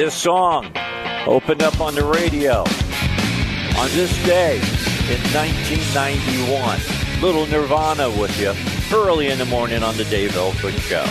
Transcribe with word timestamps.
This 0.00 0.14
song 0.14 0.64
opened 1.26 1.62
up 1.62 1.78
on 1.78 1.94
the 1.94 2.02
radio 2.02 2.60
on 3.76 3.90
this 3.90 4.10
day 4.24 4.56
in 4.56 5.20
1991. 5.34 6.80
Little 7.20 7.46
Nirvana 7.46 8.08
with 8.08 8.34
you 8.40 8.54
early 8.96 9.26
in 9.28 9.36
the 9.36 9.44
morning 9.44 9.82
on 9.82 9.94
the 9.98 10.04
Dave 10.04 10.34
Elswick 10.34 10.76
Show. 10.76 11.04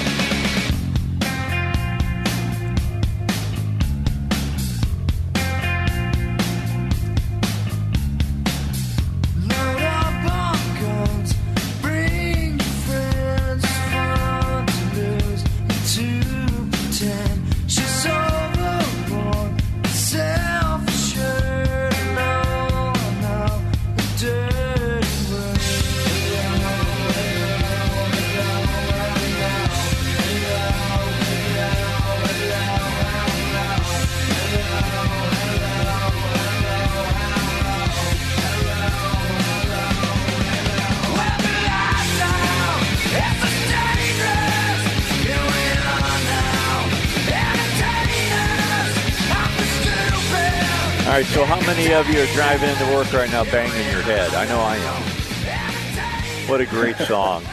Of 52.00 52.10
you 52.10 52.22
are 52.22 52.28
driving 52.28 52.70
into 52.70 52.86
work 52.94 53.12
right 53.12 53.30
now 53.30 53.44
banging 53.44 53.92
your 53.92 54.02
head? 54.02 54.34
I 54.34 54.46
know 54.48 54.60
I 54.62 54.78
am. 54.78 56.50
What 56.50 56.62
a 56.62 56.66
great 56.66 56.96
song. 57.08 57.44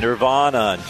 Nirvana 0.00 0.82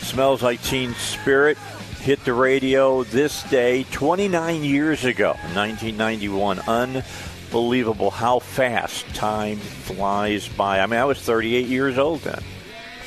Smells 0.00 0.42
Like 0.42 0.62
Teen 0.62 0.94
Spirit 0.94 1.58
hit 2.00 2.24
the 2.24 2.32
radio 2.32 3.04
this 3.04 3.42
day 3.44 3.82
29 3.90 4.64
years 4.64 5.04
ago, 5.04 5.32
1991. 5.52 6.60
Unbelievable 6.60 8.10
how 8.10 8.38
fast 8.38 9.06
time 9.14 9.58
flies 9.58 10.48
by. 10.48 10.80
I 10.80 10.86
mean, 10.86 11.00
I 11.00 11.04
was 11.04 11.18
38 11.18 11.66
years 11.66 11.98
old 11.98 12.22
then. 12.22 12.42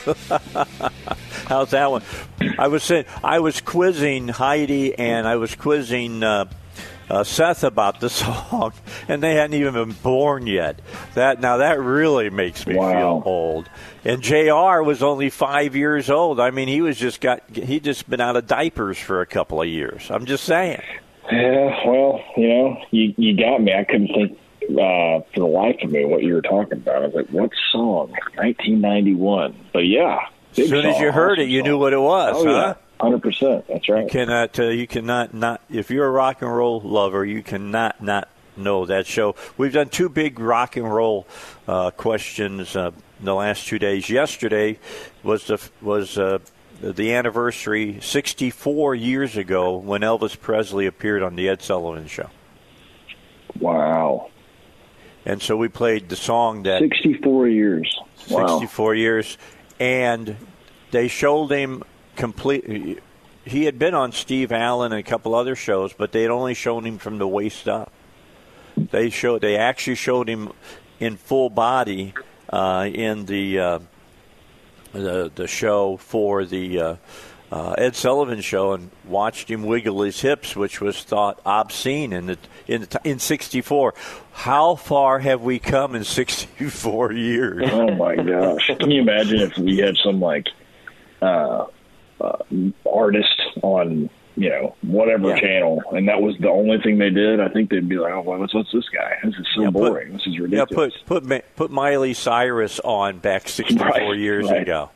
How's 1.47 1.72
that 1.72 1.89
one? 1.89 2.03
I 2.59 2.67
was 2.67 2.83
saying 2.83 3.05
I 3.23 3.39
was 3.39 3.59
quizzing 3.61 4.28
Heidi 4.28 4.94
and 4.94 5.28
I 5.28 5.38
was 5.38 5.55
quizzing 5.55 6.22
uh, 6.22 6.45
uh, 7.09 7.23
Seth 7.23 7.63
about 7.63 8.00
the 8.00 8.09
song, 8.11 8.73
and 9.07 9.22
they 9.23 9.35
hadn't 9.35 9.56
even 9.56 9.73
been 9.73 9.91
born 9.91 10.47
yet. 10.47 10.79
That 11.16 11.40
now 11.41 11.57
that 11.57 11.79
really 11.79 12.29
makes 12.29 12.66
me 12.68 12.75
Wow. 12.75 12.91
feel 13.22 13.23
old. 13.25 13.69
And 14.06 14.22
Jr. 14.22 14.81
was 14.84 15.03
only 15.03 15.29
five 15.29 15.75
years 15.75 16.09
old. 16.09 16.40
I 16.40 16.51
mean, 16.51 16.68
he 16.68 16.81
was 16.81 16.97
just 16.97 17.19
got 17.22 17.41
he 17.53 17.79
just 17.79 18.09
been 18.09 18.22
out 18.22 18.35
of 18.35 18.47
diapers 18.47 18.97
for 18.97 19.22
a 19.22 19.25
couple 19.25 19.62
of 19.62 19.68
years. 19.68 20.09
I'm 20.09 20.25
just 20.25 20.44
saying. 20.45 20.81
Yeah, 21.31 21.85
well, 21.85 22.22
you 22.38 22.47
know, 22.47 22.78
you 22.91 23.13
you 23.18 23.35
got 23.38 23.62
me. 23.62 23.74
I 23.74 23.84
couldn't 23.84 24.07
think 24.07 24.39
uh, 24.69 25.19
for 25.34 25.39
the 25.39 25.45
life 25.45 25.75
of 25.84 25.91
me 25.91 26.06
what 26.06 26.24
you 26.24 26.34
were 26.35 26.41
talking 26.41 26.74
about. 26.78 27.03
I 27.03 27.06
was 27.07 27.16
like, 27.16 27.28
what 27.29 27.51
song? 27.72 28.12
1991. 28.35 29.56
But 29.74 29.79
yeah, 29.88 30.19
As 30.57 30.69
soon 30.69 30.85
as 30.85 31.00
you 31.00 31.12
heard 31.12 31.39
it, 31.39 31.50
you 31.50 31.59
song. 31.62 31.68
knew 31.69 31.78
what 31.78 31.94
it 31.94 32.00
was, 32.00 32.34
Oh 32.38 32.45
huh? 32.45 32.51
yeah, 32.51 32.74
hundred 33.00 33.22
percent. 33.22 33.66
That's 33.68 33.88
right. 33.90 34.03
You 34.03 34.09
cannot. 34.09 34.59
Uh, 34.59 34.63
you 34.63 34.88
cannot 34.88 35.34
not. 35.34 35.62
If 35.69 35.90
you're 35.90 36.08
a 36.08 36.12
rock 36.12 36.41
and 36.41 36.56
roll 36.56 36.81
lover, 36.81 37.25
you 37.25 37.44
cannot 37.44 38.02
not 38.02 38.30
know 38.56 38.85
that 38.85 39.06
show. 39.06 39.35
We've 39.58 39.74
done 39.74 39.90
two 39.90 40.09
big 40.09 40.40
rock 40.40 40.75
and 40.78 40.91
roll 40.91 41.28
uh, 41.68 41.91
questions 41.91 42.75
uh, 42.75 42.91
in 43.19 43.25
the 43.25 43.36
last 43.36 43.68
two 43.68 43.80
days. 43.80 44.09
Yesterday 44.09 44.80
was 45.24 45.46
the 45.47 45.62
was 45.81 46.18
uh, 46.18 46.40
the 46.81 47.13
anniversary, 47.13 48.00
64 48.02 48.96
years 48.96 49.38
ago, 49.38 49.78
when 49.78 50.02
Elvis 50.02 50.40
Presley 50.40 50.86
appeared 50.86 51.24
on 51.24 51.36
the 51.36 51.50
Ed 51.50 51.62
Sullivan 51.62 52.07
Show, 52.07 52.30
Wow, 53.59 54.30
and 55.25 55.41
so 55.41 55.57
we 55.57 55.69
played 55.69 56.09
the 56.09 56.16
song 56.16 56.63
that 56.63 56.80
64 56.80 57.47
years. 57.47 58.00
Wow. 58.30 58.59
64 58.59 58.96
years, 58.96 59.38
and 59.80 60.36
they 60.91 61.07
showed 61.07 61.50
him 61.50 61.84
complete. 62.17 63.00
He 63.45 63.63
had 63.63 63.79
been 63.79 63.94
on 63.94 64.11
Steve 64.11 64.51
Allen 64.51 64.91
and 64.91 65.00
a 65.00 65.03
couple 65.03 65.33
other 65.33 65.55
shows, 65.55 65.94
but 65.94 66.11
they 66.11 66.23
had 66.23 66.31
only 66.31 66.53
shown 66.53 66.85
him 66.85 66.97
from 66.97 67.17
the 67.17 67.28
waist 67.28 67.69
up. 67.69 67.94
They 68.75 69.09
showed. 69.09 69.41
They 69.41 69.55
actually 69.55 69.95
showed 69.95 70.27
him 70.27 70.51
in 71.00 71.16
full 71.16 71.50
body 71.50 72.13
uh, 72.50 72.89
in 72.91 73.25
the 73.25 73.59
uh, 73.59 73.79
the 74.91 75.31
the 75.33 75.47
show 75.47 75.97
for 75.97 76.44
the. 76.44 76.79
Uh, 76.79 76.95
uh, 77.50 77.75
Ed 77.77 77.95
Sullivan 77.95 78.41
show 78.41 78.73
and 78.73 78.91
watched 79.06 79.50
him 79.50 79.63
wiggle 79.63 80.01
his 80.01 80.19
hips, 80.19 80.53
which 80.53 80.81
was 80.81 81.01
thought 81.01 81.39
obscene 81.45 82.11
in 82.11 82.25
the 82.25 82.38
in 82.67 82.81
the, 82.81 83.01
in 83.06 83.19
'64. 83.19 83.94
How 84.33 84.75
far 84.75 85.19
have 85.19 85.41
we 85.41 85.57
come 85.57 85.95
in 85.95 86.03
64 86.03 87.13
years? 87.13 87.69
Oh 87.72 87.95
my 87.95 88.17
gosh! 88.17 88.69
Can 88.79 88.91
you 88.91 89.01
imagine 89.01 89.39
if 89.39 89.57
we 89.57 89.77
had 89.77 89.95
some 90.03 90.19
like 90.19 90.47
uh, 91.22 91.67
uh, 92.22 92.38
artist 92.91 93.41
on 93.61 94.09
you 94.35 94.50
know 94.50 94.75
whatever 94.81 95.29
Yeah. 95.29 95.39
channel, 95.39 95.83
and 95.91 96.07
that 96.09 96.22
was 96.22 96.38
the 96.39 96.50
only 96.50 96.79
thing 96.79 96.97
they 97.00 97.09
did? 97.09 97.39
I 97.39 97.47
think 97.50 97.69
they'd 97.69 97.88
be 97.89 97.97
like, 97.97 98.13
"Oh, 98.13 98.22
well, 98.22 98.39
what's, 98.39 98.53
what's 98.53 98.72
this 98.72 98.88
guy? 98.89 99.17
This 99.23 99.33
is 99.35 99.47
so 99.55 99.61
Yeah, 99.61 99.67
put- 99.67 99.73
boring. 99.73 100.13
this 100.13 100.27
is 100.27 100.39
ridiculous." 100.39 100.94
Yeah, 100.95 101.01
put 101.07 101.23
put 101.27 101.56
put 101.56 101.72
Miley 101.72 102.13
Cyrus 102.13 102.79
on 102.81 103.17
back 103.19 103.47
64 103.50 103.88
Right, 103.88 104.17
years 104.17 104.50
right. 104.50 104.61
ago. 104.61 104.91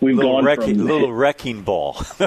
We've 0.00 0.14
Little 0.14 0.34
gone 0.34 0.44
wrecking, 0.44 0.76
from 0.76 0.86
little 0.86 1.12
wrecking 1.24 1.62
ball. 1.62 1.96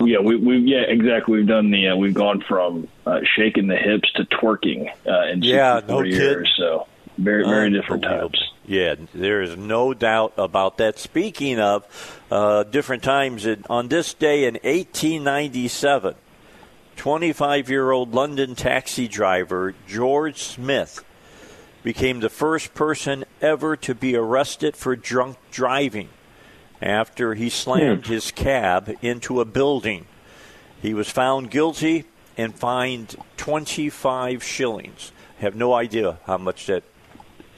yeah, 0.00 0.18
we 0.20 0.36
we 0.36 0.56
yeah 0.58 0.82
exactly. 0.86 1.38
We've 1.38 1.46
done 1.48 1.70
the 1.70 1.88
uh, 1.88 1.96
we've 1.96 2.14
gone 2.14 2.42
from 2.48 2.88
uh, 3.04 3.20
shaking 3.36 3.66
the 3.66 3.76
hips 3.76 4.10
to 4.12 4.24
twerking 4.24 4.88
uh, 5.06 5.30
in 5.32 5.42
Yeah, 5.42 5.76
64 5.80 6.02
no 6.02 6.08
years. 6.08 6.18
kidding. 6.18 6.52
So 6.56 6.86
very 7.18 7.44
very 7.44 7.70
different 7.70 8.04
Unbelievable. 8.06 8.38
Yeah, 8.68 8.96
there 9.14 9.40
is 9.40 9.56
no 9.56 9.94
doubt 9.94 10.34
about 10.36 10.76
that. 10.76 10.98
Speaking 10.98 11.58
of 11.58 12.20
uh, 12.30 12.64
different 12.64 13.02
times, 13.02 13.46
in, 13.46 13.64
on 13.70 13.88
this 13.88 14.12
day 14.12 14.44
in 14.44 14.56
1897, 14.56 16.14
25 16.96 17.70
year 17.70 17.90
old 17.90 18.12
London 18.12 18.54
taxi 18.54 19.08
driver 19.08 19.74
George 19.86 20.42
Smith 20.42 21.02
became 21.82 22.20
the 22.20 22.28
first 22.28 22.74
person 22.74 23.24
ever 23.40 23.74
to 23.74 23.94
be 23.94 24.14
arrested 24.14 24.76
for 24.76 24.94
drunk 24.94 25.38
driving 25.50 26.10
after 26.82 27.32
he 27.32 27.48
slammed 27.48 28.06
his 28.06 28.30
cab 28.30 28.94
into 29.00 29.40
a 29.40 29.46
building. 29.46 30.04
He 30.82 30.92
was 30.92 31.08
found 31.08 31.50
guilty 31.50 32.04
and 32.36 32.54
fined 32.54 33.16
25 33.38 34.44
shillings. 34.44 35.10
I 35.38 35.44
have 35.44 35.54
no 35.54 35.72
idea 35.72 36.18
how 36.26 36.36
much 36.36 36.66
that 36.66 36.84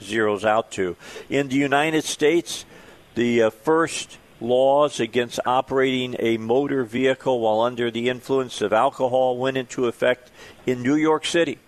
zeroes 0.01 0.43
out 0.43 0.71
to. 0.71 0.95
In 1.29 1.47
the 1.47 1.55
United 1.55 2.03
States, 2.03 2.65
the 3.15 3.43
uh, 3.43 3.49
first 3.49 4.17
laws 4.39 4.99
against 4.99 5.39
operating 5.45 6.15
a 6.19 6.37
motor 6.37 6.83
vehicle 6.83 7.39
while 7.39 7.61
under 7.61 7.91
the 7.91 8.09
influence 8.09 8.61
of 8.61 8.73
alcohol 8.73 9.37
went 9.37 9.57
into 9.57 9.85
effect 9.85 10.31
in 10.65 10.81
New 10.81 10.95
York 10.95 11.25
City 11.25 11.59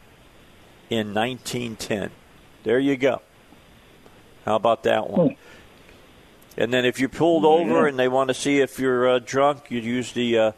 in 0.90 1.14
1910. 1.14 2.10
There 2.64 2.80
you 2.80 2.98
go. 2.98 3.22
How 4.46 4.56
about 4.56 4.84
that 4.84 5.10
one? 5.10 5.36
And 6.58 6.74
then 6.74 6.86
if 6.86 7.00
you're 7.00 7.10
pulled 7.10 7.46
over 7.46 7.88
and 7.88 7.98
they 7.98 8.08
want 8.08 8.28
to 8.28 8.34
see 8.34 8.60
if 8.60 8.78
you're 8.78 9.08
uh, 9.10 9.20
drunk, 9.20 9.70
you'd 9.70 9.84
use 9.84 10.12
the 10.12 10.38
uh, 10.38 10.52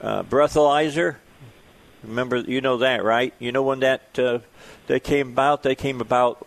uh, 0.00 0.22
breathalyzer. 0.24 1.16
Remember, 2.02 2.38
you 2.38 2.60
know 2.60 2.78
that, 2.78 3.04
right? 3.04 3.32
You 3.38 3.52
know 3.52 3.62
when 3.62 3.80
that 3.80 4.18
uh, 4.18 4.40
that 4.86 5.04
came 5.04 5.28
about? 5.28 5.62
They 5.62 5.74
came 5.74 6.00
about 6.00 6.46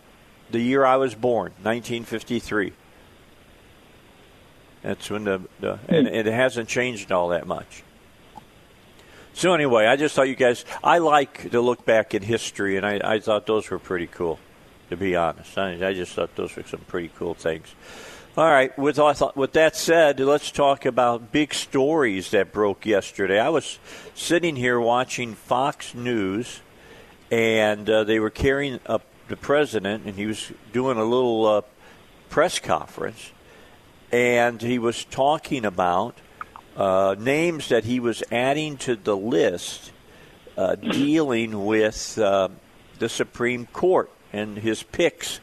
the 0.50 0.60
year 0.60 0.84
I 0.84 0.96
was 0.96 1.14
born, 1.14 1.52
1953. 1.62 2.72
That's 4.82 5.08
when 5.10 5.24
the, 5.24 5.40
the 5.60 5.78
and, 5.88 6.06
it 6.06 6.26
hasn't 6.26 6.68
changed 6.68 7.10
all 7.10 7.30
that 7.30 7.46
much. 7.46 7.82
So 9.32 9.54
anyway, 9.54 9.86
I 9.86 9.96
just 9.96 10.14
thought 10.14 10.28
you 10.28 10.36
guys. 10.36 10.64
I 10.82 10.98
like 10.98 11.50
to 11.50 11.60
look 11.60 11.84
back 11.84 12.14
in 12.14 12.22
history, 12.22 12.76
and 12.76 12.86
I, 12.86 13.00
I 13.02 13.18
thought 13.18 13.46
those 13.46 13.68
were 13.70 13.78
pretty 13.78 14.06
cool. 14.06 14.38
To 14.90 14.96
be 14.96 15.16
honest, 15.16 15.56
I, 15.56 15.88
I 15.88 15.94
just 15.94 16.12
thought 16.12 16.36
those 16.36 16.54
were 16.54 16.62
some 16.64 16.80
pretty 16.80 17.10
cool 17.16 17.34
things. 17.34 17.74
All 18.36 18.50
right. 18.50 18.76
With 18.78 19.00
with 19.36 19.52
that 19.52 19.74
said, 19.74 20.20
let's 20.20 20.50
talk 20.50 20.84
about 20.84 21.32
big 21.32 21.54
stories 21.54 22.30
that 22.32 22.52
broke 22.52 22.84
yesterday. 22.84 23.40
I 23.40 23.48
was 23.48 23.78
sitting 24.14 24.56
here 24.56 24.78
watching 24.78 25.34
Fox 25.34 25.94
News, 25.94 26.60
and 27.30 27.88
uh, 27.88 28.04
they 28.04 28.20
were 28.20 28.30
carrying 28.30 28.80
up 28.86 29.02
the 29.28 29.36
president, 29.36 30.04
and 30.04 30.14
he 30.16 30.26
was 30.26 30.52
doing 30.72 30.98
a 30.98 31.04
little 31.04 31.46
uh, 31.46 31.62
press 32.28 32.58
conference, 32.58 33.32
and 34.12 34.60
he 34.60 34.78
was 34.78 35.04
talking 35.04 35.64
about 35.64 36.16
uh, 36.76 37.14
names 37.18 37.68
that 37.68 37.84
he 37.84 38.00
was 38.00 38.22
adding 38.32 38.76
to 38.78 38.96
the 38.96 39.16
list 39.16 39.92
uh, 40.56 40.74
dealing 40.74 41.64
with 41.64 42.18
uh, 42.18 42.48
the 42.98 43.08
Supreme 43.08 43.66
Court 43.66 44.10
and 44.32 44.58
his 44.58 44.82
picks 44.82 45.40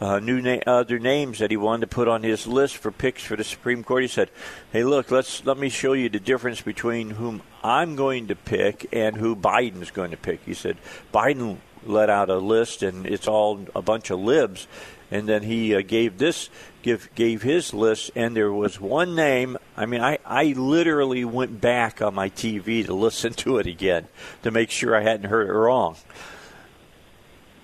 uh, 0.00 0.18
new 0.18 0.40
na- 0.40 0.60
other 0.66 0.98
names 0.98 1.38
that 1.38 1.50
he 1.50 1.56
wanted 1.56 1.82
to 1.82 1.94
put 1.94 2.08
on 2.08 2.22
his 2.22 2.46
list 2.46 2.76
for 2.76 2.90
picks 2.90 3.22
for 3.22 3.36
the 3.36 3.44
Supreme 3.44 3.82
Court. 3.82 4.02
He 4.02 4.08
said, 4.08 4.30
"Hey, 4.72 4.84
look, 4.84 5.10
let's 5.10 5.44
let 5.44 5.56
me 5.56 5.68
show 5.68 5.94
you 5.94 6.08
the 6.08 6.20
difference 6.20 6.60
between 6.60 7.10
whom 7.10 7.42
I'm 7.62 7.96
going 7.96 8.28
to 8.28 8.36
pick 8.36 8.86
and 8.92 9.16
who 9.16 9.34
Biden's 9.34 9.90
going 9.90 10.10
to 10.10 10.16
pick." 10.16 10.44
He 10.44 10.54
said, 10.54 10.76
"Biden 11.14 11.58
let 11.86 12.10
out 12.10 12.30
a 12.30 12.38
list, 12.38 12.82
and 12.82 13.06
it's 13.06 13.28
all 13.28 13.60
a 13.74 13.82
bunch 13.82 14.10
of 14.10 14.20
libs." 14.20 14.66
And 15.10 15.28
then 15.28 15.42
he 15.42 15.74
uh, 15.74 15.82
gave 15.82 16.18
this 16.18 16.50
give 16.82 17.08
gave 17.14 17.42
his 17.42 17.72
list, 17.74 18.10
and 18.14 18.36
there 18.36 18.52
was 18.52 18.80
one 18.80 19.14
name. 19.14 19.56
I 19.76 19.86
mean, 19.86 20.00
I 20.00 20.18
I 20.24 20.54
literally 20.56 21.24
went 21.24 21.60
back 21.60 22.02
on 22.02 22.14
my 22.14 22.30
TV 22.30 22.84
to 22.86 22.94
listen 22.94 23.32
to 23.34 23.58
it 23.58 23.66
again 23.66 24.06
to 24.42 24.50
make 24.50 24.70
sure 24.70 24.96
I 24.96 25.02
hadn't 25.02 25.28
heard 25.30 25.48
it 25.48 25.52
wrong. 25.52 25.96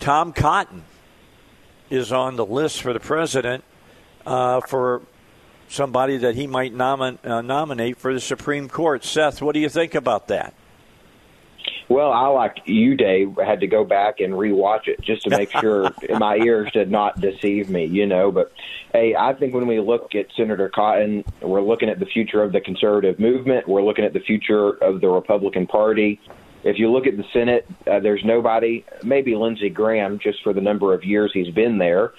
Tom 0.01 0.33
Cotton 0.33 0.85
is 1.91 2.11
on 2.11 2.37
the 2.37 2.47
list 2.47 2.83
for 2.83 2.93
the 2.93 3.01
president 3.01 3.63
uh, 4.27 4.61
for 4.63 5.03
somebody 5.69 6.17
that 6.19 6.35
he 6.35 6.47
might 6.47 6.75
nomin- 6.75 7.25
uh, 7.25 7.41
nominate 7.41 7.97
for 7.97 8.13
the 8.13 8.21
Supreme 8.21 8.69
Court. 8.69 9.05
Seth, 9.05 9.41
what 9.41 9.55
do 9.55 9.61
you 9.61 9.69
think 9.69 9.95
about 9.95 10.29
that? 10.29 10.55
Well, 11.89 12.13
I 12.13 12.27
like 12.29 12.63
you, 12.65 12.95
Dave, 12.97 13.37
had 13.45 13.61
to 13.61 13.67
go 13.67 13.85
back 13.85 14.21
and 14.21 14.33
rewatch 14.33 14.89
it 14.89 15.01
just 15.01 15.23
to 15.23 15.31
make 15.31 15.51
sure 15.61 15.91
my 16.19 16.37
ears 16.37 16.71
did 16.73 16.91
not 16.91 17.21
deceive 17.21 17.69
me, 17.69 17.85
you 17.85 18.07
know. 18.07 18.31
But 18.31 18.53
hey, 18.93 19.15
I 19.15 19.35
think 19.35 19.55
when 19.55 19.67
we 19.67 19.81
look 19.81 20.15
at 20.15 20.27
Senator 20.37 20.69
Cotton, 20.69 21.25
we're 21.41 21.63
looking 21.63 21.89
at 21.89 21.99
the 21.99 22.07
future 22.07 22.43
of 22.43 22.53
the 22.53 22.61
conservative 22.61 23.19
movement. 23.19 23.69
We're 23.69 23.83
looking 23.83 24.05
at 24.05 24.13
the 24.13 24.21
future 24.21 24.71
of 24.71 25.01
the 25.01 25.09
Republican 25.09 25.67
Party. 25.67 26.21
If 26.65 26.79
you 26.79 26.91
look 26.91 27.07
at 27.07 27.17
the 27.17 27.25
Senate, 27.33 27.67
uh, 27.91 27.99
there's 28.01 28.25
nobody, 28.25 28.85
maybe 29.03 29.35
Lindsey 29.35 29.69
Graham, 29.69 30.19
just 30.19 30.43
for 30.43 30.53
the 30.53 30.61
number 30.61 30.95
of 30.95 31.05
years 31.05 31.33
he's 31.35 31.53
been 31.53 31.79
there. 31.79 32.13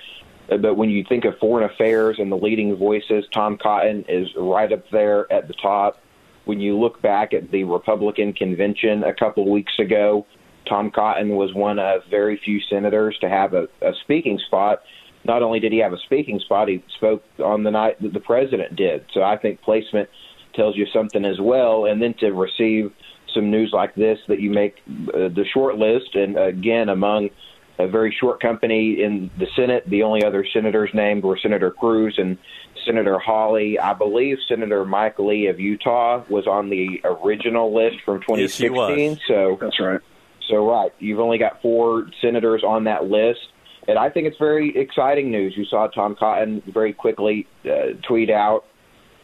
Uh, 0.51 0.57
but 0.57 0.75
when 0.75 0.89
you 0.89 1.03
think 1.07 1.25
of 1.25 1.37
foreign 1.37 1.69
affairs 1.69 2.17
and 2.19 2.31
the 2.31 2.37
leading 2.37 2.75
voices, 2.75 3.25
Tom 3.33 3.57
Cotton 3.57 4.03
is 4.09 4.27
right 4.35 4.71
up 4.71 4.89
there 4.91 5.31
at 5.31 5.47
the 5.47 5.53
top. 5.53 5.99
When 6.45 6.59
you 6.59 6.77
look 6.77 7.01
back 7.01 7.33
at 7.33 7.51
the 7.51 7.63
Republican 7.63 8.33
convention 8.33 9.03
a 9.03 9.13
couple 9.13 9.49
weeks 9.49 9.73
ago, 9.79 10.25
Tom 10.67 10.91
Cotton 10.91 11.35
was 11.35 11.53
one 11.53 11.79
of 11.79 12.01
very 12.09 12.39
few 12.43 12.59
senators 12.69 13.17
to 13.21 13.29
have 13.29 13.53
a, 13.53 13.67
a 13.81 13.91
speaking 14.03 14.39
spot. 14.47 14.81
Not 15.25 15.41
only 15.41 15.59
did 15.59 15.71
he 15.71 15.79
have 15.79 15.93
a 15.93 15.99
speaking 16.05 16.39
spot, 16.39 16.67
he 16.67 16.83
spoke 16.97 17.23
on 17.43 17.63
the 17.63 17.71
night 17.71 18.01
that 18.01 18.13
the 18.13 18.19
president 18.19 18.75
did. 18.75 19.05
So 19.13 19.23
I 19.23 19.37
think 19.37 19.61
placement 19.61 20.09
tells 20.53 20.75
you 20.75 20.85
something 20.93 21.25
as 21.25 21.39
well. 21.39 21.85
And 21.85 22.01
then 22.01 22.13
to 22.19 22.31
receive 22.31 22.91
some 23.33 23.49
news 23.49 23.71
like 23.73 23.95
this 23.95 24.19
that 24.27 24.39
you 24.39 24.49
make 24.49 24.75
uh, 24.87 25.29
the 25.29 25.45
short 25.53 25.77
list, 25.77 26.15
and 26.15 26.37
again, 26.37 26.89
among 26.89 27.29
a 27.79 27.87
very 27.87 28.15
short 28.19 28.39
company 28.39 29.01
in 29.01 29.31
the 29.39 29.47
Senate, 29.55 29.83
the 29.89 30.03
only 30.03 30.23
other 30.23 30.45
senators 30.53 30.91
named 30.93 31.23
were 31.23 31.39
Senator 31.41 31.71
Cruz 31.71 32.15
and 32.17 32.37
Senator 32.85 33.19
Hawley. 33.19 33.79
I 33.79 33.93
believe 33.93 34.37
Senator 34.47 34.85
Mike 34.85 35.19
Lee 35.19 35.47
of 35.47 35.59
Utah 35.59 36.23
was 36.29 36.47
on 36.47 36.69
the 36.69 37.01
original 37.03 37.73
list 37.73 37.97
from 38.05 38.21
2016. 38.21 39.11
Yes, 39.11 39.19
so 39.27 39.57
that's 39.59 39.79
right. 39.79 39.99
So 40.49 40.69
right, 40.69 40.91
you've 40.99 41.19
only 41.19 41.37
got 41.37 41.61
four 41.61 42.07
senators 42.21 42.63
on 42.63 42.83
that 42.85 43.05
list. 43.05 43.39
And 43.87 43.97
I 43.97 44.09
think 44.09 44.27
it's 44.27 44.37
very 44.37 44.75
exciting 44.77 45.31
news. 45.31 45.53
You 45.57 45.65
saw 45.65 45.87
Tom 45.87 46.15
Cotton 46.17 46.61
very 46.73 46.93
quickly 46.93 47.47
uh, 47.65 47.93
tweet 48.07 48.29
out 48.29 48.65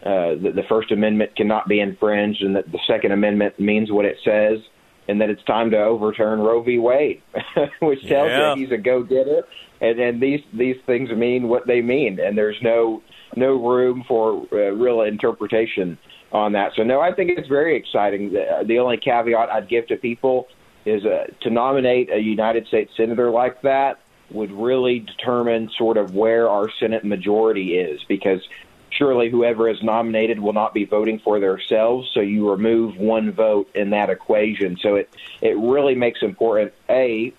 uh, 0.03 0.35
that 0.41 0.53
the 0.55 0.63
First 0.67 0.91
Amendment 0.91 1.35
cannot 1.35 1.67
be 1.67 1.79
infringed, 1.79 2.41
and 2.41 2.55
that 2.55 2.71
the 2.71 2.79
Second 2.87 3.11
Amendment 3.11 3.59
means 3.59 3.91
what 3.91 4.05
it 4.05 4.17
says, 4.23 4.59
and 5.07 5.19
that 5.21 5.29
it's 5.29 5.43
time 5.43 5.71
to 5.71 5.77
overturn 5.77 6.39
Roe 6.39 6.61
v. 6.61 6.77
Wade, 6.77 7.21
which 7.81 8.01
tells 8.07 8.29
yeah. 8.29 8.53
you 8.53 8.61
he's 8.61 8.71
a 8.71 8.77
go-getter. 8.77 9.43
And 9.81 9.99
and 9.99 10.21
these 10.21 10.41
these 10.53 10.75
things 10.85 11.09
mean 11.09 11.47
what 11.47 11.67
they 11.67 11.81
mean, 11.81 12.19
and 12.19 12.37
there's 12.37 12.57
no 12.61 13.01
no 13.35 13.53
room 13.55 14.03
for 14.07 14.47
uh, 14.51 14.71
real 14.71 15.01
interpretation 15.01 15.97
on 16.31 16.53
that. 16.53 16.73
So 16.75 16.83
no, 16.83 16.99
I 17.01 17.13
think 17.13 17.31
it's 17.37 17.47
very 17.47 17.75
exciting. 17.75 18.33
The, 18.33 18.63
the 18.65 18.79
only 18.79 18.97
caveat 18.97 19.49
I'd 19.49 19.67
give 19.67 19.87
to 19.87 19.97
people 19.97 20.47
is 20.85 21.05
uh, 21.05 21.27
to 21.41 21.49
nominate 21.49 22.11
a 22.11 22.19
United 22.19 22.67
States 22.67 22.91
senator 22.95 23.29
like 23.29 23.61
that 23.61 23.99
would 24.31 24.51
really 24.51 24.99
determine 24.99 25.69
sort 25.77 25.97
of 25.97 26.13
where 26.13 26.49
our 26.49 26.69
Senate 26.79 27.03
majority 27.03 27.77
is 27.77 28.03
because 28.07 28.47
surely 28.91 29.29
whoever 29.29 29.69
is 29.69 29.81
nominated 29.81 30.39
will 30.39 30.53
not 30.53 30.73
be 30.73 30.85
voting 30.85 31.19
for 31.19 31.39
themselves. 31.39 32.09
So 32.13 32.19
you 32.19 32.49
remove 32.49 32.97
one 32.97 33.31
vote 33.31 33.69
in 33.75 33.91
that 33.91 34.09
equation. 34.09 34.77
So 34.77 34.95
it 34.95 35.09
it 35.41 35.57
really 35.57 35.95
makes 35.95 36.21
important 36.21 36.73
a 36.89 37.33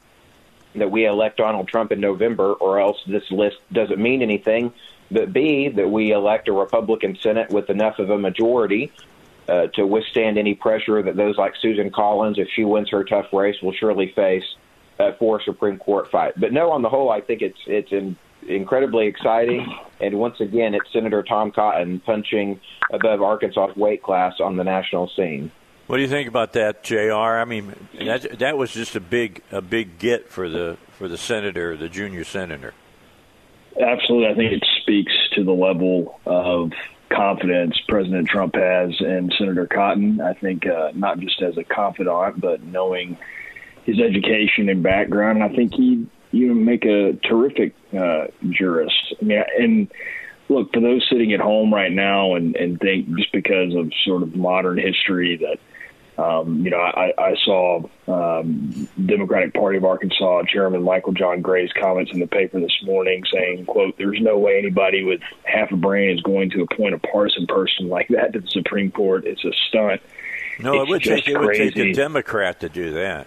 that 0.75 0.91
we 0.91 1.05
elect 1.05 1.37
Donald 1.39 1.67
Trump 1.67 1.91
in 1.91 2.01
November, 2.01 2.53
or 2.55 2.79
else 2.81 2.99
this 3.07 3.29
list 3.31 3.57
doesn't 3.73 3.99
mean 3.99 4.23
anything. 4.23 4.73
But 5.11 5.33
b 5.33 5.69
that 5.69 5.91
we 5.91 6.13
elect 6.13 6.49
a 6.49 6.53
Republican 6.53 7.19
Senate 7.21 7.51
with 7.51 7.71
enough 7.71 7.99
of 7.99 8.11
a 8.11 8.19
majority 8.19 8.93
uh, 9.49 9.67
to 9.75 9.87
withstand 9.87 10.39
any 10.39 10.55
pressure 10.55 11.03
that 11.03 11.17
those 11.17 11.37
like 11.37 11.55
Susan 11.61 11.91
Collins, 11.91 12.39
if 12.39 12.49
she 12.55 12.65
wins 12.65 12.91
her 12.91 13.03
tough 13.05 13.33
race, 13.33 13.57
will 13.61 13.73
surely 13.73 14.13
face 14.15 14.45
uh, 15.01 15.13
for 15.19 15.41
a 15.41 15.43
Supreme 15.43 15.79
Court 15.79 16.11
fight. 16.11 16.39
But 16.39 16.53
no, 16.53 16.71
on 16.71 16.83
the 16.83 16.89
whole, 16.89 17.11
I 17.11 17.21
think 17.21 17.43
it's 17.43 17.59
it's 17.67 17.91
in 17.91 18.17
incredibly 18.47 19.07
exciting. 19.07 19.67
And 20.01 20.19
once 20.19 20.41
again, 20.41 20.75
it's 20.75 20.91
Senator 20.93 21.23
Tom 21.23 21.51
Cotton 21.51 22.01
punching 22.01 22.61
above 22.93 23.23
Arkansas' 23.23 23.73
weight 23.77 24.03
class 24.03 24.35
on 24.41 24.57
the 24.57 24.65
national 24.65 25.09
scene. 25.09 25.51
What 25.87 25.97
do 25.97 26.03
you 26.03 26.09
think 26.09 26.29
about 26.29 26.53
that, 26.53 26.85
Jr.? 26.85 27.13
I 27.13 27.45
mean, 27.45 27.75
that 27.99 28.39
that 28.39 28.57
was 28.57 28.73
just 28.73 28.95
a 28.95 29.01
big 29.01 29.43
a 29.51 29.61
big 29.61 29.99
get 29.99 30.31
for 30.31 30.49
the 30.49 30.77
for 30.93 31.09
the 31.09 31.19
senator, 31.19 31.77
the 31.77 31.89
junior 31.89 32.23
senator. 32.23 32.73
Absolutely, 33.79 34.29
I 34.29 34.35
think 34.35 34.53
it 34.53 34.67
speaks 34.81 35.13
to 35.35 35.45
the 35.45 35.53
level 35.53 36.21
of 36.27 36.73
confidence 37.11 37.79
President 37.89 38.29
Trump 38.29 38.55
has 38.55 38.95
in 39.01 39.31
Senator 39.37 39.67
Cotton. 39.67 40.21
I 40.21 40.35
think 40.35 40.67
uh, 40.67 40.93
not 40.95 41.19
just 41.19 41.43
as 41.43 41.57
a 41.59 41.65
confidant, 41.65 42.41
but 42.41 42.63
knowing 42.63 43.19
his 43.85 43.99
education 43.99 44.69
and 44.69 44.83
background. 44.83 45.43
I 45.43 45.49
think 45.49 45.75
he 45.75 46.07
you 46.33 46.55
make 46.55 46.85
a 46.85 47.15
terrific 47.25 47.75
uh, 47.99 48.27
jurist. 48.51 49.15
I 49.21 49.25
mean, 49.25 49.43
and 49.59 49.91
look 50.49 50.73
for 50.73 50.81
those 50.81 51.07
sitting 51.11 51.33
at 51.33 51.41
home 51.41 51.73
right 51.73 51.93
now 51.93 52.35
and, 52.35 52.55
and 52.57 52.79
think 52.79 53.13
just 53.17 53.33
because 53.33 53.75
of 53.75 53.93
sort 54.05 54.23
of 54.23 54.35
modern 54.37 54.79
history 54.79 55.37
that. 55.37 55.59
Um, 56.21 56.63
you 56.63 56.71
know, 56.71 56.79
I, 56.79 57.13
I 57.17 57.35
saw 57.45 57.83
um, 58.07 58.89
Democratic 59.07 59.55
Party 59.55 59.79
of 59.79 59.85
Arkansas 59.85 60.43
Chairman 60.53 60.83
Michael 60.83 61.13
John 61.13 61.41
Gray's 61.41 61.73
comments 61.73 62.13
in 62.13 62.21
the 62.21 62.27
paper 62.27 62.61
this 62.61 62.77
morning 62.83 63.23
saying, 63.33 63.65
"quote 63.65 63.97
There's 63.97 64.21
no 64.21 64.39
way 64.39 64.59
anybody 64.59 65.03
with 65.03 65.21
half 65.45 65.73
a 65.73 65.77
brain 65.77 66.11
is 66.11 66.21
going 66.21 66.51
to 66.51 66.63
appoint 66.63 66.95
a 66.95 66.99
partisan 66.99 67.47
person 67.47 67.89
like 67.89 68.09
that 68.09 68.35
to 68.35 68.41
the 68.41 68.49
Supreme 68.49 68.91
Court. 68.91 69.25
It's 69.25 69.45
a 69.45 69.53
stunt." 69.69 70.03
No, 70.59 70.83
it's 70.83 70.83
it 70.83 70.91
would 70.91 71.03
take 71.03 71.29
it 71.29 71.41
would 71.41 71.55
take 71.55 71.77
a 71.77 71.93
Democrat 71.93 72.61
to 72.61 72.69
do 72.69 72.91
that. 72.91 73.27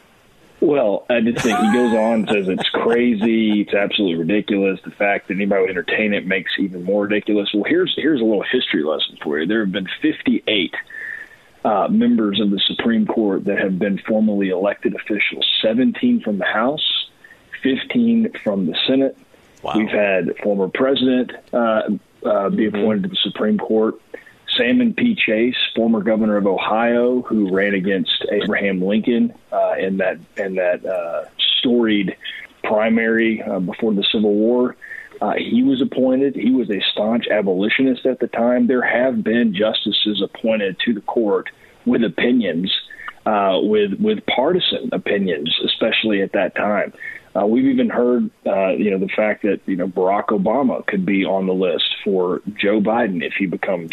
Well, 0.60 1.06
I 1.10 1.20
just 1.20 1.44
think 1.44 1.58
he 1.60 1.74
goes 1.74 1.94
on 1.94 2.14
and 2.14 2.30
says 2.30 2.48
it's 2.48 2.70
crazy, 2.70 3.62
it's 3.62 3.74
absolutely 3.74 4.18
ridiculous. 4.18 4.80
The 4.86 4.92
fact 4.92 5.28
that 5.28 5.34
anybody 5.34 5.62
would 5.62 5.72
entertain 5.72 6.14
it 6.14 6.26
makes 6.26 6.52
it 6.58 6.64
even 6.64 6.84
more 6.84 7.04
ridiculous. 7.04 7.50
Well, 7.54 7.66
here's 7.66 7.94
here's 7.98 8.22
a 8.22 8.24
little 8.24 8.46
history 8.50 8.84
lesson 8.84 9.18
for 9.24 9.40
you. 9.40 9.48
There 9.48 9.62
have 9.62 9.72
been 9.72 9.90
58 10.02 10.76
uh, 11.64 11.88
members 11.90 12.40
of 12.40 12.50
the 12.52 12.60
Supreme 12.60 13.06
Court 13.06 13.46
that 13.46 13.58
have 13.58 13.80
been 13.80 13.98
formally 14.00 14.50
elected 14.50 14.96
officials. 14.96 15.46
17 15.62 16.22
from 16.22 16.38
the 16.38 16.46
House, 16.46 17.08
15 17.62 18.34
from 18.44 18.66
the 18.66 18.78
Senate. 18.86 19.18
Wow. 19.62 19.74
We've 19.78 19.90
had 19.90 20.38
former 20.44 20.68
president 20.68 21.32
uh, 21.54 21.90
uh, 22.26 22.50
be 22.50 22.66
appointed 22.66 23.04
to 23.04 23.10
the 23.10 23.18
Supreme 23.22 23.58
Court. 23.58 23.96
Salmon 24.58 24.94
P. 24.94 25.16
Chase, 25.16 25.56
former 25.76 26.02
governor 26.02 26.38
of 26.38 26.46
Ohio, 26.46 27.22
who 27.22 27.52
ran 27.52 27.74
against 27.74 28.26
Abraham 28.32 28.82
Lincoln 28.84 29.34
uh, 29.52 29.74
in 29.80 29.98
that 29.98 30.20
in 30.38 30.56
that 30.56 30.86
uh, 30.86 31.26
storied 31.60 32.16
primary 32.64 33.42
uh, 33.42 33.60
before 33.60 33.94
the 33.94 34.04
Civil 34.12 34.34
War. 34.34 34.76
Uh, 35.24 35.36
he 35.38 35.64
was 35.64 35.82
appointed. 35.82 36.36
He 36.36 36.52
was 36.52 36.70
a 36.70 36.82
staunch 36.92 37.28
abolitionist 37.32 38.06
at 38.06 38.20
the 38.20 38.28
time. 38.28 38.68
There 38.68 38.82
have 38.82 39.24
been 39.24 39.56
justices 39.56 40.22
appointed 40.22 40.78
to 40.84 40.94
the 40.94 41.00
court 41.00 41.48
with 41.86 42.04
opinions, 42.04 42.70
uh, 43.26 43.60
with 43.62 43.94
with 44.02 44.20
partisan 44.26 44.90
opinions, 44.92 45.58
especially 45.64 46.22
at 46.22 46.34
that 46.34 46.58
time. 46.58 46.92
Uh, 47.40 47.46
we've 47.46 47.68
even 47.68 47.90
heard, 47.90 48.30
uh, 48.46 48.72
you 48.72 48.92
know, 48.92 49.00
the 49.00 49.14
fact 49.16 49.44
that 49.44 49.62
you 49.66 49.78
know 49.78 49.88
Barack 49.88 50.26
Obama 50.28 50.86
could 50.88 51.06
be 51.06 51.24
on 51.24 51.48
the 51.48 51.54
list 51.54 51.86
for 52.04 52.42
Joe 52.62 52.82
Biden 52.82 53.24
if 53.24 53.32
he 53.40 53.46
becomes 53.46 53.92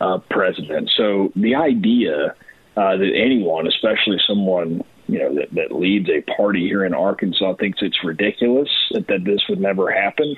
uh, 0.00 0.16
president. 0.30 0.90
So 0.96 1.30
the 1.36 1.56
idea 1.56 2.34
uh, 2.78 2.96
that 2.96 3.12
anyone, 3.14 3.66
especially 3.66 4.16
someone 4.26 4.82
you 5.08 5.18
know 5.18 5.34
that, 5.34 5.52
that 5.52 5.72
leads 5.72 6.08
a 6.08 6.22
party 6.22 6.66
here 6.66 6.84
in 6.84 6.94
Arkansas, 6.94 7.54
thinks 7.54 7.80
it's 7.82 8.02
ridiculous 8.04 8.68
that, 8.92 9.06
that 9.08 9.24
this 9.24 9.42
would 9.48 9.60
never 9.60 9.90
happen. 9.90 10.36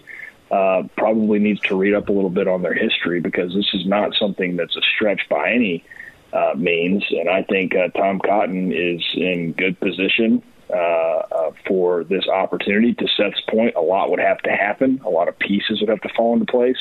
Uh, 0.51 0.85
probably 0.97 1.41
needs 1.41 1.61
to 1.61 1.77
read 1.77 1.93
up 1.93 2.09
a 2.09 2.13
little 2.13 2.31
bit 2.31 2.47
on 2.47 2.63
their 2.63 2.75
history 2.75 3.21
because 3.21 3.53
this 3.53 3.69
is 3.75 3.85
not 3.85 4.15
something 4.15 4.57
that's 4.57 4.77
a 4.77 4.83
stretch 4.95 5.29
by 5.29 5.51
any 5.51 5.85
uh, 6.33 6.55
means. 6.57 7.05
And 7.11 7.29
I 7.29 7.43
think 7.43 7.75
uh, 7.75 7.89
Tom 7.89 8.21
Cotton 8.21 8.73
is 8.73 9.03
in 9.15 9.53
good 9.53 9.79
position 9.81 10.43
uh, 10.71 10.77
uh, 10.77 11.51
for 11.67 12.05
this 12.05 12.29
opportunity. 12.29 12.95
To 12.95 13.09
Seth's 13.09 13.41
point, 13.49 13.75
a 13.75 13.81
lot 13.81 14.11
would 14.11 14.21
have 14.21 14.39
to 14.43 14.51
happen. 14.51 15.01
A 15.05 15.11
lot 15.11 15.29
of 15.29 15.39
pieces 15.39 15.81
would 15.81 15.89
have 15.89 16.01
to 16.03 16.11
fall 16.17 16.35
into 16.35 16.47
place. 16.47 16.79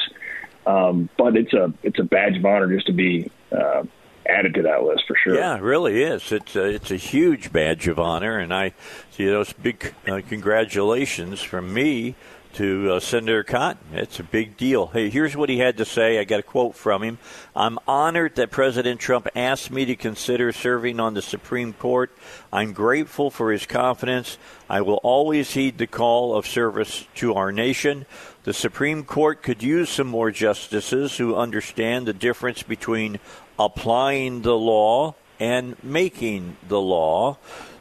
Um, 0.67 1.09
but 1.17 1.37
it's 1.37 1.53
a 1.53 1.71
it's 1.83 1.99
a 1.99 2.03
badge 2.03 2.37
of 2.37 2.45
honor 2.45 2.73
just 2.73 2.87
to 2.87 2.93
be 2.93 3.29
uh, 3.51 3.83
added 4.27 4.53
to 4.55 4.61
that 4.63 4.83
list 4.83 5.03
for 5.07 5.15
sure. 5.15 5.35
Yeah, 5.35 5.55
it 5.57 5.61
really 5.61 6.03
is. 6.03 6.31
It's 6.31 6.55
a, 6.55 6.65
it's 6.65 6.91
a 6.91 6.97
huge 6.97 7.51
badge 7.51 7.87
of 7.87 7.99
honor, 7.99 8.37
and 8.37 8.53
I, 8.53 8.73
you 9.17 9.31
know, 9.31 9.41
it's 9.41 9.53
big 9.53 9.93
uh, 10.07 10.21
congratulations 10.27 11.41
from 11.41 11.73
me 11.73 12.15
to 12.55 12.93
uh, 12.93 12.99
Senator 13.01 13.43
Cotton. 13.43 13.83
It's 13.91 14.17
a 14.21 14.23
big 14.23 14.55
deal. 14.55 14.87
Hey, 14.87 15.09
here's 15.09 15.35
what 15.35 15.49
he 15.49 15.57
had 15.57 15.75
to 15.75 15.83
say. 15.83 16.19
I 16.19 16.23
got 16.23 16.39
a 16.39 16.43
quote 16.43 16.73
from 16.73 17.03
him. 17.03 17.17
I'm 17.53 17.77
honored 17.85 18.35
that 18.35 18.49
President 18.49 19.01
Trump 19.01 19.27
asked 19.35 19.71
me 19.71 19.83
to 19.83 19.97
consider 19.97 20.53
serving 20.53 21.01
on 21.01 21.15
the 21.15 21.21
Supreme 21.21 21.73
Court. 21.73 22.15
I'm 22.53 22.71
grateful 22.71 23.29
for 23.29 23.51
his 23.51 23.65
confidence. 23.65 24.37
I 24.69 24.81
will 24.81 25.01
always 25.03 25.51
heed 25.51 25.77
the 25.77 25.85
call 25.85 26.33
of 26.33 26.47
service 26.47 27.05
to 27.15 27.33
our 27.33 27.51
nation. 27.51 28.05
The 28.43 28.53
Supreme 28.53 29.03
Court 29.03 29.43
could 29.43 29.61
use 29.61 29.89
some 29.89 30.07
more 30.07 30.31
justices 30.31 31.17
who 31.17 31.35
understand 31.35 32.05
the 32.05 32.13
difference 32.13 32.63
between 32.63 33.19
applying 33.59 34.41
the 34.41 34.55
law 34.55 35.15
and 35.39 35.81
making 35.83 36.57
the 36.67 36.79
law, 36.79 37.37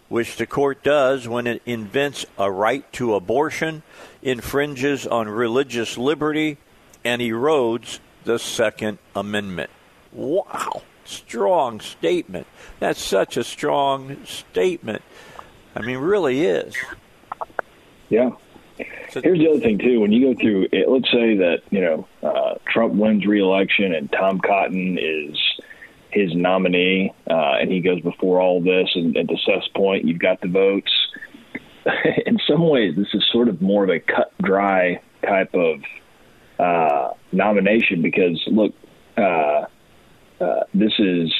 which 0.08 0.36
the 0.36 0.46
court 0.46 0.82
does 0.82 1.26
when 1.28 1.46
it 1.46 1.62
invents 1.66 2.26
a 2.38 2.50
right 2.50 2.90
to 2.92 3.14
abortion, 3.14 3.82
infringes 4.22 5.06
on 5.06 5.28
religious 5.28 5.96
liberty, 5.96 6.58
and 7.04 7.20
erodes 7.20 7.98
the 8.24 8.38
Second 8.38 8.98
Amendment. 9.14 9.70
Wow, 10.12 10.82
strong 11.04 11.80
statement. 11.80 12.46
That's 12.80 13.00
such 13.00 13.36
a 13.36 13.44
strong 13.44 14.24
statement. 14.24 15.02
I 15.74 15.82
mean, 15.82 15.98
really 15.98 16.44
is. 16.44 16.74
Yeah. 18.08 18.30
Here's 18.76 19.38
the 19.38 19.48
other 19.48 19.60
thing 19.60 19.78
too. 19.78 20.00
When 20.00 20.10
you 20.10 20.34
go 20.34 20.40
through, 20.40 20.68
it, 20.72 20.88
let's 20.88 21.10
say 21.10 21.36
that 21.36 21.62
you 21.70 21.80
know 21.80 22.08
uh, 22.22 22.54
Trump 22.66 22.94
wins 22.94 23.24
re-election 23.26 23.94
and 23.94 24.10
Tom 24.10 24.40
Cotton 24.40 24.98
is 25.00 25.38
his 26.14 26.34
nominee, 26.34 27.12
uh, 27.28 27.56
and 27.60 27.70
he 27.70 27.80
goes 27.80 28.00
before 28.00 28.40
all 28.40 28.62
this. 28.62 28.88
And, 28.94 29.16
and 29.16 29.28
to 29.28 29.36
Seth's 29.44 29.68
point, 29.74 30.04
you've 30.04 30.20
got 30.20 30.40
the 30.40 30.48
votes. 30.48 30.92
In 32.26 32.38
some 32.48 32.68
ways, 32.68 32.94
this 32.96 33.08
is 33.12 33.24
sort 33.32 33.48
of 33.48 33.60
more 33.60 33.84
of 33.84 33.90
a 33.90 33.98
cut 33.98 34.32
dry 34.40 35.00
type 35.26 35.54
of 35.54 35.80
uh, 36.58 37.10
nomination 37.32 38.00
because 38.00 38.42
look, 38.46 38.72
uh, 39.18 39.64
uh, 40.40 40.64
this 40.72 40.92
is 40.98 41.32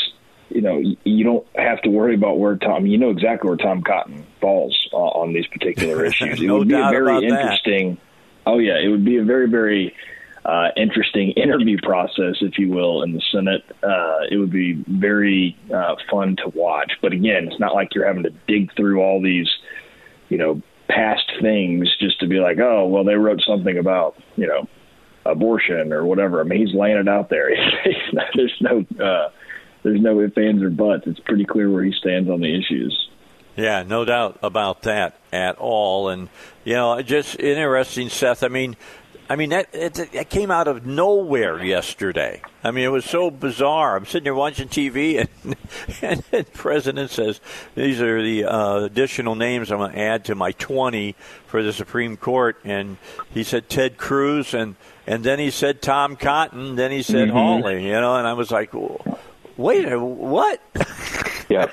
you 0.51 0.61
know 0.61 0.83
you 1.05 1.25
don't 1.25 1.47
have 1.55 1.81
to 1.83 1.89
worry 1.89 2.15
about 2.15 2.39
where 2.39 2.57
Tom. 2.57 2.87
You 2.87 2.99
know 2.99 3.11
exactly 3.11 3.49
where 3.49 3.57
Tom 3.57 3.83
Cotton 3.83 4.27
falls 4.41 4.89
on 4.93 5.33
these 5.33 5.47
particular 5.47 6.05
issues. 6.05 6.41
no 6.43 6.57
it 6.57 6.59
would 6.59 6.69
be 6.69 6.75
a 6.75 6.91
very 6.91 7.11
about 7.11 7.21
that. 7.23 7.41
interesting. 7.41 7.99
Oh 8.47 8.59
yeah, 8.59 8.79
it 8.79 8.89
would 8.89 9.05
be 9.05 9.17
a 9.17 9.25
very 9.25 9.49
very 9.49 9.95
uh, 10.45 10.69
interesting 10.77 11.31
interview 11.33 11.79
process, 11.83 12.37
if 12.41 12.59
you 12.59 12.71
will, 12.71 13.03
in 13.03 13.13
the 13.13 13.23
Senate. 13.33 13.63
Uh, 13.83 14.27
it 14.31 14.37
would 14.37 14.51
be 14.51 14.85
very 14.87 15.57
uh, 15.75 15.95
fun 16.11 16.37
to 16.37 16.51
watch. 16.55 16.93
But 17.01 17.13
again, 17.13 17.49
it's 17.49 17.61
not 17.61 17.75
like 17.75 17.95
you're 17.95 18.07
having 18.07 18.25
to 18.25 18.33
dig 18.47 18.75
through 18.77 19.01
all 19.01 19.23
these, 19.23 19.49
you 20.29 20.37
know, 20.37 20.61
past 20.89 21.33
things 21.41 21.89
just 21.99 22.21
to 22.21 22.27
be 22.27 22.41
like, 22.41 22.59
oh, 22.59 22.87
well, 22.87 23.05
they 23.05 23.15
wrote 23.15 23.41
something 23.47 23.79
about, 23.79 24.17
you 24.37 24.47
know, 24.47 24.69
abortion 25.25 25.93
or 25.93 26.05
whatever. 26.05 26.41
I 26.41 26.45
mean, 26.45 26.67
he's 26.67 26.75
laying 26.75 26.99
it 26.99 27.09
out 27.09 27.31
there. 27.31 27.49
there's 28.35 28.57
no, 28.61 28.85
uh, 29.03 29.31
there's 29.83 30.01
no 30.01 30.21
ifs, 30.21 30.37
ands, 30.37 30.63
or 30.63 30.69
buts. 30.69 31.05
It's 31.07 31.21
pretty 31.21 31.47
clear 31.47 31.71
where 31.71 31.85
he 31.85 31.93
stands 31.93 32.29
on 32.29 32.41
the 32.41 32.55
issues. 32.55 33.09
Yeah, 33.57 33.85
no 33.85 34.05
doubt 34.05 34.39
about 34.43 34.83
that 34.83 35.17
at 35.33 35.57
all. 35.59 36.09
And 36.09 36.29
you 36.65 36.75
know, 36.75 37.01
just 37.03 37.39
interesting, 37.39 38.09
Seth. 38.09 38.43
I 38.43 38.49
mean, 38.49 38.77
I 39.29 39.37
mean 39.37 39.51
that 39.51 39.69
it, 39.73 39.99
it 40.15 40.29
came 40.29 40.51
out 40.51 40.69
of 40.69 40.85
nowhere 40.85 41.63
yesterday. 41.65 42.43
I 42.63 42.71
mean, 42.71 42.85
it 42.85 42.89
was 42.93 43.05
so 43.07 43.31
bizarre. 43.31 43.97
I'm 43.97 44.05
sitting 44.05 44.25
here 44.27 44.35
watching 44.35 44.69
TV, 44.69 45.19
and, 45.45 45.57
and 46.03 46.23
the 46.31 46.45
president 46.53 47.11
says, 47.11 47.41
"These 47.75 48.03
are 48.03 48.23
the 48.23 48.45
uh, 48.45 48.81
additional 48.81 49.35
names 49.35 49.71
I'm 49.73 49.79
going 49.79 49.93
to 49.93 49.99
add 49.99 50.27
to 50.27 50.35
my 50.35 50.53
20 50.53 51.15
for 51.47 51.63
the 51.63 51.73
Supreme 51.73 52.17
Court." 52.19 52.59
And 52.65 52.99
he 53.33 53.43
said 53.45 53.69
Ted 53.71 53.97
Cruz, 53.97 54.53
and 54.53 54.77
and 55.07 55.25
then 55.25 55.39
he 55.39 55.51
said 55.51 55.81
Tom 55.81 56.17
Cotton, 56.17 56.77
then 56.77 56.91
he 56.91 57.03
said 57.03 57.29
Mm-hmm. 57.29 57.37
Hawley. 57.37 57.87
You 57.87 57.93
know, 57.93 58.17
and 58.17 58.27
I 58.27 58.35
was 58.35 58.51
like, 58.51 58.73
"Wait, 59.57 59.91
a- 59.91 59.99
what?" 59.99 60.61
Yeah. 61.51 61.69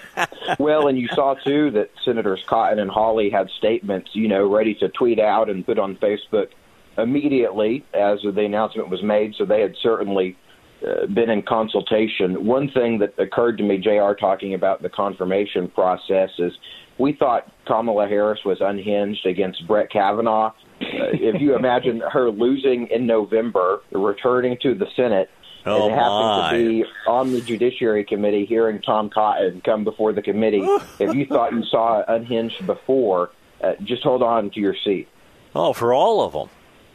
well, 0.59 0.89
and 0.89 0.99
you 0.99 1.07
saw 1.07 1.33
too 1.33 1.71
that 1.71 1.91
Senators 2.03 2.43
Cotton 2.45 2.77
and 2.77 2.91
Hawley 2.91 3.29
had 3.29 3.49
statements, 3.51 4.09
you 4.13 4.27
know, 4.27 4.45
ready 4.45 4.75
to 4.75 4.89
tweet 4.89 5.17
out 5.17 5.49
and 5.49 5.65
put 5.65 5.79
on 5.79 5.95
Facebook 5.95 6.49
immediately 6.97 7.85
as 7.93 8.19
the 8.23 8.41
announcement 8.41 8.89
was 8.89 9.01
made. 9.03 9.33
So 9.37 9.45
they 9.45 9.61
had 9.61 9.75
certainly 9.81 10.37
uh, 10.85 11.05
been 11.07 11.29
in 11.29 11.43
consultation. 11.43 12.45
One 12.45 12.69
thing 12.71 12.99
that 12.99 13.13
occurred 13.17 13.57
to 13.57 13.63
me, 13.63 13.77
Jr. 13.77 14.13
talking 14.19 14.53
about 14.53 14.81
the 14.81 14.89
confirmation 14.89 15.67
process, 15.69 16.29
is 16.39 16.51
we 16.97 17.13
thought 17.13 17.51
Kamala 17.65 18.07
Harris 18.07 18.39
was 18.45 18.57
unhinged 18.61 19.25
against 19.25 19.67
Brett 19.67 19.91
Kavanaugh. 19.91 20.47
Uh, 20.47 21.13
if 21.13 21.39
you 21.39 21.55
imagine 21.55 22.01
her 22.11 22.29
losing 22.29 22.87
in 22.87 23.05
November, 23.05 23.81
returning 23.91 24.57
to 24.61 24.73
the 24.73 24.87
Senate. 24.95 25.29
Oh, 25.63 25.89
and 25.89 25.95
my. 25.95 26.51
to 26.51 26.57
be 26.57 26.85
on 27.07 27.31
the 27.31 27.41
Judiciary 27.41 28.03
Committee 28.03 28.47
hearing 28.47 28.81
Tom 28.81 29.11
Cotton 29.11 29.61
come 29.63 29.83
before 29.83 30.11
the 30.11 30.21
committee. 30.23 30.63
if 30.99 31.13
you 31.13 31.27
thought 31.27 31.53
you 31.53 31.63
saw 31.65 32.03
Unhinged 32.07 32.65
before, 32.65 33.29
uh, 33.63 33.73
just 33.83 34.01
hold 34.01 34.23
on 34.23 34.49
to 34.51 34.59
your 34.59 34.75
seat. 34.83 35.07
Oh, 35.53 35.73
for 35.73 35.93
all 35.93 36.21
of 36.21 36.33
them. 36.33 36.49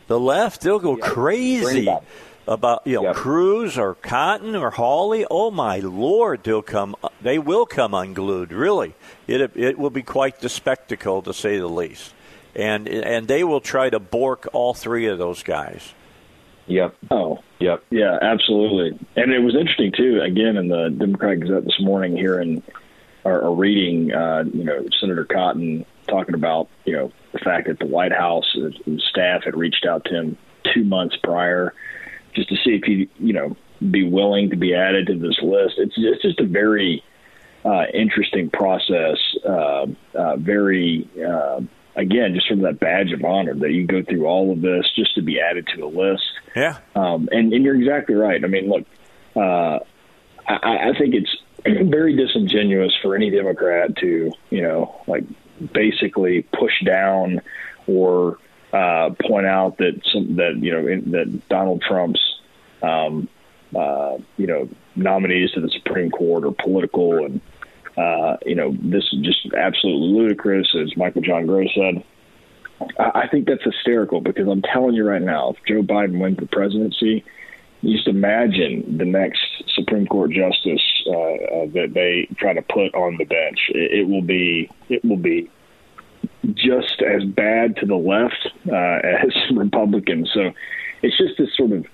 The 0.09 0.19
left, 0.21 0.61
they'll 0.61 0.79
go 0.79 0.97
crazy 0.97 1.89
about 2.49 2.83
you 2.87 2.97
know 2.97 3.03
Yep. 3.05 3.17
Cruz 3.17 3.77
or 3.79 3.95
Cotton 3.95 4.55
or 4.55 4.71
Hawley. 4.71 5.27
Oh 5.31 5.51
my 5.51 5.79
lord, 5.81 6.45
they'll 6.45 6.63
come. 6.63 6.95
They 7.21 7.39
will 7.39 7.67
come 7.67 7.93
unglued. 7.95 8.53
Really, 8.53 8.95
it 9.27 9.51
it 9.57 9.79
will 9.79 9.91
be 9.91 10.03
quite 10.03 10.41
the 10.41 10.49
spectacle 10.49 11.23
to 11.23 11.35
say 11.35 11.59
the 11.59 11.67
least. 11.69 12.13
And 12.55 12.89
and 12.89 13.27
they 13.29 13.43
will 13.45 13.61
try 13.61 13.91
to 13.91 13.99
bork 13.99 14.49
all 14.53 14.75
three 14.75 15.07
of 15.09 15.19
those 15.19 15.43
guys. 15.43 15.93
Yep. 16.69 16.97
Oh, 17.11 17.39
Yep. 17.61 17.85
Yeah, 17.91 18.19
absolutely. 18.21 18.99
And 19.17 19.33
it 19.33 19.39
was 19.41 19.55
interesting 19.55 19.93
too. 19.97 20.21
Again, 20.23 20.57
in 20.57 20.69
the 20.69 20.91
Democratic 20.91 21.41
Gazette 21.41 21.65
this 21.65 21.81
morning, 21.81 22.17
hearing 22.17 22.63
or, 23.25 23.41
or 23.41 23.55
reading, 23.55 24.13
uh, 24.13 24.45
you 24.53 24.65
know, 24.65 24.85
Senator 25.01 25.25
Cotton 25.25 25.85
talking 26.09 26.35
about, 26.35 26.69
you 26.85 26.93
know, 26.93 27.13
the 27.37 27.45
fact 27.45 27.69
that 27.69 27.79
the 27.79 27.87
White 27.87 28.13
House 28.13 28.57
uh, 28.57 28.71
staff 29.11 29.45
had 29.45 29.57
reached 29.57 29.87
out 29.87 30.05
to 30.07 30.15
him 30.15 30.39
two 30.75 30.85
months 30.85 31.17
prior, 31.23 31.75
just 32.35 32.49
to 32.49 32.57
see 32.57 32.71
if 32.71 32.85
he, 32.85 33.09
you 33.19 33.33
know, 33.33 33.57
be 33.91 34.09
willing 34.09 34.51
to 34.51 34.57
be 34.57 34.75
added 34.75 35.07
to 35.09 35.19
this 35.19 35.39
list. 35.43 35.75
It's 35.79 35.95
it's 35.97 36.23
just 36.23 36.41
a 36.41 36.47
very 36.47 37.03
uh, 37.65 37.85
interesting 37.93 38.51
process. 38.51 39.19
Uh, 39.45 39.87
uh, 40.15 40.37
very. 40.37 41.09
Uh, 41.25 41.61
Again, 41.99 42.35
just 42.35 42.47
sort 42.47 42.59
of 42.59 42.65
that 42.65 42.79
badge 42.79 43.11
of 43.13 43.25
honor 43.25 43.55
that 43.55 43.73
you 43.73 43.87
go 43.87 44.03
through 44.03 44.27
all 44.27 44.53
of 44.53 44.61
this 44.61 44.85
just 44.95 45.15
to 45.15 45.23
be 45.23 45.41
added 45.41 45.67
to 45.75 45.83
a 45.83 45.89
list. 45.89 46.25
Yeah. 46.55 46.77
Um, 46.95 47.31
and, 47.33 47.55
and 47.55 47.65
you're 47.65 47.75
exactly 47.75 48.15
right. 48.15 48.45
I 48.45 48.47
mean, 48.49 48.69
look, 48.69 48.85
uh, 49.35 49.79
I, 50.47 50.91
I 50.91 50.93
think 50.99 51.15
it's 51.15 51.35
very 51.91 52.15
disingenuous 52.15 52.95
for 53.01 53.17
any 53.17 53.31
Democrat 53.31 53.97
to, 53.97 54.31
you 54.51 54.61
know, 54.61 55.01
like 55.07 55.25
basically 55.73 56.43
push 56.43 56.73
down 56.85 57.41
or 57.87 58.39
uh, 58.73 59.11
point 59.27 59.47
out 59.47 59.79
that 59.79 60.01
some 60.13 60.37
that 60.37 60.57
you 60.61 60.73
know 60.73 60.87
in, 60.87 61.11
that 61.13 61.49
Donald 61.49 61.83
Trump's 61.83 62.21
um, 62.83 63.29
uh, 63.75 64.19
you 64.37 64.47
know 64.47 64.69
nominees 64.95 65.53
to 65.53 65.61
the 65.61 65.71
Supreme 65.71 66.11
Court 66.11 66.45
are 66.45 66.53
political 66.53 67.25
and 67.25 67.41
uh, 67.97 68.37
you 68.45 68.55
know 68.55 68.77
this 68.83 69.05
is 69.13 69.21
just 69.23 69.55
absolutely 69.55 70.09
ludicrous, 70.09 70.75
as 70.81 70.97
Michael 70.97 71.23
John 71.23 71.47
Gross 71.47 71.69
said. 71.75 72.05
I 72.99 73.27
think 73.29 73.47
that's 73.47 73.65
hysterical 73.65 74.21
because 74.21 74.47
I'm 74.49 74.61
telling 74.61 74.95
you 74.95 75.05
right 75.05 75.23
now, 75.23 75.51
if 75.51 75.57
Joe 75.67 75.83
Biden 75.83 76.21
wins 76.21 76.37
the 76.37 76.47
presidency, 76.47 77.25
just 77.93 78.09
imagine 78.09 78.99
the 78.99 79.05
next 79.05 79.41
Supreme 79.75 80.07
Court 80.07 80.31
justice 80.31 80.83
uh, 81.07 81.11
uh, 81.13 81.67
that 81.75 81.93
they 81.95 82.29
try 82.37 82.53
to 82.53 82.63
put 82.63 82.95
on 82.95 83.17
the 83.19 83.25
bench. 83.25 83.59
It, 83.69 84.01
it 84.01 84.09
will 84.09 84.23
be 84.23 84.71
it 84.89 85.05
will 85.05 85.17
be 85.17 85.51
just 86.55 87.03
as 87.03 87.25
bad 87.25 87.77
to 87.77 87.87
the 87.87 87.97
left 87.97 88.49
uh, 88.71 88.75
as 89.27 89.35
Republicans. 89.57 90.31
So 90.33 90.53
it's 91.03 91.17
just 91.17 91.39
this 91.39 91.55
sort 91.57 91.73
of 91.73 91.87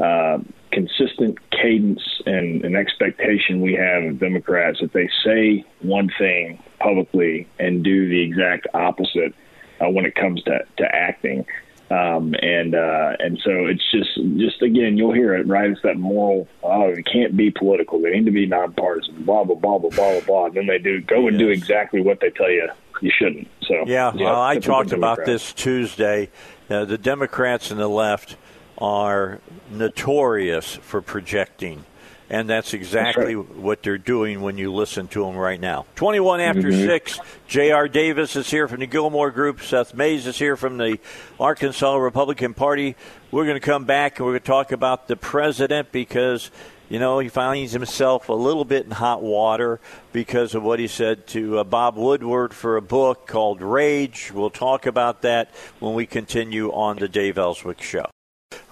uh, 0.00 0.38
consistent 0.72 1.38
cadence 1.50 2.02
and 2.26 2.64
an 2.64 2.74
expectation 2.74 3.60
we 3.60 3.74
have 3.74 4.02
of 4.04 4.18
Democrats 4.18 4.80
that 4.80 4.92
they 4.92 5.08
say 5.24 5.64
one 5.82 6.10
thing 6.18 6.62
publicly 6.80 7.46
and 7.58 7.84
do 7.84 8.08
the 8.08 8.20
exact 8.20 8.66
opposite 8.74 9.34
uh, 9.80 9.88
when 9.88 10.04
it 10.04 10.14
comes 10.14 10.42
to, 10.42 10.58
to 10.78 10.94
acting. 10.94 11.46
Um, 11.94 12.34
and 12.40 12.74
uh, 12.74 13.12
and 13.18 13.38
so 13.44 13.66
it's 13.66 13.84
just 13.90 14.14
just 14.38 14.62
again 14.62 14.96
you'll 14.96 15.12
hear 15.12 15.34
it 15.34 15.46
right. 15.46 15.70
It's 15.70 15.82
that 15.82 15.96
moral. 15.96 16.48
Oh, 16.62 16.88
it 16.88 17.04
can't 17.06 17.36
be 17.36 17.50
political. 17.50 18.00
They 18.00 18.10
need 18.10 18.24
to 18.24 18.32
be 18.32 18.46
nonpartisan. 18.46 19.22
Blah 19.24 19.44
blah 19.44 19.56
blah 19.56 19.78
blah 19.78 19.90
blah 19.90 20.12
blah 20.12 20.20
blah. 20.20 20.46
And 20.46 20.54
then 20.54 20.66
they 20.66 20.78
do 20.78 21.00
go 21.00 21.28
and 21.28 21.38
do 21.38 21.50
exactly 21.50 22.00
what 22.00 22.20
they 22.20 22.30
tell 22.30 22.50
you 22.50 22.68
you 23.00 23.10
shouldn't. 23.16 23.48
So 23.66 23.84
yeah, 23.86 24.12
yeah 24.14 24.24
well, 24.24 24.40
I 24.40 24.58
talked 24.58 24.92
about 24.92 25.24
this 25.24 25.52
Tuesday. 25.52 26.30
Uh, 26.70 26.84
the 26.84 26.98
Democrats 26.98 27.70
and 27.70 27.78
the 27.78 27.88
left 27.88 28.36
are 28.78 29.40
notorious 29.70 30.76
for 30.76 31.00
projecting. 31.00 31.84
And 32.30 32.48
that's 32.48 32.72
exactly 32.72 33.34
that's 33.34 33.48
right. 33.48 33.56
what 33.56 33.82
they're 33.82 33.98
doing 33.98 34.40
when 34.40 34.56
you 34.56 34.72
listen 34.72 35.08
to 35.08 35.24
them 35.24 35.36
right 35.36 35.60
now. 35.60 35.84
21 35.96 36.40
after 36.40 36.62
mm-hmm. 36.62 36.86
6, 36.86 37.18
J.R. 37.48 37.86
Davis 37.86 38.34
is 38.34 38.50
here 38.50 38.66
from 38.66 38.80
the 38.80 38.86
Gilmore 38.86 39.30
Group. 39.30 39.60
Seth 39.60 39.94
Mays 39.94 40.26
is 40.26 40.38
here 40.38 40.56
from 40.56 40.78
the 40.78 40.98
Arkansas 41.38 41.94
Republican 41.96 42.54
Party. 42.54 42.96
We're 43.30 43.44
going 43.44 43.60
to 43.60 43.66
come 43.66 43.84
back 43.84 44.18
and 44.18 44.26
we're 44.26 44.32
going 44.32 44.42
to 44.42 44.46
talk 44.46 44.72
about 44.72 45.06
the 45.06 45.16
president 45.16 45.92
because, 45.92 46.50
you 46.88 46.98
know, 46.98 47.18
he 47.18 47.28
finds 47.28 47.72
himself 47.72 48.30
a 48.30 48.34
little 48.34 48.64
bit 48.64 48.86
in 48.86 48.92
hot 48.92 49.22
water 49.22 49.78
because 50.12 50.54
of 50.54 50.62
what 50.62 50.78
he 50.78 50.86
said 50.86 51.26
to 51.28 51.58
uh, 51.58 51.64
Bob 51.64 51.96
Woodward 51.96 52.54
for 52.54 52.78
a 52.78 52.82
book 52.82 53.26
called 53.26 53.60
Rage. 53.60 54.32
We'll 54.32 54.48
talk 54.48 54.86
about 54.86 55.22
that 55.22 55.50
when 55.78 55.92
we 55.92 56.06
continue 56.06 56.72
on 56.72 56.96
the 56.96 57.08
Dave 57.08 57.36
Elswick 57.36 57.82
Show. 57.82 58.06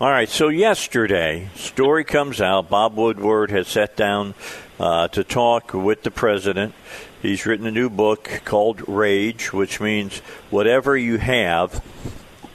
All 0.01 0.11
right, 0.11 0.29
so 0.29 0.49
yesterday, 0.49 1.51
story 1.55 2.05
comes 2.05 2.41
out. 2.41 2.69
Bob 2.69 2.97
Woodward 2.97 3.51
has 3.51 3.69
sat 3.69 3.97
down 3.97 4.35
uh, 4.81 5.09
to 5.09 5.23
talk 5.25 5.75
with 5.75 6.03
the 6.03 6.11
president. 6.11 6.75
He's 7.21 7.47
written 7.47 7.67
a 7.67 7.71
new 7.71 7.89
book 7.89 8.43
called 8.45 8.89
Rage, 8.89 9.53
which 9.53 9.81
means 9.81 10.19
whatever 10.51 10.97
you 10.97 11.19
have 11.19 11.85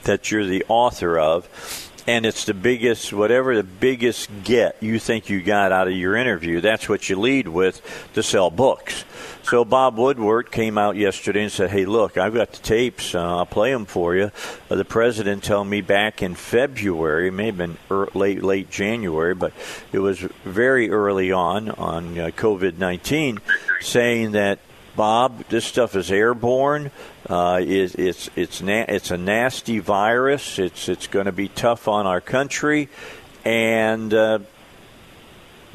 that 0.04 0.32
you're 0.32 0.46
the 0.46 0.66
author 0.68 1.18
of, 1.18 1.87
and 2.08 2.26
it's 2.26 2.46
the 2.46 2.54
biggest, 2.54 3.12
whatever 3.12 3.56
the 3.56 3.64
biggest 3.64 4.30
get 4.46 4.82
you 4.82 4.98
think 4.98 5.30
you 5.30 5.42
got 5.42 5.74
out 5.74 5.90
of 5.90 5.94
your 5.94 6.16
interview, 6.16 6.62
that's 6.62 6.88
what 6.88 7.10
you 7.10 7.20
lead 7.20 7.50
with 7.50 7.82
to 8.14 8.24
sell 8.24 8.50
books. 8.50 9.04
So 9.44 9.64
Bob 9.64 9.98
Woodward 9.98 10.52
came 10.52 10.78
out 10.78 10.96
yesterday 10.96 11.44
and 11.44 11.52
said, 11.52 11.70
"Hey, 11.70 11.86
look, 11.86 12.18
I've 12.18 12.34
got 12.34 12.52
the 12.52 12.62
tapes. 12.62 13.16
Uh, 13.16 13.38
I'll 13.38 13.46
play 13.46 13.72
them 13.72 13.86
for 13.86 14.16
you." 14.16 14.32
Uh, 14.70 14.76
the 14.76 14.86
president 14.86 15.44
told 15.44 15.68
me 15.68 15.82
back 15.82 16.22
in 16.22 16.36
February, 16.36 17.28
it 17.28 17.32
may 17.32 17.48
have 17.48 17.58
been 17.58 17.78
er- 17.92 18.10
late 18.14 18.44
late 18.44 18.70
January, 18.70 19.34
but 19.34 19.54
it 19.92 20.00
was 20.00 20.20
very 20.44 20.90
early 20.90 21.32
on 21.32 21.70
on 21.72 22.20
uh, 22.20 22.28
COVID 22.36 22.78
nineteen, 22.78 23.40
saying 23.80 24.32
that 24.32 24.60
Bob, 24.98 25.44
this 25.50 25.64
stuff 25.64 25.96
is 25.96 26.12
airborne. 26.12 26.90
Uh, 27.30 27.60
it, 27.62 27.98
it's 28.00 28.30
it's 28.36 28.62
na- 28.62 28.86
it's 28.88 29.12
a 29.12 29.18
nasty 29.18 29.78
virus. 29.78 30.58
It's 30.58 30.90
it's 30.90 31.06
going 31.06 31.28
to 31.28 31.32
be 31.32 31.48
tough 31.48 31.88
on 31.88 32.08
our 32.08 32.20
country, 32.20 32.90
and 33.46 34.12
uh, 34.12 34.40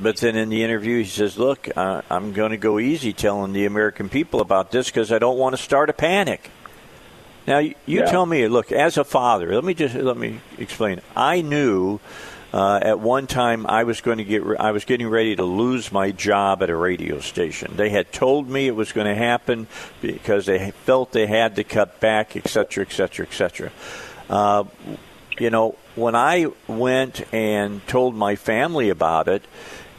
but 0.00 0.16
then 0.16 0.34
in 0.34 0.48
the 0.48 0.64
interview, 0.64 0.98
he 0.98 1.08
says, 1.08 1.38
"Look, 1.38 1.68
uh, 1.74 2.02
I'm 2.10 2.32
going 2.32 2.50
to 2.50 2.56
go 2.56 2.80
easy 2.80 3.12
telling 3.12 3.52
the 3.52 3.64
American 3.64 4.08
people 4.08 4.40
about 4.40 4.72
this 4.72 4.88
because 4.88 5.12
I 5.12 5.20
don't 5.20 5.38
want 5.38 5.56
to 5.56 5.62
start 5.62 5.88
a 5.88 5.94
panic." 5.94 6.50
Now, 7.46 7.58
you, 7.58 7.76
you 7.86 8.00
yeah. 8.00 8.10
tell 8.10 8.26
me. 8.26 8.48
Look, 8.48 8.72
as 8.72 8.98
a 8.98 9.04
father, 9.04 9.54
let 9.54 9.62
me 9.62 9.74
just 9.74 9.94
let 9.94 10.16
me 10.16 10.40
explain. 10.58 11.00
I 11.14 11.42
knew 11.42 12.00
uh, 12.52 12.80
at 12.82 13.00
one 13.00 13.26
time 13.26 13.66
I 13.66 13.84
was 13.84 14.00
going 14.00 14.18
to 14.18 14.24
get 14.24 14.42
I 14.58 14.72
was 14.72 14.84
getting 14.84 15.08
ready 15.08 15.34
to 15.36 15.42
lose 15.42 15.90
my 15.90 16.10
job 16.10 16.62
at 16.62 16.70
a 16.70 16.76
radio 16.76 17.20
station. 17.20 17.72
They 17.76 17.90
had 17.90 18.12
told 18.12 18.48
me 18.48 18.66
it 18.66 18.76
was 18.76 18.92
going 18.92 19.06
to 19.06 19.14
happen 19.14 19.66
because 20.00 20.46
they 20.46 20.70
felt 20.70 21.12
they 21.12 21.26
had 21.26 21.56
to 21.56 21.64
cut 21.64 22.00
back, 22.00 22.36
et 22.36 22.48
cetera, 22.48 22.84
et 22.84 22.92
cetera, 22.92 23.26
et 23.26 23.32
cetera. 23.32 23.72
Uh, 24.28 24.64
you 25.38 25.50
know, 25.50 25.76
when 25.94 26.14
I 26.14 26.46
went 26.68 27.22
and 27.32 27.86
told 27.86 28.14
my 28.14 28.36
family 28.36 28.90
about 28.90 29.28
it, 29.28 29.42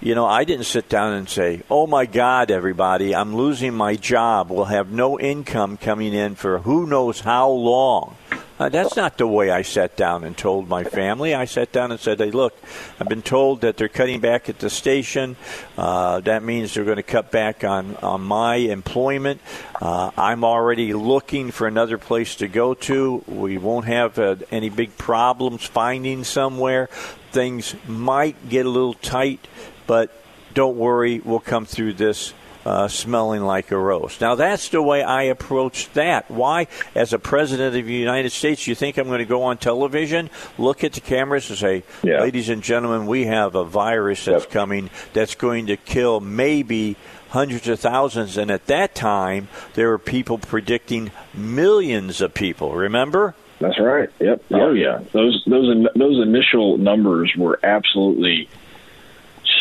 you 0.03 0.15
know, 0.15 0.25
I 0.25 0.43
didn't 0.43 0.65
sit 0.65 0.89
down 0.89 1.13
and 1.13 1.29
say, 1.29 1.61
oh 1.71 1.87
my 1.87 2.05
God, 2.05 2.51
everybody, 2.51 3.15
I'm 3.15 3.37
losing 3.37 3.73
my 3.73 3.95
job. 3.95 4.51
We'll 4.51 4.65
have 4.65 4.91
no 4.91 5.17
income 5.17 5.77
coming 5.77 6.13
in 6.13 6.35
for 6.35 6.59
who 6.59 6.85
knows 6.85 7.21
how 7.21 7.49
long. 7.49 8.17
Uh, 8.59 8.67
that's 8.67 8.97
not 8.97 9.17
the 9.17 9.25
way 9.25 9.49
I 9.49 9.61
sat 9.61 9.95
down 9.95 10.25
and 10.25 10.37
told 10.37 10.67
my 10.67 10.83
family. 10.83 11.33
I 11.33 11.45
sat 11.45 11.71
down 11.71 11.91
and 11.91 12.01
said, 12.01 12.19
hey, 12.19 12.31
look, 12.31 12.53
I've 12.99 13.07
been 13.07 13.21
told 13.21 13.61
that 13.61 13.77
they're 13.77 13.87
cutting 13.87 14.19
back 14.19 14.49
at 14.49 14.59
the 14.59 14.69
station. 14.69 15.37
Uh, 15.77 16.19
that 16.19 16.43
means 16.43 16.73
they're 16.73 16.83
going 16.83 16.97
to 16.97 17.03
cut 17.03 17.31
back 17.31 17.63
on, 17.63 17.95
on 17.97 18.21
my 18.21 18.55
employment. 18.55 19.39
Uh, 19.81 20.11
I'm 20.17 20.43
already 20.43 20.93
looking 20.93 21.51
for 21.51 21.65
another 21.65 21.97
place 21.97 22.35
to 22.35 22.49
go 22.49 22.73
to. 22.73 23.23
We 23.25 23.57
won't 23.57 23.85
have 23.85 24.19
uh, 24.19 24.35
any 24.51 24.67
big 24.69 24.97
problems 24.97 25.63
finding 25.63 26.25
somewhere. 26.25 26.87
Things 27.31 27.73
might 27.87 28.49
get 28.49 28.65
a 28.65 28.69
little 28.69 28.93
tight 28.93 29.47
but 29.87 30.11
don't 30.53 30.77
worry, 30.77 31.19
we'll 31.19 31.39
come 31.39 31.65
through 31.65 31.93
this 31.93 32.33
uh, 32.65 32.87
smelling 32.87 33.41
like 33.41 33.71
a 33.71 33.77
rose. 33.77 34.19
Now, 34.21 34.35
that's 34.35 34.69
the 34.69 34.81
way 34.81 35.03
I 35.03 35.23
approach 35.23 35.91
that. 35.93 36.29
Why? 36.31 36.67
As 36.95 37.13
a 37.13 37.19
president 37.19 37.75
of 37.75 37.85
the 37.85 37.93
United 37.93 38.31
States, 38.31 38.67
you 38.67 38.75
think 38.75 38.97
I'm 38.97 39.07
going 39.07 39.19
to 39.19 39.25
go 39.25 39.43
on 39.43 39.57
television, 39.57 40.29
look 40.57 40.83
at 40.83 40.93
the 40.93 41.01
cameras, 41.01 41.49
and 41.49 41.59
say, 41.59 41.83
yeah. 42.03 42.21
ladies 42.21 42.49
and 42.49 42.63
gentlemen, 42.63 43.05
we 43.05 43.25
have 43.25 43.55
a 43.55 43.65
virus 43.65 44.25
that's 44.25 44.45
yep. 44.45 44.51
coming 44.51 44.89
that's 45.13 45.35
going 45.35 45.67
to 45.67 45.77
kill 45.77 46.19
maybe 46.19 46.95
hundreds 47.29 47.67
of 47.67 47.79
thousands. 47.79 48.37
And 48.37 48.51
at 48.51 48.67
that 48.67 48.95
time, 48.95 49.49
there 49.73 49.89
were 49.89 49.99
people 49.99 50.37
predicting 50.37 51.11
millions 51.33 52.21
of 52.21 52.33
people. 52.33 52.73
Remember? 52.73 53.35
That's 53.59 53.79
right. 53.79 54.09
Yep. 54.19 54.43
Oh 54.51 54.73
yeah. 54.73 54.99
Those 55.13 55.41
those 55.47 55.87
those 55.95 56.21
initial 56.21 56.77
numbers 56.77 57.33
were 57.37 57.59
absolutely 57.63 58.49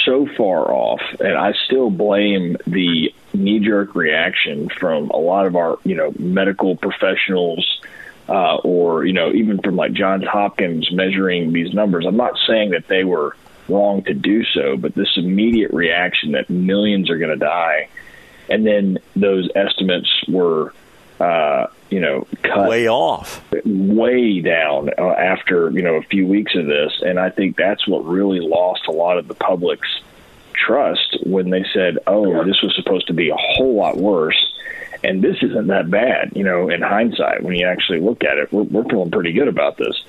so 0.04 0.26
far 0.36 0.72
off, 0.72 1.00
and 1.20 1.36
I 1.36 1.52
still 1.66 1.90
blame 1.90 2.56
the 2.66 3.14
knee 3.32 3.60
jerk 3.60 3.94
reaction 3.94 4.68
from 4.68 5.10
a 5.10 5.16
lot 5.16 5.46
of 5.46 5.56
our, 5.56 5.78
you 5.84 5.94
know, 5.94 6.12
medical 6.18 6.76
professionals, 6.76 7.80
uh, 8.28 8.56
or 8.56 9.04
you 9.04 9.12
know, 9.12 9.32
even 9.32 9.60
from 9.60 9.76
like 9.76 9.92
Johns 9.92 10.24
Hopkins 10.26 10.90
measuring 10.92 11.52
these 11.52 11.72
numbers. 11.72 12.06
I'm 12.06 12.16
not 12.16 12.38
saying 12.46 12.70
that 12.70 12.88
they 12.88 13.04
were 13.04 13.36
wrong 13.68 14.02
to 14.04 14.14
do 14.14 14.44
so, 14.44 14.76
but 14.76 14.94
this 14.94 15.16
immediate 15.16 15.72
reaction 15.72 16.32
that 16.32 16.50
millions 16.50 17.10
are 17.10 17.18
going 17.18 17.38
to 17.38 17.44
die, 17.44 17.88
and 18.48 18.66
then 18.66 18.98
those 19.16 19.48
estimates 19.54 20.08
were 20.28 20.74
uh, 21.20 21.66
you 21.92 22.00
know, 22.00 22.26
cut 22.42 22.70
way 22.70 22.88
off, 22.88 23.44
way 23.66 24.40
down 24.40 24.88
uh, 24.96 25.10
after 25.10 25.70
you 25.72 25.82
know 25.82 25.96
a 25.96 26.02
few 26.02 26.26
weeks 26.26 26.54
of 26.54 26.64
this, 26.64 26.90
and 27.02 27.20
I 27.20 27.28
think 27.28 27.56
that's 27.56 27.86
what 27.86 28.06
really 28.06 28.40
lost 28.40 28.86
a 28.88 28.92
lot 28.92 29.18
of 29.18 29.28
the 29.28 29.34
public's 29.34 30.00
trust 30.54 31.18
when 31.24 31.50
they 31.50 31.66
said, 31.74 31.98
"Oh, 32.06 32.44
this 32.44 32.62
was 32.62 32.74
supposed 32.76 33.08
to 33.08 33.12
be 33.12 33.28
a 33.28 33.36
whole 33.36 33.74
lot 33.74 33.98
worse." 33.98 34.40
And 35.04 35.20
this 35.20 35.36
isn't 35.42 35.66
that 35.66 35.90
bad, 35.90 36.32
you 36.34 36.44
know. 36.44 36.70
In 36.70 36.80
hindsight, 36.80 37.42
when 37.42 37.56
you 37.56 37.66
actually 37.66 38.00
look 38.00 38.24
at 38.24 38.38
it, 38.38 38.50
we're, 38.50 38.62
we're 38.62 38.84
feeling 38.84 39.10
pretty 39.10 39.32
good 39.32 39.48
about 39.48 39.76
this. 39.76 40.02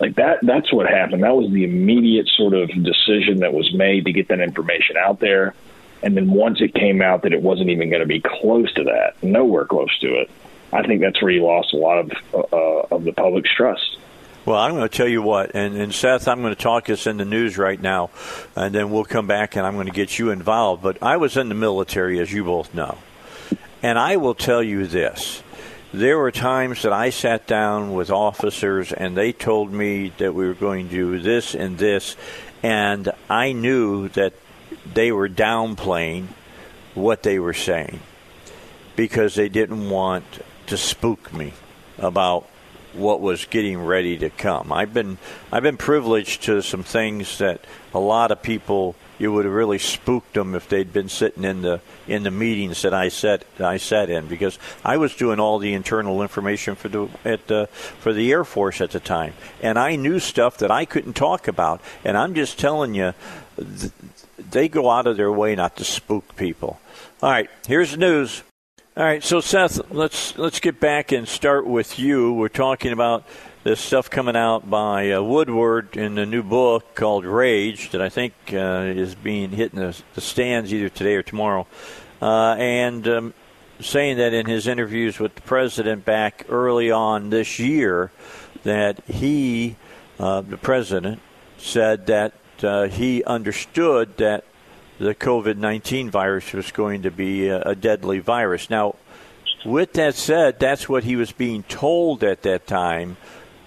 Like 0.00 0.16
that 0.16 0.38
that's 0.42 0.72
what 0.72 0.88
happened. 0.88 1.22
That 1.22 1.36
was 1.36 1.52
the 1.52 1.62
immediate 1.62 2.28
sort 2.36 2.54
of 2.54 2.68
decision 2.82 3.40
that 3.40 3.52
was 3.52 3.72
made 3.72 4.06
to 4.06 4.12
get 4.12 4.26
that 4.28 4.40
information 4.40 4.96
out 4.96 5.20
there. 5.20 5.54
And 6.02 6.16
then 6.16 6.30
once 6.30 6.60
it 6.60 6.74
came 6.74 7.00
out 7.00 7.22
that 7.22 7.32
it 7.32 7.42
wasn't 7.42 7.70
even 7.70 7.90
going 7.90 8.00
to 8.00 8.06
be 8.06 8.20
close 8.20 8.72
to 8.74 8.84
that 8.84 9.22
nowhere 9.22 9.66
close 9.66 9.96
to 10.00 10.14
it 10.20 10.30
I 10.72 10.86
think 10.86 11.00
that's 11.00 11.20
where 11.22 11.30
you 11.30 11.44
lost 11.44 11.72
a 11.72 11.76
lot 11.76 11.98
of 11.98 12.12
uh, 12.34 12.94
of 12.94 13.04
the 13.04 13.12
public's 13.12 13.50
trust. 13.56 13.96
Well, 14.44 14.58
I'm 14.58 14.72
going 14.72 14.88
to 14.88 14.96
tell 14.96 15.08
you 15.08 15.20
what, 15.20 15.50
and, 15.54 15.76
and 15.76 15.92
Seth, 15.92 16.26
I'm 16.26 16.40
going 16.40 16.54
to 16.54 16.62
talk 16.62 16.88
us 16.88 17.06
in 17.06 17.18
the 17.18 17.26
news 17.26 17.58
right 17.58 17.78
now, 17.78 18.08
and 18.56 18.74
then 18.74 18.90
we'll 18.90 19.04
come 19.04 19.26
back 19.26 19.56
and 19.56 19.66
I'm 19.66 19.74
going 19.74 19.88
to 19.88 19.92
get 19.92 20.18
you 20.18 20.30
involved. 20.30 20.82
But 20.82 21.02
I 21.02 21.18
was 21.18 21.36
in 21.36 21.50
the 21.50 21.54
military, 21.54 22.18
as 22.18 22.32
you 22.32 22.44
both 22.44 22.72
know, 22.72 22.96
and 23.82 23.98
I 23.98 24.16
will 24.16 24.34
tell 24.34 24.62
you 24.62 24.86
this. 24.86 25.42
There 25.92 26.18
were 26.18 26.30
times 26.30 26.82
that 26.82 26.92
I 26.92 27.10
sat 27.10 27.46
down 27.46 27.94
with 27.94 28.10
officers 28.10 28.92
and 28.92 29.16
they 29.16 29.32
told 29.32 29.72
me 29.72 30.12
that 30.18 30.34
we 30.34 30.46
were 30.46 30.54
going 30.54 30.88
to 30.88 30.94
do 30.94 31.20
this 31.20 31.54
and 31.54 31.76
this, 31.78 32.16
and 32.62 33.10
I 33.28 33.52
knew 33.52 34.08
that 34.10 34.34
they 34.94 35.12
were 35.12 35.28
downplaying 35.28 36.28
what 36.94 37.22
they 37.22 37.38
were 37.38 37.54
saying 37.54 38.00
because 38.96 39.34
they 39.34 39.48
didn't 39.48 39.88
want 39.88 40.24
to 40.68 40.76
spook 40.76 41.32
me 41.32 41.52
about 41.98 42.46
what 42.94 43.20
was 43.20 43.44
getting 43.46 43.80
ready 43.80 44.16
to 44.18 44.30
come. 44.30 44.72
I've 44.72 44.94
been 44.94 45.18
I've 45.52 45.62
been 45.62 45.76
privileged 45.76 46.44
to 46.44 46.62
some 46.62 46.82
things 46.82 47.38
that 47.38 47.60
a 47.92 47.98
lot 47.98 48.30
of 48.30 48.42
people 48.42 48.96
you 49.18 49.32
would 49.32 49.44
have 49.44 49.54
really 49.54 49.78
spooked 49.78 50.34
them 50.34 50.54
if 50.54 50.68
they'd 50.68 50.92
been 50.92 51.08
sitting 51.08 51.44
in 51.44 51.62
the 51.62 51.80
in 52.06 52.22
the 52.22 52.30
meetings 52.30 52.82
that 52.82 52.94
I 52.94 53.08
sat 53.08 53.44
I 53.58 53.76
sat 53.76 54.10
in 54.10 54.26
because 54.26 54.58
I 54.84 54.96
was 54.96 55.14
doing 55.14 55.40
all 55.40 55.58
the 55.58 55.74
internal 55.74 56.22
information 56.22 56.74
for 56.76 56.88
the 56.88 57.08
at 57.24 57.46
the, 57.46 57.68
for 58.00 58.12
the 58.12 58.30
Air 58.32 58.44
Force 58.44 58.80
at 58.80 58.90
the 58.90 59.00
time, 59.00 59.34
and 59.62 59.78
I 59.78 59.96
knew 59.96 60.18
stuff 60.18 60.58
that 60.58 60.70
I 60.70 60.84
couldn't 60.84 61.14
talk 61.14 61.48
about. 61.48 61.80
And 62.04 62.16
I'm 62.16 62.34
just 62.34 62.58
telling 62.58 62.94
you, 62.94 63.12
th- 63.56 63.92
they 64.50 64.68
go 64.68 64.90
out 64.90 65.06
of 65.06 65.16
their 65.16 65.32
way 65.32 65.54
not 65.54 65.76
to 65.76 65.84
spook 65.84 66.36
people. 66.36 66.80
All 67.22 67.30
right, 67.30 67.50
here's 67.66 67.92
the 67.92 67.96
news. 67.96 68.42
All 68.98 69.04
right, 69.04 69.22
so 69.22 69.40
Seth, 69.40 69.92
let's 69.92 70.36
let's 70.36 70.58
get 70.58 70.80
back 70.80 71.12
and 71.12 71.28
start 71.28 71.64
with 71.68 72.00
you. 72.00 72.32
We're 72.32 72.48
talking 72.48 72.90
about 72.90 73.22
this 73.62 73.78
stuff 73.78 74.10
coming 74.10 74.34
out 74.34 74.68
by 74.68 75.12
uh, 75.12 75.22
Woodward 75.22 75.96
in 75.96 76.16
the 76.16 76.26
new 76.26 76.42
book 76.42 76.96
called 76.96 77.24
Rage 77.24 77.90
that 77.90 78.02
I 78.02 78.08
think 78.08 78.34
uh, 78.52 78.86
is 78.86 79.14
being 79.14 79.50
hit 79.50 79.72
in 79.72 79.78
the, 79.78 79.96
the, 80.16 80.20
stands 80.20 80.74
either 80.74 80.88
today 80.88 81.14
or 81.14 81.22
tomorrow, 81.22 81.68
uh, 82.20 82.56
and 82.58 83.06
um, 83.06 83.34
saying 83.78 84.16
that 84.16 84.34
in 84.34 84.46
his 84.46 84.66
interviews 84.66 85.20
with 85.20 85.36
the 85.36 85.42
president 85.42 86.04
back 86.04 86.46
early 86.48 86.90
on 86.90 87.30
this 87.30 87.60
year, 87.60 88.10
that 88.64 89.00
he, 89.04 89.76
uh, 90.18 90.40
the 90.40 90.56
president, 90.56 91.20
said 91.56 92.06
that 92.06 92.32
uh, 92.64 92.88
he 92.88 93.22
understood 93.22 94.16
that 94.16 94.44
the 94.98 95.14
COVID 95.14 95.56
19 95.56 96.10
virus 96.10 96.52
was 96.52 96.72
going 96.72 97.02
to 97.02 97.10
be 97.10 97.48
a, 97.48 97.62
a 97.62 97.74
deadly 97.74 98.18
virus. 98.18 98.68
Now, 98.68 98.96
with 99.64 99.94
that 99.94 100.14
said, 100.14 100.58
that's 100.58 100.88
what 100.88 101.04
he 101.04 101.16
was 101.16 101.32
being 101.32 101.62
told 101.64 102.22
at 102.22 102.42
that 102.42 102.66
time. 102.66 103.16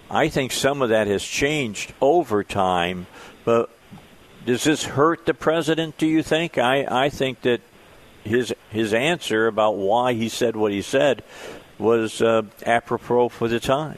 I 0.09 0.27
think 0.27 0.51
some 0.51 0.81
of 0.81 0.89
that 0.89 1.07
has 1.07 1.23
changed 1.23 1.93
over 2.01 2.43
time, 2.43 3.07
but 3.45 3.69
does 4.45 4.63
this 4.63 4.83
hurt 4.83 5.25
the 5.25 5.33
president? 5.33 5.97
Do 5.97 6.05
you 6.05 6.23
think? 6.23 6.57
I, 6.57 6.85
I 7.05 7.09
think 7.09 7.41
that 7.41 7.61
his 8.23 8.53
his 8.69 8.93
answer 8.93 9.47
about 9.47 9.77
why 9.77 10.13
he 10.13 10.29
said 10.29 10.55
what 10.55 10.71
he 10.71 10.81
said 10.81 11.23
was 11.79 12.21
uh, 12.21 12.43
apropos 12.65 13.29
for 13.29 13.47
the 13.47 13.59
time. 13.59 13.97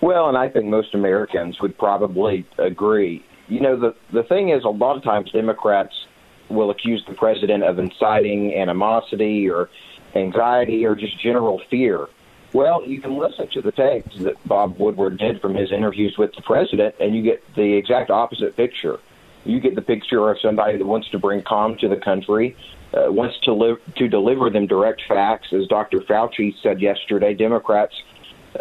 Well, 0.00 0.28
and 0.28 0.36
I 0.36 0.48
think 0.48 0.66
most 0.66 0.94
Americans 0.94 1.60
would 1.60 1.78
probably 1.78 2.44
agree. 2.58 3.24
You 3.48 3.60
know, 3.60 3.76
the 3.76 3.94
the 4.12 4.22
thing 4.22 4.50
is, 4.50 4.64
a 4.64 4.68
lot 4.68 4.96
of 4.96 5.02
times 5.02 5.30
Democrats 5.30 6.06
will 6.48 6.70
accuse 6.70 7.04
the 7.06 7.14
president 7.14 7.64
of 7.64 7.78
inciting 7.78 8.54
animosity 8.54 9.48
or 9.48 9.70
anxiety 10.14 10.84
or 10.84 10.94
just 10.94 11.18
general 11.18 11.60
fear. 11.70 12.08
Well, 12.52 12.86
you 12.86 13.00
can 13.00 13.18
listen 13.18 13.48
to 13.48 13.62
the 13.62 13.72
tapes 13.72 14.16
that 14.20 14.36
Bob 14.46 14.78
Woodward 14.78 15.18
did 15.18 15.40
from 15.40 15.54
his 15.54 15.72
interviews 15.72 16.16
with 16.16 16.34
the 16.34 16.42
president, 16.42 16.94
and 17.00 17.14
you 17.14 17.22
get 17.22 17.42
the 17.56 17.74
exact 17.74 18.10
opposite 18.10 18.56
picture. 18.56 19.00
You 19.44 19.58
get 19.58 19.74
the 19.74 19.82
picture 19.82 20.30
of 20.30 20.38
somebody 20.40 20.78
that 20.78 20.86
wants 20.86 21.10
to 21.10 21.18
bring 21.18 21.42
calm 21.42 21.76
to 21.78 21.88
the 21.88 21.96
country, 21.96 22.56
uh, 22.94 23.10
wants 23.10 23.38
to 23.40 23.52
live 23.52 23.78
to 23.96 24.08
deliver 24.08 24.50
them 24.50 24.68
direct 24.68 25.02
facts. 25.08 25.52
As 25.52 25.66
Dr. 25.66 26.00
Fauci 26.00 26.54
said 26.62 26.80
yesterday, 26.80 27.34
Democrats 27.34 27.94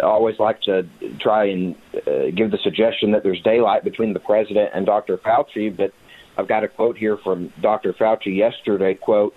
always 0.01 0.39
like 0.39 0.61
to 0.61 0.87
try 1.19 1.45
and 1.45 1.75
uh, 2.07 2.31
give 2.33 2.51
the 2.51 2.57
suggestion 2.57 3.11
that 3.11 3.23
there's 3.23 3.41
daylight 3.41 3.83
between 3.83 4.13
the 4.13 4.19
president 4.19 4.71
and 4.73 4.85
Dr. 4.85 5.17
Fauci, 5.17 5.75
but 5.75 5.93
I've 6.37 6.47
got 6.47 6.63
a 6.63 6.67
quote 6.67 6.97
here 6.97 7.17
from 7.17 7.53
Dr. 7.61 7.93
Fauci 7.93 8.35
yesterday. 8.35 8.95
Quote 8.95 9.35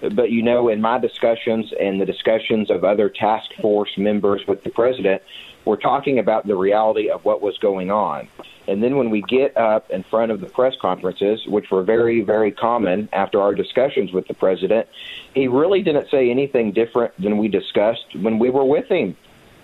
but 0.00 0.30
you 0.30 0.42
know, 0.42 0.68
in 0.68 0.80
my 0.80 0.98
discussions 0.98 1.72
and 1.78 2.00
the 2.00 2.06
discussions 2.06 2.70
of 2.70 2.84
other 2.84 3.08
task 3.08 3.52
force 3.60 3.96
members 3.98 4.46
with 4.46 4.62
the 4.62 4.70
president, 4.70 5.22
we're 5.64 5.76
talking 5.76 6.18
about 6.18 6.46
the 6.46 6.56
reality 6.56 7.10
of 7.10 7.24
what 7.24 7.42
was 7.42 7.58
going 7.58 7.90
on. 7.90 8.28
And 8.68 8.82
then 8.82 8.96
when 8.96 9.10
we 9.10 9.22
get 9.22 9.56
up 9.56 9.90
in 9.90 10.04
front 10.04 10.30
of 10.30 10.40
the 10.40 10.46
press 10.46 10.74
conferences, 10.80 11.46
which 11.46 11.70
were 11.70 11.82
very, 11.82 12.20
very 12.20 12.52
common 12.52 13.08
after 13.12 13.40
our 13.40 13.54
discussions 13.54 14.12
with 14.12 14.28
the 14.28 14.34
president, 14.34 14.88
he 15.34 15.48
really 15.48 15.82
didn't 15.82 16.10
say 16.10 16.30
anything 16.30 16.72
different 16.72 17.20
than 17.20 17.38
we 17.38 17.48
discussed 17.48 18.14
when 18.20 18.38
we 18.38 18.50
were 18.50 18.64
with 18.64 18.86
him. 18.88 19.16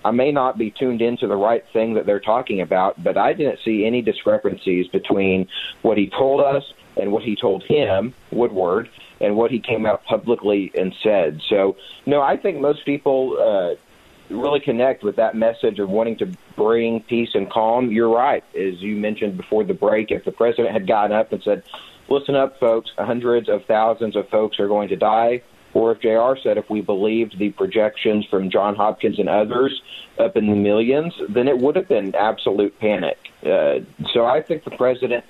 I 0.04 0.10
may 0.10 0.30
not 0.32 0.58
be 0.58 0.70
tuned 0.70 1.00
into 1.00 1.26
the 1.26 1.36
right 1.36 1.64
thing 1.72 1.94
that 1.94 2.04
they're 2.04 2.20
talking 2.20 2.60
about, 2.60 3.02
but 3.02 3.16
I 3.16 3.32
didn't 3.32 3.60
see 3.64 3.86
any 3.86 4.02
discrepancies 4.02 4.86
between 4.88 5.48
what 5.82 5.96
he 5.96 6.10
told 6.10 6.42
us 6.42 6.62
and 6.96 7.10
what 7.10 7.22
he 7.22 7.34
told 7.34 7.64
him, 7.64 8.14
Woodward, 8.30 8.88
and 9.20 9.36
what 9.36 9.50
he 9.50 9.58
came 9.58 9.86
out 9.86 10.04
publicly 10.04 10.70
and 10.78 10.94
said. 11.02 11.40
So, 11.48 11.76
no, 12.06 12.20
I 12.20 12.36
think 12.36 12.60
most 12.60 12.84
people 12.84 13.36
uh, 13.40 14.34
really 14.34 14.60
connect 14.60 15.02
with 15.02 15.16
that 15.16 15.34
message 15.34 15.78
of 15.78 15.88
wanting 15.88 16.18
to 16.18 16.26
bring 16.56 17.00
peace 17.00 17.30
and 17.34 17.50
calm. 17.50 17.90
You're 17.90 18.14
right, 18.14 18.44
as 18.54 18.80
you 18.82 18.96
mentioned 18.96 19.36
before 19.36 19.64
the 19.64 19.74
break. 19.74 20.10
If 20.10 20.24
the 20.24 20.32
president 20.32 20.72
had 20.72 20.86
gotten 20.86 21.16
up 21.16 21.32
and 21.32 21.42
said, 21.42 21.62
"Listen 22.08 22.34
up, 22.34 22.58
folks, 22.60 22.90
hundreds 22.98 23.48
of 23.48 23.64
thousands 23.66 24.16
of 24.16 24.28
folks 24.28 24.60
are 24.60 24.68
going 24.68 24.88
to 24.90 24.96
die," 24.96 25.42
or 25.74 25.92
if 25.92 26.00
JR 26.00 26.40
said, 26.42 26.56
if 26.56 26.70
we 26.70 26.80
believed 26.80 27.38
the 27.38 27.50
projections 27.50 28.24
from 28.26 28.48
John 28.48 28.74
Hopkins 28.74 29.18
and 29.18 29.28
others 29.28 29.82
up 30.18 30.36
in 30.36 30.46
the 30.46 30.54
millions, 30.56 31.12
then 31.28 31.48
it 31.48 31.58
would 31.58 31.76
have 31.76 31.88
been 31.88 32.14
absolute 32.14 32.78
panic. 32.78 33.18
Uh, 33.44 33.80
so 34.12 34.24
I 34.24 34.40
think 34.40 34.64
the 34.64 34.70
president 34.70 35.24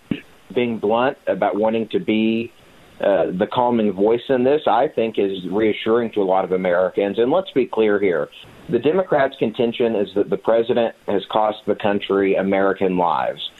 being 0.54 0.78
blunt 0.78 1.18
about 1.26 1.56
wanting 1.56 1.88
to 1.88 1.98
be 1.98 2.52
uh, 3.00 3.26
the 3.32 3.48
calming 3.52 3.92
voice 3.92 4.22
in 4.28 4.44
this, 4.44 4.62
I 4.68 4.86
think, 4.86 5.18
is 5.18 5.44
reassuring 5.48 6.12
to 6.12 6.22
a 6.22 6.24
lot 6.24 6.44
of 6.44 6.52
Americans. 6.52 7.18
And 7.18 7.30
let's 7.30 7.50
be 7.50 7.66
clear 7.66 7.98
here 7.98 8.28
the 8.68 8.78
Democrats' 8.78 9.36
contention 9.38 9.96
is 9.96 10.14
that 10.14 10.30
the 10.30 10.36
president 10.36 10.94
has 11.06 11.22
cost 11.26 11.58
the 11.66 11.74
country 11.74 12.34
American 12.34 12.96
lives. 12.96 13.50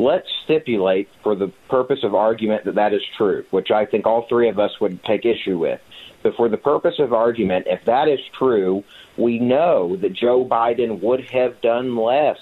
Let's 0.00 0.28
stipulate, 0.44 1.08
for 1.22 1.34
the 1.34 1.48
purpose 1.68 2.00
of 2.02 2.14
argument, 2.14 2.64
that 2.64 2.76
that 2.76 2.92
is 2.92 3.02
true, 3.16 3.44
which 3.50 3.70
I 3.70 3.84
think 3.84 4.06
all 4.06 4.26
three 4.28 4.48
of 4.48 4.58
us 4.58 4.80
would 4.80 5.02
take 5.04 5.24
issue 5.24 5.58
with. 5.58 5.80
But 6.22 6.34
for 6.36 6.48
the 6.48 6.56
purpose 6.56 6.98
of 6.98 7.12
argument, 7.12 7.66
if 7.68 7.84
that 7.84 8.08
is 8.08 8.20
true, 8.36 8.84
we 9.16 9.38
know 9.38 9.96
that 9.96 10.12
Joe 10.12 10.44
Biden 10.44 11.00
would 11.00 11.24
have 11.30 11.60
done 11.60 11.96
less. 11.96 12.38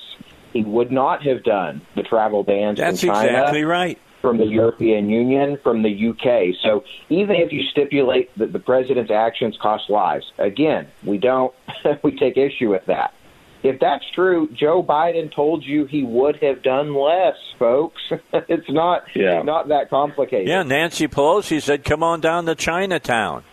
He 0.53 0.63
would 0.63 0.91
not 0.91 1.23
have 1.23 1.45
done 1.45 1.83
the 1.95 2.03
travel 2.03 2.43
bans. 2.43 2.79
That's 2.79 3.01
from 3.01 3.11
China. 3.11 3.29
exactly 3.29 3.65
right 3.65 3.99
from 4.27 4.39
the 4.39 4.47
European 4.47 5.09
Union, 5.09 5.57
from 5.63 5.83
the 5.83 6.09
UK. 6.09 6.57
So 6.61 6.83
even 7.09 7.37
if 7.37 7.53
you 7.53 7.63
stipulate 7.71 8.37
that 8.39 8.53
the 8.53 8.59
president's 8.59 9.13
actions 9.13 9.57
cost 9.63 9.89
lives, 9.89 10.25
again, 10.39 10.89
we 11.05 11.19
don't 11.19 11.55
we 12.03 12.17
take 12.17 12.37
issue 12.37 12.71
with 12.71 12.87
that. 12.87 13.15
If 13.63 13.81
that's 13.81 14.05
true, 14.15 14.49
Joe 14.53 14.83
Biden 14.83 15.33
told 15.33 15.65
you 15.65 15.87
he 15.87 16.03
would 16.03 16.37
have 16.37 16.63
done 16.63 16.95
less, 16.95 17.37
folks. 17.59 18.01
it's 18.33 18.69
not 18.69 19.05
yeah. 19.15 19.43
not 19.43 19.69
that 19.69 19.91
complicated. 19.91 20.49
Yeah, 20.49 20.63
Nancy 20.63 21.07
Pelosi 21.09 21.63
said, 21.63 21.85
"Come 21.85 22.03
on 22.03 22.21
down 22.21 22.47
to 22.47 22.55
Chinatown." 22.55 23.45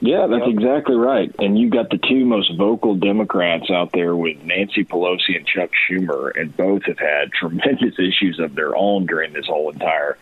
Yeah, 0.00 0.26
that's 0.26 0.46
exactly 0.46 0.94
right. 0.94 1.34
And 1.38 1.58
you've 1.58 1.72
got 1.72 1.88
the 1.88 1.96
two 1.96 2.26
most 2.26 2.54
vocal 2.56 2.96
Democrats 2.96 3.70
out 3.70 3.92
there 3.92 4.14
with 4.14 4.42
Nancy 4.42 4.84
Pelosi 4.84 5.36
and 5.36 5.46
Chuck 5.46 5.70
Schumer, 5.88 6.38
and 6.38 6.54
both 6.54 6.84
have 6.84 6.98
had 6.98 7.32
tremendous 7.38 7.98
issues 7.98 8.38
of 8.38 8.54
their 8.54 8.76
own 8.76 9.06
during 9.06 9.32
this 9.32 9.46
whole 9.46 9.70
entire 9.70 10.18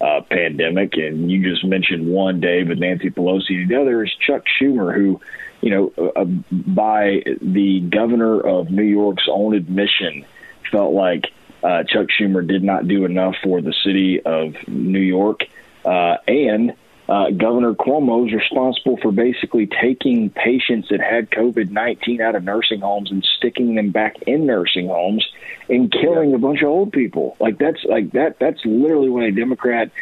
uh, 0.00 0.20
pandemic. 0.28 0.94
And 0.98 1.30
you 1.30 1.42
just 1.42 1.64
mentioned 1.64 2.06
one, 2.06 2.40
Dave, 2.40 2.68
with 2.68 2.78
Nancy 2.78 3.10
Pelosi, 3.10 3.66
the 3.66 3.80
other 3.80 4.04
is 4.04 4.14
Chuck 4.26 4.44
Schumer, 4.60 4.94
who, 4.94 5.20
you 5.62 5.70
know, 5.70 6.12
uh, 6.14 6.24
by 6.24 7.22
the 7.40 7.80
governor 7.80 8.38
of 8.38 8.70
New 8.70 8.82
York's 8.82 9.28
own 9.30 9.54
admission, 9.54 10.26
felt 10.70 10.92
like 10.92 11.32
uh, 11.62 11.84
Chuck 11.84 12.08
Schumer 12.08 12.46
did 12.46 12.62
not 12.62 12.86
do 12.86 13.06
enough 13.06 13.36
for 13.42 13.62
the 13.62 13.72
city 13.82 14.20
of 14.20 14.54
New 14.68 15.00
York. 15.00 15.40
Uh, 15.86 16.16
and 16.28 16.74
uh, 17.08 17.30
Governor 17.30 17.74
Cuomo 17.74 18.26
is 18.26 18.32
responsible 18.32 18.96
for 18.96 19.12
basically 19.12 19.66
taking 19.66 20.30
patients 20.30 20.88
that 20.88 21.00
had 21.00 21.30
COVID 21.30 21.70
19 21.70 22.20
out 22.20 22.34
of 22.34 22.42
nursing 22.42 22.80
homes 22.80 23.12
and 23.12 23.24
sticking 23.36 23.76
them 23.76 23.90
back 23.90 24.16
in 24.22 24.46
nursing 24.46 24.88
homes 24.88 25.26
and 25.68 25.90
killing 25.92 26.30
yeah. 26.30 26.36
a 26.36 26.38
bunch 26.38 26.62
of 26.62 26.68
old 26.68 26.92
people. 26.92 27.36
Like 27.38 27.58
that's 27.58 27.84
like 27.84 28.12
that. 28.12 28.38
That's 28.40 28.64
literally 28.64 29.08
what 29.08 29.22
a 29.22 29.30
Democrat, 29.30 29.92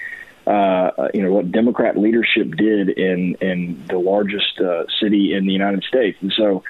uh, 0.47 1.09
you 1.13 1.23
know, 1.23 1.33
what 1.33 1.53
Democrat 1.53 1.99
leadership 1.99 2.57
did 2.57 2.89
in 2.89 3.35
in 3.35 3.85
the 3.89 3.99
largest 3.99 4.59
uh, 4.59 4.85
city 4.99 5.35
in 5.35 5.47
the 5.47 5.53
United 5.53 5.85
States. 5.85 6.17
And 6.23 6.33
so, 6.33 6.65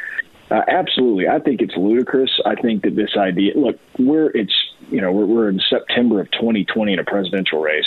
uh, 0.51 0.63
absolutely, 0.67 1.29
I 1.29 1.39
think 1.39 1.63
it's 1.63 1.77
ludicrous. 1.77 2.41
I 2.45 2.57
think 2.57 2.83
that 2.83 2.97
this 2.97 3.17
idea. 3.17 3.57
Look, 3.57 3.79
we're 4.01 4.31
it's 4.31 4.55
you 4.91 5.01
know 5.01 5.13
we're, 5.13 5.27
we're 5.27 5.49
in 5.49 5.61
September 5.71 6.21
of 6.21 6.29
2020 6.33 6.95
in 6.95 6.99
a 6.99 7.05
presidential 7.05 7.61
race. 7.61 7.87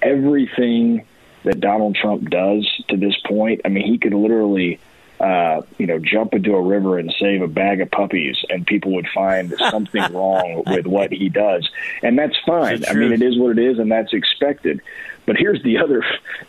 Everything 0.00 1.04
that 1.44 1.60
Donald 1.60 1.94
Trump 1.94 2.28
does 2.28 2.68
to 2.88 2.96
this 2.96 3.16
point. 3.24 3.60
I 3.64 3.68
mean, 3.68 3.86
he 3.86 3.98
could 3.98 4.14
literally, 4.14 4.80
uh, 5.20 5.62
you 5.78 5.86
know, 5.86 5.98
jump 5.98 6.34
into 6.34 6.54
a 6.54 6.60
river 6.60 6.98
and 6.98 7.14
save 7.20 7.42
a 7.42 7.48
bag 7.48 7.80
of 7.80 7.90
puppies, 7.90 8.36
and 8.48 8.66
people 8.66 8.92
would 8.94 9.08
find 9.14 9.54
something 9.70 10.02
wrong 10.12 10.64
with 10.66 10.86
what 10.86 11.12
he 11.12 11.28
does, 11.28 11.68
and 12.02 12.18
that's 12.18 12.36
fine. 12.46 12.84
I 12.88 12.94
mean, 12.94 13.12
it 13.12 13.22
is 13.22 13.38
what 13.38 13.56
it 13.56 13.62
is, 13.62 13.78
and 13.78 13.92
that's 13.92 14.12
expected. 14.12 14.80
But 15.26 15.36
here's 15.36 15.62
the 15.62 15.78
other 15.84 16.02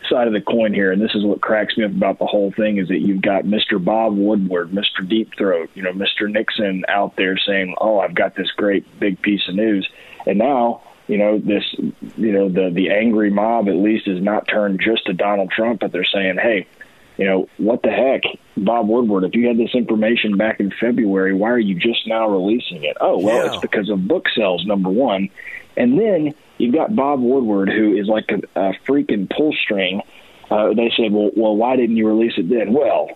side 0.08 0.26
of 0.26 0.32
the 0.32 0.40
coin 0.40 0.72
here, 0.72 0.92
and 0.92 1.00
this 1.00 1.14
is 1.14 1.24
what 1.24 1.40
cracks 1.40 1.76
me 1.76 1.84
up 1.84 1.92
about 1.92 2.18
the 2.18 2.26
whole 2.26 2.50
thing: 2.52 2.78
is 2.78 2.88
that 2.88 3.00
you've 3.00 3.22
got 3.22 3.44
Mr. 3.44 3.82
Bob 3.82 4.16
Woodward, 4.16 4.70
Mr. 4.70 5.06
Deep 5.06 5.36
Throat, 5.36 5.70
you 5.74 5.82
know, 5.82 5.92
Mr. 5.92 6.30
Nixon 6.30 6.84
out 6.88 7.16
there 7.16 7.36
saying, 7.38 7.74
"Oh, 7.78 8.00
I've 8.00 8.14
got 8.14 8.34
this 8.34 8.50
great 8.52 8.98
big 8.98 9.20
piece 9.20 9.46
of 9.46 9.54
news," 9.54 9.88
and 10.26 10.38
now 10.38 10.80
you 11.08 11.18
know 11.18 11.38
this 11.38 11.64
you 12.16 12.32
know 12.32 12.48
the 12.48 12.70
the 12.70 12.90
angry 12.90 13.30
mob 13.30 13.68
at 13.68 13.76
least 13.76 14.08
is 14.08 14.22
not 14.22 14.48
turned 14.48 14.80
just 14.80 15.06
to 15.06 15.12
Donald 15.12 15.50
Trump, 15.50 15.80
but 15.80 15.92
they're 15.92 16.04
saying, 16.04 16.36
"Hey." 16.40 16.66
You 17.18 17.24
know, 17.24 17.48
what 17.56 17.80
the 17.80 17.88
heck, 17.88 18.24
Bob 18.58 18.88
Woodward, 18.88 19.24
if 19.24 19.34
you 19.34 19.48
had 19.48 19.56
this 19.56 19.74
information 19.74 20.36
back 20.36 20.60
in 20.60 20.70
February, 20.70 21.32
why 21.32 21.48
are 21.48 21.58
you 21.58 21.74
just 21.74 22.06
now 22.06 22.28
releasing 22.28 22.84
it? 22.84 22.98
Oh, 23.00 23.18
well, 23.18 23.36
yeah. 23.36 23.46
it's 23.46 23.56
because 23.62 23.88
of 23.88 24.06
book 24.06 24.26
sales, 24.36 24.66
number 24.66 24.90
one. 24.90 25.30
And 25.78 25.98
then 25.98 26.34
you've 26.58 26.74
got 26.74 26.94
Bob 26.94 27.20
Woodward, 27.20 27.70
who 27.70 27.96
is 27.96 28.06
like 28.06 28.30
a, 28.30 28.60
a 28.60 28.72
freaking 28.86 29.30
pull 29.30 29.54
string. 29.54 30.02
Uh, 30.50 30.74
they 30.74 30.92
said, 30.94 31.10
well, 31.10 31.30
well, 31.34 31.56
why 31.56 31.76
didn't 31.76 31.96
you 31.96 32.06
release 32.06 32.34
it 32.36 32.50
then? 32.50 32.74
Well, 32.74 33.08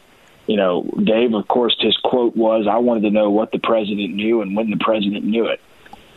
you 0.46 0.56
know, 0.56 0.82
Dave, 1.04 1.34
of 1.34 1.46
course, 1.46 1.76
his 1.78 1.96
quote 1.98 2.34
was, 2.36 2.66
I 2.68 2.78
wanted 2.78 3.02
to 3.02 3.10
know 3.10 3.30
what 3.30 3.52
the 3.52 3.58
president 3.58 4.14
knew 4.14 4.40
and 4.40 4.56
when 4.56 4.70
the 4.70 4.78
president 4.78 5.24
knew 5.24 5.46
it. 5.46 5.60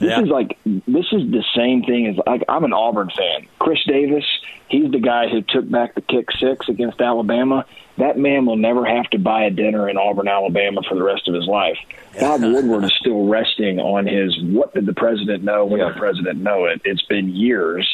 This 0.04 0.10
yeah. 0.18 0.22
is 0.22 0.28
like 0.28 0.60
this 0.66 1.06
is 1.14 1.32
the 1.32 1.44
same 1.56 1.82
thing 1.84 2.08
as 2.08 2.18
like 2.28 2.44
I'm 2.50 2.66
an 2.66 2.74
Auburn 2.74 3.10
fan. 3.10 3.48
Chris 3.58 3.80
Davis, 3.88 4.26
he's 4.68 4.92
the 4.92 5.00
guy 5.00 5.30
who 5.30 5.42
took 5.42 5.70
back 5.70 5.96
the 5.96 6.02
kick 6.02 6.30
six 6.38 6.68
against 6.68 7.00
Alabama. 7.00 7.66
That 7.98 8.18
man 8.18 8.46
will 8.46 8.58
never 8.58 8.86
have 8.86 9.10
to 9.12 9.18
buy 9.18 9.46
a 9.46 9.50
dinner 9.50 9.88
in 9.88 9.98
Auburn, 9.98 10.28
Alabama 10.28 10.82
for 10.90 10.96
the 10.96 11.04
rest 11.04 11.30
of 11.30 11.36
his 11.36 11.48
life. 11.48 11.78
Bob 12.20 12.42
Woodward 12.42 12.84
is 12.84 12.94
still 13.00 13.28
resting 13.28 13.80
on 13.80 14.06
his 14.06 14.38
what 14.42 14.74
did 14.74 14.88
the 14.88 14.94
president 14.94 15.42
know 15.42 15.64
when 15.64 15.80
yeah. 15.80 15.94
the 15.94 16.00
president 16.00 16.40
know 16.40 16.66
it. 16.66 16.82
It's 16.84 17.04
been 17.04 17.30
years. 17.30 17.88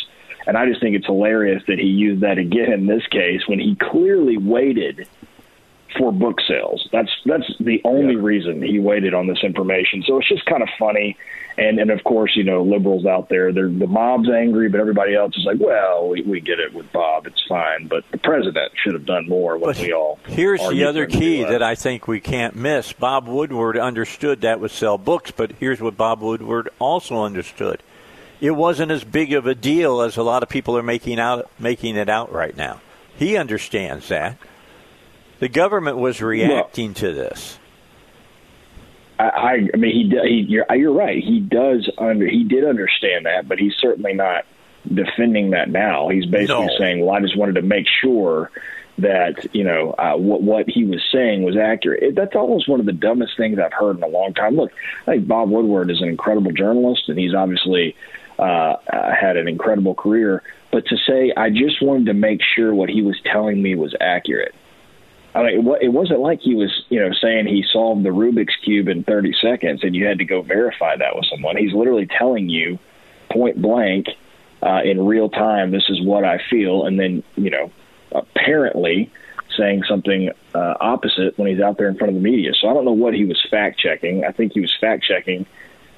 And 0.47 0.57
I 0.57 0.65
just 0.65 0.81
think 0.81 0.95
it's 0.95 1.05
hilarious 1.05 1.61
that 1.67 1.77
he 1.77 1.85
used 1.85 2.23
that 2.23 2.39
again 2.39 2.73
in 2.73 2.87
this 2.87 3.05
case 3.07 3.41
when 3.47 3.59
he 3.59 3.75
clearly 3.75 4.37
waited 4.37 5.07
for 5.97 6.11
book 6.11 6.37
sales. 6.47 6.87
That's 6.91 7.09
that's 7.25 7.51
the 7.59 7.81
only 7.83 8.15
yeah. 8.15 8.21
reason 8.21 8.61
he 8.61 8.79
waited 8.79 9.13
on 9.13 9.27
this 9.27 9.39
information. 9.43 10.03
So 10.05 10.17
it's 10.17 10.29
just 10.29 10.45
kind 10.45 10.61
of 10.61 10.69
funny. 10.77 11.17
And 11.57 11.79
and 11.79 11.91
of 11.91 12.03
course, 12.03 12.35
you 12.35 12.43
know, 12.43 12.63
liberals 12.63 13.05
out 13.05 13.29
there, 13.29 13.51
they're 13.51 13.69
the 13.69 13.87
mob's 13.87 14.29
angry, 14.29 14.69
but 14.69 14.79
everybody 14.79 15.15
else 15.15 15.35
is 15.35 15.45
like, 15.45 15.59
well, 15.59 16.09
we, 16.09 16.21
we 16.21 16.39
get 16.39 16.59
it 16.59 16.73
with 16.73 16.91
Bob, 16.93 17.27
it's 17.27 17.41
fine. 17.49 17.87
But 17.87 18.05
the 18.11 18.17
president 18.17 18.71
should 18.81 18.93
have 18.93 19.05
done 19.05 19.27
more 19.27 19.57
when 19.57 19.71
but 19.71 19.79
we 19.79 19.91
all. 19.91 20.19
Here's 20.27 20.61
the 20.69 20.85
other 20.85 21.05
key 21.05 21.43
that 21.43 21.63
I 21.63 21.75
think 21.75 22.07
we 22.07 22.19
can't 22.19 22.55
miss. 22.55 22.93
Bob 22.93 23.27
Woodward 23.27 23.77
understood 23.77 24.41
that 24.41 24.59
would 24.59 24.71
sell 24.71 24.97
books, 24.97 25.31
but 25.31 25.51
here's 25.53 25.81
what 25.81 25.97
Bob 25.97 26.21
Woodward 26.21 26.69
also 26.79 27.23
understood. 27.23 27.83
It 28.39 28.51
wasn't 28.51 28.91
as 28.91 29.03
big 29.03 29.33
of 29.33 29.45
a 29.45 29.55
deal 29.55 29.99
as 30.01 30.15
a 30.15 30.23
lot 30.23 30.43
of 30.43 30.49
people 30.49 30.77
are 30.77 30.83
making 30.83 31.19
out 31.19 31.49
making 31.59 31.97
it 31.97 32.07
out 32.07 32.31
right 32.31 32.55
now. 32.55 32.79
He 33.17 33.35
understands 33.35 34.07
that. 34.07 34.37
The 35.39 35.49
government 35.49 35.97
was 35.97 36.21
reacting 36.21 36.87
well, 36.87 36.95
to 36.95 37.13
this. 37.13 37.59
I, 39.19 39.67
I 39.73 39.77
mean, 39.77 39.91
he, 39.91 40.29
he 40.29 40.45
you're, 40.47 40.65
you're 40.73 40.93
right. 40.93 41.21
He 41.21 41.41
does 41.41 41.89
under 41.97 42.25
he 42.25 42.45
did 42.45 42.63
understand 42.63 43.25
that, 43.25 43.47
but 43.47 43.59
he's 43.59 43.73
certainly 43.75 44.13
not 44.13 44.45
defending 44.93 45.51
that 45.51 45.69
now. 45.69 46.07
He's 46.07 46.25
basically 46.25 46.67
no. 46.67 46.77
saying, 46.77 47.05
"Well, 47.05 47.15
I 47.15 47.19
just 47.19 47.37
wanted 47.37 47.55
to 47.55 47.61
make 47.61 47.85
sure 48.01 48.49
that 48.97 49.53
you 49.53 49.65
know 49.65 49.93
uh, 49.97 50.15
what 50.15 50.41
what 50.41 50.69
he 50.69 50.85
was 50.85 51.03
saying 51.11 51.43
was 51.43 51.57
accurate." 51.57 52.01
It, 52.01 52.15
that's 52.15 52.35
almost 52.35 52.69
one 52.69 52.79
of 52.79 52.85
the 52.85 52.93
dumbest 52.93 53.35
things 53.35 53.59
I've 53.59 53.73
heard 53.73 53.97
in 53.97 54.03
a 54.03 54.07
long 54.07 54.33
time. 54.33 54.55
Look, 54.55 54.71
I 55.01 55.15
think 55.15 55.27
Bob 55.27 55.49
Woodward 55.49 55.91
is 55.91 56.01
an 56.01 56.07
incredible 56.07 56.53
journalist, 56.53 57.09
and 57.09 57.19
he's 57.19 57.33
obviously 57.33 57.97
uh, 58.37 58.41
uh, 58.41 59.13
had 59.13 59.35
an 59.35 59.49
incredible 59.49 59.95
career. 59.95 60.43
But 60.71 60.85
to 60.87 60.97
say, 60.97 61.33
I 61.35 61.49
just 61.49 61.81
wanted 61.81 62.05
to 62.05 62.13
make 62.13 62.39
sure 62.41 62.73
what 62.73 62.89
he 62.89 63.01
was 63.01 63.19
telling 63.25 63.61
me 63.61 63.75
was 63.75 63.93
accurate. 63.99 64.55
I 65.39 65.55
mean, 65.55 65.75
it 65.81 65.89
wasn't 65.89 66.19
like 66.19 66.41
he 66.41 66.55
was, 66.55 66.83
you 66.89 66.99
know, 66.99 67.11
saying 67.13 67.47
he 67.47 67.63
solved 67.71 68.03
the 68.03 68.09
Rubik's 68.09 68.55
cube 68.63 68.87
in 68.87 69.03
30 69.03 69.33
seconds 69.41 69.83
and 69.83 69.95
you 69.95 70.05
had 70.05 70.17
to 70.17 70.25
go 70.25 70.41
verify 70.41 70.97
that 70.97 71.15
with 71.15 71.25
someone. 71.31 71.55
He's 71.55 71.73
literally 71.73 72.07
telling 72.07 72.49
you 72.49 72.77
point 73.31 73.61
blank 73.61 74.07
uh, 74.61 74.81
in 74.83 75.05
real 75.05 75.29
time, 75.29 75.71
this 75.71 75.85
is 75.89 76.01
what 76.01 76.25
I 76.25 76.41
feel, 76.49 76.85
and 76.85 76.99
then, 76.99 77.23
you 77.37 77.49
know, 77.49 77.71
apparently 78.11 79.09
saying 79.57 79.83
something 79.87 80.31
uh, 80.53 80.73
opposite 80.79 81.37
when 81.37 81.49
he's 81.49 81.61
out 81.61 81.77
there 81.77 81.87
in 81.87 81.97
front 81.97 82.09
of 82.09 82.15
the 82.15 82.21
media. 82.21 82.51
So 82.59 82.67
I 82.67 82.73
don't 82.73 82.85
know 82.85 82.91
what 82.91 83.13
he 83.13 83.25
was 83.25 83.41
fact 83.49 83.79
checking. 83.79 84.25
I 84.25 84.31
think 84.31 84.53
he 84.53 84.59
was 84.59 84.75
fact 84.79 85.03
checking 85.03 85.45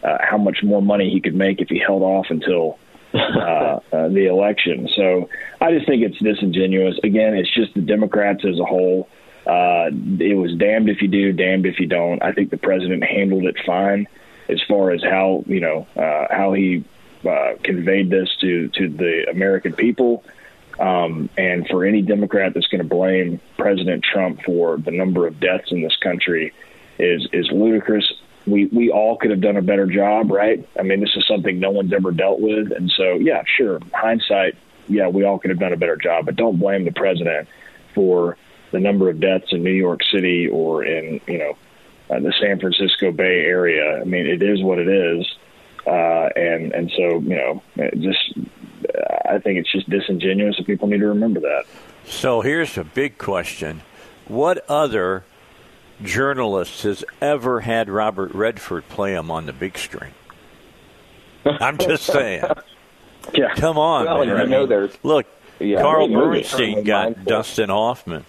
uh, 0.04 0.18
how 0.22 0.38
much 0.38 0.64
more 0.64 0.82
money 0.82 1.10
he 1.10 1.20
could 1.20 1.36
make 1.36 1.62
if 1.62 1.70
he 1.70 1.80
held 1.80 2.04
off 2.04 2.28
until 2.30 2.78
uh, 3.14 3.80
uh, 3.92 4.08
the 4.10 4.28
election. 4.28 4.88
So 4.96 5.30
I 5.60 5.72
just 5.72 5.88
think 5.88 6.04
it's 6.04 6.20
disingenuous. 6.20 7.00
Again, 7.04 7.34
it's 7.34 7.54
just 7.54 7.74
the 7.74 7.82
Democrats 7.82 8.46
as 8.46 8.60
a 8.60 8.66
whole 8.66 9.10
uh, 9.46 9.90
it 10.20 10.38
was 10.38 10.56
damned 10.56 10.90
if 10.90 11.02
you 11.02 11.08
do, 11.08 11.34
damned 11.34 11.66
if 11.66 11.80
you 11.80 11.88
don't. 11.88 12.22
I 12.22 12.32
think 12.32 12.52
the 12.52 12.58
president 12.58 13.04
handled 13.04 13.46
it 13.46 13.58
fine 13.66 14.08
as 14.50 14.62
far 14.68 14.92
as 14.92 15.02
how 15.04 15.44
you 15.48 15.60
know 15.60 15.88
uh, 15.96 16.28
how 16.30 16.54
he 16.54 16.84
uh, 17.28 17.54
conveyed 17.64 18.10
this 18.10 18.36
to 18.42 18.68
to 18.70 18.90
the 18.90 19.30
American 19.30 19.74
people. 19.74 20.24
Um, 20.80 21.30
and 21.38 21.68
for 21.68 21.86
any 21.86 22.02
Democrat 22.02 22.54
that's 22.54 22.68
going 22.68 22.82
to 22.82 22.88
blame 22.88 23.40
President 23.58 24.04
Trump 24.04 24.42
for 24.44 24.78
the 24.78 24.92
number 24.92 25.28
of 25.28 25.40
deaths 25.40 25.72
in 25.72 25.82
this 25.82 25.96
country 25.98 26.54
is 26.98 27.28
is 27.34 27.50
ludicrous. 27.52 28.14
We 28.46 28.66
we 28.66 28.90
all 28.90 29.18
could 29.18 29.32
have 29.32 29.42
done 29.42 29.58
a 29.58 29.62
better 29.62 29.86
job, 29.86 30.32
right? 30.32 30.68
I 30.80 30.84
mean, 30.84 31.00
this 31.00 31.16
is 31.16 31.26
something 31.28 31.60
no 31.60 31.72
one's 31.72 31.94
ever 31.94 32.12
dealt 32.12 32.40
with, 32.40 32.72
and 32.72 32.92
so 32.92 33.16
yeah, 33.16 33.44
sure, 33.58 33.80
hindsight, 33.94 34.56
yeah, 34.88 35.08
we 35.08 35.24
all 35.24 35.40
could 35.40 35.50
have 35.50 35.60
done 35.60 35.74
a 35.74 35.78
better 35.78 35.96
job, 35.96 36.26
but 36.26 36.36
don't 36.36 36.58
blame 36.58 36.86
the 36.86 36.92
president 36.92 37.48
for 37.94 38.38
the 38.72 38.80
number 38.80 39.10
of 39.10 39.20
deaths 39.20 39.48
in 39.52 39.64
New 39.64 39.72
York 39.72 40.02
City 40.12 40.48
or 40.48 40.84
in 40.84 41.22
you 41.28 41.38
know 41.38 41.58
uh, 42.10 42.20
the 42.20 42.34
San 42.40 42.60
Francisco 42.60 43.12
Bay 43.12 43.46
Area. 43.46 44.02
I 44.02 44.04
mean, 44.04 44.26
it 44.26 44.42
is 44.42 44.62
what 44.62 44.80
it 44.80 44.88
is, 44.88 45.26
uh, 45.86 46.30
and 46.36 46.74
and 46.74 46.92
so 46.96 47.20
you 47.20 47.36
know, 47.36 47.64
just 47.96 48.34
I 49.30 49.40
think 49.40 49.60
it's 49.60 49.72
just 49.72 49.90
disingenuous, 49.90 50.58
and 50.58 50.66
people 50.66 50.88
need 50.88 51.00
to 51.00 51.08
remember 51.08 51.40
that. 51.42 51.66
So 52.06 52.42
here's 52.42 52.78
a 52.78 52.84
big 52.84 53.18
question: 53.18 53.82
What 54.28 54.64
other 54.70 55.24
journalist 56.04 56.84
has 56.84 57.06
ever 57.22 57.62
had 57.62 57.90
Robert 57.90 58.34
Redford 58.34 58.90
play 58.90 59.14
him 59.14 59.30
on 59.32 59.46
the 59.46 59.54
big 59.54 59.78
screen? 59.78 60.14
I'm 61.46 61.78
just 61.78 62.06
saying. 62.06 62.44
yeah. 63.34 63.54
Come 63.56 63.78
on, 63.78 64.06
well, 64.06 64.26
man. 64.26 64.38
I 64.38 64.46
know 64.46 64.66
there's 64.66 64.92
look. 65.04 65.28
Yeah, 65.60 65.82
Carl 65.82 66.08
Bernstein 66.08 66.84
got 66.84 67.24
Dustin 67.24 67.70
Hoffman. 67.70 68.26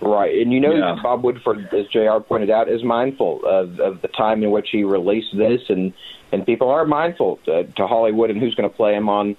Right, 0.00 0.38
and 0.38 0.52
you 0.52 0.60
know 0.60 0.74
yeah. 0.74 0.96
Bob 1.02 1.24
Woodward, 1.24 1.72
as 1.72 1.86
Jr. 1.86 2.18
pointed 2.20 2.50
out, 2.50 2.68
is 2.68 2.82
mindful 2.82 3.40
of, 3.46 3.80
of 3.80 4.02
the 4.02 4.08
time 4.08 4.42
in 4.42 4.50
which 4.50 4.68
he 4.70 4.84
released 4.84 5.34
this, 5.34 5.62
and 5.68 5.94
and 6.32 6.44
people 6.44 6.68
are 6.68 6.84
mindful 6.84 7.38
to, 7.46 7.64
to 7.64 7.86
Hollywood 7.86 8.30
and 8.30 8.38
who's 8.38 8.54
going 8.54 8.68
to 8.68 8.76
play 8.76 8.94
him 8.94 9.08
on 9.08 9.36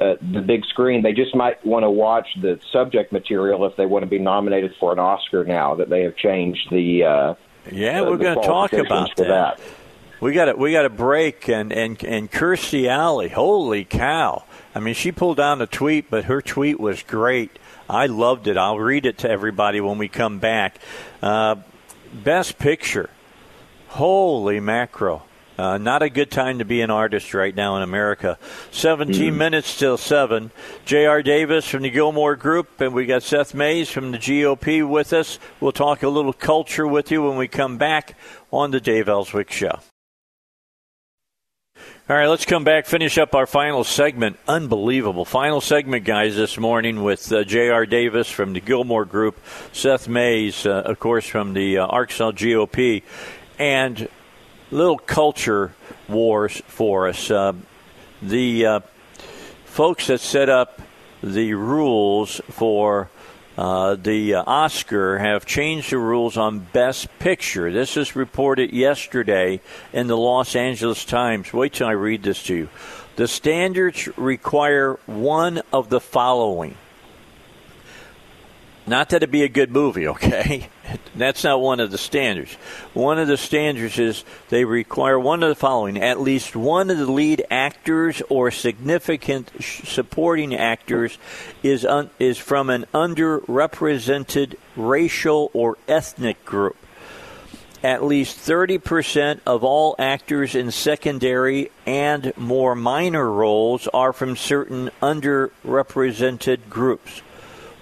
uh, 0.00 0.14
the 0.32 0.40
big 0.40 0.64
screen. 0.64 1.02
They 1.02 1.12
just 1.12 1.34
might 1.34 1.64
want 1.64 1.82
to 1.82 1.90
watch 1.90 2.26
the 2.40 2.58
subject 2.72 3.12
material 3.12 3.66
if 3.66 3.76
they 3.76 3.84
want 3.84 4.02
to 4.02 4.06
be 4.08 4.18
nominated 4.18 4.74
for 4.80 4.92
an 4.92 4.98
Oscar. 4.98 5.44
Now 5.44 5.74
that 5.74 5.90
they 5.90 6.02
have 6.02 6.16
changed 6.16 6.70
the 6.70 7.04
uh, 7.04 7.34
yeah, 7.70 8.00
uh, 8.00 8.10
we're 8.10 8.16
going 8.16 8.40
to 8.40 8.46
talk 8.46 8.72
about 8.72 9.14
that. 9.16 9.28
that. 9.28 9.60
We 10.20 10.32
got 10.32 10.46
to 10.46 10.54
we 10.54 10.72
got 10.72 10.86
a 10.86 10.90
break 10.90 11.48
and 11.48 11.70
and 11.72 12.02
and 12.02 12.30
Kirstie 12.30 12.88
Alley, 12.88 13.28
holy 13.28 13.84
cow! 13.84 14.44
I 14.74 14.80
mean, 14.80 14.94
she 14.94 15.12
pulled 15.12 15.36
down 15.36 15.58
the 15.58 15.66
tweet, 15.66 16.08
but 16.08 16.24
her 16.24 16.40
tweet 16.40 16.80
was 16.80 17.02
great 17.02 17.58
I 17.88 18.06
loved 18.06 18.46
it. 18.48 18.56
I'll 18.56 18.78
read 18.78 19.06
it 19.06 19.18
to 19.18 19.30
everybody 19.30 19.80
when 19.80 19.98
we 19.98 20.08
come 20.08 20.38
back. 20.38 20.78
Uh, 21.22 21.56
best 22.12 22.58
picture. 22.58 23.10
Holy 23.88 24.60
macro. 24.60 25.22
Uh, 25.58 25.76
not 25.76 26.02
a 26.02 26.08
good 26.08 26.30
time 26.30 26.60
to 26.60 26.64
be 26.64 26.82
an 26.82 26.90
artist 26.90 27.34
right 27.34 27.54
now 27.54 27.76
in 27.76 27.82
America. 27.82 28.38
17 28.70 29.34
mm. 29.34 29.36
minutes 29.36 29.76
till 29.76 29.96
7. 29.96 30.52
J.R. 30.84 31.20
Davis 31.20 31.66
from 31.66 31.82
the 31.82 31.90
Gilmore 31.90 32.36
Group, 32.36 32.80
and 32.80 32.94
we 32.94 33.06
got 33.06 33.24
Seth 33.24 33.54
Mays 33.54 33.90
from 33.90 34.12
the 34.12 34.18
GOP 34.18 34.88
with 34.88 35.12
us. 35.12 35.40
We'll 35.58 35.72
talk 35.72 36.04
a 36.04 36.08
little 36.08 36.32
culture 36.32 36.86
with 36.86 37.10
you 37.10 37.24
when 37.24 37.36
we 37.36 37.48
come 37.48 37.76
back 37.76 38.16
on 38.52 38.70
the 38.70 38.80
Dave 38.80 39.08
Elswick 39.08 39.50
Show. 39.50 39.80
All 42.10 42.16
right, 42.16 42.28
let's 42.28 42.46
come 42.46 42.64
back, 42.64 42.86
finish 42.86 43.18
up 43.18 43.34
our 43.34 43.46
final 43.46 43.84
segment. 43.84 44.38
Unbelievable. 44.48 45.26
Final 45.26 45.60
segment, 45.60 46.06
guys, 46.06 46.36
this 46.36 46.56
morning 46.56 47.02
with 47.02 47.30
uh, 47.30 47.44
J.R. 47.44 47.84
Davis 47.84 48.30
from 48.30 48.54
the 48.54 48.62
Gilmore 48.62 49.04
Group, 49.04 49.38
Seth 49.74 50.08
Mays, 50.08 50.64
uh, 50.64 50.84
of 50.86 50.98
course, 50.98 51.26
from 51.26 51.52
the 51.52 51.76
uh, 51.76 51.86
Arkansas 51.86 52.30
GOP, 52.30 53.02
and 53.58 54.08
little 54.70 54.96
culture 54.96 55.74
wars 56.08 56.62
for 56.66 57.08
us. 57.08 57.30
Uh, 57.30 57.52
the 58.22 58.64
uh, 58.64 58.80
folks 59.66 60.06
that 60.06 60.20
set 60.20 60.48
up 60.48 60.80
the 61.22 61.52
rules 61.52 62.40
for 62.48 63.10
uh, 63.58 63.96
the 63.96 64.36
uh, 64.36 64.44
Oscar 64.46 65.18
have 65.18 65.44
changed 65.44 65.90
the 65.90 65.98
rules 65.98 66.36
on 66.36 66.60
Best 66.60 67.08
Picture. 67.18 67.72
This 67.72 67.96
is 67.96 68.14
reported 68.14 68.72
yesterday 68.72 69.60
in 69.92 70.06
the 70.06 70.16
Los 70.16 70.54
Angeles 70.54 71.04
Times. 71.04 71.52
Wait 71.52 71.72
till 71.72 71.88
I 71.88 71.92
read 71.92 72.22
this 72.22 72.40
to 72.44 72.54
you. 72.54 72.68
The 73.16 73.26
standards 73.26 74.08
require 74.16 74.92
one 75.06 75.62
of 75.72 75.88
the 75.88 75.98
following. 75.98 76.76
Not 78.88 79.10
that 79.10 79.22
it 79.22 79.30
be 79.30 79.42
a 79.42 79.48
good 79.48 79.70
movie, 79.70 80.08
okay? 80.08 80.68
That's 81.14 81.44
not 81.44 81.60
one 81.60 81.80
of 81.80 81.90
the 81.90 81.98
standards. 81.98 82.54
One 82.94 83.18
of 83.18 83.28
the 83.28 83.36
standards 83.36 83.98
is 83.98 84.24
they 84.48 84.64
require 84.64 85.18
one 85.18 85.42
of 85.42 85.50
the 85.50 85.54
following 85.54 85.98
at 85.98 86.20
least 86.20 86.56
one 86.56 86.90
of 86.90 86.98
the 86.98 87.10
lead 87.10 87.44
actors 87.50 88.22
or 88.30 88.50
significant 88.50 89.50
supporting 89.60 90.54
actors 90.54 91.18
is, 91.62 91.84
un, 91.84 92.10
is 92.18 92.38
from 92.38 92.70
an 92.70 92.86
underrepresented 92.94 94.56
racial 94.76 95.50
or 95.52 95.76
ethnic 95.86 96.44
group 96.44 96.76
at 97.82 98.02
least 98.02 98.36
30% 98.38 99.38
of 99.46 99.62
all 99.62 99.94
actors 100.00 100.56
in 100.56 100.70
secondary 100.70 101.70
and 101.86 102.36
more 102.36 102.74
minor 102.74 103.30
roles 103.30 103.86
are 103.94 104.12
from 104.12 104.36
certain 104.36 104.90
underrepresented 105.00 106.68
groups. 106.68 107.22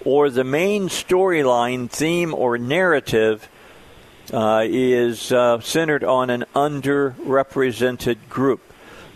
Or 0.07 0.31
the 0.31 0.45
main 0.45 0.89
storyline, 0.89 1.91
theme, 1.91 2.33
or 2.33 2.59
narrative 2.59 3.49
uh, 4.33 4.63
is 4.65 5.33
uh, 5.33 5.59
centered 5.59 6.05
on 6.05 6.31
an 6.31 6.45
underrepresented 6.55 8.29
group. 8.29 8.61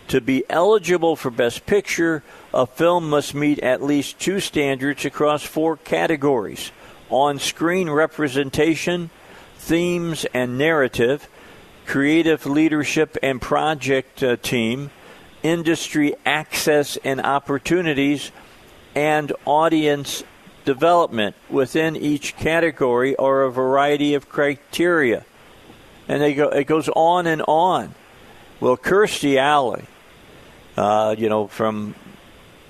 To 0.09 0.19
be 0.19 0.43
eligible 0.49 1.15
for 1.15 1.31
Best 1.31 1.65
Picture, 1.65 2.23
a 2.53 2.67
film 2.67 3.09
must 3.09 3.33
meet 3.33 3.59
at 3.59 3.81
least 3.81 4.19
two 4.19 4.41
standards 4.41 5.05
across 5.05 5.43
four 5.43 5.77
categories 5.77 6.73
on 7.09 7.39
screen 7.39 7.89
representation 7.89 9.11
themes 9.55 10.25
and 10.33 10.57
narrative, 10.57 11.29
creative 11.85 12.45
leadership 12.45 13.15
and 13.23 13.41
project 13.41 14.21
uh, 14.21 14.35
team, 14.35 14.91
industry 15.41 16.15
access 16.25 16.97
and 17.05 17.21
opportunities, 17.21 18.33
and 18.93 19.31
audience 19.45 20.25
development 20.65 21.35
within 21.49 21.95
each 21.95 22.35
category 22.37 23.15
are 23.15 23.43
a 23.43 23.51
variety 23.51 24.13
of 24.13 24.29
criteria. 24.29 25.25
And 26.07 26.21
they 26.21 26.33
go, 26.33 26.49
it 26.49 26.65
goes 26.65 26.89
on 26.89 27.27
and 27.27 27.41
on. 27.47 27.95
Well, 28.59 28.77
Kirstie 28.77 29.37
Alley, 29.37 29.85
uh, 30.77 31.15
you 31.17 31.29
know, 31.29 31.47
from 31.47 31.95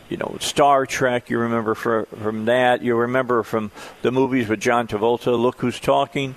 you 0.10 0.18
know 0.18 0.38
Star 0.40 0.86
Trek, 0.86 1.30
you 1.30 1.40
remember 1.40 1.76
for, 1.76 2.06
from 2.22 2.46
that. 2.46 2.82
You 2.82 2.96
remember 2.96 3.44
from 3.44 3.72
the 4.02 4.12
movies 4.12 4.48
with 4.48 4.60
John 4.60 4.88
Travolta. 4.88 5.38
Look 5.38 5.60
who's 5.60 5.80
talking. 5.80 6.36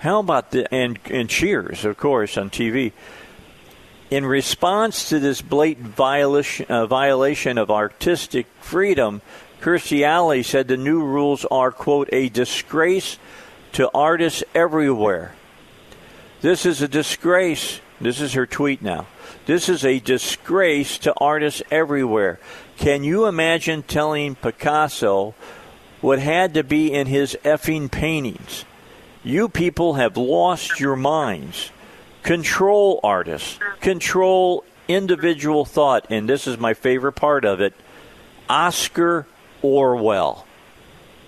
How 0.00 0.20
about 0.20 0.50
the 0.50 0.72
and 0.72 0.98
and 1.06 1.30
Cheers, 1.30 1.84
of 1.84 1.96
course, 1.96 2.36
on 2.36 2.50
TV. 2.50 2.92
In 4.10 4.26
response 4.26 5.08
to 5.08 5.18
this 5.18 5.40
blatant 5.40 5.88
violation, 5.88 6.66
uh, 6.68 6.86
violation 6.86 7.56
of 7.56 7.70
artistic 7.70 8.46
freedom, 8.60 9.22
Kirstie 9.64 10.02
Alley 10.02 10.42
said 10.42 10.68
the 10.68 10.76
new 10.76 11.02
rules 11.02 11.46
are, 11.46 11.72
quote, 11.72 12.10
a 12.12 12.28
disgrace 12.28 13.16
to 13.72 13.90
artists 13.94 14.44
everywhere. 14.54 15.32
This 16.42 16.66
is 16.66 16.82
a 16.82 16.86
disgrace. 16.86 17.80
This 17.98 18.20
is 18.20 18.34
her 18.34 18.44
tweet 18.44 18.82
now. 18.82 19.06
This 19.46 19.70
is 19.70 19.82
a 19.82 20.00
disgrace 20.00 20.98
to 20.98 21.14
artists 21.16 21.62
everywhere. 21.70 22.38
Can 22.76 23.04
you 23.04 23.24
imagine 23.24 23.82
telling 23.82 24.34
Picasso 24.34 25.34
what 26.02 26.18
had 26.18 26.52
to 26.52 26.62
be 26.62 26.92
in 26.92 27.06
his 27.06 27.34
effing 27.42 27.90
paintings? 27.90 28.66
You 29.22 29.48
people 29.48 29.94
have 29.94 30.18
lost 30.18 30.78
your 30.78 30.94
minds. 30.94 31.70
Control 32.22 33.00
artists, 33.02 33.58
control 33.80 34.62
individual 34.88 35.64
thought, 35.64 36.06
and 36.10 36.28
this 36.28 36.46
is 36.46 36.58
my 36.58 36.74
favorite 36.74 37.12
part 37.12 37.46
of 37.46 37.62
it 37.62 37.72
Oscar 38.46 39.26
Orwell. 39.64 40.46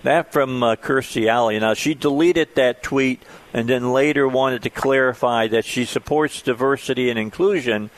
That 0.03 0.31
from 0.31 0.61
uh, 0.61 0.75
Kirstie 0.75 1.27
Alley. 1.27 1.59
Now, 1.59 1.73
she 1.73 1.95
deleted 1.95 2.55
that 2.55 2.83
tweet 2.83 3.23
and 3.51 3.67
then 3.67 3.91
later 3.91 4.27
wanted 4.27 4.61
to 4.63 4.69
clarify 4.69 5.47
that 5.47 5.65
she 5.65 5.85
supports 5.85 6.43
diversity 6.43 7.09
and 7.09 7.17
inclusion, 7.17 7.89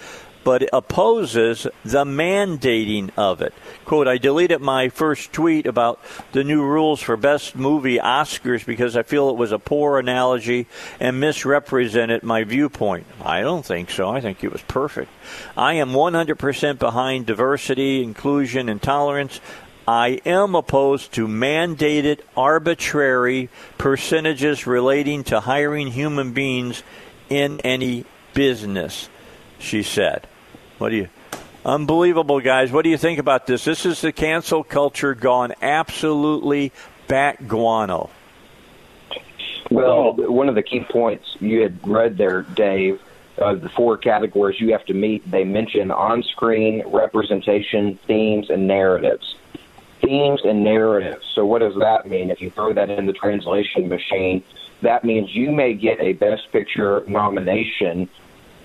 but 0.45 0.67
opposes 0.71 1.67
the 1.83 2.05
mandating 2.05 3.11
of 3.17 3.41
it. 3.41 3.53
Quote, 3.83 4.07
I 4.07 4.17
deleted 4.17 4.61
my 4.61 4.87
first 4.87 5.33
tweet 5.33 5.67
about 5.67 5.99
the 6.31 6.45
new 6.45 6.63
rules 6.63 7.01
for 7.01 7.17
Best 7.17 7.57
Movie 7.57 7.97
Oscars 7.97 8.65
because 8.65 8.95
I 8.95 9.03
feel 9.03 9.29
it 9.29 9.35
was 9.35 9.51
a 9.51 9.59
poor 9.59 9.99
analogy 9.99 10.67
and 11.01 11.19
misrepresented 11.19 12.23
my 12.23 12.45
viewpoint. 12.45 13.05
I 13.23 13.41
don't 13.41 13.65
think 13.65 13.91
so. 13.91 14.09
I 14.09 14.21
think 14.21 14.41
it 14.43 14.53
was 14.53 14.61
perfect. 14.61 15.11
I 15.57 15.73
am 15.73 15.89
100% 15.89 16.79
behind 16.79 17.25
diversity, 17.25 18.01
inclusion, 18.01 18.69
and 18.69 18.81
tolerance. 18.81 19.41
I 19.89 20.21
am 20.23 20.53
opposed 20.53 21.13
to 21.13 21.27
mandated 21.27 22.19
arbitrary 22.37 23.49
percentages 23.79 24.67
relating 24.67 25.23
to 25.23 25.39
hiring 25.39 25.87
human 25.87 26.31
beings 26.31 26.83
in 27.27 27.59
any 27.61 28.05
business, 28.35 29.09
she 29.57 29.81
said. 29.81 30.27
What 30.77 30.89
do 30.89 30.95
you? 30.97 31.09
Unbelievable, 31.65 32.39
guys. 32.39 32.71
What 32.71 32.83
do 32.83 32.91
you 32.91 32.99
think 32.99 33.17
about 33.17 33.47
this? 33.47 33.65
This 33.65 33.83
is 33.83 33.99
the 33.99 34.11
cancel 34.11 34.63
culture 34.63 35.15
gone 35.15 35.55
absolutely 35.59 36.71
bat 37.07 37.47
guano. 37.47 38.11
Well, 39.71 40.13
one 40.13 40.49
of 40.49 40.53
the 40.53 40.61
key 40.61 40.81
points 40.81 41.35
you 41.39 41.61
had 41.63 41.79
read 41.87 42.15
there, 42.15 42.43
Dave, 42.43 43.01
of 43.39 43.61
the 43.61 43.69
four 43.69 43.97
categories 43.97 44.61
you 44.61 44.71
have 44.71 44.85
to 44.85 44.93
meet, 44.93 45.29
they 45.31 45.45
mention 45.45 45.89
on 45.89 46.21
screen 46.21 46.83
representation, 46.85 47.97
themes, 48.05 48.51
and 48.51 48.67
narratives. 48.67 49.33
Themes 50.01 50.41
and 50.43 50.63
narratives. 50.63 51.25
So, 51.33 51.45
what 51.45 51.59
does 51.59 51.75
that 51.79 52.07
mean? 52.07 52.29
If 52.31 52.41
you 52.41 52.49
throw 52.49 52.73
that 52.73 52.89
in 52.89 53.05
the 53.05 53.13
translation 53.13 53.89
machine, 53.89 54.43
that 54.81 55.03
means 55.03 55.35
you 55.35 55.51
may 55.51 55.73
get 55.73 55.99
a 55.99 56.13
Best 56.13 56.51
Picture 56.51 57.03
nomination 57.07 58.09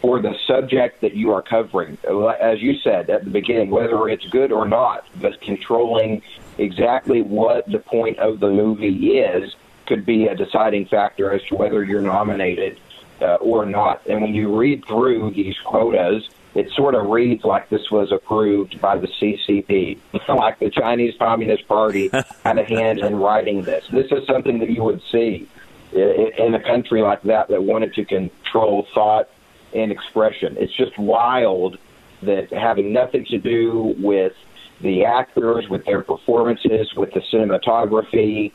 for 0.00 0.20
the 0.20 0.34
subject 0.46 1.00
that 1.00 1.14
you 1.14 1.32
are 1.32 1.42
covering. 1.42 1.96
As 2.40 2.60
you 2.60 2.78
said 2.80 3.08
at 3.08 3.24
the 3.24 3.30
beginning, 3.30 3.70
whether 3.70 4.06
it's 4.08 4.26
good 4.26 4.52
or 4.52 4.68
not, 4.68 5.06
but 5.20 5.40
controlling 5.40 6.22
exactly 6.58 7.22
what 7.22 7.66
the 7.70 7.78
point 7.78 8.18
of 8.18 8.38
the 8.38 8.50
movie 8.50 9.18
is 9.18 9.56
could 9.86 10.04
be 10.04 10.26
a 10.26 10.34
deciding 10.34 10.86
factor 10.86 11.32
as 11.32 11.42
to 11.44 11.56
whether 11.56 11.82
you're 11.82 12.02
nominated 12.02 12.78
uh, 13.22 13.36
or 13.36 13.64
not. 13.64 14.06
And 14.06 14.20
when 14.20 14.34
you 14.34 14.54
read 14.54 14.84
through 14.86 15.30
these 15.32 15.56
quotas, 15.64 16.28
it 16.54 16.70
sort 16.72 16.94
of 16.94 17.06
reads 17.06 17.44
like 17.44 17.68
this 17.68 17.90
was 17.90 18.12
approved 18.12 18.80
by 18.80 18.96
the 18.96 19.08
CCP, 19.08 19.98
like 20.28 20.58
the 20.58 20.70
Chinese 20.70 21.14
Communist 21.18 21.66
Party 21.66 22.10
had 22.44 22.58
a 22.58 22.64
hand 22.64 23.00
in 23.00 23.16
writing 23.16 23.62
this. 23.62 23.84
This 23.92 24.10
is 24.12 24.26
something 24.26 24.60
that 24.60 24.70
you 24.70 24.82
would 24.84 25.02
see 25.10 25.48
in 25.92 26.54
a 26.54 26.60
country 26.60 27.02
like 27.02 27.22
that 27.22 27.48
that 27.48 27.62
wanted 27.62 27.94
to 27.94 28.04
control 28.04 28.86
thought 28.94 29.28
and 29.74 29.90
expression. 29.90 30.56
It's 30.58 30.72
just 30.72 30.96
wild 30.98 31.78
that 32.22 32.52
having 32.52 32.92
nothing 32.92 33.24
to 33.26 33.38
do 33.38 33.94
with 33.98 34.32
the 34.80 35.04
actors, 35.04 35.68
with 35.68 35.84
their 35.84 36.02
performances, 36.02 36.94
with 36.94 37.12
the 37.12 37.20
cinematography, 37.32 38.52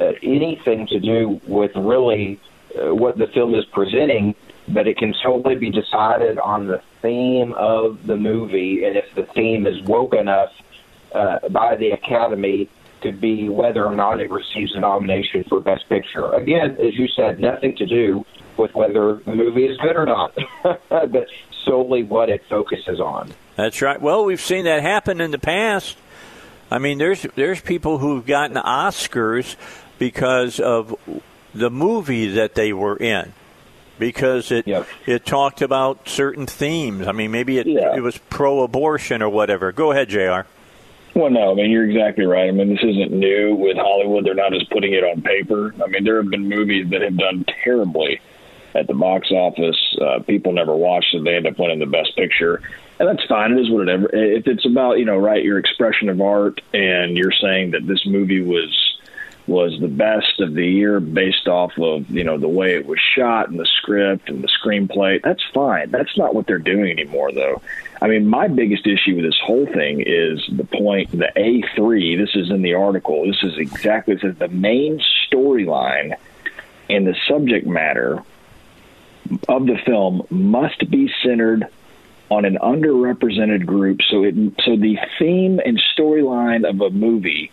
uh, 0.00 0.12
anything 0.22 0.86
to 0.88 1.00
do 1.00 1.40
with 1.46 1.74
really 1.76 2.40
uh, 2.78 2.94
what 2.94 3.18
the 3.18 3.26
film 3.28 3.54
is 3.54 3.64
presenting, 3.66 4.34
but 4.68 4.86
it 4.86 4.96
can 4.96 5.14
solely 5.22 5.56
be 5.56 5.70
decided 5.70 6.38
on 6.38 6.66
the 6.66 6.82
theme 7.00 7.52
of 7.54 8.06
the 8.06 8.16
movie, 8.16 8.84
and 8.84 8.96
if 8.96 9.14
the 9.14 9.24
theme 9.34 9.66
is 9.66 9.82
woke 9.82 10.14
enough 10.14 10.50
uh, 11.14 11.48
by 11.50 11.76
the 11.76 11.90
Academy, 11.90 12.68
to 13.02 13.12
be 13.12 13.48
whether 13.48 13.84
or 13.84 13.94
not 13.94 14.20
it 14.20 14.30
receives 14.30 14.74
a 14.74 14.80
nomination 14.80 15.44
for 15.48 15.60
Best 15.60 15.88
Picture. 15.88 16.32
Again, 16.32 16.76
as 16.80 16.94
you 16.94 17.08
said, 17.08 17.40
nothing 17.40 17.76
to 17.76 17.86
do 17.86 18.24
with 18.56 18.74
whether 18.74 19.14
the 19.16 19.34
movie 19.34 19.64
is 19.64 19.76
good 19.78 19.96
or 19.96 20.06
not, 20.06 20.36
but 20.88 21.26
solely 21.64 22.02
what 22.02 22.28
it 22.28 22.42
focuses 22.48 23.00
on. 23.00 23.32
That's 23.56 23.82
right. 23.82 24.00
Well, 24.00 24.24
we've 24.24 24.40
seen 24.40 24.64
that 24.64 24.82
happen 24.82 25.20
in 25.20 25.30
the 25.30 25.38
past. 25.38 25.96
I 26.70 26.78
mean, 26.78 26.98
there's 26.98 27.26
there's 27.34 27.60
people 27.60 27.98
who've 27.98 28.24
gotten 28.24 28.56
Oscars 28.56 29.56
because 29.98 30.58
of 30.58 30.94
the 31.54 31.70
movie 31.70 32.28
that 32.28 32.54
they 32.54 32.72
were 32.72 32.96
in, 32.96 33.32
because 33.98 34.50
it 34.50 34.66
it 35.06 35.24
talked 35.24 35.62
about 35.62 36.08
certain 36.08 36.46
themes. 36.46 37.06
I 37.06 37.12
mean, 37.12 37.30
maybe 37.30 37.58
it 37.58 37.66
yeah. 37.66 37.94
it 37.94 38.00
was 38.00 38.18
pro-abortion 38.18 39.22
or 39.22 39.28
whatever. 39.28 39.72
Go 39.72 39.92
ahead, 39.92 40.08
Jr. 40.08 40.48
Well, 41.14 41.30
no, 41.30 41.52
I 41.52 41.54
mean 41.54 41.70
you're 41.70 41.88
exactly 41.88 42.24
right. 42.24 42.48
I 42.48 42.52
mean 42.52 42.70
this 42.70 42.82
isn't 42.82 43.12
new 43.12 43.54
with 43.54 43.76
Hollywood. 43.76 44.24
They're 44.24 44.34
not 44.34 44.52
just 44.52 44.70
putting 44.70 44.94
it 44.94 45.04
on 45.04 45.22
paper. 45.22 45.74
I 45.82 45.88
mean 45.88 46.04
there 46.04 46.20
have 46.22 46.30
been 46.30 46.48
movies 46.48 46.88
that 46.90 47.02
have 47.02 47.16
done 47.16 47.44
terribly 47.64 48.20
at 48.74 48.86
the 48.86 48.94
box 48.94 49.30
office. 49.30 49.96
Uh, 50.00 50.20
people 50.20 50.52
never 50.52 50.74
watched 50.74 51.14
it. 51.14 51.24
They 51.24 51.36
end 51.36 51.46
up 51.46 51.58
winning 51.58 51.78
the 51.78 51.86
best 51.86 52.16
picture. 52.16 52.62
And 52.98 53.08
that's 53.08 53.26
fine. 53.28 53.52
It 53.52 53.60
is 53.60 53.70
what 53.70 53.88
it 53.88 53.92
ever. 53.92 54.08
If 54.14 54.46
it's 54.46 54.64
about, 54.64 54.98
you 54.98 55.04
know, 55.04 55.18
right, 55.18 55.42
your 55.42 55.58
expression 55.58 56.08
of 56.08 56.20
art 56.20 56.60
and 56.72 57.16
you're 57.16 57.32
saying 57.32 57.72
that 57.72 57.86
this 57.86 58.06
movie 58.06 58.42
was 58.42 58.91
was 59.52 59.78
the 59.78 59.88
best 59.88 60.40
of 60.40 60.54
the 60.54 60.66
year 60.66 60.98
based 60.98 61.46
off 61.46 61.72
of 61.78 62.10
you 62.10 62.24
know 62.24 62.38
the 62.38 62.48
way 62.48 62.74
it 62.74 62.86
was 62.86 62.98
shot 62.98 63.50
and 63.50 63.60
the 63.60 63.68
script 63.76 64.30
and 64.30 64.42
the 64.42 64.48
screenplay. 64.48 65.20
That's 65.22 65.42
fine. 65.52 65.90
That's 65.90 66.16
not 66.16 66.34
what 66.34 66.46
they're 66.46 66.58
doing 66.58 66.90
anymore, 66.90 67.30
though. 67.32 67.60
I 68.00 68.08
mean, 68.08 68.26
my 68.26 68.48
biggest 68.48 68.86
issue 68.86 69.16
with 69.16 69.26
this 69.26 69.38
whole 69.44 69.66
thing 69.66 70.02
is 70.04 70.42
the 70.50 70.64
point. 70.64 71.10
The 71.12 71.30
A 71.36 71.62
three. 71.76 72.16
This 72.16 72.34
is 72.34 72.50
in 72.50 72.62
the 72.62 72.74
article. 72.74 73.26
This 73.26 73.42
is 73.42 73.58
exactly. 73.58 74.14
It 74.14 74.22
says 74.22 74.36
the 74.38 74.48
main 74.48 75.00
storyline 75.30 76.16
and 76.88 77.06
the 77.06 77.14
subject 77.28 77.66
matter 77.66 78.22
of 79.48 79.66
the 79.66 79.78
film 79.84 80.26
must 80.30 80.90
be 80.90 81.12
centered 81.22 81.68
on 82.30 82.46
an 82.46 82.56
underrepresented 82.56 83.66
group. 83.66 84.00
So 84.10 84.24
it 84.24 84.34
so 84.64 84.76
the 84.76 84.98
theme 85.18 85.60
and 85.64 85.80
storyline 85.96 86.68
of 86.68 86.80
a 86.80 86.88
movie 86.88 87.52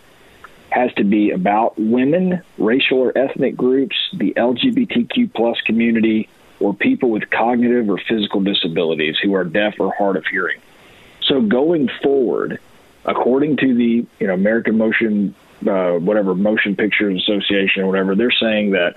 has 0.70 0.92
to 0.94 1.04
be 1.04 1.30
about 1.30 1.78
women, 1.78 2.42
racial 2.58 2.98
or 2.98 3.16
ethnic 3.16 3.56
groups, 3.56 3.96
the 4.12 4.32
LGBTQ 4.36 5.32
plus 5.34 5.60
community, 5.62 6.28
or 6.58 6.74
people 6.74 7.10
with 7.10 7.28
cognitive 7.30 7.88
or 7.88 7.98
physical 7.98 8.40
disabilities 8.40 9.16
who 9.22 9.34
are 9.34 9.44
deaf 9.44 9.74
or 9.80 9.92
hard 9.94 10.16
of 10.16 10.26
hearing. 10.26 10.60
So 11.22 11.40
going 11.40 11.88
forward, 12.02 12.60
according 13.04 13.56
to 13.58 13.74
the 13.74 14.06
you 14.18 14.26
know 14.26 14.34
American 14.34 14.78
Motion 14.78 15.34
uh, 15.66 15.92
whatever 15.92 16.34
Motion 16.34 16.76
Pictures 16.76 17.22
Association 17.22 17.82
or 17.82 17.86
whatever, 17.86 18.14
they're 18.14 18.30
saying 18.30 18.70
that 18.70 18.96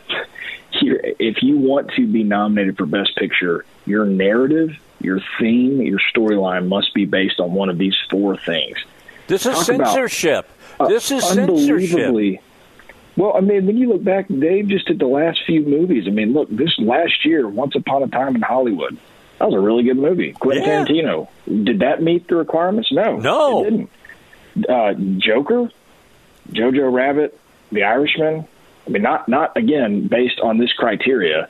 if 0.81 1.43
you 1.43 1.57
want 1.57 1.91
to 1.95 2.07
be 2.07 2.23
nominated 2.23 2.77
for 2.77 2.85
Best 2.85 3.15
Picture, 3.17 3.65
your 3.85 4.05
narrative, 4.05 4.71
your 4.99 5.19
theme, 5.39 5.81
your 5.81 5.99
storyline 6.13 6.67
must 6.67 6.93
be 6.93 7.05
based 7.05 7.39
on 7.39 7.53
one 7.53 7.69
of 7.69 7.77
these 7.77 7.95
four 8.09 8.37
things. 8.37 8.77
This 9.27 9.45
is 9.45 9.55
Talk 9.55 9.65
censorship. 9.65 10.49
Uh, 10.79 10.87
this 10.87 11.11
is 11.11 11.27
censorship. 11.27 12.41
Well, 13.15 13.37
I 13.37 13.41
mean, 13.41 13.67
when 13.67 13.77
you 13.77 13.89
look 13.89 14.03
back, 14.03 14.27
Dave, 14.27 14.67
just 14.67 14.89
at 14.89 14.97
the 14.97 15.05
last 15.05 15.41
few 15.45 15.61
movies, 15.61 16.05
I 16.07 16.09
mean, 16.09 16.33
look, 16.33 16.49
this 16.49 16.73
last 16.79 17.25
year, 17.25 17.47
Once 17.47 17.75
Upon 17.75 18.01
a 18.01 18.07
Time 18.07 18.35
in 18.35 18.41
Hollywood, 18.41 18.97
that 19.37 19.45
was 19.45 19.53
a 19.53 19.59
really 19.59 19.83
good 19.83 19.97
movie. 19.97 20.33
Quentin 20.33 20.63
yeah. 20.63 20.83
Tarantino. 20.85 21.27
Did 21.45 21.79
that 21.79 22.01
meet 22.01 22.27
the 22.27 22.35
requirements? 22.35 22.91
No. 22.91 23.17
No. 23.17 23.65
It 23.65 23.69
didn't. 23.69 23.89
Uh, 24.69 24.93
Joker, 25.17 25.69
Jojo 26.51 26.91
Rabbit, 26.91 27.39
The 27.71 27.83
Irishman. 27.83 28.47
I 28.85 28.89
mean, 28.89 29.01
not 29.01 29.27
not 29.29 29.55
again 29.55 30.07
based 30.07 30.39
on 30.39 30.57
this 30.57 30.73
criteria. 30.73 31.47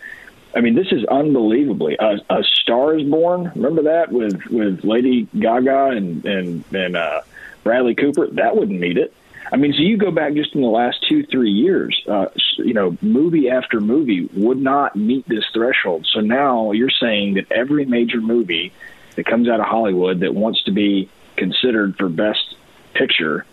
I 0.55 0.61
mean, 0.61 0.76
this 0.76 0.91
is 0.91 1.03
unbelievably 1.05 1.97
a, 1.99 2.17
a 2.30 2.43
Star 2.43 2.97
is 2.97 3.09
Born. 3.09 3.51
Remember 3.55 3.84
that 3.84 4.11
with 4.11 4.45
with 4.45 4.84
Lady 4.84 5.28
Gaga 5.38 5.88
and 5.88 6.24
and 6.26 6.63
and 6.74 6.95
uh, 6.95 7.21
Bradley 7.64 7.95
Cooper. 7.95 8.28
That 8.28 8.55
wouldn't 8.55 8.80
meet 8.80 8.97
it. 8.97 9.14
I 9.51 9.57
mean, 9.57 9.74
so 9.74 9.82
you 9.82 9.97
go 9.97 10.11
back 10.11 10.34
just 10.34 10.55
in 10.55 10.61
the 10.61 10.68
last 10.68 11.05
two 11.07 11.26
three 11.26 11.51
years. 11.51 12.01
Uh, 12.07 12.28
you 12.57 12.74
know, 12.74 12.97
movie 13.01 13.49
after 13.49 13.80
movie 13.80 14.30
would 14.34 14.57
not 14.57 14.95
meet 14.95 15.28
this 15.28 15.45
threshold. 15.53 16.07
So 16.11 16.22
now 16.22 16.72
you're 16.72 16.89
saying 16.89 17.36
that 17.36 17.51
every 17.51 17.86
major 17.86 18.22
movie 18.22 18.74
that 19.16 19.26
comes 19.26 19.47
out 19.47 19.59
of 19.59 19.66
Hollywood 19.66 20.22
that 20.22 20.34
wants 20.34 20.64
to 20.64 20.72
be 20.72 21.09
considered 21.36 21.97
for 21.97 22.09
best 22.09 22.55
picture 22.93 23.45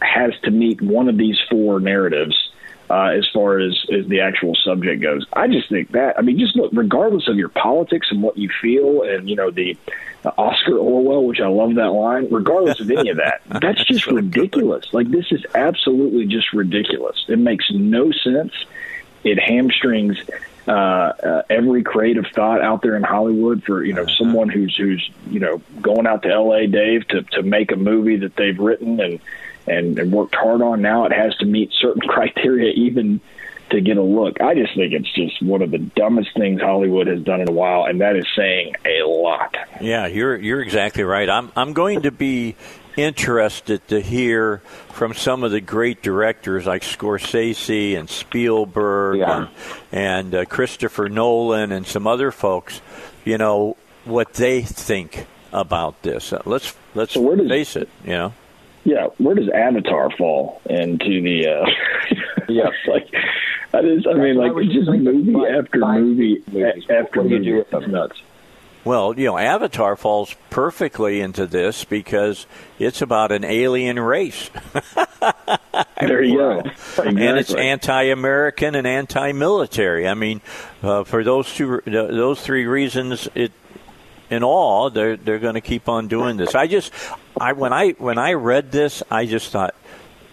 has 0.00 0.32
to 0.44 0.50
meet 0.50 0.80
one 0.80 1.08
of 1.08 1.16
these 1.16 1.38
four 1.50 1.80
narratives 1.80 2.45
uh, 2.90 3.10
as 3.16 3.26
far 3.32 3.58
as, 3.58 3.76
as 3.92 4.06
the 4.06 4.20
actual 4.20 4.54
subject 4.54 5.02
goes. 5.02 5.26
I 5.32 5.48
just 5.48 5.68
think 5.68 5.92
that, 5.92 6.18
I 6.18 6.22
mean, 6.22 6.38
just 6.38 6.56
look, 6.56 6.70
regardless 6.72 7.28
of 7.28 7.36
your 7.36 7.48
politics 7.48 8.08
and 8.10 8.22
what 8.22 8.36
you 8.36 8.48
feel, 8.62 9.02
and, 9.02 9.28
you 9.28 9.36
know, 9.36 9.50
the 9.50 9.76
uh, 10.24 10.30
Oscar 10.38 10.78
Orwell, 10.78 11.24
which 11.24 11.40
I 11.40 11.48
love 11.48 11.74
that 11.76 11.90
line, 11.90 12.28
regardless 12.30 12.80
of 12.80 12.90
any 12.90 13.10
of 13.10 13.16
that, 13.16 13.42
that's 13.60 13.84
just 13.84 14.06
ridiculous. 14.06 14.92
Like, 14.92 15.10
this 15.10 15.32
is 15.32 15.44
absolutely 15.54 16.26
just 16.26 16.52
ridiculous. 16.52 17.24
It 17.28 17.38
makes 17.38 17.66
no 17.70 18.12
sense. 18.12 18.52
It 19.24 19.40
hamstrings 19.40 20.16
uh, 20.68 20.70
uh, 20.70 21.42
every 21.48 21.82
creative 21.82 22.26
thought 22.34 22.60
out 22.60 22.82
there 22.82 22.96
in 22.96 23.02
Hollywood 23.02 23.62
for 23.62 23.84
you 23.84 23.92
know 23.92 24.02
uh-huh. 24.02 24.16
someone 24.18 24.48
who's 24.48 24.74
who's 24.76 25.10
you 25.30 25.38
know 25.38 25.60
going 25.80 26.06
out 26.06 26.22
to 26.22 26.28
L.A. 26.30 26.66
Dave 26.66 27.06
to 27.08 27.22
to 27.22 27.42
make 27.42 27.70
a 27.70 27.76
movie 27.76 28.16
that 28.16 28.34
they've 28.34 28.58
written 28.58 29.00
and 29.00 29.20
and, 29.66 29.98
and 29.98 30.12
worked 30.12 30.34
hard 30.34 30.62
on. 30.62 30.82
Now 30.82 31.06
it 31.06 31.12
has 31.12 31.34
to 31.36 31.46
meet 31.46 31.72
certain 31.72 32.02
criteria 32.08 32.72
even 32.72 33.20
to 33.70 33.80
get 33.80 33.96
a 33.96 34.02
look. 34.02 34.40
I 34.40 34.54
just 34.54 34.74
think 34.76 34.92
it's 34.92 35.12
just 35.12 35.42
one 35.42 35.62
of 35.62 35.70
the 35.70 35.78
dumbest 35.78 36.30
things 36.34 36.60
Hollywood 36.60 37.08
has 37.08 37.22
done 37.22 37.40
in 37.40 37.48
a 37.48 37.52
while, 37.52 37.84
and 37.84 38.00
that 38.00 38.16
is 38.16 38.26
saying 38.36 38.74
a 38.84 39.04
lot. 39.06 39.56
Yeah, 39.80 40.06
you're 40.06 40.36
you're 40.36 40.62
exactly 40.62 41.02
right. 41.02 41.28
I'm 41.28 41.50
I'm 41.56 41.72
going 41.72 42.02
to 42.02 42.10
be 42.10 42.54
interested 42.96 43.86
to 43.88 44.00
hear 44.00 44.58
from 44.92 45.14
some 45.14 45.44
of 45.44 45.50
the 45.50 45.60
great 45.60 46.02
directors 46.02 46.64
like 46.64 46.82
Scorsese 46.82 47.98
and 47.98 48.08
Spielberg 48.08 49.18
yeah. 49.18 49.36
and, 49.36 49.48
and 49.92 50.34
uh, 50.34 50.44
Christopher 50.46 51.08
Nolan 51.08 51.72
and 51.72 51.86
some 51.86 52.06
other 52.06 52.30
folks. 52.30 52.80
You 53.24 53.38
know 53.38 53.76
what 54.04 54.34
they 54.34 54.62
think 54.62 55.26
about 55.52 56.02
this. 56.02 56.32
Uh, 56.32 56.42
let's 56.44 56.74
let's 56.94 57.14
so 57.14 57.34
does, 57.34 57.48
face 57.48 57.76
it. 57.76 57.88
You 58.04 58.12
know. 58.12 58.34
Yeah, 58.86 59.08
where 59.18 59.34
does 59.34 59.48
Avatar 59.48 60.10
fall 60.16 60.62
into 60.70 61.20
the? 61.20 61.48
Uh, 61.48 61.66
yeah, 62.48 62.70
like 62.86 63.10
that 63.72 63.84
is. 63.84 64.06
I 64.06 64.14
mean, 64.14 64.36
like 64.36 64.52
just 64.68 64.88
movie 64.88 65.34
after 65.44 65.80
movie 65.80 66.44
after 66.88 67.24
movie. 67.24 67.64
That's 67.68 67.88
nuts. 67.88 68.22
Well, 68.84 69.18
you 69.18 69.24
know, 69.24 69.36
Avatar 69.36 69.96
falls 69.96 70.36
perfectly 70.50 71.20
into 71.20 71.48
this 71.48 71.82
because 71.82 72.46
it's 72.78 73.02
about 73.02 73.32
an 73.32 73.42
alien 73.42 73.98
race. 73.98 74.48
there 76.00 76.22
you 76.22 76.36
go. 76.36 76.60
Exactly. 76.60 77.26
And 77.26 77.38
it's 77.38 77.52
anti-American 77.52 78.76
and 78.76 78.86
anti-military. 78.86 80.06
I 80.06 80.14
mean, 80.14 80.40
uh, 80.84 81.02
for 81.02 81.24
those 81.24 81.52
two, 81.52 81.80
those 81.84 82.40
three 82.40 82.66
reasons, 82.66 83.28
it 83.34 83.50
in 84.30 84.42
all, 84.42 84.90
they're 84.90 85.16
they're 85.16 85.38
going 85.38 85.54
to 85.54 85.60
keep 85.60 85.88
on 85.88 86.08
doing 86.08 86.36
this. 86.36 86.54
I 86.54 86.66
just, 86.66 86.92
I 87.40 87.52
when 87.52 87.72
I 87.72 87.90
when 87.92 88.18
I 88.18 88.32
read 88.32 88.72
this, 88.72 89.02
I 89.10 89.26
just 89.26 89.50
thought, 89.50 89.74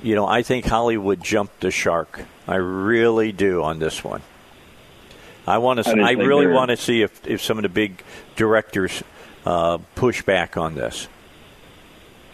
you 0.02 0.16
know, 0.16 0.26
I 0.26 0.44
think 0.44 0.66
Hollywood 0.66 1.24
jumped 1.24 1.62
the 1.62 1.72
shark. 1.72 2.22
I 2.48 2.56
really 2.56 3.32
do 3.32 3.64
on 3.64 3.80
this 3.80 4.04
one. 4.04 4.22
I 5.46 5.58
want 5.58 5.84
to. 5.84 5.89
I, 5.89 6.10
I 6.10 6.12
really 6.12 6.48
want 6.48 6.70
to 6.70 6.78
see 6.78 7.02
if 7.02 7.26
if 7.28 7.41
some 7.41 7.58
of 7.58 7.64
the 7.64 7.70
big 7.70 8.02
directors 8.36 9.04
uh, 9.46 9.78
push 9.96 10.22
back 10.24 10.58
on 10.58 10.76
this. 10.76 11.08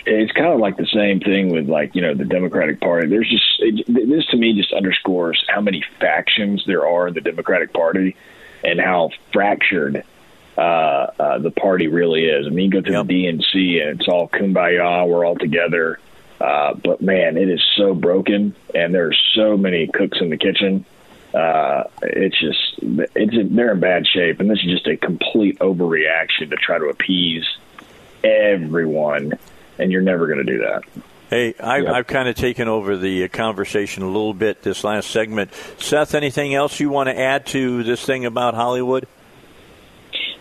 It's 0.06 0.32
kind 0.32 0.48
of 0.48 0.60
like 0.60 0.78
the 0.78 0.88
same 0.88 1.20
thing 1.20 1.50
with 1.50 1.68
like 1.68 1.94
you 1.96 2.02
know 2.02 2.14
the 2.14 2.26
Democratic 2.26 2.80
Party. 2.80 3.08
There's 3.08 3.30
just 3.30 3.60
it, 3.60 3.86
this 3.88 4.26
to 4.28 4.38
me 4.38 4.54
just 4.54 4.74
underscores 4.74 5.44
how 5.50 5.62
many 5.62 5.84
factions 6.00 6.64
there 6.66 6.88
are 6.88 7.10
in 7.10 7.14
the 7.14 7.22
Democratic 7.22 7.74
Party 7.74 8.16
and 8.64 8.80
how 8.80 9.10
fractured 9.34 10.04
uh, 10.60 11.12
uh, 11.18 11.38
the 11.40 11.52
party 11.52 11.88
really 11.88 12.26
is. 12.26 12.46
I 12.46 12.50
mean, 12.50 12.66
you 12.66 12.72
go 12.72 12.82
to 12.82 12.92
yep. 12.92 13.08
the 13.08 13.14
DNC 13.14 13.82
and 13.82 14.00
it's 14.00 14.10
all 14.10 14.28
kumbaya, 14.28 15.08
we're 15.08 15.26
all 15.26 15.38
together. 15.38 16.00
Uh, 16.42 16.74
but 16.74 17.02
man, 17.02 17.38
it 17.38 17.50
is 17.50 17.62
so 17.78 17.94
broken, 17.94 18.54
and 18.76 18.94
there's 18.94 19.18
so 19.36 19.56
many 19.56 19.88
cooks 19.88 20.18
in 20.20 20.30
the 20.30 20.38
kitchen. 20.38 20.86
Uh, 21.34 21.84
it's 22.02 22.38
just 22.40 22.80
it's 23.16 23.56
they're 23.56 23.74
in 23.74 23.80
bad 23.80 24.06
shape, 24.08 24.40
and 24.40 24.50
this 24.50 24.60
is 24.60 24.72
just 24.72 24.88
a 24.88 24.98
complete 24.98 25.60
overreaction 25.60 26.50
to 26.50 26.56
try 26.56 26.78
to 26.78 26.86
appease 26.86 27.46
everyone, 28.24 29.34
and 29.78 29.92
you're 29.92 30.02
never 30.02 30.28
going 30.28 30.46
to 30.46 30.52
do 30.52 30.60
that. 30.60 30.84
Hey, 31.30 31.56
I, 31.60 31.80
yep. 31.80 31.94
I've 31.94 32.08
kind 32.08 32.28
of 32.28 32.36
taken 32.36 32.68
over 32.68 32.98
the 32.98 33.28
conversation 33.30 34.04
a 34.04 34.08
little 34.08 34.34
bit 34.34 34.62
this 34.64 34.84
last 34.84 35.12
segment. 35.12 35.52
Seth, 35.78 36.16
anything 36.16 36.54
else 36.54 36.80
you 36.80 36.90
want 36.90 37.08
to 37.08 37.18
add 37.18 37.46
to 37.48 37.84
this 37.84 38.04
thing 38.04 38.26
about 38.26 38.56
Hollywood? 38.56 39.08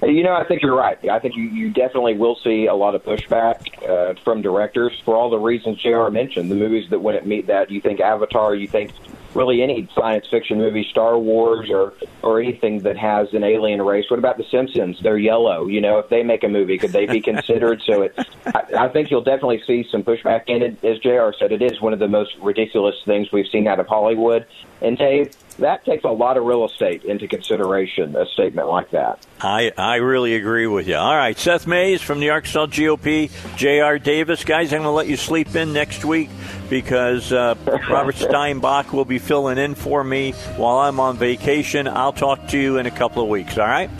You 0.02 0.22
know, 0.22 0.32
I 0.32 0.44
think 0.44 0.62
you're 0.62 0.76
right. 0.76 0.98
I 1.08 1.18
think 1.18 1.36
you, 1.36 1.44
you 1.44 1.70
definitely 1.70 2.14
will 2.14 2.36
see 2.36 2.66
a 2.66 2.74
lot 2.74 2.94
of 2.94 3.04
pushback 3.04 3.88
uh, 3.88 4.14
from 4.22 4.42
directors 4.42 4.92
for 5.04 5.16
all 5.16 5.28
the 5.28 5.38
reasons 5.38 5.78
JR 5.78 6.08
mentioned. 6.08 6.50
The 6.50 6.54
movies 6.54 6.88
that 6.90 7.00
wouldn't 7.00 7.26
meet 7.26 7.48
that, 7.48 7.70
you 7.70 7.80
think 7.80 8.00
Avatar, 8.00 8.54
you 8.54 8.68
think 8.68 8.92
really 9.34 9.62
any 9.62 9.88
science 9.94 10.26
fiction 10.30 10.58
movie, 10.58 10.86
Star 10.90 11.18
Wars, 11.18 11.68
or 11.70 11.94
or 12.22 12.40
anything 12.40 12.80
that 12.80 12.96
has 12.96 13.32
an 13.34 13.42
alien 13.42 13.82
race. 13.82 14.06
What 14.08 14.18
about 14.18 14.36
The 14.38 14.44
Simpsons? 14.44 15.00
They're 15.00 15.18
yellow. 15.18 15.66
You 15.66 15.80
know, 15.80 15.98
if 15.98 16.08
they 16.08 16.22
make 16.22 16.44
a 16.44 16.48
movie, 16.48 16.78
could 16.78 16.92
they 16.92 17.06
be 17.06 17.20
considered? 17.20 17.82
so 17.82 18.02
it's, 18.02 18.18
I, 18.46 18.84
I 18.84 18.88
think 18.88 19.10
you'll 19.10 19.22
definitely 19.22 19.62
see 19.66 19.86
some 19.90 20.02
pushback. 20.02 20.44
And 20.48 20.62
it, 20.62 20.84
as 20.84 20.98
JR 20.98 21.30
said, 21.38 21.52
it 21.52 21.62
is 21.62 21.80
one 21.80 21.92
of 21.92 21.98
the 21.98 22.08
most 22.08 22.36
ridiculous 22.40 22.96
things 23.04 23.32
we've 23.32 23.48
seen 23.48 23.66
out 23.66 23.80
of 23.80 23.86
Hollywood. 23.86 24.46
And 24.80 24.96
Dave, 24.96 25.34
that 25.58 25.84
takes 25.84 26.04
a 26.04 26.10
lot 26.10 26.36
of 26.36 26.44
real 26.44 26.64
estate 26.64 27.04
into 27.04 27.26
consideration, 27.26 28.14
a 28.14 28.26
statement 28.26 28.68
like 28.68 28.90
that. 28.90 29.26
I, 29.40 29.72
I 29.76 29.96
really 29.96 30.34
agree 30.34 30.66
with 30.66 30.86
you. 30.86 30.96
All 30.96 31.16
right, 31.16 31.36
Seth 31.36 31.66
Mays 31.66 32.00
from 32.00 32.20
the 32.20 32.30
Arkansas 32.30 32.66
GOP, 32.66 33.30
J.R. 33.56 33.98
Davis. 33.98 34.44
Guys, 34.44 34.72
I'm 34.72 34.82
going 34.82 34.84
to 34.84 34.90
let 34.90 35.08
you 35.08 35.16
sleep 35.16 35.54
in 35.56 35.72
next 35.72 36.04
week 36.04 36.30
because 36.70 37.32
uh, 37.32 37.56
Robert 37.90 38.14
Steinbuch 38.14 38.92
will 38.92 39.04
be 39.04 39.18
filling 39.18 39.58
in 39.58 39.74
for 39.74 40.04
me 40.04 40.32
while 40.56 40.78
I'm 40.78 41.00
on 41.00 41.16
vacation. 41.16 41.88
I'll 41.88 42.12
talk 42.12 42.48
to 42.48 42.58
you 42.58 42.78
in 42.78 42.86
a 42.86 42.92
couple 42.92 43.22
of 43.22 43.28
weeks, 43.28 43.58
all 43.58 43.66
right? 43.66 43.90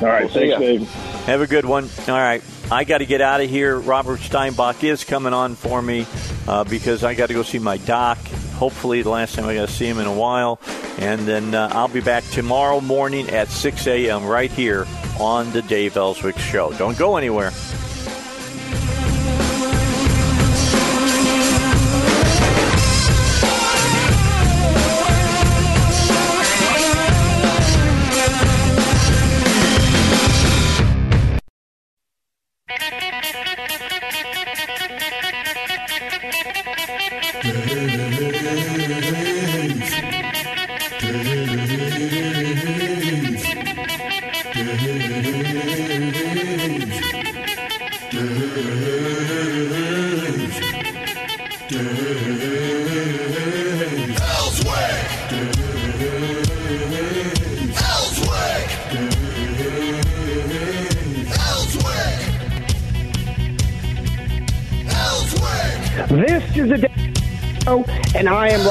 All 0.00 0.08
right, 0.08 0.22
we'll 0.22 0.32
thanks, 0.32 0.58
Dave. 0.58 0.88
Have 1.24 1.40
a 1.40 1.46
good 1.46 1.64
one. 1.64 1.88
All 2.08 2.14
right. 2.14 2.42
I 2.70 2.84
got 2.84 2.98
to 2.98 3.06
get 3.06 3.20
out 3.20 3.40
of 3.40 3.50
here. 3.50 3.78
Robert 3.78 4.20
Steinbuch 4.20 4.84
is 4.84 5.02
coming 5.02 5.32
on 5.32 5.56
for 5.56 5.82
me 5.82 6.06
uh, 6.46 6.62
because 6.62 7.02
I 7.02 7.14
got 7.14 7.26
to 7.26 7.34
go 7.34 7.42
see 7.42 7.58
my 7.58 7.76
doc 7.78 8.18
hopefully, 8.60 9.00
the 9.00 9.08
last 9.08 9.34
time 9.34 9.46
I 9.46 9.54
got 9.54 9.68
to 9.68 9.74
see 9.74 9.86
him 9.86 9.98
in 9.98 10.06
a 10.06 10.12
while. 10.12 10.60
And 10.98 11.22
then 11.22 11.54
uh, 11.54 11.70
I'll 11.72 11.88
be 11.88 12.02
back 12.02 12.22
tomorrow 12.24 12.80
morning 12.82 13.30
at 13.30 13.48
6 13.48 13.86
a.m. 13.86 14.26
right 14.26 14.50
here 14.50 14.86
on 15.18 15.50
the 15.52 15.62
Dave 15.62 15.96
Elswick 15.96 16.38
Show. 16.38 16.70
Don't 16.74 16.98
go 16.98 17.16
anywhere. 17.16 17.52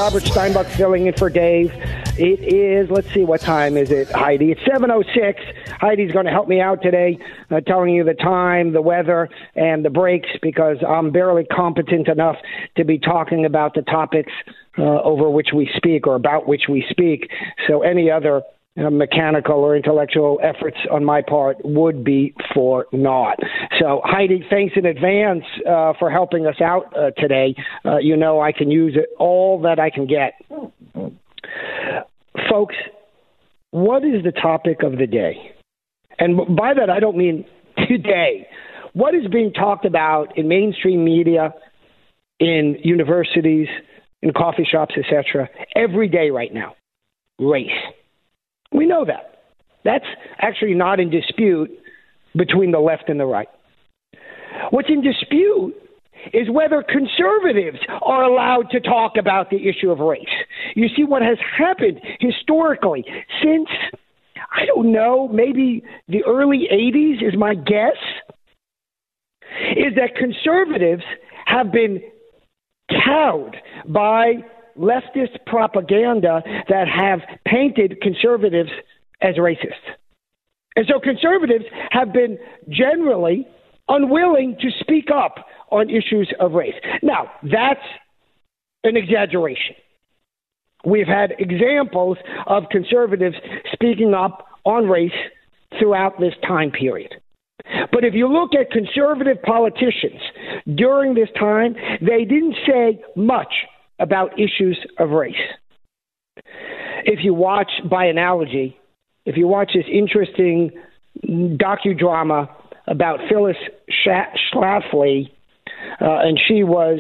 Robert 0.10 0.24
Steinbuch 0.24 0.66
filling 0.72 1.06
in 1.06 1.14
for 1.14 1.30
Dave. 1.30 1.72
It 2.18 2.40
is, 2.42 2.90
let's 2.90 3.14
see, 3.14 3.24
what 3.24 3.42
time 3.42 3.78
is 3.78 3.92
it, 3.92 4.10
Heidi? 4.10 4.52
It's 4.52 4.62
7.06. 4.62 5.36
Heidi's 5.80 6.12
going 6.12 6.26
to 6.26 6.32
help 6.32 6.48
me 6.48 6.60
out 6.60 6.82
today, 6.82 7.20
uh, 7.52 7.60
telling 7.60 7.94
you 7.94 8.04
the 8.04 8.16
time, 8.16 8.74
the 8.74 8.82
weather, 8.82 9.30
and 9.54 9.86
the 9.86 9.92
breaks 9.92 10.28
because 10.42 10.78
I'm 10.82 11.12
barely 11.12 11.44
competent 11.44 12.08
enough 12.08 12.38
to 12.78 12.86
be 12.86 12.98
talking 12.98 13.46
about 13.46 13.76
the 13.76 13.84
topics 13.84 14.32
uh, 14.80 14.82
over 14.82 15.30
which 15.30 15.50
we 15.54 15.70
speak 15.78 16.08
or 16.08 16.16
about 16.16 16.48
which 16.48 16.64
we 16.68 16.84
speak. 16.90 17.30
So 17.68 17.84
any 17.84 18.10
other 18.10 18.42
mechanical 18.90 19.58
or 19.58 19.76
intellectual 19.76 20.40
efforts 20.42 20.78
on 20.92 21.04
my 21.04 21.22
part 21.22 21.58
would 21.64 22.04
be 22.04 22.34
for 22.54 22.86
naught. 22.92 23.38
So, 23.80 24.02
Heidi, 24.04 24.46
thanks 24.50 24.76
in 24.78 24.86
advance 24.86 25.44
uh, 25.68 25.94
for 26.00 26.10
helping 26.10 26.46
us 26.46 26.62
out 26.62 26.96
uh, 26.98 27.12
today. 27.18 27.56
Uh, 27.86 27.98
you 27.98 28.16
know, 28.16 28.40
I 28.42 28.52
can 28.52 28.72
use 28.72 28.96
it 28.96 29.10
all 29.18 29.62
that 29.62 29.80
I 29.80 29.90
can 29.90 30.08
get. 30.08 30.34
Folks, 32.50 32.76
what 33.72 34.04
is 34.04 34.24
the 34.24 34.32
topic 34.32 34.84
of 34.84 34.98
the 34.98 35.08
day? 35.08 35.52
And 36.18 36.56
by 36.56 36.74
that, 36.74 36.90
I 36.90 37.00
don't 37.00 37.18
mean 37.18 37.46
today. 37.88 38.48
What 38.94 39.14
is 39.14 39.28
being 39.32 39.54
talked 39.54 39.86
about 39.86 40.38
in 40.38 40.48
mainstream 40.48 41.04
media, 41.04 41.54
in 42.40 42.78
universities, 42.84 43.68
in 44.22 44.34
coffee 44.34 44.68
shops, 44.70 44.96
etc., 44.98 45.50
every 45.76 46.08
day 46.08 46.30
right 46.30 46.54
now? 46.54 46.76
Race 47.40 47.70
we 48.72 48.86
know 48.86 49.06
that. 49.06 49.42
That's 49.84 50.06
actually 50.40 50.74
not 50.74 51.00
in 51.00 51.10
dispute 51.10 51.72
between 52.36 52.72
the 52.72 52.80
left 52.80 53.10
and 53.10 53.20
the 53.20 53.26
right. 53.26 53.48
What's 54.72 54.90
in 54.90 55.02
dispute 55.02 55.76
is 56.34 56.50
whether 56.50 56.84
conservatives 56.84 57.80
are 58.02 58.24
allowed 58.24 58.70
to 58.72 58.80
talk 58.80 59.14
about 59.18 59.50
the 59.50 59.70
issue 59.70 59.90
of 59.90 60.00
race. 60.00 60.26
You 60.76 60.88
see, 60.96 61.04
what 61.04 61.22
has 61.22 61.38
happened 61.58 62.02
historically 62.20 63.06
since, 63.42 63.70
I 64.52 64.66
don't 64.66 64.92
know, 64.92 65.30
maybe 65.30 65.84
the 66.08 66.24
early 66.26 66.68
80s 66.72 67.26
is 67.26 67.38
my 67.38 67.56
guess, 67.56 67.98
is 69.72 69.96
that 69.96 70.16
conservatives 70.16 71.04
have 71.46 71.72
been 71.72 72.02
cowed 73.06 73.56
by 73.88 74.34
leftist 74.80 75.38
propaganda 75.46 76.42
that 76.70 76.88
have 76.88 77.20
painted 77.46 78.02
conservatives 78.02 78.70
as 79.22 79.36
racist. 79.36 79.96
And 80.76 80.86
so 80.88 81.00
conservatives 81.00 81.66
have 81.92 82.14
been 82.14 82.38
generally 82.70 83.48
unwilling 83.88 84.56
to 84.62 84.70
speak 84.80 85.10
up 85.14 85.46
on 85.72 85.90
issues 85.90 86.32
of 86.40 86.54
race. 86.54 86.76
Now, 87.04 87.32
that's 87.44 87.84
an 88.84 88.96
exaggeration. 88.96 89.76
We've 90.86 91.08
had 91.08 91.34
examples 91.40 92.18
of 92.48 92.64
conservatives 92.72 93.36
speaking 93.74 94.14
up 94.14 94.48
on 94.64 94.88
race 94.88 95.12
throughout 95.78 96.20
this 96.20 96.34
time 96.48 96.72
period. 96.72 97.16
But 97.92 98.06
if 98.06 98.14
you 98.14 98.28
look 98.28 98.52
at 98.56 98.72
conservative 98.72 99.42
politicians 99.44 100.22
during 100.76 101.14
this 101.14 101.30
time, 101.38 101.76
they 102.02 102.24
didn't 102.24 102.56
say 102.66 103.04
much 103.16 103.52
about 104.00 104.40
issues 104.40 104.78
of 104.98 105.12
race. 105.12 105.36
If 107.06 107.24
you 107.24 107.34
watch, 107.34 107.72
by 107.90 108.06
analogy, 108.06 108.78
if 109.26 109.38
you 109.38 109.48
watch 109.48 109.72
this 109.74 109.86
interesting 109.92 110.72
docudrama 111.26 112.50
about 112.88 113.20
Phyllis 113.30 113.58
Schlafly, 114.06 115.30
uh, 116.02 116.20
and 116.22 116.40
she 116.48 116.64
was 116.64 117.00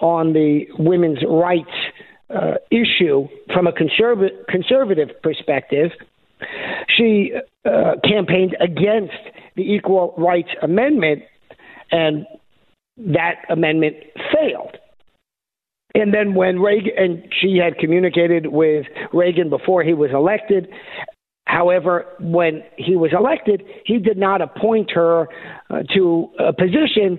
on 0.00 0.32
the 0.32 0.66
women's 0.78 1.18
rights 1.28 1.68
uh, 2.34 2.54
issue 2.70 3.28
from 3.52 3.66
a 3.66 3.72
conservative 3.72 4.46
conservative 4.48 5.10
perspective. 5.22 5.90
She 6.96 7.32
uh, 7.64 7.94
campaigned 8.04 8.56
against 8.60 9.14
the 9.56 9.62
Equal 9.62 10.14
Rights 10.18 10.50
Amendment, 10.62 11.22
and 11.90 12.26
that 12.96 13.44
amendment 13.48 13.96
failed. 14.32 14.76
And 15.94 16.12
then 16.12 16.34
when 16.34 16.58
Reagan, 16.58 16.92
and 16.96 17.32
she 17.40 17.56
had 17.56 17.78
communicated 17.78 18.48
with 18.48 18.86
Reagan 19.12 19.48
before 19.48 19.82
he 19.82 19.94
was 19.94 20.10
elected. 20.12 20.68
However, 21.46 22.06
when 22.18 22.64
he 22.76 22.96
was 22.96 23.12
elected, 23.12 23.62
he 23.84 23.98
did 23.98 24.16
not 24.16 24.40
appoint 24.40 24.90
her 24.92 25.28
uh, 25.70 25.82
to 25.94 26.30
a 26.38 26.52
position, 26.52 27.18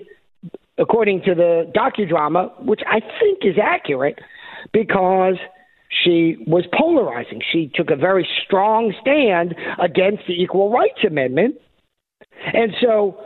according 0.78 1.22
to 1.22 1.36
the 1.36 1.72
docudrama, 1.76 2.64
which 2.66 2.82
I 2.88 3.02
think 3.20 3.40
is 3.44 3.56
accurate, 3.62 4.20
because 4.74 5.36
she 6.04 6.38
was 6.48 6.66
polarizing. 6.78 7.42
She 7.52 7.72
took 7.74 7.92
a 7.92 7.96
very 7.96 8.28
strong 8.44 8.94
stand 9.00 9.56
against 9.80 10.24
the 10.28 10.34
Equal 10.34 10.72
Rights 10.72 11.04
Amendment. 11.08 11.56
And 12.52 12.74
so, 12.82 13.18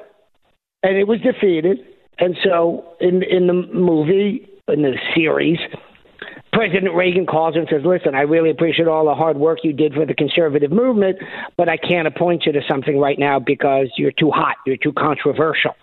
and 0.83 0.97
it 0.97 1.07
was 1.07 1.19
defeated. 1.21 1.79
And 2.19 2.35
so, 2.43 2.95
in 2.99 3.23
in 3.23 3.47
the 3.47 3.53
movie, 3.53 4.48
in 4.69 4.81
the 4.81 4.93
series. 5.15 5.59
President 6.51 6.95
Reagan 6.95 7.25
calls 7.25 7.55
and 7.55 7.67
says, 7.69 7.81
Listen, 7.85 8.15
I 8.15 8.21
really 8.21 8.49
appreciate 8.49 8.87
all 8.87 9.05
the 9.05 9.13
hard 9.13 9.37
work 9.37 9.59
you 9.63 9.71
did 9.71 9.93
for 9.93 10.05
the 10.05 10.13
conservative 10.13 10.71
movement, 10.71 11.17
but 11.57 11.69
I 11.69 11.77
can't 11.77 12.07
appoint 12.07 12.45
you 12.45 12.51
to 12.53 12.61
something 12.67 12.99
right 12.99 13.19
now 13.19 13.39
because 13.39 13.87
you're 13.97 14.11
too 14.11 14.31
hot. 14.31 14.55
You're 14.65 14.77
too 14.77 14.93
controversial. 14.93 15.75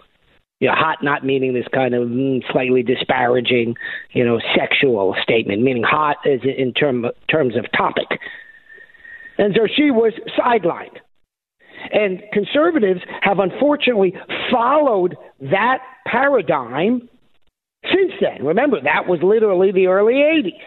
You 0.61 0.68
know, 0.68 0.74
hot 0.74 0.99
not 1.03 1.24
meaning 1.24 1.53
this 1.53 1.66
kind 1.72 1.95
of 1.95 2.09
mm, 2.09 2.43
slightly 2.51 2.82
disparaging, 2.82 3.74
you 4.12 4.24
know, 4.24 4.41
sexual 4.57 5.14
statement, 5.22 5.62
meaning 5.62 5.82
hot 5.82 6.16
is 6.24 6.41
in 6.45 6.72
term, 6.72 7.07
terms 7.30 7.57
of 7.57 7.66
topic. 7.76 8.18
And 9.39 9.55
so 9.55 9.66
she 9.66 9.91
was 9.91 10.14
sidelined. 10.39 10.99
And 11.93 12.22
conservatives 12.32 13.01
have 13.20 13.39
unfortunately 13.39 14.14
followed 14.51 15.16
that 15.41 15.78
paradigm 16.07 17.09
since 17.93 18.12
then. 18.20 18.45
Remember, 18.45 18.80
that 18.82 19.07
was 19.07 19.20
literally 19.22 19.72
the 19.72 19.87
early 19.87 20.14
80s. 20.14 20.61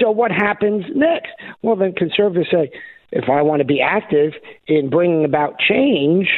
So 0.00 0.10
what 0.10 0.30
happens 0.30 0.84
next? 0.94 1.28
Well, 1.62 1.76
then 1.76 1.92
conservatives 1.92 2.48
say, 2.50 2.70
if 3.12 3.28
I 3.28 3.42
want 3.42 3.60
to 3.60 3.64
be 3.64 3.80
active 3.80 4.32
in 4.66 4.90
bringing 4.90 5.24
about 5.24 5.58
change, 5.58 6.28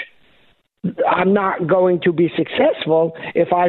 I'm 1.09 1.33
not 1.33 1.67
going 1.67 2.01
to 2.05 2.13
be 2.13 2.31
successful 2.37 3.13
if 3.35 3.53
I 3.53 3.69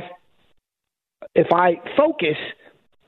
if 1.35 1.47
I 1.53 1.81
focus 1.95 2.37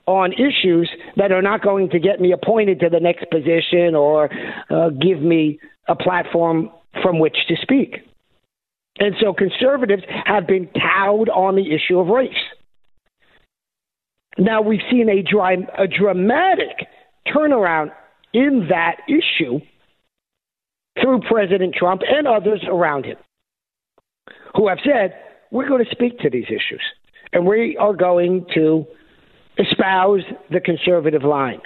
on 0.06 0.32
issues 0.32 0.90
that 1.16 1.32
are 1.32 1.42
not 1.42 1.62
going 1.62 1.90
to 1.90 1.98
get 1.98 2.20
me 2.20 2.32
appointed 2.32 2.80
to 2.80 2.88
the 2.88 3.00
next 3.00 3.26
position 3.30 3.94
or 3.94 4.30
uh, 4.70 4.90
give 4.90 5.20
me 5.20 5.58
a 5.88 5.96
platform 5.96 6.70
from 7.02 7.18
which 7.18 7.36
to 7.48 7.56
speak. 7.60 7.96
And 8.98 9.14
so 9.20 9.34
conservatives 9.34 10.02
have 10.24 10.46
been 10.46 10.68
cowed 10.68 11.28
on 11.28 11.56
the 11.56 11.74
issue 11.74 11.98
of 11.98 12.06
race. 12.06 12.30
Now 14.38 14.60
we've 14.60 14.80
seen 14.90 15.08
a, 15.08 15.22
dry, 15.22 15.54
a 15.78 15.86
dramatic 15.86 16.88
turnaround 17.26 17.92
in 18.32 18.68
that 18.68 18.96
issue 19.08 19.60
through 21.00 21.20
President 21.28 21.74
Trump 21.74 22.02
and 22.06 22.26
others 22.26 22.64
around 22.68 23.04
him 23.04 23.16
who 24.54 24.68
have 24.68 24.78
said, 24.84 25.14
we're 25.50 25.68
going 25.68 25.84
to 25.84 25.90
speak 25.90 26.18
to 26.20 26.30
these 26.30 26.46
issues 26.46 26.82
and 27.32 27.46
we 27.46 27.76
are 27.78 27.94
going 27.94 28.46
to 28.54 28.86
espouse 29.58 30.22
the 30.50 30.60
conservative 30.60 31.22
line 31.22 31.60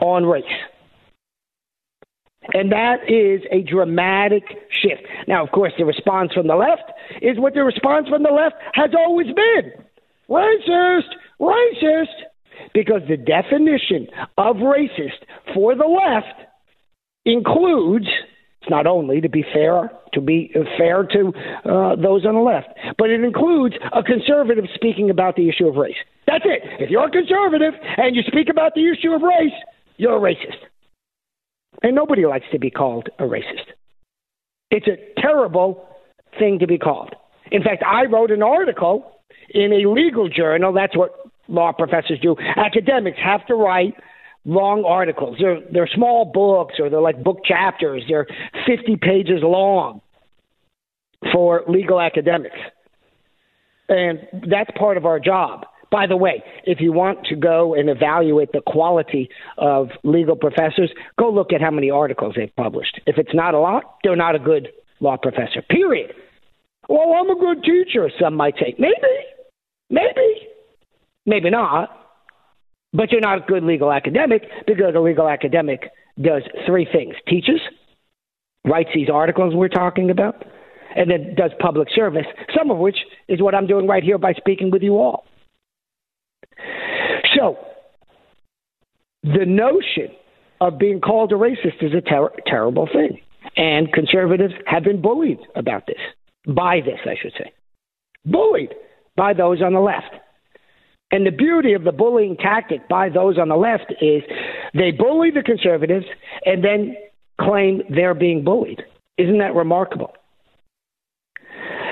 on 0.00 0.24
race. 0.24 0.44
And 2.52 2.70
that 2.72 3.10
is 3.10 3.40
a 3.50 3.62
dramatic 3.62 4.44
shift. 4.70 5.02
Now, 5.26 5.42
of 5.44 5.50
course, 5.50 5.72
the 5.78 5.84
response 5.84 6.32
from 6.32 6.46
the 6.46 6.54
left 6.54 6.92
is 7.20 7.38
what 7.38 7.54
the 7.54 7.64
response 7.64 8.08
from 8.08 8.22
the 8.22 8.30
left 8.30 8.56
has 8.74 8.90
always 8.96 9.26
been 9.26 9.85
racist, 10.28 11.10
racist. 11.40 12.06
Because 12.72 13.02
the 13.06 13.18
definition 13.18 14.08
of 14.38 14.56
racist 14.56 15.24
for 15.54 15.74
the 15.74 15.84
left 15.84 16.48
includes, 17.26 18.06
it's 18.62 18.70
not 18.70 18.86
only 18.86 19.20
to 19.20 19.28
be 19.28 19.44
fair, 19.52 19.90
to 20.14 20.20
be 20.20 20.50
fair 20.78 21.04
to 21.04 21.32
uh, 21.64 21.96
those 21.96 22.24
on 22.24 22.34
the 22.34 22.40
left, 22.40 22.68
but 22.96 23.10
it 23.10 23.22
includes 23.22 23.76
a 23.92 24.02
conservative 24.02 24.64
speaking 24.74 25.10
about 25.10 25.36
the 25.36 25.48
issue 25.48 25.66
of 25.66 25.76
race. 25.76 25.96
That's 26.26 26.44
it. 26.46 26.62
If 26.80 26.90
you're 26.90 27.06
a 27.06 27.10
conservative 27.10 27.74
and 27.98 28.16
you 28.16 28.22
speak 28.26 28.48
about 28.50 28.74
the 28.74 28.90
issue 28.90 29.12
of 29.12 29.20
race, 29.22 29.52
you're 29.98 30.16
a 30.16 30.20
racist. 30.20 30.58
And 31.82 31.94
nobody 31.94 32.24
likes 32.24 32.46
to 32.52 32.58
be 32.58 32.70
called 32.70 33.10
a 33.18 33.24
racist. 33.24 33.68
It's 34.70 34.86
a 34.88 35.20
terrible 35.20 35.86
thing 36.38 36.58
to 36.60 36.66
be 36.66 36.78
called. 36.78 37.14
In 37.52 37.62
fact, 37.62 37.82
I 37.86 38.06
wrote 38.06 38.30
an 38.30 38.42
article 38.42 39.15
in 39.50 39.72
a 39.72 39.88
legal 39.88 40.28
journal. 40.28 40.72
That's 40.72 40.96
what 40.96 41.12
law 41.48 41.72
professors 41.72 42.18
do. 42.20 42.36
Academics 42.56 43.18
have 43.22 43.46
to 43.46 43.54
write 43.54 43.94
long 44.44 44.84
articles. 44.84 45.36
They're, 45.40 45.60
they're 45.72 45.90
small 45.92 46.24
books 46.24 46.74
or 46.78 46.88
they're 46.88 47.00
like 47.00 47.22
book 47.22 47.38
chapters. 47.44 48.04
They're 48.08 48.26
50 48.66 48.96
pages 48.96 49.40
long 49.42 50.00
for 51.32 51.62
legal 51.68 52.00
academics. 52.00 52.56
And 53.88 54.20
that's 54.48 54.70
part 54.78 54.96
of 54.96 55.06
our 55.06 55.20
job. 55.20 55.66
By 55.90 56.06
the 56.06 56.16
way, 56.16 56.42
if 56.64 56.80
you 56.80 56.92
want 56.92 57.24
to 57.26 57.36
go 57.36 57.74
and 57.74 57.88
evaluate 57.88 58.50
the 58.52 58.60
quality 58.66 59.28
of 59.56 59.88
legal 60.02 60.34
professors, 60.34 60.90
go 61.18 61.30
look 61.30 61.52
at 61.52 61.60
how 61.60 61.70
many 61.70 61.90
articles 61.90 62.34
they've 62.36 62.54
published. 62.56 63.00
If 63.06 63.18
it's 63.18 63.34
not 63.34 63.54
a 63.54 63.60
lot, 63.60 63.98
they're 64.02 64.16
not 64.16 64.34
a 64.34 64.40
good 64.40 64.68
law 65.00 65.16
professor, 65.16 65.62
period. 65.70 66.12
Well, 66.88 67.14
I'm 67.14 67.30
a 67.30 67.38
good 67.38 67.62
teacher, 67.62 68.10
some 68.20 68.34
might 68.34 68.54
say. 68.58 68.74
Maybe, 68.78 68.94
maybe, 69.90 70.48
maybe 71.24 71.50
not. 71.50 71.90
But 72.92 73.12
you're 73.12 73.20
not 73.20 73.38
a 73.38 73.46
good 73.46 73.62
legal 73.62 73.92
academic 73.92 74.42
because 74.66 74.94
a 74.94 75.00
legal 75.00 75.28
academic 75.28 75.90
does 76.20 76.42
three 76.66 76.86
things 76.90 77.14
teaches, 77.28 77.60
writes 78.64 78.88
these 78.94 79.10
articles 79.12 79.54
we're 79.54 79.68
talking 79.68 80.10
about, 80.10 80.44
and 80.96 81.10
then 81.10 81.34
does 81.34 81.50
public 81.60 81.88
service, 81.94 82.26
some 82.56 82.70
of 82.70 82.78
which 82.78 82.96
is 83.28 83.42
what 83.42 83.54
I'm 83.54 83.66
doing 83.66 83.86
right 83.86 84.02
here 84.02 84.18
by 84.18 84.32
speaking 84.32 84.70
with 84.70 84.82
you 84.82 84.96
all. 84.96 85.26
So, 87.36 87.58
the 89.22 89.44
notion 89.44 90.16
of 90.60 90.78
being 90.78 91.00
called 91.00 91.32
a 91.32 91.34
racist 91.34 91.82
is 91.82 91.92
a 91.92 92.00
ter- 92.00 92.32
terrible 92.46 92.88
thing. 92.90 93.20
And 93.56 93.92
conservatives 93.92 94.54
have 94.66 94.84
been 94.84 95.02
bullied 95.02 95.38
about 95.54 95.86
this, 95.86 96.00
by 96.46 96.80
this, 96.80 97.00
I 97.04 97.14
should 97.20 97.32
say. 97.32 97.52
Bullied 98.24 98.74
by 99.16 99.32
those 99.32 99.62
on 99.62 99.72
the 99.72 99.80
left. 99.80 100.14
And 101.12 101.24
the 101.24 101.30
beauty 101.30 101.72
of 101.74 101.84
the 101.84 101.92
bullying 101.92 102.36
tactic 102.36 102.88
by 102.88 103.08
those 103.08 103.38
on 103.38 103.48
the 103.48 103.56
left 103.56 103.92
is 104.00 104.22
they 104.74 104.90
bully 104.90 105.30
the 105.30 105.42
conservatives 105.42 106.06
and 106.44 106.64
then 106.64 106.96
claim 107.40 107.82
they're 107.88 108.14
being 108.14 108.44
bullied. 108.44 108.82
Isn't 109.16 109.38
that 109.38 109.54
remarkable? 109.54 110.12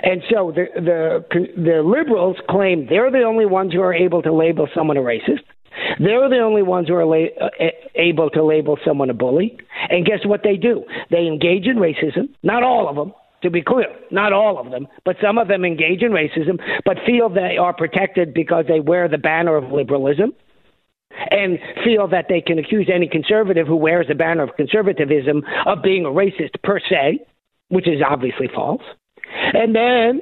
And 0.03 0.23
so 0.31 0.53
the 0.55 0.67
the 0.75 1.25
the 1.57 1.83
liberals 1.83 2.37
claim 2.51 2.87
they're 2.91 3.11
the 3.11 3.23
only 3.23 3.47
ones 3.47 3.73
who 3.73 3.81
are 3.81 3.95
able 3.95 4.21
to 4.23 4.33
label 4.33 4.69
someone 4.75 4.99
a 4.99 5.01
racist. 5.01 5.45
They're 5.99 6.29
the 6.29 6.41
only 6.41 6.63
ones 6.63 6.89
who 6.89 6.95
are 6.95 7.07
la- 7.07 7.35
uh, 7.41 7.71
able 7.95 8.31
to 8.31 8.45
label 8.45 8.79
someone 8.85 9.11
a 9.11 9.15
bully. 9.15 9.57
And 9.89 10.05
guess 10.05 10.21
what 10.25 10.43
they 10.43 10.57
do? 10.57 10.85
They 11.11 11.27
engage 11.27 11.67
in 11.67 11.77
racism. 11.77 12.29
Not 12.43 12.63
all 12.63 12.89
of 12.89 12.97
them, 12.97 13.13
to 13.45 13.51
be 13.51 13.63
clear, 13.63 13.87
not 14.11 14.33
all 14.33 14.59
of 14.59 14.71
them, 14.71 14.89
but 15.05 15.17
some 15.23 15.39
of 15.39 15.49
them 15.49 15.65
engage 15.65 16.03
in 16.03 16.11
racism, 16.11 16.59
but 16.85 16.97
feel 17.07 17.29
they 17.29 17.57
are 17.57 17.73
protected 17.73 18.35
because 18.35 18.65
they 18.69 18.81
wear 18.81 19.09
the 19.09 19.19
banner 19.19 19.57
of 19.57 19.71
liberalism 19.71 20.33
and 21.31 21.59
feel 21.85 22.09
that 22.09 22.27
they 22.29 22.41
can 22.41 22.59
accuse 22.59 22.91
any 22.93 23.09
conservative 23.09 23.67
who 23.67 23.77
wears 23.77 24.09
the 24.09 24.15
banner 24.15 24.43
of 24.43 24.57
conservatism 24.57 25.43
of 25.67 25.83
being 25.83 26.05
a 26.05 26.09
racist 26.09 26.61
per 26.63 26.81
se, 26.81 27.21
which 27.69 27.87
is 27.87 28.01
obviously 28.05 28.49
false. 28.53 28.83
And 29.53 29.75
then 29.75 30.21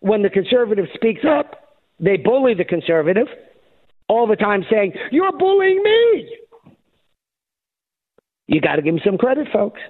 when 0.00 0.22
the 0.22 0.30
conservative 0.30 0.86
speaks 0.94 1.22
up, 1.28 1.76
they 1.98 2.16
bully 2.16 2.54
the 2.54 2.64
conservative 2.64 3.26
all 4.08 4.26
the 4.26 4.36
time 4.36 4.64
saying, 4.70 4.92
You're 5.10 5.36
bullying 5.36 5.82
me. 5.82 6.36
You 8.46 8.60
got 8.60 8.76
to 8.76 8.82
give 8.82 8.94
them 8.94 9.02
some 9.04 9.18
credit, 9.18 9.48
folks. 9.52 9.80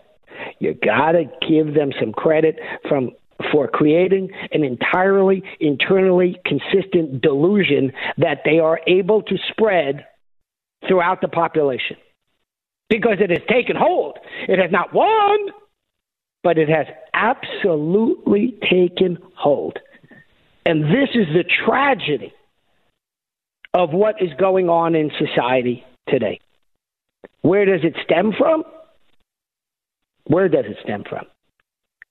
You 0.59 0.75
got 0.75 1.13
to 1.13 1.25
give 1.49 1.75
them 1.75 1.93
some 1.99 2.13
credit 2.13 2.59
from 2.89 3.13
for 3.53 3.69
creating 3.69 4.31
an 4.53 4.65
entirely 4.65 5.43
internally 5.61 6.39
consistent 6.45 7.23
delusion 7.23 7.93
that 8.19 8.43
they 8.45 8.59
are 8.59 8.81
able 8.87 9.23
to 9.23 9.37
spread 9.51 10.07
throughout 10.87 11.21
the 11.21 11.29
population. 11.29 11.97
Because 12.89 13.19
it 13.21 13.31
has 13.31 13.41
taken 13.49 13.77
hold. 13.77 14.19
It 14.49 14.59
has 14.59 14.71
not 14.71 14.93
won, 14.93 15.39
but 16.43 16.59
it 16.59 16.69
has 16.69 16.87
absolutely 17.15 18.59
taken 18.69 19.19
hold. 19.35 19.79
And 20.67 20.85
this 20.85 21.09
is 21.15 21.27
the 21.33 21.45
tragedy 21.65 22.35
of 23.73 23.91
what 23.93 24.21
is 24.21 24.31
going 24.39 24.69
on 24.69 24.95
in 24.95 25.11
society 25.19 25.85
today. 26.09 26.41
Where 27.43 27.65
does 27.65 27.85
it 27.85 27.97
stem 28.05 28.33
from? 28.37 28.65
Where 30.27 30.49
does 30.49 30.65
it 30.67 30.77
stem 30.83 31.05
from? 31.09 31.25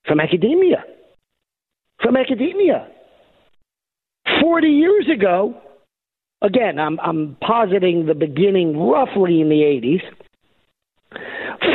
From 0.06 0.20
academia. 0.20 0.84
From 2.02 2.16
academia. 2.18 2.88
40 4.42 4.68
years 4.68 5.08
ago, 5.14 5.62
again, 6.42 6.80
I'm, 6.80 7.00
I'm 7.00 7.38
positing 7.42 8.06
the 8.06 8.14
beginning 8.14 8.78
roughly 8.78 9.42
in 9.42 9.50
the 9.50 9.62
80s. 9.62 10.02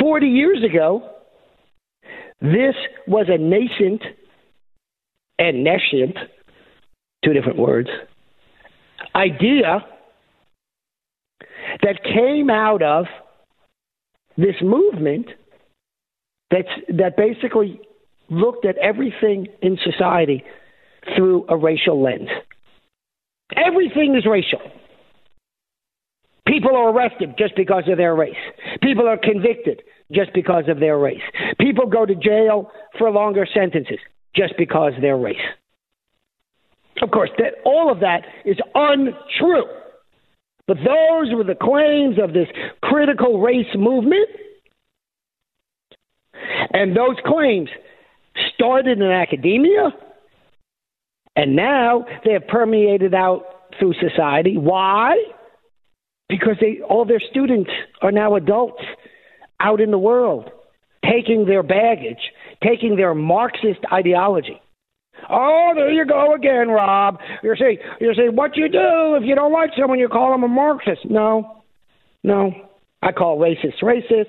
40 0.01 0.27
years 0.27 0.65
ago, 0.65 1.11
this 2.41 2.75
was 3.07 3.27
a 3.29 3.39
nascent 3.39 4.03
and 5.39 5.65
nascent, 5.65 6.17
two 7.25 7.33
different 7.33 7.59
words, 7.59 7.89
idea 9.15 9.85
that 11.83 12.03
came 12.05 12.51
out 12.51 12.83
of 12.83 13.07
this 14.37 14.57
movement 14.63 15.27
that's, 16.55 16.99
that 16.99 17.17
basically 17.17 17.81
looked 18.31 18.65
at 18.65 18.79
everything 18.79 19.49
in 19.61 19.77
society 19.83 20.45
through 21.17 21.45
a 21.49 21.57
racial 21.57 22.03
lens. 22.03 22.29
Everything 23.57 24.15
is 24.17 24.25
racial. 24.25 24.61
People 26.47 26.77
are 26.77 26.91
arrested 26.91 27.35
just 27.39 27.57
because 27.57 27.85
of 27.89 27.97
their 27.97 28.15
race. 28.15 28.37
People 28.83 29.09
are 29.09 29.19
convicted 29.19 29.83
just 30.13 30.33
because 30.33 30.65
of 30.69 30.79
their 30.79 30.99
race. 30.99 31.23
People 31.59 31.87
go 31.87 32.07
to 32.07 32.15
jail 32.15 32.71
for 32.99 33.11
longer 33.11 33.47
sentences 33.53 33.99
just 34.37 34.55
because 34.57 34.93
of 34.95 35.03
their 35.03 35.17
race. 35.17 35.37
Of 37.03 37.11
course, 37.11 37.31
that, 37.39 37.55
all 37.65 37.91
of 37.91 38.01
that 38.01 38.23
is 38.45 38.57
untrue. 38.75 39.65
But 40.67 40.79
those 40.79 41.35
were 41.35 41.45
the 41.45 41.57
claims 41.61 42.17
of 42.23 42.33
this 42.33 42.49
critical 42.83 43.41
race 43.41 43.75
movement. 43.75 44.29
And 46.73 46.97
those 46.97 47.17
claims 47.25 47.69
started 48.55 48.99
in 48.99 49.11
academia, 49.11 49.91
and 51.37 51.57
now 51.57 52.05
they 52.25 52.33
have 52.33 52.47
permeated 52.49 53.15
out 53.15 53.45
through 53.79 53.95
society. 53.95 54.57
Why? 54.57 55.17
Because 56.29 56.57
they, 56.61 56.81
all 56.89 57.05
their 57.05 57.23
students 57.31 57.71
are 58.03 58.13
now 58.13 58.35
adults 58.37 58.83
out 59.61 59.81
in 59.81 59.91
the 59.91 59.99
world, 59.99 60.51
taking 61.05 61.47
their 61.47 61.63
baggage, 61.63 62.19
taking 62.63 62.97
their 62.97 63.15
Marxist 63.15 63.81
ideology. 63.93 64.61
Oh, 65.31 65.73
there 65.75 65.91
you 65.91 66.05
go 66.05 66.35
again, 66.35 66.69
Rob. 66.69 67.19
You're 67.43 67.57
saying 67.57 67.79
you're 68.01 68.15
saying 68.15 68.35
what 68.35 68.57
you 68.57 68.69
do 68.69 69.15
if 69.15 69.23
you 69.25 69.35
don't 69.35 69.53
like 69.53 69.71
someone, 69.79 69.99
you 69.99 70.09
call 70.09 70.33
them 70.33 70.43
a 70.43 70.49
Marxist. 70.49 71.05
No, 71.05 71.63
no. 72.23 72.53
I 73.03 73.13
call 73.13 73.39
racists 73.39 73.83
racists. 73.83 74.27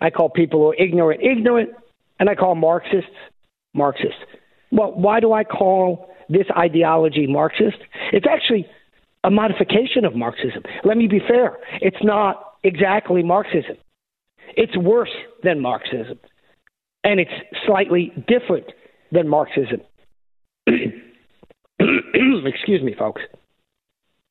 I 0.00 0.10
call 0.10 0.28
people 0.28 0.60
who 0.60 0.70
are 0.70 0.74
ignorant 0.74 1.22
ignorant, 1.22 1.70
and 2.18 2.28
I 2.28 2.34
call 2.34 2.54
Marxists 2.54 3.10
Marxists. 3.74 4.18
Well, 4.72 4.92
why 4.92 5.20
do 5.20 5.32
I 5.32 5.44
call 5.44 6.08
this 6.28 6.46
ideology 6.56 7.26
Marxist? 7.26 7.78
It's 8.12 8.26
actually 8.28 8.66
a 9.24 9.30
modification 9.30 10.04
of 10.04 10.14
Marxism. 10.14 10.62
Let 10.84 10.96
me 10.96 11.06
be 11.06 11.20
fair. 11.20 11.58
It's 11.80 12.02
not 12.02 12.54
exactly 12.64 13.22
Marxism. 13.22 13.76
It's 14.56 14.76
worse 14.76 15.14
than 15.42 15.60
Marxism, 15.60 16.18
and 17.04 17.20
it's 17.20 17.30
slightly 17.66 18.12
different 18.26 18.66
than 19.12 19.28
Marxism. 19.28 19.80
Excuse 21.78 22.82
me, 22.82 22.94
folks. 22.98 23.22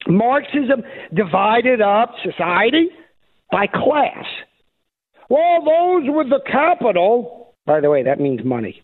Marxism 0.07 0.83
divided 1.13 1.81
up 1.81 2.11
society 2.23 2.89
by 3.51 3.67
class. 3.67 4.25
Well, 5.29 5.63
those 5.63 6.03
with 6.07 6.29
the 6.29 6.41
capital, 6.49 7.53
by 7.65 7.79
the 7.79 7.89
way, 7.89 8.03
that 8.03 8.19
means 8.19 8.41
money. 8.43 8.81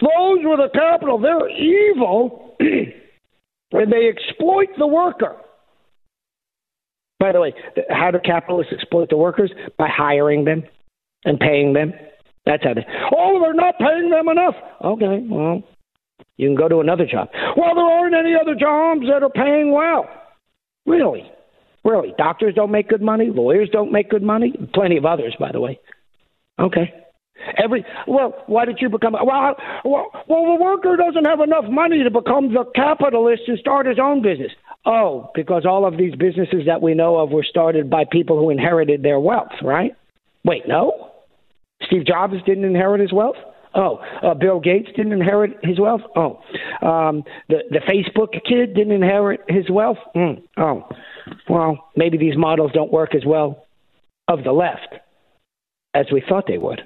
Those 0.00 0.38
with 0.42 0.58
the 0.58 0.70
capital, 0.72 1.18
they're 1.18 1.48
evil 1.48 2.56
and 2.60 3.92
they 3.92 4.08
exploit 4.08 4.68
the 4.78 4.86
worker. 4.86 5.36
By 7.18 7.32
the 7.32 7.40
way, 7.40 7.54
how 7.90 8.10
do 8.10 8.18
capitalists 8.24 8.72
exploit 8.72 9.08
the 9.08 9.16
workers? 9.16 9.50
By 9.78 9.88
hiring 9.88 10.44
them 10.44 10.64
and 11.24 11.40
paying 11.40 11.72
them. 11.72 11.92
That's 12.44 12.62
how 12.62 12.74
they. 12.74 12.86
Oh, 13.16 13.40
they're 13.40 13.54
not 13.54 13.78
paying 13.78 14.10
them 14.10 14.28
enough. 14.28 14.54
Okay, 14.84 15.26
well, 15.28 15.62
you 16.36 16.48
can 16.48 16.56
go 16.56 16.68
to 16.68 16.80
another 16.80 17.06
job. 17.06 17.28
Well, 17.56 17.74
there 17.74 17.84
aren't 17.84 18.14
any 18.14 18.34
other 18.40 18.54
jobs 18.54 19.02
that 19.10 19.22
are 19.22 19.30
paying 19.30 19.72
well. 19.72 20.06
Really? 20.84 21.30
Really? 21.86 22.12
Doctors 22.18 22.54
don't 22.54 22.72
make 22.72 22.88
good 22.88 23.00
money. 23.00 23.30
Lawyers 23.32 23.68
don't 23.70 23.92
make 23.92 24.10
good 24.10 24.22
money. 24.22 24.52
Plenty 24.74 24.96
of 24.96 25.06
others, 25.06 25.36
by 25.38 25.52
the 25.52 25.60
way. 25.60 25.78
Okay. 26.58 26.92
Every 27.62 27.84
well, 28.08 28.42
why 28.46 28.64
did 28.64 28.78
you 28.80 28.88
become 28.88 29.12
well? 29.12 29.56
Well, 29.84 30.06
well, 30.26 30.56
the 30.56 30.58
worker 30.60 30.96
doesn't 30.96 31.26
have 31.26 31.40
enough 31.40 31.66
money 31.70 32.02
to 32.02 32.10
become 32.10 32.52
the 32.52 32.64
capitalist 32.74 33.42
and 33.46 33.58
start 33.58 33.86
his 33.86 33.98
own 34.02 34.20
business. 34.20 34.50
Oh, 34.84 35.30
because 35.34 35.64
all 35.64 35.86
of 35.86 35.96
these 35.96 36.14
businesses 36.16 36.62
that 36.66 36.82
we 36.82 36.94
know 36.94 37.18
of 37.18 37.30
were 37.30 37.44
started 37.48 37.88
by 37.88 38.04
people 38.10 38.38
who 38.38 38.50
inherited 38.50 39.02
their 39.02 39.20
wealth, 39.20 39.52
right? 39.62 39.92
Wait, 40.44 40.62
no. 40.66 41.12
Steve 41.82 42.06
Jobs 42.06 42.34
didn't 42.46 42.64
inherit 42.64 43.00
his 43.00 43.12
wealth. 43.12 43.36
Oh, 43.76 43.98
uh, 44.22 44.34
Bill 44.34 44.58
Gates 44.58 44.88
didn't 44.96 45.12
inherit 45.12 45.58
his 45.62 45.78
wealth. 45.78 46.00
Oh, 46.16 46.40
um, 46.86 47.22
the 47.48 47.58
the 47.70 47.80
Facebook 47.80 48.32
kid 48.32 48.74
didn't 48.74 48.92
inherit 48.92 49.40
his 49.48 49.70
wealth. 49.70 49.98
Mm. 50.16 50.42
Oh, 50.56 50.88
well, 51.48 51.90
maybe 51.94 52.16
these 52.16 52.36
models 52.36 52.70
don't 52.72 52.90
work 52.90 53.14
as 53.14 53.24
well 53.26 53.66
of 54.28 54.44
the 54.44 54.52
left 54.52 54.94
as 55.94 56.06
we 56.12 56.22
thought 56.26 56.44
they 56.48 56.58
would. 56.58 56.80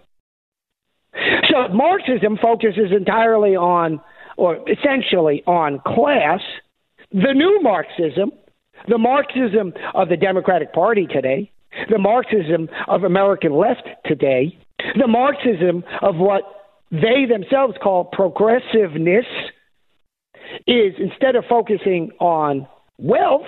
So 1.48 1.68
Marxism 1.72 2.38
focuses 2.40 2.92
entirely 2.96 3.56
on, 3.56 4.00
or 4.36 4.58
essentially 4.68 5.42
on 5.46 5.80
class. 5.86 6.40
The 7.12 7.32
new 7.34 7.60
Marxism, 7.62 8.30
the 8.88 8.98
Marxism 8.98 9.72
of 9.94 10.08
the 10.08 10.16
Democratic 10.16 10.72
Party 10.72 11.06
today, 11.06 11.50
the 11.90 11.98
Marxism 11.98 12.68
of 12.86 13.02
American 13.02 13.52
left 13.52 13.88
today, 14.04 14.56
the 14.96 15.08
Marxism 15.08 15.82
of 16.02 16.16
what 16.16 16.42
they 16.90 17.26
themselves 17.28 17.74
call 17.82 18.04
progressiveness, 18.04 19.26
is 20.66 20.94
instead 20.98 21.36
of 21.36 21.44
focusing 21.48 22.10
on 22.18 22.66
wealth, 22.98 23.46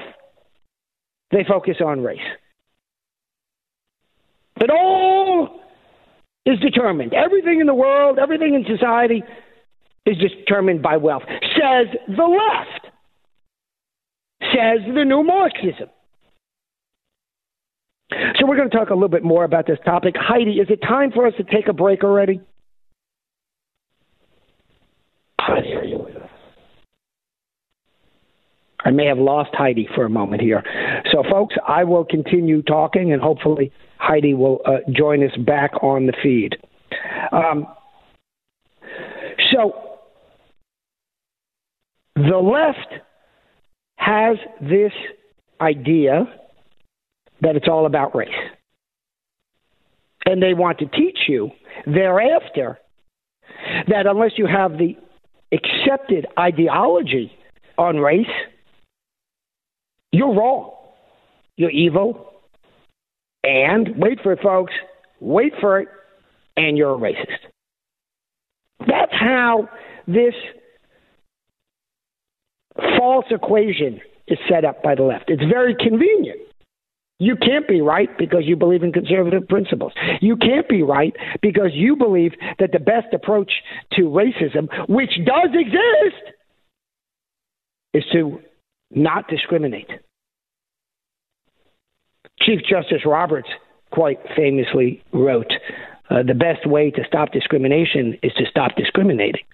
they 1.31 1.45
focus 1.49 1.77
on 1.85 2.03
race. 2.03 2.21
It 4.61 4.71
all 4.71 5.61
is 6.47 6.59
determined. 6.61 7.15
Everything 7.15 7.61
in 7.61 7.67
the 7.67 7.75
world, 7.75 8.19
everything 8.19 8.55
in 8.55 8.65
society 8.65 9.23
is 10.07 10.17
determined 10.19 10.83
by 10.83 10.97
wealth, 10.97 11.23
says 11.27 11.87
the 12.07 12.25
left, 12.25 12.87
says 14.53 14.81
the 14.95 15.05
new 15.05 15.23
Marxism. 15.25 15.89
So 18.39 18.47
we're 18.47 18.57
going 18.57 18.69
to 18.69 18.77
talk 18.77 18.91
a 18.91 18.95
little 18.95 19.09
bit 19.09 19.25
more 19.25 19.45
about 19.45 19.67
this 19.67 19.79
topic. 19.85 20.15
Heidi, 20.19 20.61
is 20.61 20.69
it 20.69 20.83
time 20.83 21.13
for 21.13 21.27
us 21.27 21.33
to 21.39 21.45
take 21.45 21.69
a 21.69 21.73
break 21.73 22.05
already? 22.05 22.41
I 28.85 28.91
may 28.91 29.07
have 29.07 29.19
lost 29.19 29.51
Heidi 29.55 29.89
for 29.95 30.05
a 30.05 30.11
moment 30.11 30.43
here. 30.43 30.63
So, 31.13 31.23
folks, 31.31 31.55
I 31.67 31.85
will 31.85 32.05
continue 32.05 32.63
talking, 32.63 33.13
and 33.13 33.23
hopefully, 33.23 33.73
Heidi 33.99 34.35
will 34.35 34.61
uh, 34.67 34.79
join 34.91 35.23
us 35.25 35.37
back 35.47 35.73
on 35.83 36.07
the 36.07 36.13
feed. 36.23 36.57
Um, 37.31 37.67
so, 39.53 39.73
the 42.17 42.39
left 42.39 43.03
has 43.97 44.37
this 44.61 44.93
idea 45.61 46.25
that 47.41 47.57
it's 47.57 47.69
all 47.69 47.87
about 47.87 48.15
race. 48.15 48.29
And 50.25 50.43
they 50.43 50.55
want 50.55 50.79
to 50.79 50.87
teach 50.87 51.19
you 51.29 51.51
thereafter 51.87 52.79
that 53.89 54.07
unless 54.07 54.33
you 54.37 54.47
have 54.47 54.73
the 54.73 54.97
accepted 55.53 56.27
ideology 56.39 57.33
on 57.79 57.99
race, 57.99 58.27
you're 60.11 60.35
wrong. 60.35 60.73
You're 61.57 61.71
evil. 61.71 62.33
And 63.45 63.97
wait 63.97 64.21
for 64.23 64.33
it, 64.33 64.41
folks. 64.43 64.73
Wait 65.21 65.53
for 65.61 65.81
it. 65.81 65.89
And 66.57 66.77
you're 66.77 66.95
a 66.95 66.99
racist. 66.99 67.39
That's 68.81 69.13
how 69.13 69.69
this 70.07 70.35
false 72.99 73.27
equation 73.31 74.01
is 74.29 74.39
set 74.49 74.65
up 74.65 74.83
by 74.83 74.95
the 74.95 75.03
left. 75.03 75.25
It's 75.29 75.43
very 75.45 75.75
convenient. 75.75 76.41
You 77.19 77.37
can't 77.37 77.69
be 77.69 77.81
right 77.81 78.09
because 78.19 78.43
you 78.45 78.57
believe 78.57 78.83
in 78.83 78.93
conservative 78.93 79.47
principles. 79.49 79.93
You 80.21 80.37
can't 80.37 80.69
be 80.69 80.83
right 80.83 81.15
because 81.41 81.71
you 81.73 81.95
believe 81.95 82.33
that 82.59 82.73
the 82.73 82.81
best 82.81 83.15
approach 83.15 83.53
to 83.93 84.03
racism, 84.03 84.69
which 84.89 85.11
does 85.25 85.51
exist, 85.55 86.35
is 87.95 88.05
to 88.13 88.41
not 88.91 89.29
discriminate. 89.29 89.89
Chief 92.41 92.61
Justice 92.69 93.03
Roberts 93.07 93.49
quite 93.93 94.19
famously 94.37 95.03
wrote 95.13 95.53
uh, 96.11 96.23
The 96.23 96.35
best 96.35 96.67
way 96.67 96.91
to 96.91 97.05
stop 97.07 97.31
discrimination 97.33 98.19
is 98.23 98.33
to 98.35 98.45
stop 98.51 98.73
discriminating. 98.77 99.45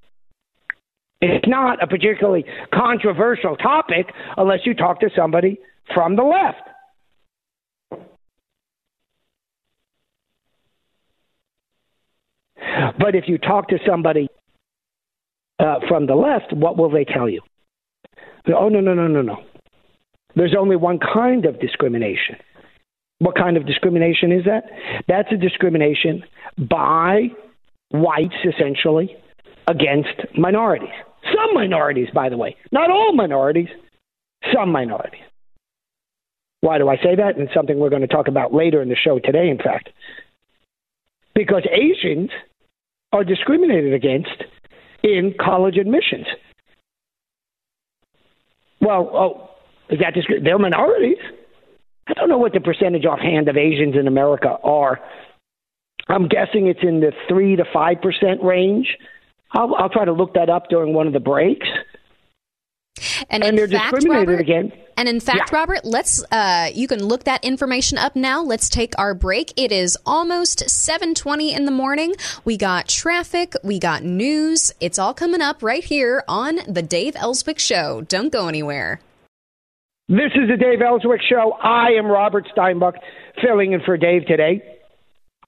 It's 1.21 1.49
not 1.49 1.83
a 1.83 1.87
particularly 1.87 2.45
controversial 2.73 3.57
topic 3.57 4.07
unless 4.37 4.61
you 4.65 4.75
talk 4.75 5.01
to 5.01 5.11
somebody 5.15 5.59
from 5.93 6.17
the 6.17 6.23
left. 6.23 6.69
But 12.99 13.15
if 13.15 13.25
you 13.27 13.39
talk 13.39 13.69
to 13.69 13.79
somebody 13.87 14.29
uh, 15.59 15.81
from 15.89 16.07
the 16.07 16.15
left, 16.15 16.53
what 16.53 16.77
will 16.77 16.91
they 16.91 17.05
tell 17.05 17.29
you? 17.29 17.41
Oh, 18.47 18.69
no, 18.69 18.81
no, 18.81 18.95
no, 18.95 19.09
no, 19.09 19.23
no. 19.23 19.37
There's 20.37 20.55
only 20.59 20.77
one 20.77 20.99
kind 20.99 21.45
of 21.45 21.61
discrimination. 21.61 22.37
What 23.19 23.37
kind 23.37 23.57
of 23.57 23.67
discrimination 23.67 24.31
is 24.31 24.45
that? 24.45 24.65
That's 25.09 25.31
a 25.33 25.37
discrimination 25.37 26.23
by 26.57 27.29
whites, 27.91 28.37
essentially, 28.45 29.17
against 29.67 30.15
minorities. 30.37 30.95
Some 31.25 31.55
minorities, 31.55 32.09
by 32.15 32.29
the 32.29 32.37
way. 32.37 32.57
Not 32.71 32.91
all 32.91 33.13
minorities, 33.13 33.69
some 34.55 34.71
minorities. 34.71 35.21
Why 36.61 36.79
do 36.79 36.89
I 36.89 36.97
say 36.97 37.17
that? 37.17 37.37
And 37.37 37.43
it's 37.43 37.55
something 37.55 37.79
we're 37.79 37.91
going 37.91 38.03
to 38.03 38.09
talk 38.09 38.29
about 38.29 38.55
later 38.55 38.81
in 38.81 38.89
the 38.89 38.97
show 38.97 39.19
today, 39.19 39.49
in 39.49 39.59
fact. 39.59 39.91
Because 41.35 41.65
Asians 41.71 42.31
are 43.13 43.25
discriminated 43.25 43.95
against 43.95 44.45
in 45.03 45.35
college 45.41 45.77
admissions. 45.77 46.27
Well, 48.81 49.11
oh, 49.13 49.51
is 49.91 49.99
that 50.01 50.15
discri- 50.15 50.43
they're 50.43 50.59
minorities? 50.59 51.19
I 52.07 52.15
don't 52.15 52.29
know 52.29 52.39
what 52.39 52.53
the 52.53 52.61
percentage 52.61 53.05
offhand 53.05 53.49
of 53.49 53.57
Asians 53.57 53.95
in 53.97 54.07
America 54.07 54.57
are. 54.63 55.01
I'm 56.09 56.27
guessing 56.29 56.69
it's 56.69 56.81
in 56.83 57.01
the 57.01 57.13
three 57.29 57.57
to 57.57 57.65
five 57.73 58.01
percent 58.01 58.43
range. 58.43 58.97
I'll, 59.53 59.75
I'll 59.75 59.89
try 59.89 60.05
to 60.05 60.13
look 60.13 60.35
that 60.35 60.49
up 60.49 60.69
during 60.69 60.95
one 60.95 61.07
of 61.07 61.13
the 61.13 61.21
breaks. 61.21 61.67
And, 63.31 63.45
and 63.45 63.57
they're 63.57 63.69
fact, 63.69 63.95
discriminated 63.95 64.29
Robert, 64.29 64.41
again. 64.41 64.73
And 64.97 65.09
in 65.09 65.21
fact, 65.21 65.51
Yeah. 65.53 65.59
Robert, 65.59 65.85
let's 65.85 66.25
uh, 66.33 66.71
you 66.75 66.89
can 66.89 67.05
look 67.05 67.25
that 67.25 67.45
information 67.45 67.99
up 67.99 68.17
now. 68.17 68.43
Let's 68.43 68.69
take 68.69 68.99
our 68.99 69.15
break. 69.15 69.53
It 69.57 69.71
is 69.71 69.97
almost 70.05 70.65
7:20 70.69 71.55
in 71.55 71.65
the 71.67 71.71
morning. 71.71 72.15
We 72.45 72.57
got 72.57 72.89
traffic, 72.89 73.55
we 73.63 73.79
got 73.79 74.03
news. 74.03 74.73
It's 74.81 74.99
all 74.99 75.15
coming 75.15 75.41
up 75.41 75.63
right 75.63 75.85
here 75.85 76.25
on 76.27 76.59
the 76.67 76.83
Dave 76.83 77.15
Elswick 77.17 77.59
show. 77.59 78.03
Don't 78.09 78.33
go 78.33 78.49
anywhere. 78.49 79.01
This 80.09 80.33
is 80.35 80.49
the 80.49 80.57
Dave 80.57 80.81
Elswick 80.81 81.21
Show. 81.29 81.53
I 81.63 81.89
am 81.99 82.07
Robert 82.07 82.49
Steinbuch, 82.57 82.95
filling 83.43 83.73
in 83.73 83.83
for 83.85 83.99
Dave 83.99 84.25
today 84.25 84.63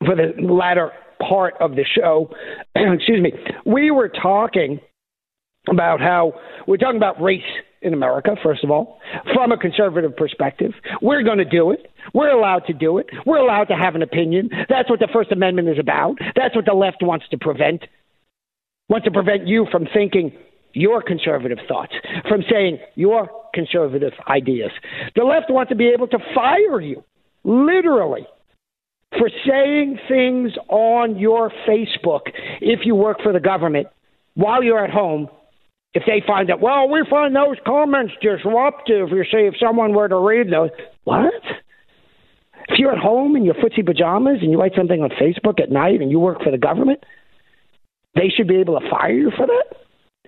for 0.05 0.15
the 0.15 0.35
latter 0.43 0.93
part 1.27 1.55
of 1.61 1.77
the 1.77 1.85
show. 1.97 2.31
Excuse 2.75 3.23
me. 3.23 3.33
We 3.65 3.91
were 3.91 4.11
talking 4.11 4.81
about 5.71 6.01
how 6.01 6.35
we're 6.67 6.77
talking 6.77 6.97
about 6.97 7.21
race 7.21 7.43
in 7.83 7.95
America, 7.95 8.37
first 8.43 8.63
of 8.63 8.71
all, 8.71 9.01
from 9.33 9.53
a 9.53 9.57
conservative 9.57 10.15
perspective. 10.17 10.73
We're 11.01 11.23
going 11.23 11.39
to 11.39 11.45
do 11.45 11.71
it. 11.71 11.91
We're 12.13 12.31
allowed 12.31 12.67
to 12.67 12.75
do 12.75 12.99
it. 12.99 13.07
We're 13.25 13.39
allowed 13.39 13.65
to 13.65 13.75
have 13.75 13.95
an 13.95 14.03
opinion. 14.03 14.51
That's 14.69 14.91
what 14.91 15.01
the 15.01 15.09
First 15.13 15.33
Amendment 15.33 15.69
is 15.69 15.79
about. 15.79 16.17
That's 16.37 16.55
what 16.55 16.67
the 16.67 16.75
left 16.75 16.99
wants 17.03 17.27
to 17.31 17.39
prevent. 17.39 17.85
Wants 18.89 19.07
to 19.07 19.11
prevent 19.11 19.47
you 19.47 19.67
from 19.71 19.87
thinking 19.95 20.33
your 20.73 21.03
conservative 21.03 21.59
thoughts, 21.67 21.93
from 22.29 22.43
saying 22.51 22.79
your 22.95 23.31
conservative 23.55 24.13
ideas. 24.29 24.71
The 25.17 25.25
left 25.25 25.51
wants 25.51 25.71
to 25.71 25.77
be 25.77 25.89
able 25.89 26.07
to 26.09 26.19
fire 26.35 26.81
you, 26.81 27.03
literally, 27.45 28.27
for 29.19 29.31
saying 29.49 29.99
things 30.09 30.53
on 30.69 31.19
your 31.19 31.51
Facebook 31.69 32.23
if 32.61 32.81
you 32.85 32.95
work 32.95 33.19
for 33.23 33.33
the 33.33 33.41
government 33.41 33.89
while 34.35 34.63
you're 34.63 34.85
at 34.85 34.91
home. 34.91 35.29
If 35.93 36.05
they 36.07 36.23
find 36.25 36.49
that, 36.49 36.61
well, 36.61 36.89
we 36.89 37.05
find 37.11 37.35
those 37.35 37.57
comments 37.67 38.13
disruptive. 38.23 39.11
You 39.11 39.25
see, 39.25 39.49
if 39.51 39.55
someone 39.59 39.93
were 39.93 40.09
to 40.09 40.19
read 40.19 40.53
those, 40.53 40.71
what? 41.03 41.33
If 42.69 42.79
you're 42.79 42.93
at 42.93 42.99
home 42.99 43.35
in 43.35 43.45
your 43.45 43.55
footsie 43.55 43.85
pajamas 43.85 44.39
and 44.43 44.53
you 44.53 44.61
write 44.61 44.73
something 44.77 45.03
on 45.03 45.11
Facebook 45.11 45.61
at 45.61 45.71
night 45.71 46.01
and 46.01 46.11
you 46.11 46.21
work 46.21 46.43
for 46.43 46.53
the 46.53 46.59
government, 46.59 47.05
they 48.15 48.29
should 48.29 48.47
be 48.47 48.57
able 48.61 48.79
to 48.79 48.89
fire 48.89 49.13
you 49.13 49.33
for 49.37 49.47
that? 49.47 49.77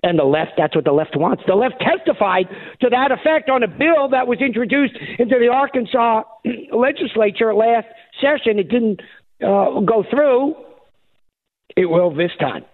And 0.05 0.19
the 0.19 0.25
left, 0.25 0.51
that's 0.57 0.75
what 0.75 0.83
the 0.83 0.91
left 0.91 1.15
wants. 1.15 1.43
The 1.47 1.55
left 1.55 1.75
testified 1.79 2.47
to 2.81 2.89
that 2.89 3.11
effect 3.13 3.49
on 3.49 3.63
a 3.63 3.69
bill 3.69 4.09
that 4.11 4.27
was 4.27 4.39
introduced 4.41 4.95
into 5.17 5.39
the 5.39 5.47
Arkansas 5.47 6.23
legislature 6.73 7.55
last 7.55 7.87
session. 8.19 8.59
It 8.59 8.67
didn't 8.67 8.99
uh, 9.41 9.79
go 9.79 10.03
through. 10.09 10.55
It 11.77 11.85
will 11.85 12.13
this 12.13 12.31
time, 12.37 12.65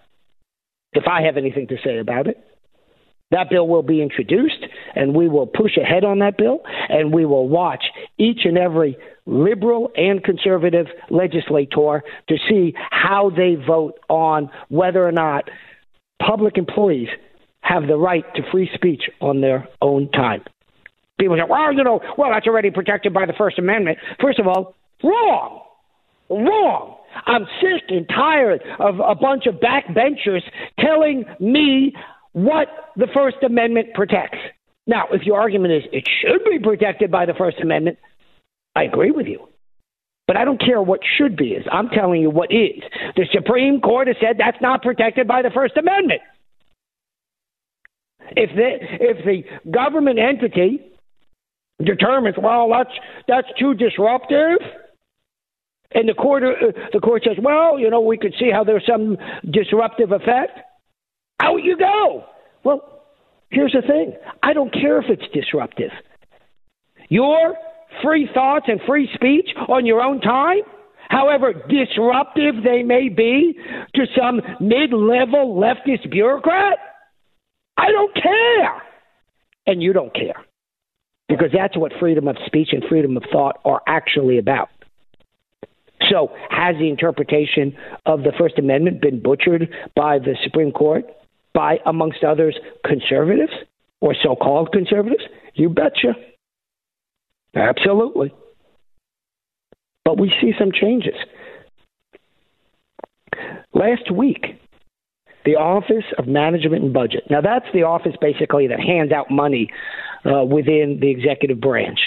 if 0.94 1.04
I 1.08 1.22
have 1.22 1.38
anything 1.38 1.68
to 1.68 1.78
say 1.84 2.00
about 2.00 2.26
it. 2.26 2.44
That 3.32 3.50
bill 3.50 3.68
will 3.68 3.84
be 3.84 4.02
introduced, 4.02 4.66
and 4.96 5.14
we 5.14 5.30
will 5.30 5.46
push 5.46 5.78
ahead 5.78 6.04
on 6.04 6.20
that 6.20 6.38
bill, 6.38 6.62
and 6.90 7.14
we 7.14 7.26
will 7.26 7.48
watch 7.48 7.84
each 8.18 8.40
and 8.46 8.58
every 8.58 8.98
liberal 9.28 9.92
and 9.96 10.24
conservative 10.24 10.88
legislator 11.12 12.04
to 12.28 12.38
see 12.50 12.74
how 12.90 13.30
they 13.30 13.56
vote 13.56 14.00
on 14.10 14.50
whether 14.70 15.08
or 15.08 15.12
not 15.12 15.50
public 16.26 16.58
employees 16.58 17.10
have 17.62 17.86
the 17.88 17.98
right 17.98 18.24
to 18.36 18.42
free 18.52 18.70
speech 18.74 19.04
on 19.22 19.42
their 19.42 19.68
own 19.82 20.10
time. 20.12 20.42
People 21.20 21.36
say, 21.36 21.44
well, 21.48 21.74
you 21.74 21.84
know, 21.84 22.02
well, 22.18 22.32
that's 22.32 22.48
already 22.48 22.72
protected 22.72 23.14
by 23.14 23.26
the 23.26 23.34
First 23.38 23.60
Amendment. 23.60 24.00
First 24.22 24.40
of 24.40 24.48
all, 24.48 24.76
wrong. 25.04 25.62
Wrong. 26.30 26.98
I'm 27.26 27.46
sick 27.62 27.84
and 27.90 28.08
tired 28.08 28.62
of 28.80 29.00
a 29.00 29.16
bunch 29.16 29.46
of 29.46 29.56
backbenchers 29.56 30.42
telling 30.80 31.26
me 31.40 31.94
what 32.44 32.68
the 32.96 33.08
First 33.14 33.38
Amendment 33.44 33.94
protects. 33.94 34.38
Now, 34.88 35.06
if 35.12 35.24
your 35.24 35.40
argument 35.40 35.74
is 35.74 35.84
it 35.92 36.08
should 36.22 36.44
be 36.50 36.60
protected 36.60 37.12
by 37.12 37.26
the 37.26 37.34
First 37.34 37.60
Amendment, 37.60 37.98
I 38.76 38.84
agree 38.84 39.12
with 39.12 39.28
you. 39.28 39.48
But 40.28 40.38
I 40.38 40.46
don't 40.46 40.62
care 40.62 40.82
what 40.82 41.00
should 41.18 41.36
be 41.36 41.50
is. 41.50 41.66
I'm 41.72 41.90
telling 41.90 42.22
you 42.22 42.30
what 42.30 42.52
is. 42.52 42.84
The 43.16 43.26
Supreme 43.34 43.82
Court 43.82 44.08
has 44.08 44.16
said 44.22 44.38
that's 44.38 44.62
not 44.62 44.84
protected 44.84 45.28
by 45.28 45.42
the 45.42 45.50
First 45.50 45.76
Amendment. 45.76 46.22
If 48.38 48.52
the 48.56 48.70
if 48.82 49.26
the 49.26 49.72
government 49.72 50.20
entity 50.20 50.82
determines, 51.84 52.36
well, 52.42 52.70
that's 52.70 52.96
that's 53.28 53.48
too 53.60 53.74
disruptive, 53.74 54.60
and 55.94 56.08
the 56.08 56.14
court 56.14 56.44
uh, 56.44 56.72
the 56.94 57.00
court 57.00 57.24
says, 57.26 57.38
well, 57.42 57.80
you 57.80 57.90
know, 57.90 58.02
we 58.02 58.18
could 58.18 58.36
see 58.40 58.52
how 58.52 58.64
there's 58.64 58.86
some 58.86 59.18
disruptive 59.50 60.12
effect. 60.12 60.60
Out 61.42 61.64
you 61.64 61.78
go. 61.78 62.26
Well, 62.64 63.04
here's 63.50 63.74
the 63.74 63.82
thing. 63.82 64.14
I 64.44 64.54
don't 64.54 64.74
care 64.74 65.00
if 65.00 65.06
it's 65.10 65.34
disruptive. 65.34 65.92
Your 67.10 67.56
free 68.04 68.30
thoughts 68.34 68.66
and 68.68 68.80
free 68.88 69.10
speech 69.14 69.50
on 69.68 69.86
your 69.86 70.02
own 70.02 70.22
time, 70.22 70.62
however 71.10 71.54
disruptive 71.54 72.64
they 72.64 72.84
may 72.84 73.10
be 73.10 73.58
to 73.96 74.06
some 74.18 74.42
mid 74.60 74.94
level 74.94 75.56
leftist 75.56 76.10
bureaucrat? 76.12 76.78
I 77.78 77.92
don't 77.92 78.14
care. 78.14 78.82
And 79.66 79.82
you 79.82 79.94
don't 79.94 80.14
care. 80.14 80.46
Because 81.28 81.50
that's 81.54 81.78
what 81.78 81.92
freedom 82.00 82.28
of 82.28 82.36
speech 82.46 82.70
and 82.72 82.84
freedom 82.90 83.16
of 83.16 83.24
thought 83.32 83.60
are 83.64 83.82
actually 83.88 84.40
about. 84.40 84.70
So, 86.10 86.32
has 86.50 86.76
the 86.80 86.90
interpretation 86.90 87.76
of 88.06 88.24
the 88.24 88.32
First 88.38 88.58
Amendment 88.58 89.02
been 89.02 89.22
butchered 89.22 89.70
by 89.96 90.18
the 90.18 90.36
Supreme 90.44 90.72
Court, 90.72 91.06
by, 91.54 91.80
amongst 91.86 92.24
others, 92.24 92.58
conservatives 92.86 93.54
or 94.02 94.16
so 94.22 94.36
called 94.36 94.72
conservatives? 94.72 95.24
You 95.56 95.70
betcha. 95.70 96.14
Absolutely. 97.56 98.34
But 100.06 100.20
we 100.20 100.32
see 100.42 100.54
some 100.58 100.72
changes. 100.72 101.16
Last 103.74 104.12
week, 104.12 104.60
the 105.46 105.56
Office 105.56 106.06
of 106.18 106.28
Management 106.28 106.84
and 106.84 106.94
Budget. 106.94 107.24
Now, 107.30 107.42
that's 107.42 107.66
the 107.74 107.84
office 107.84 108.16
basically 108.20 108.68
that 108.68 108.80
hands 108.80 109.12
out 109.12 109.32
money 109.32 109.70
uh, 110.26 110.44
within 110.44 111.00
the 111.02 111.10
executive 111.10 111.62
branch. 111.62 112.00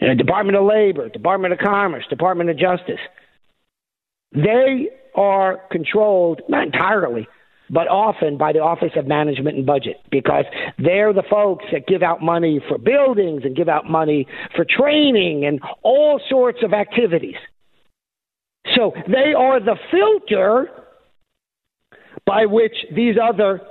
Uh, 0.00 0.14
Department 0.14 0.56
of 0.56 0.64
Labor, 0.64 1.08
Department 1.08 1.52
of 1.52 1.58
Commerce, 1.58 2.04
Department 2.08 2.50
of 2.50 2.58
Justice. 2.58 3.00
They 4.32 4.88
are 5.14 5.60
controlled, 5.70 6.42
not 6.48 6.66
entirely, 6.66 7.28
but 7.72 7.88
often 7.88 8.36
by 8.36 8.52
the 8.52 8.58
Office 8.58 8.92
of 8.96 9.06
Management 9.06 9.56
and 9.56 9.66
Budget 9.66 9.96
because 10.10 10.44
they're 10.78 11.14
the 11.14 11.22
folks 11.28 11.64
that 11.72 11.86
give 11.86 12.02
out 12.02 12.20
money 12.22 12.60
for 12.68 12.76
buildings 12.76 13.42
and 13.44 13.56
give 13.56 13.68
out 13.68 13.88
money 13.88 14.26
for 14.54 14.66
training 14.68 15.46
and 15.46 15.58
all 15.82 16.20
sorts 16.28 16.58
of 16.62 16.74
activities. 16.74 17.36
So 18.76 18.92
they 19.08 19.32
are 19.36 19.58
the 19.58 19.76
filter 19.90 20.68
by 22.26 22.44
which 22.44 22.76
these 22.94 23.16
other 23.20 23.62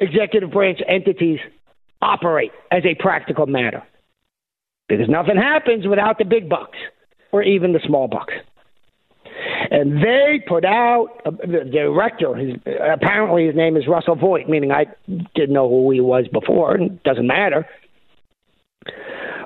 executive 0.00 0.50
branch 0.50 0.80
entities 0.88 1.38
operate 2.00 2.52
as 2.72 2.82
a 2.86 3.00
practical 3.00 3.46
matter. 3.46 3.82
Because 4.88 5.08
nothing 5.08 5.36
happens 5.36 5.86
without 5.86 6.18
the 6.18 6.24
big 6.24 6.48
bucks 6.48 6.78
or 7.30 7.42
even 7.42 7.72
the 7.74 7.80
small 7.86 8.08
bucks 8.08 8.32
and 9.70 10.02
they 10.02 10.42
put 10.46 10.64
out 10.64 11.08
uh, 11.24 11.30
the 11.30 11.68
director. 11.70 12.34
His, 12.34 12.54
apparently, 12.92 13.46
his 13.46 13.54
name 13.54 13.76
is 13.76 13.86
Russell 13.86 14.16
Vought, 14.16 14.48
meaning 14.48 14.72
I 14.72 14.86
didn't 15.34 15.52
know 15.52 15.68
who 15.68 15.90
he 15.92 16.00
was 16.00 16.26
before, 16.32 16.74
and 16.74 16.92
it 16.92 17.02
doesn't 17.04 17.26
matter. 17.26 17.66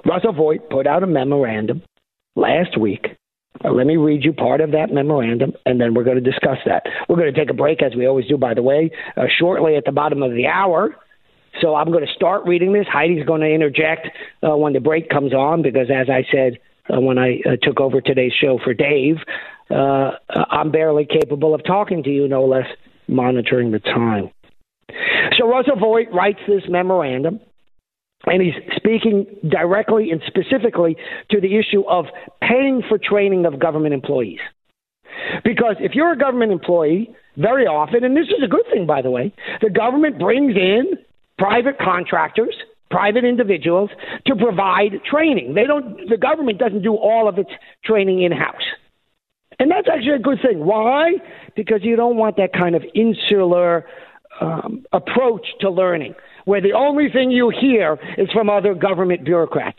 Russell 0.07 0.33
Vought 0.33 0.71
put 0.71 0.87
out 0.87 1.03
a 1.03 1.07
memorandum 1.07 1.83
last 2.37 2.79
week. 2.79 3.07
Uh, 3.65 3.71
let 3.71 3.87
me 3.87 3.97
read 3.97 4.25
you 4.25 4.33
part 4.33 4.61
of 4.61 4.73
that 4.73 4.91
memorandum, 4.91 5.53
and 5.67 5.81
then 5.81 5.95
we're 5.95 6.05
going 6.05 6.23
to 6.23 6.31
discuss 6.31 6.59
that. 6.67 6.85
We're 7.09 7.17
going 7.17 7.33
to 7.33 7.39
take 7.39 7.51
a 7.51 7.55
break, 7.55 7.83
as 7.83 7.95
we 7.95 8.07
always 8.07 8.27
do, 8.27 8.37
by 8.37 8.55
the 8.55 8.63
way, 8.63 8.91
uh, 9.17 9.25
shortly 9.39 9.77
at 9.77 9.85
the 9.85 9.93
bottom 9.93 10.23
of 10.23 10.33
the 10.33 10.47
hour. 10.47 10.97
So 11.61 11.75
I'm 11.75 11.93
going 11.93 12.05
to 12.05 12.13
start 12.13 12.45
reading 12.47 12.73
this. 12.73 12.87
Heidi's 12.91 13.25
going 13.25 13.43
to 13.43 13.49
interject 13.49 14.09
uh, 14.43 14.57
when 14.57 14.73
the 14.73 14.81
break 14.81 15.09
comes 15.09 15.33
on 15.33 15.63
because, 15.63 15.89
as 15.89 16.09
I 16.11 16.25
said 16.33 16.59
uh, 16.93 17.01
when 17.01 17.19
I 17.19 17.41
uh, 17.47 17.57
took 17.63 17.81
over 17.81 18.01
today's 18.01 18.33
show 18.33 18.59
for 18.63 18.75
Dave, 18.75 19.17
uh, 19.71 20.13
I'm 20.51 20.71
barely 20.71 21.07
capable 21.07 21.55
of 21.55 21.65
talking 21.65 22.03
to 22.03 22.11
you, 22.11 22.29
no 22.29 22.45
less 22.45 22.67
monitoring 23.09 23.71
the 23.71 23.81
time. 23.81 24.31
So 25.39 25.49
Russell 25.49 25.77
Vought 25.77 26.13
writes 26.13 26.41
this 26.47 26.63
memorandum, 26.69 27.41
and 28.27 28.43
he's 28.43 28.55
speaking 28.77 29.27
directly 29.49 30.11
and 30.11 30.21
specifically 30.27 30.97
to 31.31 31.41
the 31.41 31.57
issue 31.57 31.85
of 31.89 32.07
paying 32.41 32.83
for 32.89 32.99
training 32.99 33.47
of 33.47 33.59
government 33.59 33.95
employees. 33.95 34.41
Because 35.45 35.77
if 35.81 35.95
you're 35.95 36.13
a 36.13 36.19
government 36.19 36.53
employee, 36.53 37.15
very 37.37 37.67
often, 37.67 38.05
and 38.05 38.17
this 38.17 38.27
is 38.27 38.43
a 38.45 38.49
good 38.49 38.65
thing, 38.73 38.87
by 38.87 39.03
the 39.03 39.11
way, 39.11 39.33
the 39.61 39.71
government 39.71 40.19
brings 40.19 40.57
in 40.57 40.93
private 41.39 41.79
contractors, 41.79 42.55
private 42.91 43.25
individuals 43.25 43.91
to 44.27 44.37
provide 44.37 45.03
training. 45.11 45.55
They 45.55 45.65
don't. 45.65 46.09
The 46.09 46.17
government 46.17 46.59
doesn't 46.59 46.83
do 46.83 46.95
all 46.95 47.29
of 47.29 47.39
its 47.39 47.51
training 47.85 48.23
in 48.23 48.33
house. 48.33 48.63
And 49.59 49.71
that's 49.71 49.89
actually 49.89 50.15
a 50.15 50.19
good 50.19 50.39
thing. 50.43 50.65
Why? 50.65 51.13
Because 51.55 51.81
you 51.83 51.97
don't 51.97 52.17
want 52.17 52.37
that 52.37 52.53
kind 52.53 52.75
of 52.75 52.83
insular 52.95 53.87
um, 54.41 54.85
approach 54.93 55.47
to 55.61 55.71
learning, 55.71 56.15
where 56.45 56.61
the 56.61 56.73
only 56.73 57.09
thing 57.09 57.31
you 57.31 57.51
hear 57.51 57.99
is 58.19 58.29
from 58.33 58.51
other 58.51 58.75
government 58.75 59.25
bureaucrats. 59.25 59.79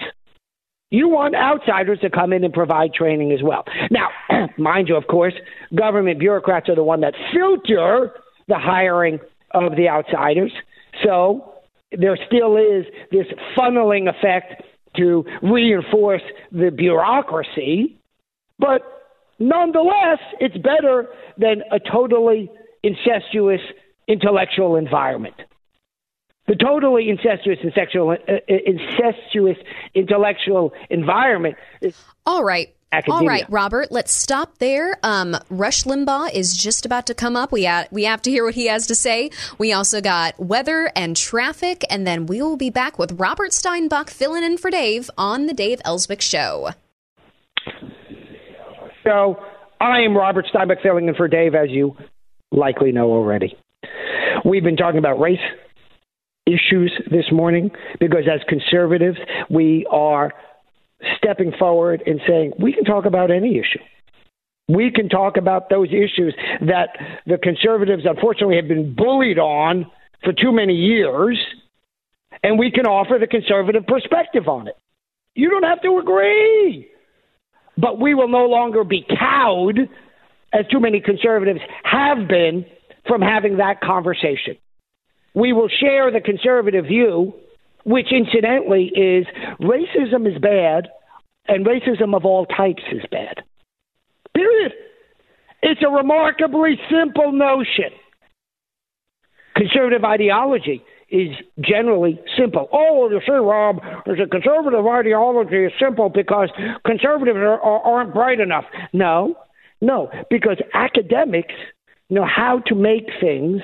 You 0.91 1.09
want 1.09 1.35
outsiders 1.35 1.99
to 2.01 2.09
come 2.09 2.31
in 2.31 2.43
and 2.43 2.53
provide 2.53 2.93
training 2.93 3.31
as 3.31 3.43
well. 3.43 3.65
Now, 3.91 4.09
mind 4.57 4.87
you, 4.87 4.95
of 4.95 5.07
course, 5.07 5.33
government 5.73 6.19
bureaucrats 6.19 6.69
are 6.69 6.75
the 6.75 6.83
one 6.83 7.01
that 7.01 7.13
filter 7.33 8.11
the 8.47 8.57
hiring 8.57 9.19
of 9.51 9.75
the 9.75 9.89
outsiders. 9.89 10.53
So 11.03 11.54
there 11.91 12.17
still 12.27 12.57
is 12.57 12.85
this 13.11 13.27
funneling 13.57 14.09
effect 14.09 14.63
to 14.97 15.25
reinforce 15.41 16.21
the 16.51 16.71
bureaucracy. 16.71 17.99
But 18.57 18.81
Nonetheless, 19.39 20.19
it's 20.39 20.57
better 20.57 21.07
than 21.37 21.61
a 21.71 21.79
totally 21.79 22.49
incestuous 22.83 23.61
intellectual 24.07 24.75
environment. 24.75 25.35
The 26.47 26.55
totally 26.55 27.09
incestuous 27.09 27.57
and 27.63 27.73
sexual, 27.73 28.11
uh, 28.11 28.33
incestuous 28.47 29.57
intellectual 29.95 30.73
environment 30.89 31.55
is. 31.81 31.99
All 32.25 32.43
right. 32.43 32.74
Academia. 32.95 33.21
All 33.21 33.27
right, 33.27 33.45
Robert, 33.49 33.91
let's 33.91 34.13
stop 34.13 34.57
there. 34.59 34.97
Um, 35.03 35.35
Rush 35.49 35.83
Limbaugh 35.83 36.33
is 36.33 36.55
just 36.55 36.85
about 36.85 37.07
to 37.07 37.13
come 37.13 37.35
up. 37.35 37.51
We, 37.51 37.65
ha- 37.65 37.87
we 37.91 38.03
have 38.05 38.21
to 38.23 38.31
hear 38.31 38.45
what 38.45 38.55
he 38.55 38.67
has 38.67 38.87
to 38.87 38.95
say. 38.95 39.29
We 39.57 39.73
also 39.73 40.01
got 40.01 40.39
weather 40.39 40.91
and 40.95 41.15
traffic, 41.15 41.83
and 41.89 42.07
then 42.07 42.25
we 42.25 42.41
will 42.41 42.57
be 42.57 42.69
back 42.69 42.97
with 42.97 43.13
Robert 43.13 43.51
Steinbuch 43.51 44.09
filling 44.09 44.43
in 44.43 44.57
for 44.57 44.69
Dave 44.71 45.09
on 45.17 45.45
the 45.45 45.53
Dave 45.53 45.81
Elswick 45.85 46.21
Show. 46.21 46.69
So 49.03 49.37
I 49.79 49.99
am 49.99 50.15
Robert 50.15 50.47
Steinbuch 50.53 50.81
filling 50.81 51.07
in 51.07 51.15
for 51.15 51.27
Dave, 51.27 51.53
as 51.53 51.69
you 51.69 51.95
likely 52.51 52.91
know 52.91 53.11
already. 53.11 53.55
We've 54.43 54.63
been 54.63 54.77
talking 54.77 54.99
about 54.99 55.19
race 55.19 55.39
issues 56.45 56.91
this 57.09 57.25
morning 57.31 57.71
because 57.99 58.23
as 58.31 58.41
conservatives, 58.47 59.17
we 59.49 59.85
are 59.91 60.31
stepping 61.17 61.51
forward 61.57 62.03
and 62.05 62.19
saying 62.27 62.53
we 62.59 62.73
can 62.73 62.83
talk 62.83 63.05
about 63.05 63.31
any 63.31 63.57
issue. 63.57 63.83
We 64.67 64.91
can 64.91 65.09
talk 65.09 65.37
about 65.37 65.69
those 65.69 65.89
issues 65.89 66.35
that 66.61 66.97
the 67.27 67.37
conservatives 67.37 68.03
unfortunately 68.05 68.55
have 68.55 68.67
been 68.67 68.95
bullied 68.95 69.37
on 69.37 69.85
for 70.23 70.33
too 70.33 70.51
many 70.51 70.73
years, 70.73 71.37
and 72.41 72.57
we 72.57 72.71
can 72.71 72.87
offer 72.87 73.19
the 73.19 73.27
conservative 73.27 73.85
perspective 73.85 74.47
on 74.47 74.67
it. 74.67 74.75
You 75.35 75.51
don't 75.51 75.63
have 75.63 75.81
to 75.83 75.99
agree, 75.99 76.87
but 77.77 77.99
we 77.99 78.15
will 78.15 78.27
no 78.27 78.45
longer 78.45 78.83
be 78.83 79.05
cowed, 79.07 79.87
as 80.51 80.65
too 80.71 80.79
many 80.79 80.99
conservatives 80.99 81.59
have 81.83 82.27
been, 82.27 82.65
from 83.07 83.21
having 83.21 83.57
that 83.57 83.81
conversation. 83.81 84.57
We 85.35 85.53
will 85.53 85.69
share 85.69 86.11
the 86.11 86.21
conservative 86.21 86.85
view, 86.85 87.35
which 87.83 88.07
incidentally 88.11 88.85
is 88.95 89.27
racism 89.59 90.27
is 90.27 90.41
bad 90.41 90.87
and 91.47 91.65
racism 91.65 92.15
of 92.15 92.25
all 92.25 92.45
types 92.45 92.83
is 92.91 93.03
bad. 93.11 93.43
Period. 94.33 94.73
It's 95.61 95.81
a 95.85 95.89
remarkably 95.89 96.79
simple 96.89 97.31
notion. 97.31 97.91
Conservative 99.55 100.03
ideology 100.03 100.83
is 101.09 101.29
generally 101.61 102.19
simple. 102.37 102.67
Oh, 102.73 103.09
you 103.09 103.21
see, 103.25 103.31
Rob, 103.31 103.77
a 104.05 104.27
conservative 104.27 104.85
ideology 104.85 105.65
is 105.65 105.71
simple 105.79 106.09
because 106.09 106.49
conservatives 106.85 107.37
are, 107.37 107.61
are, 107.61 107.81
aren't 107.81 108.13
bright 108.13 108.39
enough. 108.39 108.65
No, 108.91 109.35
no, 109.81 110.09
because 110.29 110.57
academics 110.73 111.53
know 112.09 112.25
how 112.25 112.59
to 112.67 112.75
make 112.75 113.07
things 113.21 113.61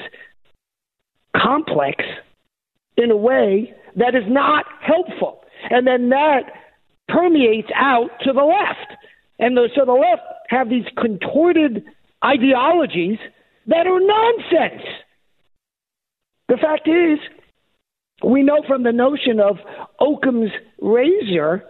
complex 1.36 2.04
in 2.98 3.12
a 3.12 3.18
way 3.18 3.74
that 3.96 4.16
is 4.16 4.24
not 4.28 4.66
helpful. 4.82 5.44
And 5.70 5.86
then 5.86 6.10
that 6.10 6.44
permeates 7.12 7.70
out 7.76 8.09
to 8.24 8.34
the 8.34 8.41
left. 8.43 8.99
And 9.39 9.57
the, 9.57 9.70
so 9.76 9.86
the 9.86 9.91
left 9.91 10.22
have 10.49 10.70
these 10.70 10.86
contorted 10.97 11.84
ideologies 12.24 13.18
that 13.68 13.88
are 13.88 13.99
nonsense. 13.99 14.84
The 16.47 16.57
fact 16.57 16.88
is, 16.88 17.20
we 18.24 18.43
know 18.43 18.62
from 18.68 18.84
the 18.84 18.91
notion 18.91 19.39
of 19.39 19.57
Occam's 19.99 20.51
razor 20.80 21.64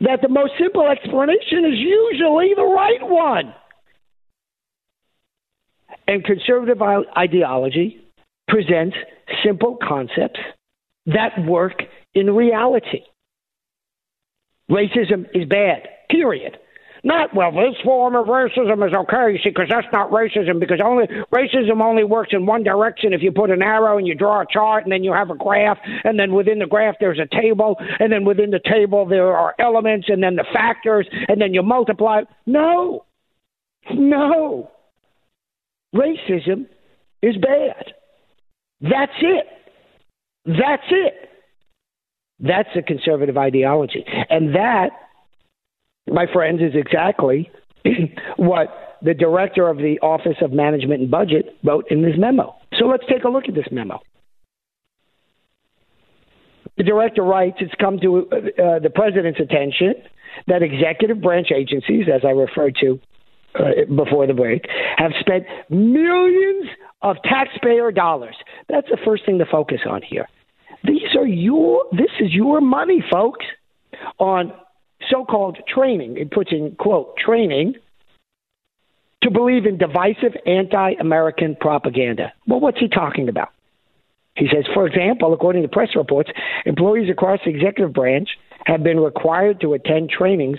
that 0.00 0.20
the 0.22 0.28
most 0.28 0.52
simple 0.58 0.88
explanation 0.88 1.64
is 1.64 1.78
usually 1.78 2.52
the 2.54 2.64
right 2.64 3.02
one. 3.02 3.54
And 6.08 6.24
conservative 6.24 6.80
ideology 7.16 8.00
presents 8.48 8.96
simple 9.44 9.78
concepts 9.86 10.40
that 11.06 11.32
work 11.46 11.82
in 12.14 12.34
reality. 12.34 13.02
Racism 14.70 15.26
is 15.34 15.48
bad, 15.48 15.88
period. 16.10 16.58
Not, 17.04 17.32
well, 17.36 17.52
this 17.52 17.76
form 17.84 18.16
of 18.16 18.26
racism 18.26 18.84
is 18.84 18.92
okay, 18.92 19.32
you 19.32 19.38
see, 19.44 19.50
because 19.50 19.68
that's 19.70 19.86
not 19.92 20.10
racism, 20.10 20.58
because 20.58 20.80
only 20.84 21.06
racism 21.32 21.80
only 21.80 22.02
works 22.02 22.30
in 22.32 22.46
one 22.46 22.64
direction 22.64 23.12
if 23.12 23.22
you 23.22 23.30
put 23.30 23.50
an 23.50 23.62
arrow 23.62 23.96
and 23.96 24.08
you 24.08 24.14
draw 24.16 24.40
a 24.40 24.46
chart 24.50 24.82
and 24.82 24.90
then 24.90 25.04
you 25.04 25.12
have 25.12 25.30
a 25.30 25.36
graph, 25.36 25.78
and 26.02 26.18
then 26.18 26.34
within 26.34 26.58
the 26.58 26.66
graph 26.66 26.96
there's 26.98 27.20
a 27.20 27.28
table, 27.40 27.76
and 28.00 28.12
then 28.12 28.24
within 28.24 28.50
the 28.50 28.60
table 28.68 29.06
there 29.06 29.36
are 29.36 29.54
elements, 29.60 30.08
and 30.08 30.20
then 30.20 30.34
the 30.34 30.44
factors, 30.52 31.06
and 31.28 31.40
then 31.40 31.54
you 31.54 31.62
multiply. 31.62 32.22
No. 32.44 33.04
No. 33.94 34.72
Racism 35.94 36.66
is 37.22 37.36
bad. 37.36 37.92
That's 38.80 39.12
it. 39.20 39.46
That's 40.44 40.82
it. 40.90 41.14
That's 42.38 42.68
a 42.76 42.82
conservative 42.82 43.36
ideology. 43.36 44.04
And 44.28 44.54
that, 44.54 44.90
my 46.06 46.26
friends, 46.32 46.60
is 46.60 46.74
exactly 46.74 47.50
what 48.36 48.98
the 49.02 49.14
director 49.14 49.68
of 49.68 49.78
the 49.78 49.98
Office 50.02 50.36
of 50.40 50.52
Management 50.52 51.02
and 51.02 51.10
Budget 51.10 51.56
wrote 51.64 51.86
in 51.90 52.02
this 52.02 52.14
memo. 52.16 52.54
So 52.78 52.86
let's 52.86 53.04
take 53.08 53.24
a 53.24 53.28
look 53.28 53.44
at 53.48 53.54
this 53.54 53.66
memo. 53.70 54.00
The 56.76 56.84
director 56.84 57.22
writes 57.22 57.56
it's 57.60 57.74
come 57.80 57.98
to 58.00 58.28
uh, 58.30 58.78
the 58.80 58.90
president's 58.94 59.40
attention 59.40 59.94
that 60.46 60.62
executive 60.62 61.22
branch 61.22 61.48
agencies, 61.54 62.04
as 62.14 62.20
I 62.22 62.30
referred 62.30 62.76
to 62.82 63.00
uh, 63.54 63.86
before 63.94 64.26
the 64.26 64.34
break, 64.34 64.66
have 64.98 65.12
spent 65.20 65.44
millions 65.70 66.66
of 67.00 67.16
taxpayer 67.24 67.90
dollars. 67.90 68.36
That's 68.68 68.88
the 68.90 68.98
first 69.04 69.24
thing 69.24 69.38
to 69.38 69.46
focus 69.50 69.80
on 69.88 70.02
here. 70.02 70.28
These 70.84 71.16
are 71.18 71.26
your 71.26 71.84
this 71.92 72.10
is 72.20 72.32
your 72.32 72.60
money, 72.60 73.02
folks, 73.10 73.44
on 74.18 74.52
so-called 75.10 75.58
training. 75.72 76.16
It 76.16 76.30
puts 76.30 76.52
in 76.52 76.76
quote 76.78 77.16
training 77.16 77.74
to 79.22 79.30
believe 79.30 79.66
in 79.66 79.78
divisive 79.78 80.36
anti-American 80.46 81.56
propaganda. 81.60 82.32
Well, 82.46 82.60
what's 82.60 82.78
he 82.78 82.88
talking 82.88 83.28
about? 83.28 83.48
He 84.36 84.46
says, 84.52 84.66
for 84.74 84.86
example, 84.86 85.32
according 85.32 85.62
to 85.62 85.68
press 85.68 85.88
reports, 85.96 86.30
employees 86.66 87.10
across 87.10 87.40
the 87.44 87.50
executive 87.50 87.94
branch 87.94 88.28
have 88.66 88.82
been 88.82 89.00
required 89.00 89.60
to 89.62 89.72
attend 89.72 90.10
trainings 90.10 90.58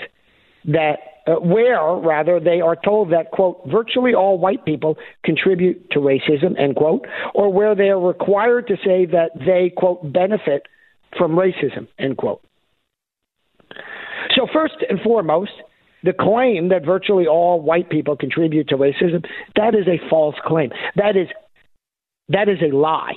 that 0.66 0.98
uh, 1.28 1.34
where 1.34 1.96
rather 1.96 2.40
they 2.40 2.62
are 2.62 2.76
told 2.76 3.12
that 3.12 3.32
quote 3.32 3.62
virtually 3.68 4.14
all 4.14 4.38
white 4.38 4.64
people 4.64 4.98
contribute 5.24 5.90
to 5.92 6.00
racism 6.00 6.58
end 6.60 6.76
quote 6.76 7.06
or 7.36 7.52
where 7.52 7.76
they 7.76 7.90
are 7.90 8.00
required 8.00 8.68
to 8.68 8.76
say 8.78 9.06
that 9.06 9.32
they 9.46 9.72
quote 9.76 10.14
benefit 10.14 10.68
from 11.18 11.34
racism 11.34 11.88
end 12.00 12.18
quote. 12.18 12.42
So 14.36 14.48
first 14.54 14.76
and 14.90 15.00
foremost 15.02 15.52
the 16.04 16.14
claim 16.14 16.70
that 16.70 16.86
virtually 16.86 17.28
all 17.28 17.62
white 17.62 17.90
people 17.90 18.16
contribute 18.16 18.70
to 18.70 18.78
racism 18.78 19.26
that 19.56 19.76
is 19.76 19.88
a 19.88 20.10
false 20.10 20.36
claim. 20.46 20.70
That 20.96 21.18
is 21.18 21.28
that 22.30 22.48
is 22.48 22.60
a 22.62 22.76
lie. 22.76 23.16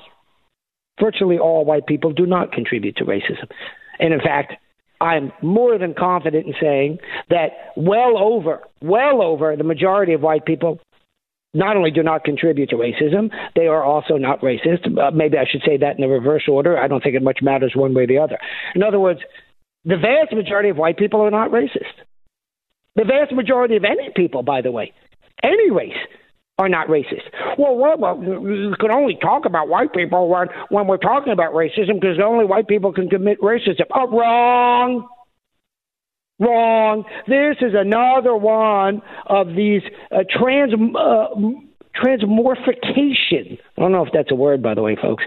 Virtually 1.00 1.38
all 1.38 1.64
white 1.64 1.86
people 1.86 2.12
do 2.12 2.26
not 2.26 2.52
contribute 2.52 2.96
to 2.96 3.04
racism. 3.04 3.48
And 4.00 4.12
in 4.12 4.20
fact 4.20 4.54
I'm 5.00 5.32
more 5.42 5.78
than 5.78 5.94
confident 5.94 6.46
in 6.46 6.54
saying 6.60 6.98
that 7.30 7.72
well 7.76 8.18
over, 8.18 8.60
well 8.82 9.22
over 9.22 9.56
the 9.56 9.64
majority 9.64 10.12
of 10.12 10.20
white 10.20 10.44
people 10.44 10.78
not 11.52 11.76
only 11.76 11.90
do 11.90 12.02
not 12.02 12.22
contribute 12.24 12.70
to 12.70 12.76
racism, 12.76 13.30
they 13.56 13.66
are 13.66 13.82
also 13.82 14.16
not 14.16 14.40
racist. 14.40 14.86
Uh, 14.86 15.10
maybe 15.10 15.36
I 15.36 15.44
should 15.50 15.62
say 15.66 15.76
that 15.78 15.96
in 15.96 16.02
the 16.02 16.08
reverse 16.08 16.44
order. 16.48 16.78
I 16.78 16.86
don't 16.86 17.02
think 17.02 17.16
it 17.16 17.22
much 17.22 17.38
matters 17.42 17.72
one 17.74 17.94
way 17.94 18.04
or 18.04 18.06
the 18.06 18.18
other. 18.18 18.38
In 18.74 18.82
other 18.82 19.00
words, 19.00 19.20
the 19.84 19.96
vast 19.96 20.32
majority 20.32 20.68
of 20.68 20.76
white 20.76 20.96
people 20.96 21.20
are 21.22 21.30
not 21.30 21.50
racist. 21.50 22.04
The 22.94 23.04
vast 23.04 23.32
majority 23.32 23.76
of 23.76 23.84
any 23.84 24.10
people, 24.14 24.42
by 24.42 24.60
the 24.60 24.70
way, 24.70 24.92
any 25.42 25.70
race, 25.70 25.96
are 26.60 26.68
not 26.68 26.88
racist. 26.88 27.24
Well, 27.58 28.22
you 28.22 28.74
can 28.78 28.90
only 28.90 29.16
talk 29.16 29.46
about 29.46 29.68
white 29.68 29.94
people 29.94 30.28
when, 30.28 30.48
when 30.68 30.86
we're 30.86 30.98
talking 30.98 31.32
about 31.32 31.54
racism 31.54 31.98
because 31.98 32.18
only 32.22 32.44
white 32.44 32.68
people 32.68 32.92
can 32.92 33.08
commit 33.08 33.40
racism. 33.40 33.86
Oh, 33.94 34.06
wrong. 34.10 35.08
Wrong. 36.38 37.04
This 37.26 37.56
is 37.62 37.72
another 37.74 38.36
one 38.36 39.00
of 39.26 39.48
these 39.56 39.80
uh, 40.12 40.24
trans. 40.38 40.74
Uh, 40.74 41.28
transmorphication. 41.96 43.58
I 43.76 43.80
don't 43.80 43.90
know 43.90 44.06
if 44.06 44.12
that's 44.12 44.30
a 44.30 44.36
word, 44.36 44.62
by 44.62 44.74
the 44.74 44.80
way, 44.80 44.96
folks. 45.00 45.24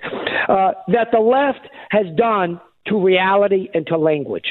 Uh, 0.47 0.71
that 0.88 1.09
the 1.11 1.19
left 1.19 1.67
has 1.89 2.05
done 2.15 2.61
to 2.88 3.03
reality 3.03 3.67
and 3.73 3.86
to 3.88 3.97
language. 3.97 4.45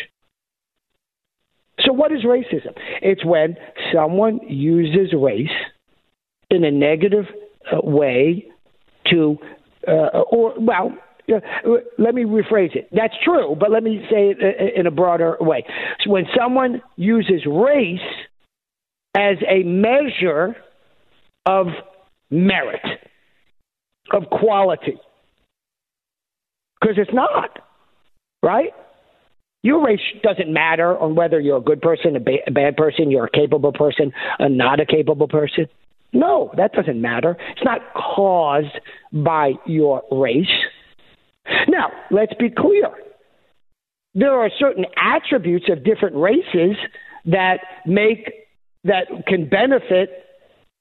So, 1.80 1.92
what 1.92 2.12
is 2.12 2.22
racism? 2.22 2.76
It's 3.00 3.24
when 3.24 3.56
someone 3.92 4.40
uses 4.46 5.14
race 5.18 5.48
in 6.52 6.64
a 6.64 6.70
negative 6.70 7.24
uh, 7.72 7.80
way 7.82 8.46
to, 9.10 9.36
uh, 9.88 10.20
or, 10.30 10.54
well, 10.58 10.96
uh, 11.32 11.40
let 11.98 12.14
me 12.14 12.24
rephrase 12.24 12.74
it. 12.76 12.88
That's 12.92 13.14
true, 13.24 13.56
but 13.58 13.70
let 13.70 13.82
me 13.82 14.04
say 14.10 14.30
it 14.30 14.38
uh, 14.40 14.80
in 14.80 14.86
a 14.86 14.90
broader 14.90 15.36
way. 15.40 15.64
So 16.04 16.10
when 16.10 16.24
someone 16.36 16.82
uses 16.96 17.46
race 17.46 18.00
as 19.16 19.36
a 19.48 19.62
measure 19.62 20.56
of 21.46 21.66
merit, 22.30 22.82
of 24.12 24.24
quality, 24.30 24.98
because 26.80 26.96
it's 26.98 27.12
not, 27.12 27.58
right? 28.42 28.70
Your 29.62 29.84
race 29.84 30.00
doesn't 30.24 30.52
matter 30.52 30.98
on 30.98 31.14
whether 31.14 31.38
you're 31.38 31.58
a 31.58 31.62
good 31.62 31.80
person, 31.80 32.16
a, 32.16 32.20
ba- 32.20 32.44
a 32.46 32.50
bad 32.50 32.76
person, 32.76 33.10
you're 33.10 33.26
a 33.26 33.30
capable 33.30 33.72
person, 33.72 34.12
a 34.40 34.48
not 34.48 34.80
a 34.80 34.86
capable 34.86 35.28
person. 35.28 35.66
No, 36.12 36.50
that 36.56 36.72
doesn't 36.72 37.00
matter. 37.00 37.36
It's 37.52 37.64
not 37.64 37.80
caused 37.94 38.78
by 39.12 39.52
your 39.66 40.02
race. 40.10 40.46
Now, 41.68 41.90
let's 42.10 42.34
be 42.38 42.50
clear. 42.50 42.90
There 44.14 44.32
are 44.32 44.50
certain 44.58 44.84
attributes 44.96 45.66
of 45.70 45.84
different 45.84 46.16
races 46.16 46.76
that 47.24 47.58
make 47.86 48.30
that 48.84 49.06
can 49.26 49.48
benefit 49.48 50.10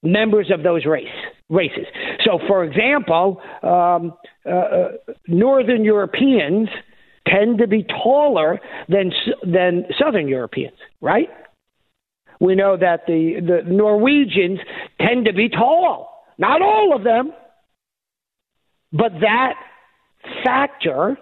members 0.03 0.51
of 0.51 0.63
those 0.63 0.85
race 0.85 1.07
races. 1.49 1.85
So, 2.25 2.39
for 2.47 2.63
example, 2.63 3.41
um, 3.63 4.13
uh, 4.45 4.49
uh 4.49 4.89
Northern 5.27 5.83
Europeans 5.85 6.67
tend 7.27 7.59
to 7.59 7.67
be 7.67 7.83
taller 7.83 8.59
than 8.89 9.11
than 9.43 9.85
Southern 9.97 10.27
Europeans, 10.27 10.77
right? 10.99 11.29
We 12.41 12.55
know 12.55 12.75
that 12.75 13.01
the, 13.05 13.35
the 13.39 13.71
Norwegians 13.71 14.59
tend 14.99 15.25
to 15.25 15.33
be 15.33 15.47
tall. 15.47 16.25
Not 16.39 16.63
all 16.63 16.95
of 16.95 17.03
them, 17.03 17.33
but 18.91 19.11
that 19.21 19.53
factor, 20.43 21.17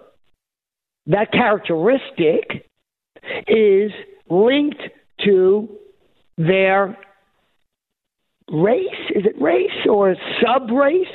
that 1.06 1.30
characteristic, 1.30 2.66
is 3.46 3.92
linked 4.30 4.80
to 5.26 5.68
their 6.38 6.96
race. 8.50 8.86
Is 9.14 9.24
it 9.26 9.40
race 9.40 9.86
or 9.88 10.16
sub 10.42 10.70
race? 10.70 11.06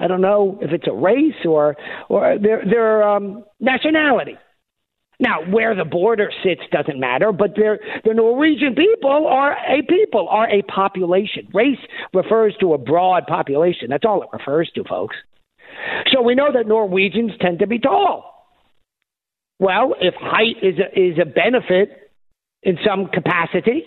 I 0.00 0.08
don't 0.08 0.20
know 0.20 0.58
if 0.60 0.72
it's 0.72 0.88
a 0.88 0.92
race 0.92 1.44
or 1.44 1.76
or 2.08 2.38
their 2.40 2.64
their 2.68 3.04
um, 3.04 3.44
nationality. 3.60 4.36
Now, 5.20 5.42
where 5.50 5.74
the 5.74 5.84
border 5.84 6.30
sits 6.44 6.62
doesn't 6.70 7.00
matter, 7.00 7.32
but 7.32 7.56
the 7.56 8.14
Norwegian 8.14 8.76
people 8.76 9.26
are 9.26 9.52
a 9.52 9.82
people, 9.82 10.28
are 10.28 10.48
a 10.48 10.62
population. 10.62 11.48
Race 11.52 11.78
refers 12.14 12.54
to 12.60 12.74
a 12.74 12.78
broad 12.78 13.26
population. 13.26 13.88
That's 13.90 14.04
all 14.04 14.22
it 14.22 14.28
refers 14.32 14.70
to, 14.76 14.84
folks. 14.84 15.16
So 16.12 16.22
we 16.22 16.36
know 16.36 16.52
that 16.52 16.68
Norwegians 16.68 17.32
tend 17.40 17.58
to 17.60 17.66
be 17.66 17.80
tall. 17.80 18.46
Well, 19.58 19.96
if 20.00 20.14
height 20.14 20.56
is 20.62 20.76
a, 20.78 20.98
is 20.98 21.18
a 21.20 21.24
benefit 21.24 22.12
in 22.62 22.78
some 22.86 23.08
capacity, 23.08 23.84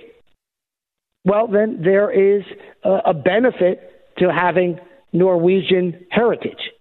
well, 1.23 1.47
then 1.47 1.81
there 1.81 2.11
is 2.11 2.43
a, 2.83 2.97
a 3.07 3.13
benefit 3.13 4.15
to 4.17 4.31
having 4.33 4.79
Norwegian 5.13 6.07
heritage. 6.09 6.71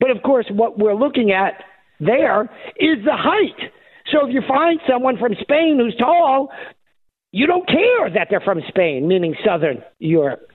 But 0.00 0.10
of 0.10 0.22
course, 0.24 0.46
what 0.50 0.78
we're 0.78 0.96
looking 0.96 1.30
at 1.30 1.62
there 2.04 2.42
is 2.76 3.04
the 3.04 3.16
height. 3.16 3.70
So 4.10 4.26
if 4.26 4.34
you 4.34 4.42
find 4.46 4.80
someone 4.88 5.16
from 5.18 5.34
Spain 5.40 5.78
who's 5.78 5.94
tall, 5.96 6.50
you 7.30 7.46
don't 7.46 7.66
care 7.66 8.10
that 8.10 8.26
they're 8.28 8.40
from 8.40 8.60
Spain, 8.68 9.06
meaning 9.06 9.34
Southern 9.44 9.82
Europe. 9.98 10.50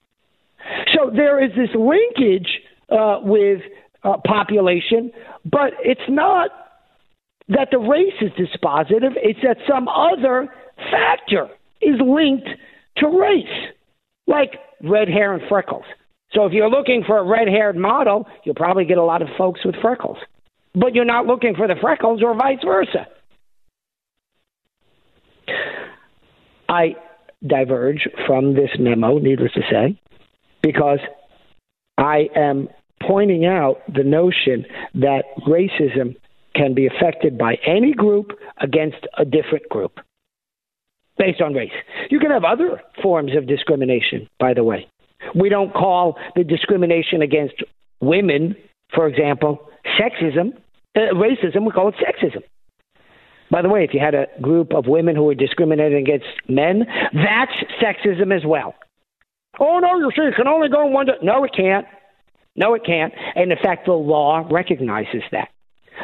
So 0.94 1.10
there 1.10 1.44
is 1.44 1.52
this 1.52 1.70
linkage 1.74 2.50
uh, 2.90 3.20
with 3.22 3.62
uh, 4.04 4.18
population, 4.26 5.12
but 5.46 5.72
it's 5.80 6.02
not 6.10 6.52
that 7.50 7.70
the 7.72 7.80
race 7.80 8.14
is 8.22 8.32
dispositive, 8.32 9.14
it's 9.16 9.40
that 9.44 9.58
some 9.68 9.88
other 9.88 10.54
factor 10.92 11.48
is 11.82 11.96
linked 12.06 12.50
to 12.98 13.08
race, 13.08 13.72
like 14.28 14.60
red 14.84 15.08
hair 15.08 15.34
and 15.34 15.42
freckles. 15.48 15.86
So 16.34 16.46
if 16.46 16.52
you're 16.52 16.70
looking 16.70 17.06
for 17.08 17.18
a 17.18 17.24
red 17.24 17.48
haired 17.48 17.78
model, 17.78 18.28
you'll 18.44 18.56
probably 18.56 18.84
get 18.84 18.98
a 18.98 19.04
lot 19.04 19.22
of 19.22 19.30
folks 19.38 19.64
with 19.64 19.76
freckles 19.82 20.18
but 20.80 20.94
you're 20.94 21.06
not 21.06 21.26
looking 21.26 21.56
for 21.56 21.68
the 21.68 21.76
freckles 21.80 22.22
or 22.24 22.36
vice 22.36 22.60
versa. 22.64 23.08
I 26.70 26.96
diverge 27.46 28.08
from 28.26 28.54
this 28.54 28.70
memo, 28.78 29.20
needless 29.20 29.54
to 29.54 29.62
say, 29.72 30.00
because 30.62 31.00
I 31.98 32.30
am 32.36 32.68
pointing 33.02 33.46
out 33.46 33.82
the 33.94 34.04
notion 34.04 34.66
that 34.96 35.24
racism 35.48 36.16
can 36.56 36.74
be 36.74 36.88
affected 36.88 37.38
by 37.38 37.56
any 37.66 37.94
group 37.94 38.32
against 38.60 38.98
a 39.18 39.24
different 39.24 39.70
group 39.70 40.00
based 41.18 41.42
on 41.42 41.54
race. 41.54 41.72
You 42.10 42.20
can 42.20 42.32
have 42.32 42.44
other 42.44 42.82
forms 43.02 43.36
of 43.36 43.48
discrimination, 43.48 44.28
by 44.40 44.54
the 44.54 44.64
way. 44.64 44.88
We 45.36 45.50
don't 45.50 45.74
call 45.74 46.18
the 46.36 46.44
discrimination 46.44 47.22
against 47.22 47.56
women, 48.02 48.56
for 48.94 49.08
example, 49.08 49.70
sexism 50.00 50.54
Uh, 50.98 51.14
racism, 51.14 51.64
we 51.64 51.72
call 51.72 51.90
it 51.90 51.96
sexism. 51.96 52.42
By 53.52 53.62
the 53.62 53.70
way, 53.70 53.84
if 53.84 53.94
you 53.94 54.00
had 54.00 54.16
a 54.16 54.26
group 54.42 54.74
of 54.74 54.88
women 54.88 55.16
who 55.16 55.24
were 55.24 55.36
discriminating 55.36 56.00
against 56.00 56.26
men, 56.50 56.86
that's 57.14 57.52
sexism 57.82 58.36
as 58.36 58.44
well. 58.46 58.74
Oh, 59.60 59.80
no, 59.80 60.00
you 60.00 60.10
see, 60.16 60.24
it 60.24 60.36
can 60.36 60.48
only 60.48 60.70
go 60.70 60.88
in 60.88 60.94
one. 60.94 61.06
Di- 61.06 61.14
no, 61.22 61.44
it 61.44 61.52
can't. 61.56 61.86
No, 62.56 62.74
it 62.74 62.84
can't. 62.84 63.14
And 63.36 63.52
in 63.52 63.58
fact, 63.62 63.86
the 63.86 63.94
law 63.94 64.48
recognizes 64.50 65.22
that. 65.32 65.50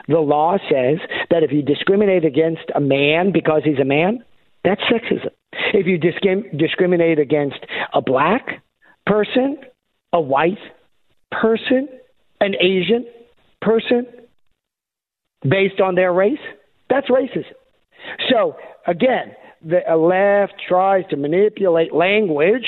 The 0.08 0.20
law 0.20 0.58
says 0.70 1.00
that 1.32 1.44
if 1.44 1.52
you 1.52 1.64
discriminate 1.64 2.24
against 2.24 2.64
a 2.76 2.80
man 2.80 3.32
because 3.32 3.64
he's 3.64 3.80
a 3.80 3.86
man, 3.86 4.24
that's 4.64 4.82
sexism. 4.82 5.32
If 5.74 5.88
you 5.88 6.00
discrim- 6.00 6.58
discriminate 6.58 7.20
against 7.20 7.60
a 7.94 8.02
black 8.02 8.64
person, 9.06 9.58
a 10.14 10.22
white 10.22 10.60
person, 11.32 11.90
an 12.40 12.56
Asian 12.60 13.06
person, 13.62 14.06
based 15.48 15.82
on 15.82 15.96
their 15.96 16.14
race, 16.14 16.40
that's 16.90 17.08
racism. 17.10 17.54
So, 18.30 18.56
again, 18.88 19.36
the 19.64 19.80
uh, 19.90 19.96
left 19.96 20.54
tries 20.68 21.06
to 21.10 21.18
manipulate 21.18 21.94
language 21.94 22.66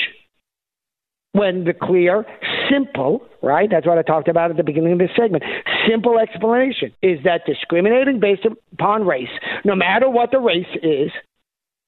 when 1.32 1.64
the 1.64 1.74
clear, 1.74 2.24
simple, 2.70 3.20
right? 3.42 3.68
That's 3.70 3.86
what 3.86 3.98
I 3.98 4.02
talked 4.02 4.28
about 4.28 4.50
at 4.50 4.56
the 4.56 4.62
beginning 4.62 4.92
of 4.92 4.98
this 4.98 5.10
segment. 5.14 5.44
Simple 5.86 6.18
explanation 6.18 6.92
is 7.02 7.18
that 7.24 7.42
discriminating 7.44 8.20
based 8.20 8.46
upon 8.72 9.06
race, 9.06 9.28
no 9.64 9.74
matter 9.74 10.08
what 10.08 10.30
the 10.30 10.38
race 10.38 10.64
is, 10.82 11.10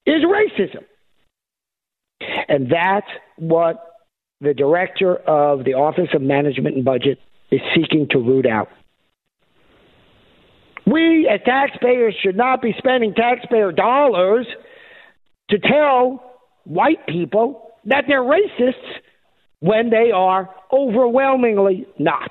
is 0.05 0.22
racism. 0.24 0.84
And 2.49 2.70
that's 2.70 3.07
what 3.36 3.76
the 4.41 4.53
director 4.53 5.16
of 5.16 5.64
the 5.64 5.74
Office 5.74 6.09
of 6.12 6.20
Management 6.20 6.76
and 6.76 6.84
Budget 6.84 7.18
is 7.51 7.61
seeking 7.74 8.07
to 8.11 8.18
root 8.18 8.47
out. 8.47 8.68
We, 10.91 11.28
as 11.28 11.41
taxpayers, 11.45 12.14
should 12.22 12.36
not 12.36 12.62
be 12.62 12.74
spending 12.78 13.14
taxpayer 13.14 13.72
dollars 13.72 14.47
to 15.51 15.59
tell 15.59 16.22
white 16.64 17.07
people 17.07 17.72
that 17.84 18.05
they're 18.07 18.22
racists 18.22 18.74
when 19.61 19.91
they 19.91 20.11
are 20.14 20.49
overwhelmingly 20.72 21.86
not. 21.99 22.30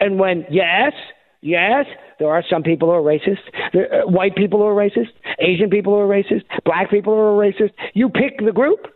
And 0.00 0.18
when, 0.18 0.44
yes, 0.50 0.92
yes, 1.40 1.86
there 2.18 2.30
are 2.30 2.42
some 2.50 2.62
people 2.62 2.88
who 2.88 2.94
are 2.94 3.02
racist, 3.02 3.38
there, 3.72 4.02
uh, 4.02 4.06
white 4.06 4.34
people 4.34 4.58
who 4.58 4.66
are 4.66 4.74
racist, 4.74 5.12
Asian 5.38 5.70
people 5.70 5.92
who 5.92 6.00
are 6.00 6.08
racist, 6.08 6.42
black 6.64 6.90
people 6.90 7.14
who 7.14 7.20
are 7.20 7.38
racist. 7.38 7.72
You 7.94 8.08
pick 8.08 8.44
the 8.44 8.52
group, 8.52 8.86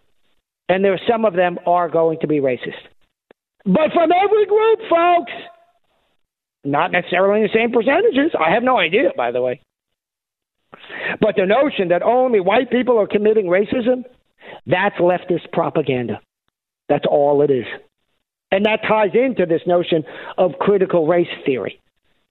and 0.68 0.84
there 0.84 0.92
are 0.92 1.00
some 1.08 1.24
of 1.24 1.34
them 1.34 1.58
are 1.66 1.88
going 1.88 2.18
to 2.20 2.26
be 2.26 2.40
racist. 2.40 2.82
But 3.64 3.92
from 3.94 4.10
every 4.12 4.46
group, 4.46 4.78
folks, 4.90 5.32
not 6.66 6.92
necessarily 6.92 7.42
in 7.42 7.46
the 7.46 7.58
same 7.58 7.72
percentages. 7.72 8.32
I 8.38 8.52
have 8.52 8.62
no 8.62 8.78
idea, 8.78 9.10
by 9.16 9.30
the 9.30 9.40
way. 9.40 9.60
But 11.20 11.36
the 11.36 11.46
notion 11.46 11.88
that 11.88 12.02
only 12.02 12.40
white 12.40 12.70
people 12.70 12.98
are 13.00 13.06
committing 13.06 13.46
racism, 13.46 14.04
that's 14.66 14.96
leftist 14.96 15.50
propaganda. 15.52 16.20
That's 16.88 17.04
all 17.08 17.42
it 17.42 17.50
is. 17.50 17.66
And 18.50 18.66
that 18.66 18.80
ties 18.86 19.10
into 19.14 19.46
this 19.46 19.62
notion 19.66 20.04
of 20.38 20.52
critical 20.60 21.06
race 21.06 21.26
theory. 21.44 21.80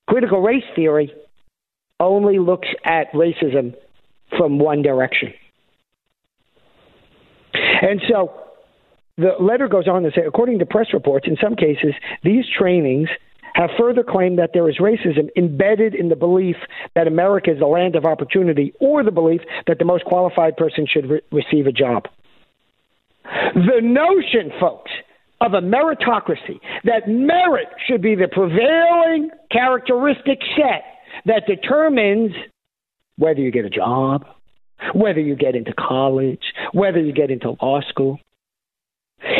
Critical 0.08 0.40
race 0.40 0.64
theory 0.74 1.12
only 2.00 2.38
looks 2.38 2.68
at 2.84 3.12
racism 3.12 3.74
from 4.36 4.58
one 4.58 4.82
direction. 4.82 5.32
And 7.54 8.00
so 8.08 8.32
the 9.16 9.32
letter 9.40 9.68
goes 9.68 9.88
on 9.88 10.02
to 10.02 10.10
say, 10.14 10.22
according 10.26 10.58
to 10.60 10.66
press 10.66 10.88
reports, 10.92 11.26
in 11.26 11.36
some 11.42 11.56
cases, 11.56 11.94
these 12.22 12.44
trainings 12.58 13.08
have 13.56 13.70
further 13.78 14.02
claimed 14.02 14.38
that 14.38 14.50
there 14.52 14.68
is 14.68 14.76
racism 14.78 15.28
embedded 15.36 15.94
in 15.94 16.10
the 16.10 16.16
belief 16.16 16.56
that 16.94 17.06
America 17.06 17.50
is 17.50 17.60
a 17.60 17.66
land 17.66 17.96
of 17.96 18.04
opportunity 18.04 18.74
or 18.80 19.02
the 19.02 19.10
belief 19.10 19.40
that 19.66 19.78
the 19.78 19.84
most 19.84 20.04
qualified 20.04 20.56
person 20.56 20.86
should 20.86 21.08
re- 21.08 21.20
receive 21.32 21.66
a 21.66 21.72
job. 21.72 22.04
The 23.24 23.80
notion, 23.82 24.52
folks, 24.60 24.90
of 25.40 25.54
a 25.54 25.60
meritocracy, 25.60 26.60
that 26.84 27.08
merit 27.08 27.68
should 27.88 28.02
be 28.02 28.14
the 28.14 28.28
prevailing 28.28 29.30
characteristic 29.50 30.38
set 30.56 30.84
that 31.24 31.44
determines 31.46 32.32
whether 33.16 33.40
you 33.40 33.50
get 33.50 33.64
a 33.64 33.70
job, 33.70 34.26
whether 34.94 35.20
you 35.20 35.34
get 35.34 35.54
into 35.54 35.72
college, 35.72 36.42
whether 36.72 37.00
you 37.00 37.12
get 37.12 37.30
into 37.30 37.56
law 37.62 37.80
school, 37.88 38.20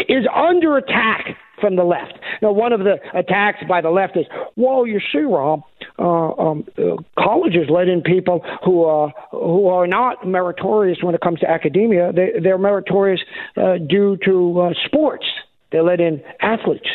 is 0.09 0.25
under 0.35 0.77
attack 0.77 1.37
from 1.61 1.77
the 1.77 1.85
left. 1.85 2.19
Now, 2.43 2.53
one 2.53 2.73
of 2.73 2.81
the 2.81 2.97
attacks 3.15 3.59
by 3.69 3.81
the 3.81 3.91
left 3.91 4.17
is, 4.17 4.27
well, 4.57 4.87
you 4.87 5.01
see, 5.13 5.21
Rob, 5.21 5.63
uh, 5.99 6.03
um, 6.03 6.65
uh, 6.77 6.97
colleges 7.19 7.69
let 7.71 7.89
in 7.89 8.03
people 8.03 8.45
who 8.65 8.85
are 8.85 9.13
who 9.31 9.69
are 9.69 9.87
not 9.87 10.27
meritorious 10.27 10.99
when 11.03 11.15
it 11.15 11.21
comes 11.21 11.41
to 11.41 11.51
academia. 11.51 12.13
They, 12.13 12.33
they're 12.43 12.59
meritorious 12.59 13.21
uh, 13.57 13.79
due 13.79 14.19
to 14.25 14.61
uh, 14.61 14.71
sports. 14.85 15.25
They 15.73 15.81
let 15.81 16.01
in 16.01 16.23
athletes. 16.41 16.89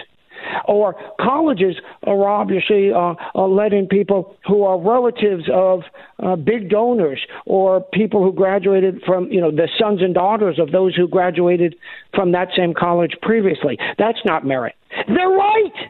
Or 0.67 0.95
colleges, 1.19 1.75
you 2.05 2.61
see, 2.67 2.91
uh, 2.93 3.15
uh, 3.35 3.47
let 3.47 3.73
in 3.73 3.87
people 3.87 4.35
who 4.47 4.63
are 4.63 4.79
relatives 4.79 5.43
of 5.53 5.81
uh, 6.19 6.35
big 6.35 6.69
donors 6.69 7.19
or 7.45 7.81
people 7.81 8.23
who 8.23 8.33
graduated 8.33 9.01
from, 9.05 9.31
you 9.31 9.41
know, 9.41 9.51
the 9.51 9.67
sons 9.79 10.01
and 10.01 10.13
daughters 10.13 10.59
of 10.59 10.71
those 10.71 10.95
who 10.95 11.07
graduated 11.07 11.75
from 12.13 12.31
that 12.31 12.49
same 12.55 12.73
college 12.73 13.15
previously. 13.21 13.77
That's 13.97 14.19
not 14.25 14.45
merit. 14.45 14.75
They're 15.07 15.29
right. 15.29 15.89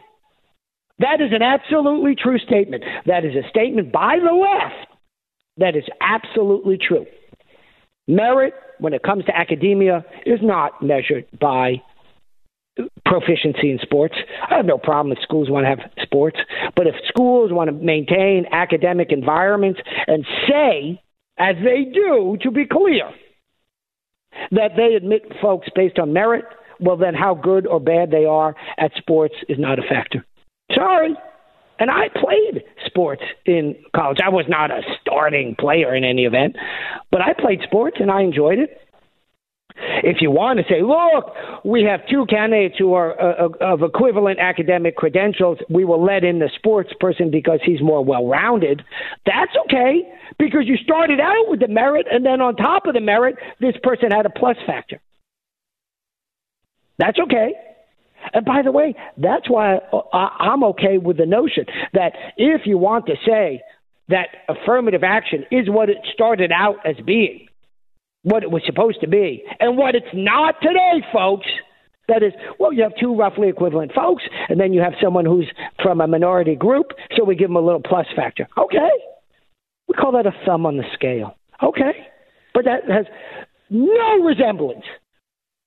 That 0.98 1.20
is 1.20 1.32
an 1.32 1.42
absolutely 1.42 2.14
true 2.14 2.38
statement. 2.38 2.84
That 3.06 3.24
is 3.24 3.34
a 3.34 3.48
statement 3.48 3.92
by 3.92 4.18
the 4.22 4.32
left 4.32 4.92
that 5.58 5.76
is 5.76 5.84
absolutely 6.00 6.78
true. 6.78 7.06
Merit, 8.06 8.54
when 8.78 8.94
it 8.94 9.02
comes 9.02 9.24
to 9.26 9.36
academia, 9.36 10.04
is 10.26 10.40
not 10.42 10.82
measured 10.82 11.26
by 11.40 11.82
proficiency 13.04 13.70
in 13.70 13.78
sports. 13.82 14.14
I 14.50 14.56
have 14.56 14.66
no 14.66 14.78
problem 14.78 15.12
if 15.16 15.22
schools 15.22 15.50
want 15.50 15.64
to 15.64 15.68
have 15.68 15.90
sports, 16.02 16.38
but 16.74 16.86
if 16.86 16.94
schools 17.08 17.52
want 17.52 17.68
to 17.68 17.72
maintain 17.72 18.46
academic 18.50 19.12
environments 19.12 19.80
and 20.06 20.24
say, 20.48 21.02
as 21.38 21.56
they 21.62 21.84
do, 21.92 22.38
to 22.42 22.50
be 22.50 22.66
clear, 22.66 23.10
that 24.50 24.72
they 24.76 24.94
admit 24.94 25.22
folks 25.40 25.68
based 25.74 25.98
on 25.98 26.12
merit, 26.12 26.44
well, 26.80 26.96
then 26.96 27.14
how 27.14 27.34
good 27.34 27.66
or 27.66 27.80
bad 27.80 28.10
they 28.10 28.24
are 28.24 28.54
at 28.78 28.92
sports 28.96 29.34
is 29.48 29.58
not 29.58 29.78
a 29.78 29.82
factor. 29.82 30.24
Sorry. 30.74 31.14
And 31.78 31.90
I 31.90 32.08
played 32.08 32.64
sports 32.86 33.22
in 33.44 33.74
college. 33.94 34.18
I 34.24 34.28
was 34.28 34.44
not 34.48 34.70
a 34.70 34.82
starting 35.00 35.56
player 35.58 35.94
in 35.94 36.04
any 36.04 36.24
event, 36.24 36.56
but 37.10 37.20
I 37.20 37.32
played 37.38 37.60
sports 37.62 37.96
and 38.00 38.10
I 38.10 38.22
enjoyed 38.22 38.58
it. 38.58 38.81
If 40.04 40.18
you 40.20 40.30
want 40.30 40.58
to 40.58 40.64
say, 40.68 40.82
look, 40.82 41.34
we 41.64 41.82
have 41.84 42.00
two 42.08 42.26
candidates 42.26 42.76
who 42.78 42.94
are 42.94 43.20
uh, 43.20 43.48
uh, 43.48 43.72
of 43.72 43.82
equivalent 43.82 44.38
academic 44.38 44.96
credentials, 44.96 45.58
we 45.68 45.84
will 45.84 46.02
let 46.02 46.24
in 46.24 46.38
the 46.38 46.50
sports 46.56 46.90
person 47.00 47.30
because 47.30 47.60
he's 47.64 47.80
more 47.80 48.04
well 48.04 48.26
rounded, 48.26 48.82
that's 49.26 49.52
okay 49.66 50.02
because 50.38 50.62
you 50.64 50.76
started 50.76 51.20
out 51.20 51.48
with 51.48 51.60
the 51.60 51.68
merit, 51.68 52.06
and 52.10 52.24
then 52.24 52.40
on 52.40 52.56
top 52.56 52.86
of 52.86 52.94
the 52.94 53.00
merit, 53.00 53.36
this 53.60 53.74
person 53.82 54.10
had 54.10 54.26
a 54.26 54.30
plus 54.30 54.56
factor. 54.66 55.00
That's 56.98 57.18
okay. 57.18 57.54
And 58.32 58.44
by 58.44 58.62
the 58.62 58.70
way, 58.70 58.94
that's 59.16 59.50
why 59.50 59.78
I'm 60.12 60.62
okay 60.64 60.98
with 60.98 61.16
the 61.16 61.26
notion 61.26 61.66
that 61.92 62.12
if 62.36 62.62
you 62.66 62.78
want 62.78 63.06
to 63.06 63.14
say 63.26 63.60
that 64.08 64.28
affirmative 64.48 65.02
action 65.02 65.44
is 65.50 65.68
what 65.68 65.88
it 65.88 65.98
started 66.14 66.52
out 66.52 66.76
as 66.84 66.96
being, 67.04 67.48
what 68.22 68.42
it 68.42 68.50
was 68.50 68.62
supposed 68.66 69.00
to 69.00 69.08
be, 69.08 69.44
and 69.60 69.76
what 69.76 69.94
it's 69.94 70.06
not 70.14 70.56
today, 70.62 71.04
folks. 71.12 71.46
That 72.08 72.22
is, 72.22 72.32
well, 72.58 72.72
you 72.72 72.82
have 72.82 72.92
two 73.00 73.14
roughly 73.16 73.48
equivalent 73.48 73.92
folks, 73.94 74.24
and 74.48 74.58
then 74.58 74.72
you 74.72 74.80
have 74.80 74.94
someone 75.00 75.24
who's 75.24 75.48
from 75.82 76.00
a 76.00 76.06
minority 76.06 76.56
group, 76.56 76.86
so 77.16 77.24
we 77.24 77.36
give 77.36 77.48
them 77.48 77.56
a 77.56 77.60
little 77.60 77.80
plus 77.80 78.06
factor. 78.14 78.48
Okay. 78.58 78.90
We 79.88 79.94
call 79.94 80.12
that 80.12 80.26
a 80.26 80.32
thumb 80.44 80.66
on 80.66 80.76
the 80.76 80.84
scale. 80.94 81.36
Okay. 81.62 82.08
But 82.54 82.64
that 82.64 82.90
has 82.90 83.06
no 83.70 84.18
resemblance 84.24 84.84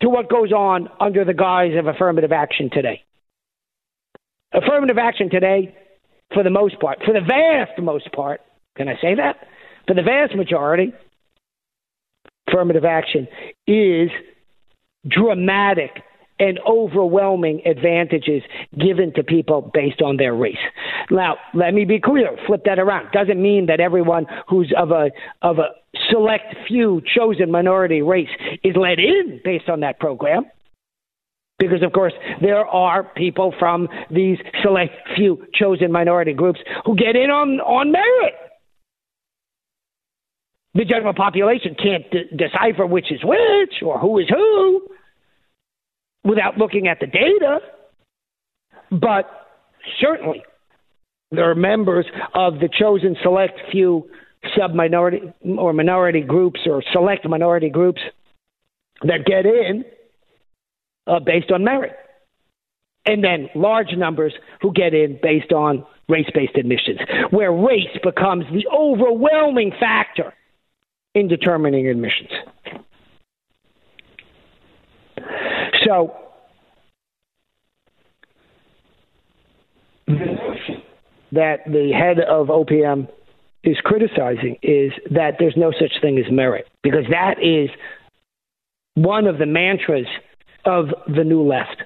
to 0.02 0.10
what 0.10 0.30
goes 0.30 0.52
on 0.52 0.90
under 0.99 1.23
the 1.23 1.34
guise 1.34 1.72
of 1.77 1.88
affirmative 1.88 2.32
action 2.32 2.69
today. 2.72 3.03
Affirmative 4.53 4.98
action 4.98 5.30
today, 5.30 5.73
for 6.34 6.44
the 6.44 6.49
most 6.49 6.80
part, 6.80 6.99
for 7.06 7.14
the 7.14 7.22
vast 7.22 7.82
most 7.82 8.11
part, 8.11 8.41
can 8.77 8.88
I 8.88 8.95
say 9.02 9.15
that? 9.15 9.38
For 9.88 9.94
the 9.94 10.03
vast 10.03 10.36
majority, 10.36 10.94
affirmative 12.48 12.86
action 12.86 13.28
is 13.68 14.10
dramatic 15.08 16.04
and 16.40 16.60
overwhelming 16.68 17.62
advantages 17.66 18.44
given 18.78 19.14
to 19.14 19.24
people 19.24 19.72
based 19.74 20.02
on 20.02 20.18
their 20.18 20.36
race. 20.36 20.58
Now, 21.10 21.38
let 21.54 21.74
me 21.74 21.86
be 21.86 22.00
clear, 22.00 22.36
flip 22.46 22.64
that 22.66 22.78
around. 22.78 23.12
Doesn't 23.12 23.42
mean 23.42 23.68
that 23.68 23.80
everyone 23.80 24.26
who's 24.50 24.74
of 24.78 24.92
a 24.92 25.12
of 25.42 25.60
a 25.60 25.70
select 26.12 26.56
few 26.68 27.02
chosen 27.16 27.52
minority 27.52 28.02
race 28.02 28.30
is 28.64 28.76
let 28.76 29.00
in 29.00 29.40
based 29.44 29.70
on 29.70 29.80
that 29.82 30.00
program. 30.00 30.44
Because, 31.58 31.82
of 31.84 31.94
course, 31.94 32.14
there 32.42 32.66
are 32.68 33.04
people 33.16 33.54
from 33.58 33.88
these 34.12 34.38
select 34.62 34.92
few 35.16 35.46
chosen 35.54 35.90
minority 35.90 36.34
groups 36.34 36.60
who 36.86 36.98
get 36.98 37.16
in 37.16 37.32
on, 37.32 37.62
on 37.62 37.94
merit. 37.94 38.34
The 40.76 40.84
general 40.84 41.14
population 41.14 41.76
can't 41.81 42.10
de- 42.11 42.35
decipher 42.35 42.85
which 42.85 43.10
is 43.10 43.22
which 43.23 43.81
or 43.81 43.97
who 43.97 44.19
is 44.19 44.27
who 44.30 44.88
without 46.26 46.57
looking 46.57 46.88
at 46.89 46.99
the 46.99 47.07
data. 47.07 47.60
But 48.91 49.26
certainly, 50.02 50.43
there 51.31 51.49
are 51.49 51.56
members 51.56 52.06
of 52.34 52.56
the 52.60 52.69
chosen 52.77 53.15
select 53.23 53.57
few 53.72 54.10
sub 54.57 54.73
minority 54.73 55.22
or 55.57 55.72
minority 55.72 56.22
groups 56.22 56.60
or 56.65 56.84
select 56.91 57.27
minority 57.27 57.69
groups 57.69 58.02
that 59.02 59.26
get 59.26 59.45
in 59.45 59.85
uh, 61.07 61.19
based 61.19 61.52
on 61.52 61.64
merit. 61.64 61.93
And 63.06 63.23
then 63.23 63.49
large 63.56 63.95
numbers 63.95 64.34
who 64.61 64.73
get 64.73 64.93
in 64.93 65.19
based 65.22 65.53
on 65.53 65.85
race 66.10 66.30
based 66.34 66.57
admissions, 66.57 66.99
where 67.30 67.52
race 67.52 67.97
becomes 68.03 68.43
the 68.52 68.68
overwhelming 68.76 69.72
factor 69.80 70.34
in 71.16 71.28
determining 71.28 71.88
admissions. 71.88 72.30
So, 75.88 76.14
that 81.32 81.60
the 81.66 81.92
head 81.92 82.20
of 82.20 82.48
OPM 82.48 83.08
is 83.64 83.78
criticizing 83.84 84.58
is 84.62 84.92
that 85.12 85.36
there's 85.40 85.56
no 85.58 85.72
such 85.72 85.94
thing 86.02 86.20
as 86.20 86.32
merit, 86.32 86.68
because 86.84 87.06
that 87.10 87.42
is 87.42 87.70
one 88.94 89.26
of 89.26 89.38
the 89.38 89.46
mantras 89.46 90.08
of 90.66 90.88
the 91.08 91.24
new 91.24 91.42
left. 91.42 91.84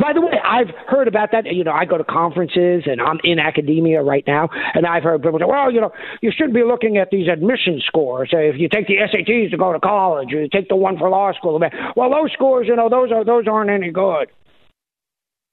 By 0.00 0.14
the 0.14 0.22
way, 0.22 0.32
I've 0.42 0.70
heard 0.88 1.06
about 1.06 1.32
that. 1.32 1.44
You 1.44 1.64
know, 1.64 1.72
I 1.72 1.84
go 1.84 1.98
to 1.98 2.04
conferences 2.04 2.84
and 2.86 3.00
I'm 3.00 3.18
in 3.24 3.38
academia 3.38 4.02
right 4.02 4.24
now, 4.26 4.48
and 4.74 4.86
I've 4.86 5.02
heard 5.02 5.22
people 5.22 5.38
say, 5.38 5.44
well, 5.46 5.70
you 5.70 5.82
know, 5.82 5.92
you 6.22 6.32
should 6.34 6.54
be 6.54 6.64
looking 6.64 6.96
at 6.96 7.10
these 7.10 7.28
admission 7.28 7.80
scores. 7.86 8.30
If 8.32 8.58
you 8.58 8.68
take 8.70 8.86
the 8.86 8.94
SATs 8.94 9.50
to 9.50 9.58
go 9.58 9.72
to 9.72 9.80
college, 9.80 10.32
or 10.32 10.40
you 10.40 10.48
take 10.48 10.68
the 10.68 10.76
one 10.76 10.96
for 10.96 11.10
law 11.10 11.32
school. 11.34 11.60
Well, 11.94 12.10
those 12.10 12.32
scores, 12.32 12.66
you 12.68 12.76
know, 12.76 12.88
those 12.88 13.12
are 13.12 13.24
those 13.24 13.44
aren't 13.46 13.70
any 13.70 13.90
good. 13.90 14.28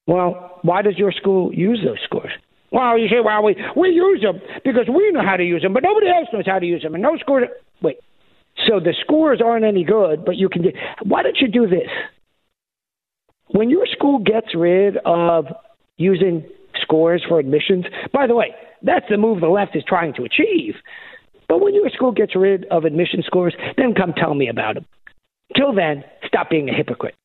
Well, 0.07 0.59
why 0.61 0.81
does 0.83 0.97
your 0.97 1.11
school 1.11 1.53
use 1.53 1.81
those 1.85 1.99
scores? 2.05 2.31
Well, 2.71 2.97
you 2.97 3.09
say, 3.09 3.19
well, 3.23 3.43
we 3.43 3.57
we 3.75 3.89
use 3.89 4.21
them 4.21 4.39
because 4.63 4.87
we 4.87 5.11
know 5.11 5.23
how 5.23 5.35
to 5.35 5.43
use 5.43 5.63
them, 5.63 5.73
but 5.73 5.83
nobody 5.83 6.07
else 6.07 6.27
knows 6.31 6.45
how 6.45 6.59
to 6.59 6.65
use 6.65 6.81
them, 6.81 6.93
and 6.93 7.03
no 7.03 7.17
scores. 7.17 7.47
Wait, 7.81 7.97
so 8.67 8.79
the 8.79 8.93
scores 9.01 9.41
aren't 9.43 9.65
any 9.65 9.83
good, 9.83 10.23
but 10.23 10.37
you 10.37 10.47
can. 10.47 10.61
Do, 10.61 10.69
why 11.03 11.23
don't 11.23 11.37
you 11.41 11.49
do 11.49 11.67
this? 11.67 11.89
When 13.49 13.69
your 13.69 13.85
school 13.87 14.19
gets 14.19 14.55
rid 14.55 14.97
of 15.05 15.45
using 15.97 16.45
scores 16.81 17.23
for 17.27 17.39
admissions, 17.39 17.85
by 18.13 18.27
the 18.27 18.35
way, 18.35 18.53
that's 18.81 19.05
the 19.09 19.17
move 19.17 19.41
the 19.41 19.47
left 19.47 19.75
is 19.75 19.83
trying 19.87 20.13
to 20.15 20.23
achieve. 20.23 20.75
But 21.47 21.61
when 21.61 21.73
your 21.73 21.89
school 21.89 22.11
gets 22.11 22.35
rid 22.35 22.65
of 22.65 22.85
admission 22.85 23.23
scores, 23.25 23.55
then 23.75 23.93
come 23.95 24.13
tell 24.13 24.35
me 24.35 24.49
about 24.49 24.75
them. 24.75 24.85
Till 25.55 25.73
then, 25.73 26.03
stop 26.27 26.49
being 26.49 26.69
a 26.69 26.73
hypocrite. 26.73 27.15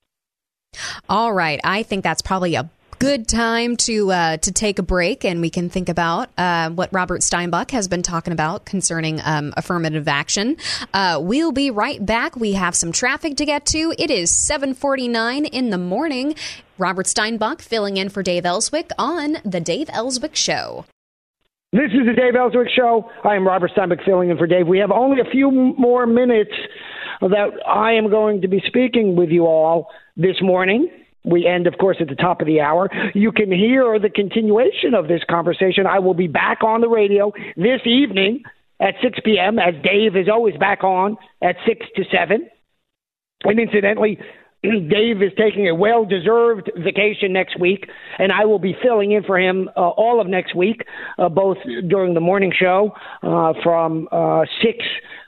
All 1.09 1.33
right. 1.33 1.61
I 1.63 1.83
think 1.83 2.03
that's 2.03 2.23
probably 2.23 2.55
a 2.55 2.69
good 3.05 3.29
time 3.29 3.77
to 3.77 4.11
uh, 4.11 4.39
to 4.39 4.51
take 4.51 4.79
a 4.79 4.83
break 4.83 5.27
and 5.27 5.43
we 5.43 5.51
can 5.51 5.69
think 5.69 5.91
about 5.91 6.31
uh, 6.39 6.71
what 6.71 6.89
Robert 6.91 7.21
Steinbuch 7.21 7.71
has 7.73 7.87
been 7.87 8.01
talking 8.01 8.33
about 8.33 8.65
concerning 8.65 9.21
um, 9.23 9.53
affirmative 9.59 10.09
action. 10.09 10.57
Uh, 10.95 11.19
we'll 11.21 11.53
be 11.53 11.71
right 11.71 12.05
back. 12.07 12.35
We 12.35 12.55
have 12.55 12.75
some 12.75 12.93
traffic 12.93 13.37
to 13.37 13.45
get 13.45 13.67
to. 13.67 13.93
It 13.99 14.11
is 14.11 14.31
7:49 14.31 15.47
in 15.53 15.69
the 15.69 15.77
morning. 15.77 16.35
Robert 16.79 17.05
Steinbuch 17.05 17.61
filling 17.61 17.99
in 17.99 18.09
for 18.09 18.23
Dave 18.23 18.47
Elswick 18.47 18.89
on 18.99 19.37
the 19.45 19.61
Dave 19.61 19.91
Elswick 19.93 20.35
Show. 20.35 20.87
This 21.73 21.91
is 21.93 22.07
the 22.07 22.15
Dave 22.15 22.35
Elswick 22.37 22.69
Show. 22.75 23.11
I 23.23 23.35
am 23.35 23.47
Robert 23.47 23.73
Steinbuch 23.77 24.03
filling 24.07 24.31
in 24.31 24.39
for 24.39 24.47
Dave. 24.47 24.67
We 24.67 24.79
have 24.79 24.91
only 24.91 25.21
a 25.21 25.31
few 25.31 25.51
more 25.51 26.07
minutes 26.07 26.55
that 27.21 27.51
I 27.69 27.93
am 27.93 28.09
going 28.09 28.41
to 28.41 28.49
be 28.49 28.63
speaking 28.67 29.15
with 29.15 29.29
you 29.29 29.45
all 29.45 29.91
this 30.17 30.41
morning. 30.41 30.89
We 31.25 31.47
end, 31.47 31.67
of 31.67 31.79
course, 31.79 31.97
at 32.01 32.09
the 32.09 32.15
top 32.15 32.41
of 32.41 32.47
the 32.47 32.61
hour. 32.61 32.91
You 33.15 33.33
can 33.33 33.51
hear 33.51 33.99
the 33.99 34.11
continuation 34.11 34.95
of 34.95 35.09
this 35.09 35.23
conversation. 35.29 35.87
I 35.87 35.99
will 35.99 36.15
be 36.15 36.27
back 36.27 36.63
on 36.63 36.81
the 36.81 36.89
radio 36.89 37.33
this 37.57 37.81
evening 37.87 38.43
at 38.81 38.95
6 39.03 39.21
p.m., 39.25 39.59
as 39.59 39.75
Dave 39.83 40.17
is 40.17 40.29
always 40.31 40.57
back 40.57 40.85
on 40.85 41.17
at 41.43 41.57
6 41.67 41.87
to 41.97 42.05
7. 42.13 42.49
And 43.45 43.61
incidentally, 43.61 44.19
Dave 44.63 45.23
is 45.23 45.33
taking 45.37 45.69
a 45.69 45.75
well 45.75 46.05
deserved 46.05 46.71
vacation 46.77 47.33
next 47.33 47.59
week, 47.61 47.87
and 48.19 48.33
I 48.33 48.45
will 48.45 48.59
be 48.59 48.75
filling 48.83 49.13
in 49.13 49.23
for 49.23 49.39
him 49.39 49.69
uh, 49.77 49.81
all 49.81 50.21
of 50.21 50.27
next 50.27 50.55
week, 50.55 50.85
uh, 51.19 51.29
both 51.29 51.59
during 51.89 52.15
the 52.15 52.21
morning 52.21 52.53
show 52.55 52.93
uh, 53.23 53.53
from 53.63 54.09
uh, 54.11 54.45
6 54.63 54.79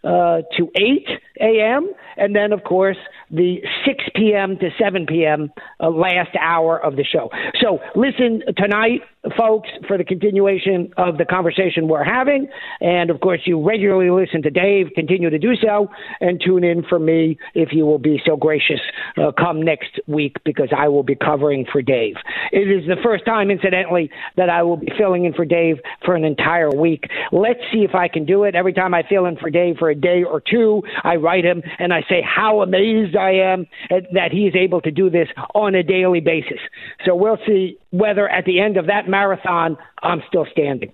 uh, 0.05 0.09
to 0.57 0.71
8 0.75 1.09
a.m., 1.41 1.93
and 2.17 2.35
then, 2.35 2.53
of 2.53 2.65
course, 2.65 2.97
the 3.31 3.59
6 3.85 4.05
p.m. 4.15 4.57
to 4.59 4.71
7 4.79 5.07
p.m. 5.07 5.51
Uh, 5.81 5.91
last 5.91 6.31
hour 6.41 6.79
of 6.79 6.97
the 6.97 7.05
show. 7.05 7.31
So 7.61 7.79
listen 7.95 8.43
tonight, 8.57 9.01
folks, 9.37 9.69
for 9.89 9.99
the 9.99 10.05
continuation 10.05 10.93
of 10.97 11.19
the 11.19 11.25
conversation 11.25 11.89
we're 11.89 12.05
having. 12.05 12.49
And 12.81 13.11
of 13.11 13.21
course, 13.21 13.41
you 13.45 13.63
regularly 13.63 14.11
listen 14.11 14.43
to 14.43 14.51
Dave. 14.51 14.89
Continue 14.95 15.31
to 15.31 15.39
do 15.39 15.55
so, 15.57 15.89
and 16.21 16.41
tune 16.41 16.65
in 16.65 16.85
for 16.85 16.99
me 16.99 17.39
if 17.55 17.71
you 17.73 17.85
will 17.85 17.99
be 17.99 18.21
so 18.25 18.37
gracious. 18.37 18.81
Uh, 19.17 19.33
come 19.33 19.63
next 19.63 19.99
week 20.07 20.37
because 20.45 20.69
I 20.77 20.89
will 20.89 21.03
be 21.03 21.17
covering 21.17 21.67
for 21.71 21.83
Dave. 21.83 22.17
It 22.53 22.71
is 22.71 22.87
the 22.87 22.97
first 23.03 23.25
time, 23.25 23.51
incidentally, 23.51 24.11
that 24.37 24.49
I 24.49 24.63
will 24.63 24.77
be 24.77 24.89
filling 24.97 25.25
in 25.25 25.33
for 25.33 25.45
Dave 25.45 25.77
for 26.05 26.15
an 26.15 26.25
entire 26.25 26.71
week. 26.71 27.05
Let's 27.33 27.61
see 27.73 27.81
if 27.81 27.95
I 27.95 28.09
can 28.09 28.25
do 28.25 28.45
it. 28.45 28.55
Every 28.55 28.73
time 28.73 28.95
I 28.95 29.03
fill 29.09 29.27
in 29.27 29.37
for 29.37 29.51
Dave 29.51 29.77
for 29.79 29.91
a 29.91 29.95
day 29.95 30.23
or 30.23 30.41
two, 30.41 30.83
I 31.03 31.17
write 31.17 31.45
him 31.45 31.63
and 31.79 31.93
I 31.93 32.03
say 32.09 32.23
how 32.23 32.61
amazed 32.63 33.16
I 33.17 33.33
am 33.33 33.67
eh, 33.91 34.01
that 34.13 34.33
he 34.33 34.47
is 34.47 34.55
able 34.55 34.81
to 34.83 34.91
do 34.91 35.11
this 35.11 35.29
on 35.55 35.75
a 35.75 35.83
daily 35.83 36.21
basis. 36.21 36.59
So 37.05 37.15
we'll 37.15 37.39
see 37.47 37.79
whether 37.91 38.29
at 38.29 38.45
the 38.45 38.61
end 38.61 38.77
of 38.77 38.87
that 38.87 39.09
marathon 39.09 39.77
I'm 40.03 40.23
still 40.29 40.47
standing. 40.51 40.93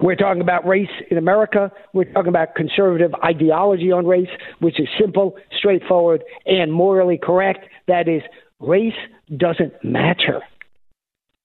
We're 0.00 0.16
talking 0.16 0.42
about 0.42 0.66
race 0.66 0.88
in 1.10 1.18
America. 1.18 1.70
We're 1.92 2.12
talking 2.12 2.28
about 2.28 2.54
conservative 2.56 3.12
ideology 3.24 3.92
on 3.92 4.06
race, 4.06 4.28
which 4.58 4.80
is 4.80 4.88
simple, 4.98 5.36
straightforward, 5.56 6.24
and 6.46 6.72
morally 6.72 7.18
correct. 7.22 7.66
That 7.86 8.08
is, 8.08 8.22
race 8.58 8.94
doesn't 9.36 9.72
matter. 9.84 10.42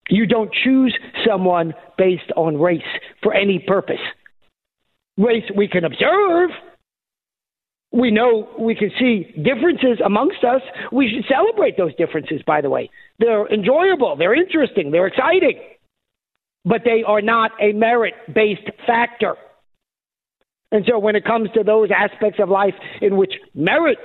You 0.10 0.26
don't 0.26 0.51
choose 0.51 0.97
someone 1.26 1.73
based 1.97 2.31
on 2.35 2.60
race 2.60 2.81
for 3.22 3.34
any 3.34 3.60
purpose. 3.60 4.01
Race 5.18 5.49
we 5.55 5.68
can 5.68 5.85
observe, 5.85 6.49
we 7.94 8.10
know 8.10 8.49
we 8.60 8.74
can 8.74 8.91
see 8.99 9.32
differences 9.44 10.02
amongst 10.03 10.44
us. 10.44 10.61
We 10.91 11.10
should 11.10 11.26
celebrate 11.32 11.78
those 11.78 11.95
differences, 11.95 12.41
by 12.45 12.60
the 12.60 12.70
way. 12.70 12.90
They're 13.20 13.48
enjoyable, 13.48 14.15
they're 14.18 14.34
interesting, 14.34 14.91
they're 14.91 15.07
exciting, 15.07 15.61
but 16.65 16.82
they 16.84 17.03
are 17.06 17.22
not 17.22 17.52
a 17.61 17.72
merit 17.72 18.15
based 18.34 18.68
factor. 18.88 19.36
And 20.72 20.84
so 20.90 20.98
when 20.98 21.15
it 21.15 21.24
comes 21.24 21.49
to 21.53 21.64
those 21.64 21.90
aspects 21.95 22.40
of 22.41 22.49
life 22.49 22.74
in 22.99 23.15
which 23.15 23.34
merit 23.53 23.99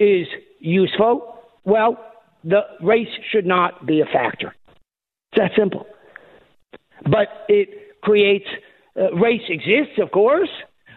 is 0.00 0.26
useful, 0.58 1.38
well, 1.64 1.96
the 2.42 2.62
race 2.82 3.06
should 3.30 3.46
not 3.46 3.86
be 3.86 4.00
a 4.00 4.06
factor. 4.06 4.52
It's 5.30 5.38
that 5.38 5.52
simple. 5.56 5.86
But 7.04 7.28
it 7.48 8.00
creates, 8.02 8.48
uh, 9.00 9.14
race 9.14 9.42
exists, 9.48 10.00
of 10.02 10.10
course 10.10 10.48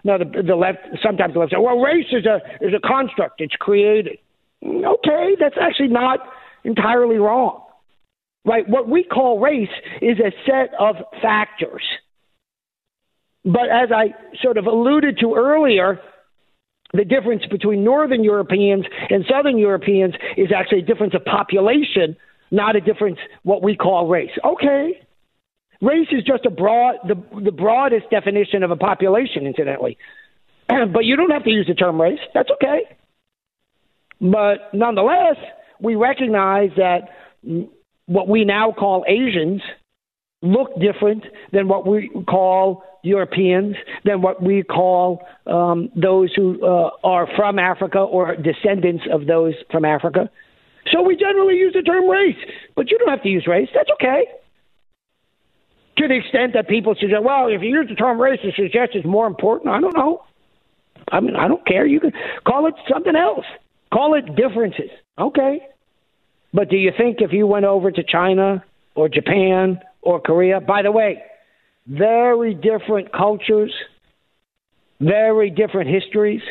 now 0.06 0.19
the 0.19 0.26
the 0.26 0.56
left 0.56 0.77
sometimes 1.03 1.34
the 1.34 1.40
left 1.40 1.52
say, 1.52 1.57
well, 1.60 1.80
race 1.80 2.06
is 2.11 2.26
a 2.26 2.38
is 2.65 2.73
a 2.73 2.88
construct. 2.88 3.41
It's 3.41 3.56
created. 3.56 4.19
Okay, 4.64 5.36
that's 5.40 5.56
actually 5.60 5.90
not 5.90 6.19
entirely 6.64 7.18
wrong. 7.18 7.64
Right? 8.45 8.69
What 8.69 8.88
we 8.88 9.03
call 9.03 9.40
race 9.40 9.68
is 10.02 10.19
a 10.19 10.32
set 10.45 10.69
of 10.80 10.95
factors. 11.22 11.82
But 13.44 13.69
as 13.72 13.90
I 13.91 14.14
sort 14.41 14.57
of 14.57 14.68
alluded 14.68 15.18
to 15.22 15.34
earlier, 15.36 15.99
the 16.94 17.06
difference 17.06 17.44
between 17.49 17.84
Northern 17.84 18.23
Europeans 18.23 18.86
and 19.10 19.26
Southern 19.30 19.57
Europeans 19.57 20.14
is 20.38 20.49
actually 20.56 20.80
a 20.80 20.86
difference 20.86 21.15
of 21.15 21.26
population, 21.26 22.15
not 22.52 22.76
a 22.76 22.82
difference 22.82 23.18
what 23.44 23.64
we 23.64 23.76
call 23.76 24.07
race. 24.07 24.32
Okay, 24.44 25.02
Race 25.82 26.08
is 26.12 26.24
just 26.24 26.46
a 26.46 26.50
broad, 26.50 26.96
the, 27.08 27.16
the 27.42 27.52
broadest 27.52 28.10
definition 28.10 28.64
of 28.64 28.72
a 28.72 28.76
population, 28.76 29.46
incidentally. 29.46 29.98
but 30.68 31.06
you 31.06 31.16
don't 31.16 31.32
have 31.32 31.44
to 31.44 31.50
use 31.50 31.68
the 31.68 31.74
term 31.74 32.00
race. 32.00 32.20
That's 32.34 32.50
okay. 32.52 32.96
But 34.22 34.74
nonetheless, 34.74 35.36
we 35.82 35.96
recognize 35.96 36.70
that 36.78 37.10
what 38.06 38.28
we 38.28 38.46
now 38.46 38.72
call 38.72 39.04
Asians 39.08 39.62
look 40.42 40.70
different 40.80 41.24
than 41.52 41.68
what 41.68 41.86
we 41.88 42.10
call 42.28 42.84
Europeans, 43.04 43.76
than 44.04 44.22
what 44.22 44.42
we 44.42 44.64
call 44.64 45.26
um, 45.48 45.90
those 45.96 46.34
who 46.36 46.64
uh, 46.66 46.92
are 47.04 47.28
from 47.36 47.60
Africa 47.60 48.00
or 48.00 48.36
descendants 48.36 49.04
of 49.12 49.28
those 49.28 49.54
from 49.72 49.86
Africa. 49.86 50.30
So 50.92 51.02
we 51.02 51.16
generally 51.16 51.56
use 51.56 51.74
the 51.74 51.82
term 51.82 52.08
race, 52.08 52.38
but 52.76 52.90
you 52.90 52.98
don't 52.98 53.10
have 53.10 53.24
to 53.24 53.30
use 53.30 53.46
race. 53.48 53.70
That's 53.74 53.90
okay 54.02 54.26
to 55.98 56.08
the 56.08 56.16
extent 56.16 56.54
that 56.54 56.68
people 56.68 56.96
suggest, 57.00 57.24
well, 57.24 57.48
if 57.48 57.62
you 57.62 57.70
use 57.70 57.88
the 57.90 57.96
term 57.96 58.18
racist, 58.18 58.46
it 58.46 58.56
suggests 58.56 58.96
it's 58.96 59.06
more 59.06 59.28
important. 59.28 59.70
I 59.70 59.80
don't 59.80 59.96
know. 59.96 60.24
I 61.12 61.20
mean, 61.20 61.36
I 61.36 61.48
don't 61.48 61.66
care. 61.66 61.86
You 61.86 62.00
can 62.00 62.12
call 62.46 62.68
it 62.68 62.74
something 62.92 63.16
else. 63.16 63.46
Call 63.94 64.16
it 64.16 64.36
differences. 64.36 64.90
Okay. 65.18 65.62
But 66.54 66.70
do 66.70 66.78
you 66.78 66.92
think 66.98 67.18
if 67.20 67.32
you 67.32 67.48
went 67.48 67.66
over 67.66 67.92
to 67.92 68.04
China 68.04 68.64
or 68.96 69.08
Japan 69.08 69.80
or 70.02 70.20
Korea, 70.20 70.60
by 70.60 70.82
the 70.82 70.92
way, 70.92 71.22
very 71.88 72.54
different 72.54 73.12
cultures, 73.14 73.74
very 75.00 75.50
different 75.50 75.90
histories, 75.90 76.42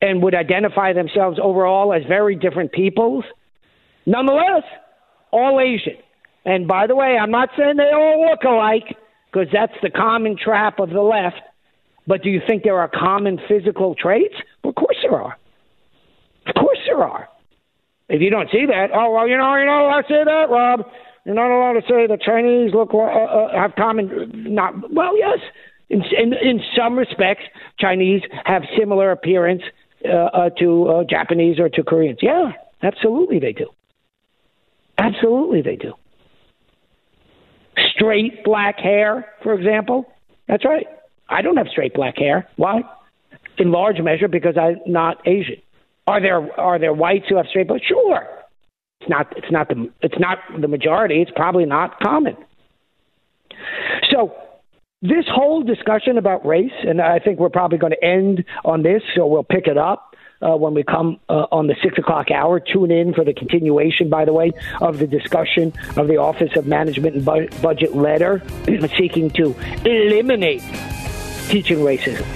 and 0.00 0.22
would 0.22 0.34
identify 0.34 0.92
themselves 0.92 1.38
overall 1.40 1.92
as 1.92 2.02
very 2.08 2.34
different 2.34 2.72
peoples, 2.72 3.24
nonetheless, 4.06 4.64
all 5.30 5.60
Asian 5.60 5.96
and 6.44 6.66
by 6.66 6.86
the 6.86 6.96
way, 6.96 7.16
I'm 7.20 7.30
not 7.30 7.50
saying 7.56 7.76
they 7.76 7.92
all 7.94 8.26
look 8.28 8.42
alike 8.42 8.96
because 9.30 9.48
that's 9.52 9.74
the 9.82 9.90
common 9.90 10.36
trap 10.36 10.80
of 10.80 10.90
the 10.90 11.00
left. 11.00 11.40
But 12.06 12.22
do 12.22 12.30
you 12.30 12.40
think 12.46 12.64
there 12.64 12.78
are 12.78 12.88
common 12.88 13.38
physical 13.48 13.94
traits? 13.94 14.34
Well, 14.62 14.70
of 14.70 14.74
course 14.74 14.96
there 15.02 15.20
are. 15.20 15.36
Of 16.46 16.54
course 16.54 16.78
there 16.86 17.02
are. 17.04 17.28
If 18.08 18.20
you 18.20 18.30
don't 18.30 18.50
see 18.50 18.66
that, 18.66 18.90
oh 18.92 19.12
well, 19.12 19.28
you 19.28 19.36
know, 19.36 19.54
you 19.54 19.64
know, 19.64 19.86
I 19.86 20.02
say 20.02 20.24
that, 20.24 20.50
Rob. 20.50 20.86
You're 21.24 21.36
not 21.36 21.52
allowed 21.52 21.80
to 21.80 21.82
say 21.82 22.08
the 22.08 22.18
Chinese 22.20 22.74
look 22.74 22.92
uh, 22.92 22.98
uh, 22.98 23.56
have 23.56 23.76
common. 23.76 24.32
Not 24.54 24.92
well, 24.92 25.16
yes. 25.16 25.38
In, 25.88 26.02
in 26.18 26.32
in 26.32 26.60
some 26.76 26.98
respects, 26.98 27.44
Chinese 27.78 28.22
have 28.44 28.62
similar 28.76 29.12
appearance 29.12 29.62
uh, 30.04 30.08
uh, 30.08 30.50
to 30.58 30.88
uh, 30.88 31.04
Japanese 31.08 31.60
or 31.60 31.68
to 31.68 31.84
Koreans. 31.84 32.18
Yeah, 32.20 32.52
absolutely 32.82 33.38
they 33.38 33.52
do. 33.52 33.68
Absolutely 34.98 35.62
they 35.62 35.76
do 35.76 35.94
straight 37.94 38.44
black 38.44 38.78
hair, 38.78 39.26
for 39.42 39.54
example. 39.54 40.06
That's 40.48 40.64
right. 40.64 40.86
I 41.28 41.42
don't 41.42 41.56
have 41.56 41.68
straight 41.68 41.94
black 41.94 42.18
hair. 42.18 42.48
Why? 42.56 42.82
In 43.58 43.70
large 43.70 44.00
measure 44.00 44.28
because 44.28 44.56
I'm 44.58 44.80
not 44.86 45.26
Asian. 45.26 45.56
Are 46.06 46.20
there 46.20 46.60
are 46.60 46.78
there 46.78 46.92
whites 46.92 47.26
who 47.28 47.36
have 47.36 47.46
straight 47.46 47.68
black? 47.68 47.82
Sure. 47.86 48.26
It's 49.00 49.08
not 49.08 49.32
it's 49.36 49.50
not 49.50 49.68
the 49.68 49.90
it's 50.00 50.18
not 50.18 50.38
the 50.60 50.68
majority. 50.68 51.22
It's 51.22 51.30
probably 51.34 51.64
not 51.64 51.98
common. 52.00 52.36
So 54.10 54.34
this 55.00 55.24
whole 55.28 55.62
discussion 55.62 56.18
about 56.18 56.46
race, 56.46 56.72
and 56.86 57.00
I 57.00 57.18
think 57.18 57.38
we're 57.38 57.50
probably 57.50 57.78
going 57.78 57.92
to 57.92 58.04
end 58.04 58.44
on 58.64 58.82
this, 58.82 59.02
so 59.16 59.26
we'll 59.26 59.42
pick 59.42 59.66
it 59.66 59.76
up 59.76 60.11
uh, 60.42 60.56
when 60.56 60.74
we 60.74 60.82
come 60.82 61.20
uh, 61.28 61.46
on 61.52 61.66
the 61.66 61.76
six 61.82 61.96
o'clock 61.98 62.30
hour. 62.30 62.60
Tune 62.60 62.90
in 62.90 63.14
for 63.14 63.24
the 63.24 63.32
continuation, 63.32 64.08
by 64.08 64.24
the 64.24 64.32
way, 64.32 64.52
of 64.80 64.98
the 64.98 65.06
discussion 65.06 65.72
of 65.96 66.08
the 66.08 66.16
Office 66.16 66.56
of 66.56 66.66
Management 66.66 67.16
and 67.16 67.24
Bu- 67.24 67.48
Budget 67.60 67.94
letter 67.94 68.42
seeking 68.98 69.30
to 69.30 69.54
eliminate 69.84 70.62
teaching 71.48 71.78
racism, 71.78 72.26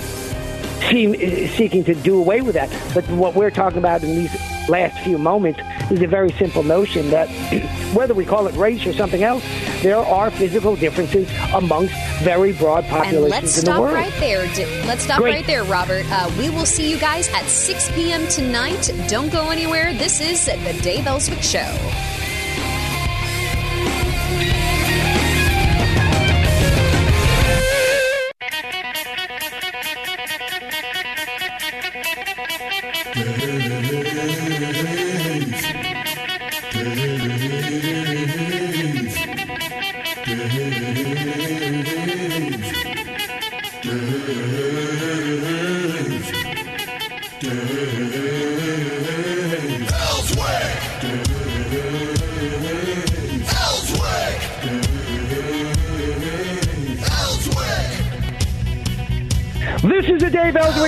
seeking 0.81 1.85
to 1.85 1.95
do 1.95 2.19
away 2.19 2.41
with 2.43 2.55
that. 2.55 2.71
But 2.95 3.09
what 3.11 3.35
we're 3.35 3.51
talking 3.51 3.79
about 3.79 4.03
in 4.03 4.15
these 4.15 4.35
last 4.69 4.99
few 5.05 5.19
moments 5.19 5.61
is 5.91 6.03
a 6.03 6.07
very 6.07 6.33
simple 6.33 6.63
notion 6.63 7.11
that 7.11 7.29
whether 7.95 8.15
we 8.15 8.25
call 8.25 8.47
it 8.47 8.55
race 8.57 8.87
or 8.87 8.93
something 8.93 9.23
else, 9.23 9.45
there 9.83 9.99
are 9.99 10.31
physical 10.31 10.77
differences 10.77 11.31
amongst 11.55 11.95
very 12.23 12.53
broad 12.53 12.85
populations 12.85 13.23
and 13.23 13.31
let's 13.31 13.59
in 13.59 13.65
the 13.65 13.81
world. 13.81 13.95
Right 13.95 14.13
there. 14.19 14.47
Let's 14.87 15.03
stop 15.05 15.21
Great. 15.21 15.35
right 15.35 15.47
there, 15.47 15.65
Robert. 15.65 16.05
Uh, 16.11 16.31
we 16.39 16.51
will 16.51 16.67
see 16.67 16.91
you 16.91 16.99
guys 16.99 17.29
at 17.29 17.45
6 17.45 17.93
p.m. 17.93 18.27
tonight. 18.29 18.91
Don't 19.09 19.31
go 19.31 19.51
anywhere. 19.51 19.93
This 19.95 20.21
is 20.21 20.47
the 20.47 20.81
Dave 20.83 21.07
Elswick 21.07 21.43
Show. 21.43 22.16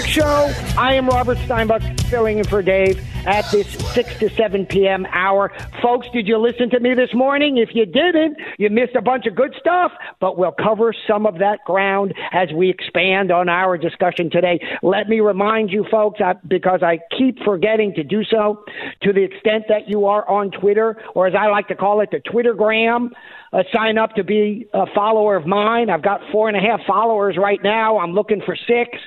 Show. 0.09 0.51
I 0.79 0.95
am 0.95 1.07
Robert 1.07 1.37
Steinbuch, 1.39 2.01
filling 2.09 2.39
in 2.39 2.45
for 2.45 2.63
Dave 2.63 2.99
at 3.27 3.45
this 3.51 3.67
6 3.93 4.19
to 4.21 4.31
7 4.31 4.65
p.m. 4.65 5.07
hour. 5.13 5.53
Folks, 5.83 6.07
did 6.15 6.27
you 6.27 6.39
listen 6.39 6.71
to 6.71 6.81
me 6.81 6.95
this 6.95 7.13
morning? 7.13 7.59
If 7.59 7.75
you 7.75 7.85
didn't, 7.85 8.39
you 8.59 8.71
missed 8.71 8.95
a 8.97 9.03
bunch 9.03 9.27
of 9.27 9.35
good 9.35 9.55
stuff, 9.61 9.93
but 10.19 10.39
we'll 10.39 10.53
cover 10.53 10.95
some 11.07 11.27
of 11.27 11.39
that 11.41 11.59
ground 11.67 12.15
as 12.33 12.49
we 12.57 12.71
expand 12.71 13.31
on 13.31 13.51
our 13.51 13.77
discussion 13.77 14.31
today. 14.31 14.59
Let 14.83 15.11
me 15.11 15.21
remind 15.21 15.71
you, 15.71 15.85
folks, 15.91 16.21
because 16.47 16.83
I 16.83 17.01
keep 17.17 17.39
forgetting 17.45 17.93
to 17.97 18.03
do 18.03 18.25
so, 18.25 18.65
to 19.03 19.13
the 19.13 19.23
extent 19.23 19.65
that 19.69 19.89
you 19.89 20.07
are 20.07 20.27
on 20.27 20.51
Twitter, 20.53 20.97
or 21.15 21.27
as 21.27 21.35
I 21.39 21.49
like 21.49 21.69
to 21.69 21.75
call 21.75 22.01
it, 22.01 22.09
the 22.11 22.21
Twittergram, 22.21 23.11
uh, 23.53 23.63
sign 23.75 23.99
up 23.99 24.15
to 24.15 24.25
be 24.25 24.69
a 24.73 24.87
follower 24.95 25.37
of 25.37 25.47
mine. 25.47 25.91
I've 25.91 26.03
got 26.03 26.23
four 26.33 26.49
and 26.49 26.57
a 26.57 26.61
half 26.61 26.81
followers 26.87 27.37
right 27.39 27.61
now. 27.63 27.99
I'm 27.99 28.13
looking 28.13 28.41
for 28.45 28.57
six. 28.57 28.99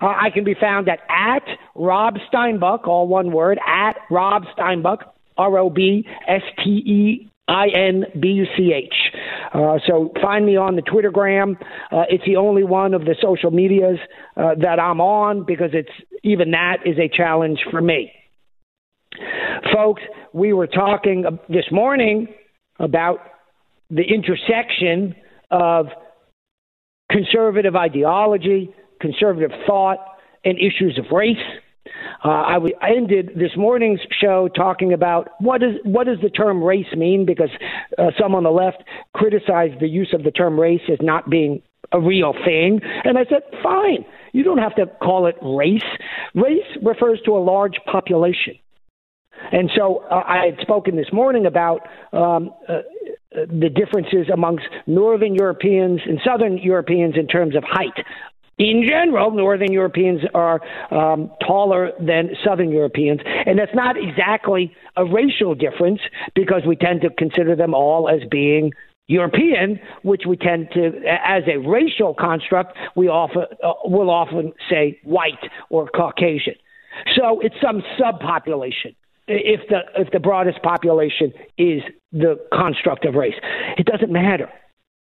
Uh, 0.00 0.06
I 0.06 0.30
can 0.32 0.44
be 0.44 0.54
found 0.54 0.88
at 0.88 1.00
at 1.08 1.42
Rob 1.74 2.16
Steinbuch, 2.32 2.86
all 2.86 3.08
one 3.08 3.32
word, 3.32 3.58
at 3.66 3.96
Rob 4.10 4.44
Steinbuch, 4.56 4.98
R 5.36 5.58
O 5.58 5.70
B 5.70 6.06
S 6.26 6.42
T 6.62 6.70
E 6.70 7.30
I 7.48 7.68
N 7.68 8.04
B 8.20 8.28
U 8.28 8.46
C 8.56 8.72
H. 8.72 8.94
Uh, 9.52 9.78
so 9.86 10.12
find 10.22 10.46
me 10.46 10.56
on 10.56 10.76
the 10.76 10.82
Twittergram. 10.82 11.56
Uh, 11.92 12.04
it's 12.08 12.24
the 12.24 12.36
only 12.36 12.64
one 12.64 12.94
of 12.94 13.04
the 13.04 13.14
social 13.20 13.50
medias 13.50 13.98
uh, 14.36 14.54
that 14.60 14.80
I'm 14.80 15.00
on 15.00 15.44
because 15.44 15.70
it's 15.72 15.90
even 16.22 16.52
that 16.52 16.78
is 16.86 16.98
a 16.98 17.08
challenge 17.08 17.60
for 17.70 17.80
me. 17.80 18.12
Folks, 19.72 20.02
we 20.32 20.52
were 20.52 20.66
talking 20.66 21.24
this 21.48 21.66
morning 21.70 22.28
about 22.78 23.20
the 23.90 24.02
intersection 24.02 25.14
of 25.50 25.86
conservative 27.10 27.76
ideology, 27.76 28.74
conservative 29.04 29.50
thought, 29.66 29.98
and 30.44 30.56
issues 30.58 30.98
of 30.98 31.06
race. 31.10 31.36
Uh, 32.24 32.28
I, 32.28 32.54
w- 32.54 32.74
I 32.80 32.90
ended 32.96 33.32
this 33.36 33.54
morning's 33.56 34.00
show 34.20 34.48
talking 34.48 34.92
about 34.94 35.28
what 35.40 35.62
is 35.62 35.74
what 35.84 36.06
does 36.06 36.18
the 36.22 36.30
term 36.30 36.62
race 36.62 36.92
mean 36.96 37.26
because 37.26 37.50
uh, 37.98 38.10
some 38.18 38.34
on 38.34 38.44
the 38.44 38.50
left 38.50 38.82
criticized 39.12 39.80
the 39.80 39.88
use 39.88 40.12
of 40.14 40.22
the 40.24 40.30
term 40.30 40.58
race 40.58 40.80
as 40.90 40.98
not 41.02 41.28
being 41.28 41.62
a 41.92 42.00
real 42.00 42.32
thing, 42.32 42.80
and 43.04 43.18
I 43.18 43.24
said, 43.28 43.42
fine, 43.62 44.04
you 44.32 44.42
don't 44.42 44.58
have 44.58 44.74
to 44.76 44.86
call 44.86 45.26
it 45.26 45.36
race. 45.42 45.90
Race 46.34 46.70
refers 46.82 47.20
to 47.26 47.32
a 47.36 47.42
large 47.52 47.76
population. 47.90 48.54
And 49.52 49.70
so 49.76 50.04
uh, 50.10 50.22
I 50.26 50.46
had 50.46 50.58
spoken 50.60 50.96
this 50.96 51.12
morning 51.12 51.46
about 51.46 51.80
um, 52.12 52.50
uh, 52.68 52.78
the 53.34 53.68
differences 53.68 54.26
amongst 54.32 54.66
Northern 54.86 55.34
Europeans 55.34 56.00
and 56.06 56.18
Southern 56.24 56.58
Europeans 56.58 57.14
in 57.16 57.26
terms 57.26 57.54
of 57.54 57.64
height. 57.66 58.04
In 58.58 58.84
general, 58.88 59.32
Northern 59.32 59.72
Europeans 59.72 60.20
are 60.32 60.60
um, 60.92 61.30
taller 61.44 61.90
than 61.98 62.30
Southern 62.44 62.70
Europeans, 62.70 63.20
and 63.24 63.58
that's 63.58 63.74
not 63.74 63.96
exactly 63.96 64.72
a 64.96 65.04
racial 65.04 65.54
difference 65.54 66.00
because 66.34 66.62
we 66.66 66.76
tend 66.76 67.00
to 67.00 67.10
consider 67.10 67.56
them 67.56 67.74
all 67.74 68.08
as 68.08 68.20
being 68.30 68.72
European, 69.06 69.78
which 70.02 70.22
we 70.26 70.36
tend 70.36 70.68
to, 70.72 70.92
as 71.06 71.42
a 71.46 71.58
racial 71.58 72.14
construct, 72.14 72.76
we 72.96 73.08
often 73.08 73.44
uh, 73.62 73.72
will 73.84 74.08
often 74.08 74.52
say 74.70 74.98
white 75.02 75.50
or 75.68 75.88
Caucasian. 75.88 76.54
So 77.16 77.40
it's 77.40 77.56
some 77.60 77.82
subpopulation 77.98 78.94
if 79.26 79.60
the 79.68 79.80
if 79.96 80.10
the 80.12 80.20
broadest 80.20 80.62
population 80.62 81.32
is 81.58 81.82
the 82.12 82.36
construct 82.52 83.04
of 83.04 83.14
race. 83.14 83.34
It 83.76 83.86
doesn't 83.86 84.12
matter. 84.12 84.48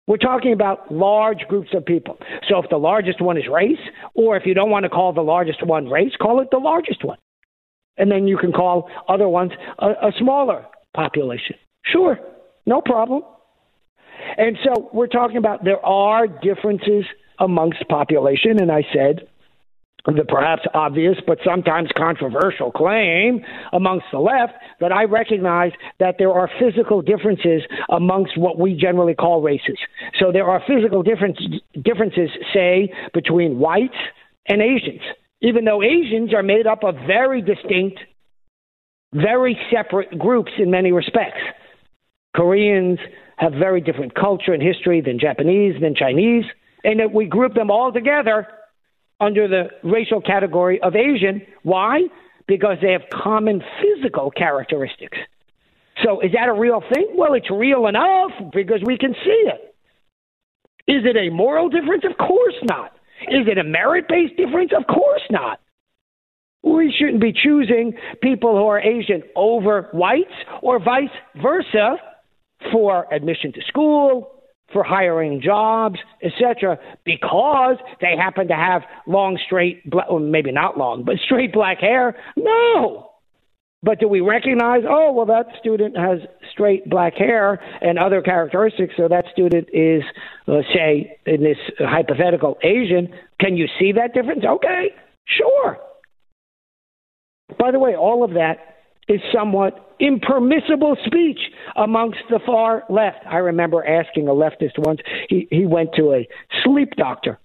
We're 0.09 0.17
talking 0.17 0.53
about 0.53 0.91
large 0.91 1.41
groups 1.47 1.69
of 1.75 1.85
people. 1.85 2.17
So 2.49 2.57
if 2.57 2.69
the 2.71 2.77
largest 2.77 3.21
one 3.21 3.37
is 3.37 3.43
race, 3.47 3.77
or 4.15 4.35
if 4.35 4.43
you 4.43 4.55
don't 4.55 4.71
want 4.71 4.83
to 4.85 4.89
call 4.89 5.13
the 5.13 5.21
largest 5.21 5.63
one 5.63 5.87
race, 5.87 6.13
call 6.19 6.41
it 6.41 6.47
the 6.49 6.57
largest 6.57 7.03
one. 7.03 7.19
And 7.95 8.11
then 8.11 8.27
you 8.27 8.35
can 8.35 8.51
call 8.51 8.89
other 9.07 9.29
ones 9.29 9.51
a, 9.77 9.89
a 9.89 10.11
smaller 10.17 10.65
population. 10.95 11.57
Sure, 11.85 12.17
no 12.65 12.81
problem. 12.81 13.21
And 14.35 14.57
so 14.63 14.89
we're 14.91 15.05
talking 15.05 15.37
about 15.37 15.63
there 15.63 15.85
are 15.85 16.25
differences 16.25 17.05
amongst 17.37 17.87
population, 17.87 18.59
and 18.59 18.71
I 18.71 18.81
said 18.91 19.27
the 20.07 20.25
perhaps 20.27 20.63
obvious 20.73 21.17
but 21.27 21.37
sometimes 21.45 21.89
controversial 21.95 22.71
claim 22.71 23.41
amongst 23.73 24.05
the 24.11 24.17
left 24.17 24.53
that 24.79 24.91
I 24.91 25.03
recognize 25.03 25.71
that 25.99 26.15
there 26.17 26.31
are 26.31 26.49
physical 26.59 27.01
differences 27.01 27.61
amongst 27.89 28.37
what 28.37 28.59
we 28.59 28.75
generally 28.75 29.15
call 29.15 29.41
races. 29.41 29.77
So 30.19 30.31
there 30.31 30.49
are 30.49 30.61
physical 30.67 31.03
difference, 31.03 31.37
differences, 31.81 32.29
say, 32.53 32.93
between 33.13 33.59
whites 33.59 33.97
and 34.47 34.61
Asians, 34.61 35.01
even 35.41 35.65
though 35.65 35.83
Asians 35.83 36.33
are 36.33 36.43
made 36.43 36.67
up 36.67 36.83
of 36.83 36.95
very 37.07 37.41
distinct, 37.41 37.99
very 39.13 39.57
separate 39.71 40.17
groups 40.17 40.51
in 40.57 40.71
many 40.71 40.91
respects. 40.91 41.41
Koreans 42.35 42.99
have 43.37 43.53
very 43.53 43.81
different 43.81 44.13
culture 44.15 44.53
and 44.53 44.61
history 44.61 45.01
than 45.01 45.19
Japanese, 45.19 45.79
than 45.81 45.95
Chinese, 45.95 46.45
and 46.83 46.99
that 46.99 47.13
we 47.13 47.25
group 47.25 47.53
them 47.53 47.71
all 47.71 47.91
together 47.91 48.47
under 49.19 49.47
the 49.47 49.69
racial 49.83 50.21
category 50.21 50.81
of 50.81 50.95
Asian. 50.95 51.41
Why? 51.63 52.01
Because 52.49 52.77
they 52.81 52.91
have 52.91 53.03
common 53.13 53.61
physical 53.79 54.31
characteristics. 54.31 55.19
So 56.03 56.19
is 56.21 56.31
that 56.33 56.49
a 56.49 56.53
real 56.53 56.81
thing? 56.93 57.13
Well, 57.15 57.35
it's 57.35 57.49
real 57.51 57.85
enough 57.85 58.31
because 58.51 58.81
we 58.83 58.97
can 58.97 59.13
see 59.23 59.49
it. 59.53 59.75
Is 60.87 61.03
it 61.05 61.15
a 61.15 61.29
moral 61.29 61.69
difference? 61.69 62.03
Of 62.09 62.17
course 62.17 62.55
not. 62.63 62.93
Is 63.27 63.47
it 63.47 63.59
a 63.59 63.63
merit 63.63 64.07
based 64.09 64.35
difference? 64.35 64.71
Of 64.75 64.87
course 64.87 65.21
not. 65.29 65.59
We 66.63 66.91
shouldn't 66.97 67.21
be 67.21 67.31
choosing 67.31 67.93
people 68.23 68.57
who 68.57 68.65
are 68.65 68.79
Asian 68.79 69.21
over 69.35 69.89
whites 69.91 70.33
or 70.63 70.79
vice 70.83 71.07
versa 71.41 71.97
for 72.71 73.13
admission 73.13 73.53
to 73.53 73.61
school, 73.67 74.38
for 74.71 74.83
hiring 74.83 75.41
jobs, 75.41 75.99
etc., 76.23 76.77
because 77.05 77.77
they 78.01 78.15
happen 78.17 78.47
to 78.47 78.55
have 78.55 78.83
long, 79.07 79.39
straight, 79.45 79.81
well, 79.91 80.19
maybe 80.19 80.51
not 80.51 80.77
long, 80.77 81.03
but 81.03 81.15
straight 81.25 81.53
black 81.53 81.79
hair. 81.79 82.15
No. 82.35 83.11
But 83.81 83.99
do 83.99 84.09
we 84.09 84.19
recognize, 84.19 84.81
oh, 84.87 85.13
well, 85.13 85.25
that 85.27 85.45
student 85.59 85.95
has 85.97 86.19
straight 86.51 86.89
black 86.89 87.13
hair 87.15 87.61
and 87.81 87.97
other 87.97 88.21
characteristics, 88.21 88.93
so 88.97 89.07
that 89.07 89.25
student 89.31 89.69
is, 89.71 90.03
let's 90.47 90.67
say, 90.73 91.17
in 91.25 91.43
this 91.43 91.57
hypothetical 91.79 92.57
Asian? 92.61 93.07
Can 93.39 93.55
you 93.55 93.67
see 93.79 93.93
that 93.93 94.13
difference? 94.13 94.43
Okay, 94.43 94.89
sure. 95.25 95.77
By 97.57 97.71
the 97.71 97.79
way, 97.79 97.95
all 97.95 98.23
of 98.23 98.31
that 98.31 98.68
is 99.09 99.19
somewhat 99.33 99.95
impermissible 99.99 100.95
speech 101.05 101.39
amongst 101.75 102.19
the 102.29 102.39
far 102.45 102.83
left. 102.89 103.19
I 103.25 103.37
remember 103.37 103.85
asking 103.85 104.27
a 104.27 104.31
leftist 104.31 104.77
once, 104.77 105.01
he, 105.27 105.47
he 105.51 105.65
went 105.65 105.93
to 105.95 106.13
a 106.13 106.27
sleep 106.63 106.95
doctor. 106.95 107.39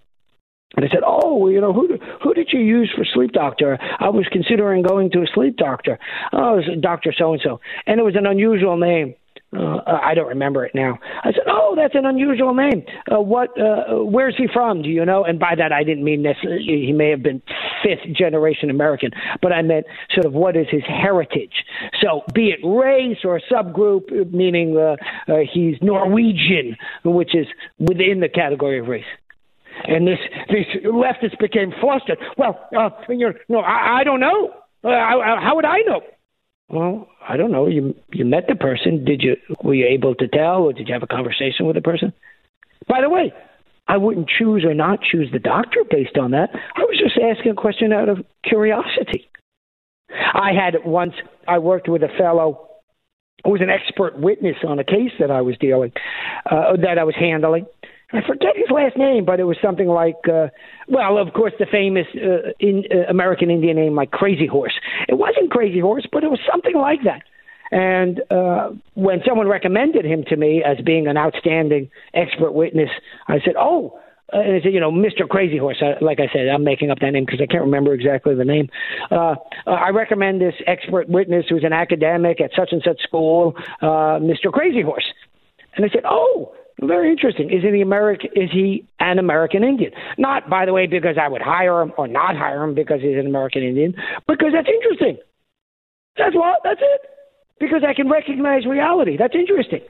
And 0.77 0.85
I 0.85 0.89
said, 0.89 1.03
"Oh, 1.07 1.49
you 1.49 1.61
know, 1.61 1.73
who 1.73 1.99
who 2.23 2.35
did 2.35 2.49
you 2.53 2.61
use 2.61 2.93
for 2.97 3.05
sleep 3.05 3.32
doctor? 3.32 3.78
I 4.01 4.09
was 4.09 4.27
considering 4.32 4.82
going 4.82 5.11
to 5.12 5.20
a 5.20 5.27
sleep 5.32 5.57
doctor. 5.57 5.99
Oh, 6.32 6.59
it 6.59 6.69
was 6.69 6.78
Doctor 6.81 7.15
So 7.16 7.32
and 7.32 7.43
So, 7.45 7.61
and 7.86 8.01
it 8.01 8.03
was 8.03 8.16
an 8.16 8.27
unusual 8.27 8.77
name. 8.77 9.15
Uh, 9.57 9.81
I 9.87 10.15
don't 10.15 10.29
remember 10.29 10.65
it 10.65 10.75
now. 10.75 10.99
I 11.23 11.33
said, 11.33 11.45
"Oh, 11.47 11.75
that's 11.77 11.95
an 11.95 12.07
unusual 12.07 12.55
name. 12.55 12.85
Uh, 13.11 13.21
what? 13.21 13.51
Uh, 13.59 14.05
where's 14.05 14.37
he 14.37 14.47
from? 14.53 14.83
Do 14.83 14.89
you 14.89 15.05
know?" 15.05 15.25
And 15.25 15.39
by 15.39 15.55
that, 15.57 15.73
I 15.73 15.85
didn't 15.85 16.05
mean 16.05 16.23
necessarily 16.23 16.85
he 16.87 16.93
may 16.93 17.11
have 17.11 17.23
been 17.23 17.43
fifth 17.83 18.15
generation 18.17 18.71
American, 18.71 19.11
but 19.43 19.53
I 19.53 19.63
meant 19.63 19.87
sort 20.13 20.27
of 20.27 20.33
what 20.33 20.57
is 20.57 20.67
his 20.71 20.83
heritage. 20.85 21.65
So, 22.03 22.23
be 22.35 22.51
it 22.51 22.61
race 22.67 23.19
or 23.25 23.41
subgroup, 23.51 24.33
meaning 24.33 24.77
uh, 24.77 24.97
uh, 25.29 25.39
he's 25.53 25.77
Norwegian, 25.83 26.77
which 27.05 27.35
is 27.35 27.47
within 27.79 28.21
the 28.21 28.29
category 28.29 28.79
of 28.81 28.89
race. 28.89 29.05
And 29.85 30.07
this 30.07 30.19
this 30.49 30.67
leftist 30.85 31.39
became 31.39 31.73
flustered. 31.81 32.19
Well, 32.39 32.59
uh, 32.77 32.91
you 33.09 33.29
know, 33.29 33.33
no, 33.49 33.59
I, 33.61 34.01
I 34.01 34.05
don't 34.05 34.21
know. 34.21 34.55
Uh, 34.83 34.89
how 34.91 35.53
would 35.57 35.65
I 35.65 35.79
know? 35.81 36.03
Well, 36.69 37.09
I 37.27 37.36
don't 37.36 37.53
know. 37.53 37.66
You 37.66 37.95
you 38.12 38.24
met 38.24 38.47
the 38.49 38.55
person. 38.55 39.05
Did 39.05 39.23
you 39.23 39.36
were 39.62 39.74
you 39.74 39.86
able 39.86 40.15
to 40.16 40.28
tell, 40.28 40.62
or 40.62 40.73
did 40.73 40.89
you 40.89 40.95
have 40.95 41.03
a 41.03 41.07
conversation 41.07 41.66
with 41.66 41.77
the 41.77 41.82
person? 41.82 42.12
By 42.89 43.01
the 43.01 43.11
way, 43.11 43.32
I 43.86 43.97
wouldn't 43.97 44.28
choose 44.28 44.65
or 44.65 44.74
not 44.74 45.01
choose 45.03 45.28
the 45.32 45.39
doctor 45.39 45.85
based 45.89 46.16
on 46.16 46.31
that. 46.31 46.51
I 46.53 46.81
was 46.81 46.99
just 46.99 47.19
asking 47.19 47.53
a 47.53 47.55
question 47.55 47.93
out 47.93 48.09
of 48.09 48.24
curiosity. 48.43 49.28
I 50.11 50.53
had 50.53 50.77
once 50.85 51.15
I 51.47 51.59
worked 51.59 51.89
with 51.89 52.03
a 52.03 52.09
fellow 52.19 52.69
who 53.45 53.51
was 53.51 53.61
an 53.61 53.70
expert 53.70 54.19
witness 54.19 54.57
on 54.66 54.78
a 54.78 54.85
case 54.85 55.12
that 55.20 55.31
I 55.31 55.43
was 55.43 55.57
dealing 55.59 55.93
uh, 56.51 56.77
that 56.82 56.99
I 56.99 57.05
was 57.05 57.15
handling, 57.15 57.66
I 58.15 58.27
forget 58.27 58.57
his 58.57 58.70
last 58.70 58.97
name, 58.97 59.24
but 59.24 59.41
it 59.41 59.45
was 59.45 59.57
something 59.61 59.89
like, 59.89 60.28
uh, 60.32 60.49
well, 60.89 61.19
of 61.19 61.32
course, 61.35 61.53
the 61.59 61.66
famous 61.70 62.07
uh, 62.15 62.53
in, 62.61 62.85
uh, 62.91 63.11
American 63.11 63.51
Indian 63.51 63.77
name 63.77 63.95
like 63.95 64.12
Crazy 64.12 64.47
Horse. 64.47 64.74
It 65.09 65.19
wasn't 65.19 65.51
Crazy 65.51 65.81
Horse, 65.81 66.07
but 66.12 66.23
it 66.23 66.31
was 66.31 66.39
something 66.51 66.77
like 66.77 67.01
that. 67.05 67.23
And 67.73 68.20
uh, 68.31 68.70
when 68.95 69.20
someone 69.27 69.49
recommended 69.49 70.05
him 70.05 70.23
to 70.28 70.36
me 70.36 70.62
as 70.65 70.77
being 70.85 71.09
an 71.09 71.16
outstanding 71.16 71.91
expert 72.15 72.53
witness, 72.53 72.91
I 73.27 73.41
said, 73.45 73.55
"Oh, 73.59 73.99
uh, 74.32 74.39
and 74.39 74.62
said, 74.62 74.73
you 74.73 74.81
know, 74.81 74.91
Mr. 74.91 75.28
Crazy 75.28 75.59
Horse. 75.59 75.82
Uh, 75.82 76.03
like 76.05 76.19
I 76.19 76.32
said, 76.32 76.49
I'm 76.49 76.65
making 76.65 76.91
up 76.91 76.99
that 77.01 77.11
name 77.11 77.24
because 77.24 77.41
I 77.43 77.47
can't 77.47 77.65
remember 77.65 77.93
exactly 77.93 78.35
the 78.35 78.45
name. 78.45 78.69
Uh, 79.11 79.35
uh, 79.66 79.70
I 79.70 79.91
recommend 79.91 80.41
this 80.41 80.55
expert 80.66 81.09
witness 81.09 81.47
who's 81.49 81.65
an 81.65 81.73
academic 81.73 82.41
at 82.41 82.51
such 82.57 82.70
and 82.73 82.82
such 82.85 83.03
school, 83.03 83.55
uh, 83.82 84.19
Mr. 84.23 84.51
Crazy 84.53 84.82
Horse. 84.82 85.05
And 85.77 85.85
I 85.85 85.89
said, 85.89 86.05
oh, 86.09 86.55
very 86.81 87.11
interesting. 87.11 87.51
Is 87.51 87.63
he 87.63 87.81
American? 87.81 88.31
Is 88.35 88.51
he 88.53 88.87
an 89.01 89.19
American 89.19 89.65
Indian? 89.65 89.93
Not, 90.19 90.51
by 90.51 90.67
the 90.67 90.73
way, 90.73 90.87
because 90.87 91.17
I 91.21 91.29
would 91.29 91.43
hire 91.43 91.81
him 91.81 91.93
or 91.97 92.09
not 92.09 92.37
hire 92.37 92.63
him 92.63 92.75
because 92.75 93.01
he's 93.01 93.17
an 93.17 93.27
American 93.27 93.63
Indian, 93.63 93.95
because 94.27 94.53
that's 94.53 94.69
interesting. 94.69 95.19
That's 96.17 96.35
what. 96.35 96.61
That's 96.65 96.81
it. 96.81 97.01
Because 97.61 97.83
I 97.87 97.95
can 97.95 98.11
recognize 98.11 98.67
reality. 98.67 99.17
That's 99.17 99.35
interesting. 99.35 99.81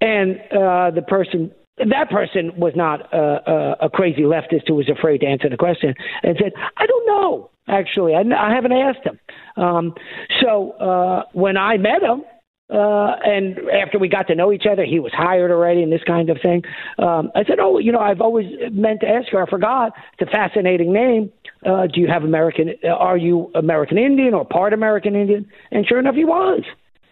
And 0.00 0.36
uh, 0.52 0.90
the 0.90 1.04
person 1.06 1.52
that 1.78 2.10
person 2.10 2.52
was 2.56 2.72
not 2.76 3.12
uh, 3.14 3.76
a 3.80 3.88
crazy 3.88 4.22
leftist 4.22 4.68
who 4.68 4.74
was 4.74 4.88
afraid 4.88 5.18
to 5.18 5.26
answer 5.26 5.48
the 5.48 5.56
question 5.56 5.94
and 6.22 6.36
said, 6.40 6.52
I 6.76 6.86
don't 6.86 7.06
know, 7.06 7.50
actually. 7.66 8.14
I, 8.14 8.20
I 8.20 8.54
haven't 8.54 8.72
asked 8.72 9.04
him. 9.04 9.18
Um, 9.56 9.94
so 10.42 10.72
uh, 10.72 11.24
when 11.32 11.56
I 11.56 11.78
met 11.78 12.02
him, 12.02 12.24
uh, 12.70 13.16
and 13.24 13.58
after 13.70 13.98
we 13.98 14.08
got 14.08 14.26
to 14.28 14.34
know 14.34 14.52
each 14.52 14.64
other, 14.70 14.84
he 14.84 14.98
was 14.98 15.12
hired 15.12 15.50
already 15.50 15.82
and 15.82 15.92
this 15.92 16.02
kind 16.06 16.30
of 16.30 16.38
thing. 16.42 16.62
Um, 16.98 17.30
I 17.34 17.44
said, 17.44 17.58
Oh, 17.60 17.78
you 17.78 17.92
know, 17.92 17.98
I've 17.98 18.20
always 18.20 18.46
meant 18.70 19.00
to 19.00 19.08
ask 19.08 19.28
her. 19.32 19.42
I 19.42 19.50
forgot. 19.50 19.92
It's 20.18 20.28
a 20.28 20.32
fascinating 20.32 20.92
name. 20.92 21.30
Uh, 21.66 21.86
do 21.86 22.00
you 22.00 22.08
have 22.08 22.24
American, 22.24 22.74
are 22.84 23.16
you 23.16 23.50
American 23.54 23.98
Indian 23.98 24.34
or 24.34 24.44
part 24.44 24.72
American 24.72 25.14
Indian? 25.14 25.46
And 25.70 25.86
sure 25.86 25.98
enough, 25.98 26.14
he 26.14 26.24
was. 26.24 26.62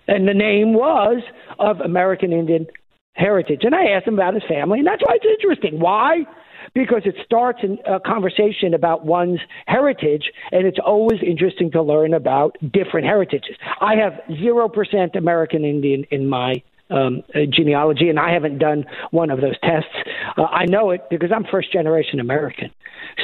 And 0.08 0.26
the 0.26 0.34
name 0.34 0.72
was 0.72 1.22
of 1.58 1.80
American 1.80 2.32
Indian 2.32 2.66
heritage. 3.14 3.60
And 3.62 3.74
I 3.74 3.90
asked 3.90 4.08
him 4.08 4.14
about 4.14 4.34
his 4.34 4.42
family, 4.48 4.78
and 4.78 4.86
that's 4.86 5.02
why 5.02 5.16
it's 5.20 5.26
interesting. 5.42 5.78
Why? 5.78 6.24
Because 6.74 7.02
it 7.04 7.14
starts 7.24 7.60
a 7.86 8.00
conversation 8.00 8.74
about 8.74 9.04
one's 9.04 9.40
heritage, 9.66 10.30
and 10.52 10.66
it's 10.66 10.78
always 10.84 11.20
interesting 11.26 11.70
to 11.72 11.82
learn 11.82 12.14
about 12.14 12.56
different 12.72 13.06
heritages. 13.06 13.56
I 13.80 13.96
have 13.96 14.12
0% 14.30 15.16
American 15.16 15.64
Indian 15.64 16.04
in 16.10 16.28
my 16.28 16.62
um, 16.90 17.22
uh, 17.34 17.40
genealogy, 17.48 18.08
and 18.08 18.18
I 18.18 18.32
haven't 18.32 18.58
done 18.58 18.84
one 19.10 19.30
of 19.30 19.40
those 19.40 19.58
tests. 19.62 19.88
Uh, 20.36 20.42
I 20.42 20.66
know 20.66 20.90
it 20.90 21.02
because 21.08 21.30
I'm 21.34 21.44
first 21.44 21.72
generation 21.72 22.20
American. 22.20 22.70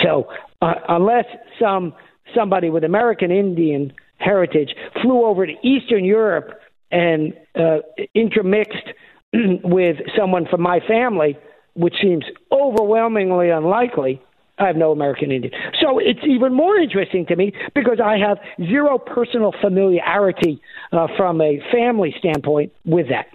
So 0.03 0.29
uh, 0.63 0.75
unless 0.89 1.27
some 1.61 1.95
somebody 2.35 2.71
with 2.71 2.85
American 2.85 3.31
Indian 3.31 3.93
heritage 4.19 4.75
flew 5.03 5.25
over 5.25 5.47
to 5.47 5.53
Eastern 5.63 6.05
Europe 6.05 6.61
and 6.91 7.35
uh, 7.55 7.79
intermixed 8.15 8.89
with 9.33 9.97
someone 10.17 10.47
from 10.47 10.63
my 10.63 10.81
family, 10.87 11.37
which 11.77 11.95
seems 12.01 12.25
overwhelmingly 12.51 13.51
unlikely, 13.51 14.21
I 14.59 14.67
have 14.67 14.77
no 14.77 14.91
American 14.91 15.31
Indian. 15.31 15.53
So 15.81 15.99
it's 15.99 16.25
even 16.27 16.55
more 16.55 16.77
interesting 16.77 17.27
to 17.27 17.37
me 17.37 17.53
because 17.75 17.99
I 18.03 18.17
have 18.19 18.39
zero 18.67 18.99
personal 18.99 19.53
familiarity 19.61 20.61
uh, 20.93 21.09
from 21.17 21.41
a 21.41 21.61
family 21.71 22.15
standpoint 22.19 22.73
with 22.85 23.09
that. 23.11 23.27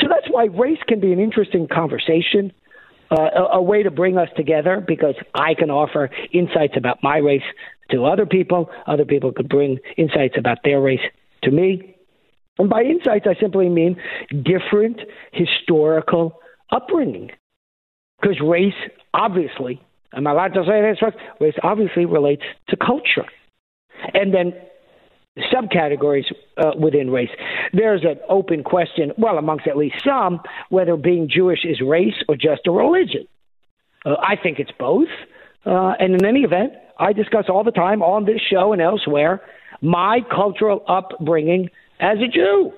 So 0.00 0.08
that's 0.08 0.28
why 0.28 0.46
race 0.46 0.80
can 0.86 1.00
be 1.00 1.12
an 1.12 1.20
interesting 1.20 1.68
conversation, 1.68 2.52
uh, 3.10 3.30
a, 3.36 3.42
a 3.58 3.62
way 3.62 3.82
to 3.84 3.90
bring 3.90 4.18
us 4.18 4.28
together 4.36 4.84
because 4.86 5.14
I 5.34 5.54
can 5.54 5.70
offer 5.70 6.10
insights 6.32 6.74
about 6.76 6.98
my 7.02 7.18
race 7.18 7.42
to 7.90 8.04
other 8.04 8.26
people. 8.26 8.70
Other 8.86 9.04
people 9.04 9.32
could 9.32 9.48
bring 9.48 9.78
insights 9.96 10.34
about 10.36 10.58
their 10.64 10.80
race 10.80 11.00
to 11.44 11.50
me. 11.50 11.94
And 12.58 12.68
by 12.68 12.82
insights, 12.82 13.26
I 13.28 13.38
simply 13.40 13.68
mean 13.68 13.96
different 14.42 15.00
historical 15.32 16.40
upbringing. 16.74 17.30
Because 18.20 18.40
race, 18.40 18.74
obviously, 19.12 19.82
am 20.14 20.26
I 20.26 20.32
allowed 20.32 20.54
to 20.54 20.64
say 20.66 20.80
this? 20.80 20.98
Race 21.40 21.54
obviously 21.62 22.06
relates 22.06 22.42
to 22.68 22.76
culture. 22.76 23.26
And 24.12 24.32
then 24.34 24.54
subcategories 25.52 26.24
uh, 26.56 26.72
within 26.78 27.10
race. 27.10 27.30
There's 27.72 28.02
an 28.04 28.20
open 28.28 28.62
question, 28.62 29.12
well, 29.18 29.36
amongst 29.36 29.66
at 29.66 29.76
least 29.76 29.96
some, 30.06 30.40
whether 30.68 30.96
being 30.96 31.28
Jewish 31.28 31.64
is 31.64 31.80
race 31.80 32.14
or 32.28 32.36
just 32.36 32.66
a 32.66 32.70
religion. 32.70 33.26
Uh, 34.04 34.14
I 34.22 34.36
think 34.40 34.58
it's 34.58 34.70
both. 34.78 35.08
Uh, 35.66 35.94
and 35.98 36.14
in 36.14 36.24
any 36.24 36.40
event, 36.40 36.72
I 36.98 37.12
discuss 37.12 37.46
all 37.48 37.64
the 37.64 37.72
time 37.72 38.02
on 38.02 38.24
this 38.24 38.40
show 38.40 38.72
and 38.72 38.80
elsewhere 38.80 39.40
my 39.80 40.20
cultural 40.30 40.84
upbringing 40.86 41.70
as 42.00 42.18
a 42.18 42.28
Jew. 42.28 42.72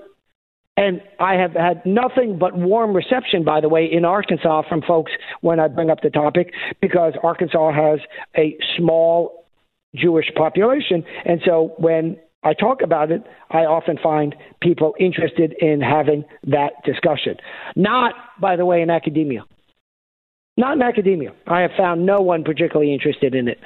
And 0.76 1.00
I 1.18 1.34
have 1.34 1.52
had 1.52 1.84
nothing 1.86 2.38
but 2.38 2.54
warm 2.54 2.94
reception, 2.94 3.44
by 3.44 3.60
the 3.60 3.68
way, 3.68 3.88
in 3.90 4.04
Arkansas 4.04 4.62
from 4.68 4.82
folks 4.82 5.10
when 5.40 5.58
I 5.58 5.68
bring 5.68 5.88
up 5.90 6.02
the 6.02 6.10
topic, 6.10 6.52
because 6.82 7.14
Arkansas 7.22 7.72
has 7.72 8.00
a 8.36 8.58
small 8.76 9.46
Jewish 9.94 10.30
population. 10.36 11.02
And 11.24 11.40
so 11.46 11.74
when 11.78 12.18
I 12.42 12.52
talk 12.52 12.82
about 12.82 13.10
it, 13.10 13.22
I 13.50 13.60
often 13.60 13.98
find 14.02 14.36
people 14.60 14.94
interested 15.00 15.54
in 15.60 15.80
having 15.80 16.24
that 16.46 16.72
discussion. 16.84 17.36
Not, 17.74 18.14
by 18.38 18.56
the 18.56 18.66
way, 18.66 18.82
in 18.82 18.90
academia. 18.90 19.44
Not 20.58 20.76
in 20.76 20.82
academia. 20.82 21.32
I 21.46 21.60
have 21.60 21.72
found 21.76 22.04
no 22.04 22.20
one 22.20 22.44
particularly 22.44 22.92
interested 22.92 23.34
in 23.34 23.48
it. 23.48 23.58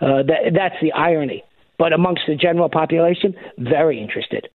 Uh, 0.00 0.22
that, 0.22 0.52
that's 0.54 0.76
the 0.80 0.92
irony. 0.92 1.44
But 1.78 1.92
amongst 1.92 2.22
the 2.26 2.36
general 2.36 2.70
population, 2.70 3.34
very 3.58 4.00
interested 4.00 4.48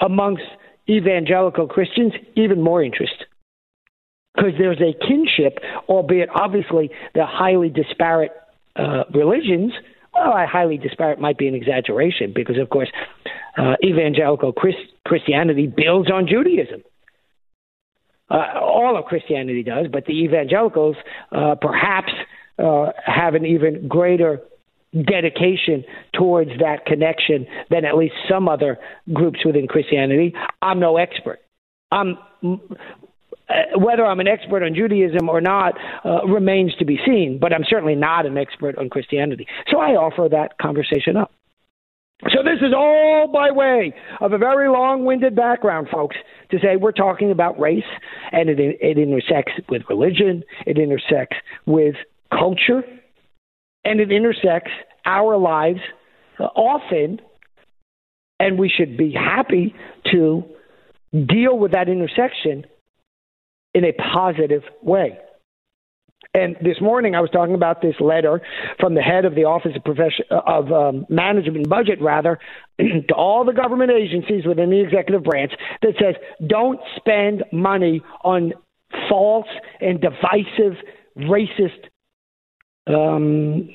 amongst 0.00 0.42
evangelical 0.88 1.66
Christians, 1.66 2.12
even 2.34 2.62
more 2.62 2.82
interest. 2.82 3.24
Because 4.34 4.52
there's 4.58 4.80
a 4.80 4.92
kinship, 5.06 5.58
albeit 5.88 6.28
obviously 6.34 6.90
they're 7.14 7.26
highly 7.26 7.70
disparate 7.70 8.32
uh, 8.76 9.04
religions. 9.14 9.72
Well, 10.14 10.32
I 10.32 10.46
highly 10.46 10.78
disparate 10.78 11.18
might 11.18 11.38
be 11.38 11.48
an 11.48 11.54
exaggeration 11.54 12.32
because, 12.34 12.58
of 12.58 12.68
course, 12.68 12.90
uh, 13.56 13.74
evangelical 13.82 14.52
Christ- 14.52 14.92
Christianity 15.06 15.66
builds 15.66 16.10
on 16.10 16.26
Judaism. 16.26 16.82
Uh, 18.28 18.60
all 18.60 18.98
of 18.98 19.04
Christianity 19.04 19.62
does, 19.62 19.86
but 19.90 20.04
the 20.04 20.24
evangelicals 20.24 20.96
uh, 21.32 21.54
perhaps 21.60 22.12
uh, 22.58 22.90
have 23.04 23.34
an 23.34 23.46
even 23.46 23.88
greater 23.88 24.40
dedication 24.92 25.84
towards 26.12 26.50
that 26.60 26.86
connection 26.86 27.46
than 27.70 27.84
at 27.84 27.96
least 27.96 28.14
some 28.28 28.48
other 28.48 28.78
groups 29.12 29.40
within 29.44 29.66
Christianity. 29.66 30.34
I'm 30.62 30.80
no 30.80 30.96
expert. 30.96 31.40
I'm 31.90 32.18
uh, 33.48 33.78
whether 33.78 34.04
I'm 34.04 34.18
an 34.18 34.26
expert 34.26 34.64
on 34.64 34.74
Judaism 34.74 35.28
or 35.28 35.40
not 35.40 35.74
uh, 36.04 36.26
remains 36.26 36.74
to 36.76 36.84
be 36.84 36.98
seen, 37.06 37.38
but 37.40 37.52
I'm 37.52 37.64
certainly 37.68 37.94
not 37.94 38.26
an 38.26 38.36
expert 38.36 38.76
on 38.76 38.88
Christianity. 38.88 39.46
So 39.70 39.78
I 39.78 39.90
offer 39.90 40.28
that 40.30 40.58
conversation 40.58 41.16
up. 41.16 41.32
So 42.30 42.42
this 42.42 42.66
is 42.66 42.72
all 42.74 43.28
by 43.30 43.50
way 43.50 43.94
of 44.20 44.32
a 44.32 44.38
very 44.38 44.68
long-winded 44.68 45.36
background, 45.36 45.88
folks, 45.92 46.16
to 46.50 46.58
say 46.58 46.76
we're 46.76 46.90
talking 46.92 47.30
about 47.30 47.60
race, 47.60 47.84
and 48.32 48.48
it, 48.48 48.58
it 48.58 48.98
intersects 48.98 49.52
with 49.68 49.82
religion, 49.88 50.42
it 50.66 50.78
intersects 50.78 51.36
with 51.66 51.94
culture, 52.30 52.82
and 53.86 54.00
it 54.00 54.10
intersects 54.10 54.72
our 55.06 55.38
lives 55.38 55.78
often, 56.40 57.20
and 58.40 58.58
we 58.58 58.68
should 58.68 58.96
be 58.96 59.12
happy 59.12 59.74
to 60.12 60.44
deal 61.12 61.56
with 61.56 61.72
that 61.72 61.88
intersection 61.88 62.66
in 63.74 63.84
a 63.84 63.92
positive 63.92 64.62
way. 64.82 65.18
And 66.34 66.56
this 66.60 66.80
morning, 66.80 67.14
I 67.14 67.20
was 67.20 67.30
talking 67.30 67.54
about 67.54 67.80
this 67.80 67.94
letter 68.00 68.42
from 68.80 68.94
the 68.94 69.00
head 69.00 69.24
of 69.24 69.36
the 69.36 69.44
Office 69.44 69.72
of 69.76 69.84
Profession 69.84 70.24
of 70.30 70.72
um, 70.72 71.06
Management 71.08 71.58
and 71.58 71.68
Budget, 71.68 72.02
rather, 72.02 72.40
to 72.78 73.14
all 73.14 73.44
the 73.44 73.52
government 73.52 73.92
agencies 73.92 74.44
within 74.44 74.68
the 74.68 74.80
executive 74.80 75.22
branch 75.22 75.52
that 75.82 75.94
says, 76.02 76.16
"Don't 76.44 76.80
spend 76.96 77.44
money 77.52 78.02
on 78.24 78.52
false 79.08 79.46
and 79.80 80.00
divisive, 80.00 80.76
racist 81.16 81.88
um, 82.86 83.68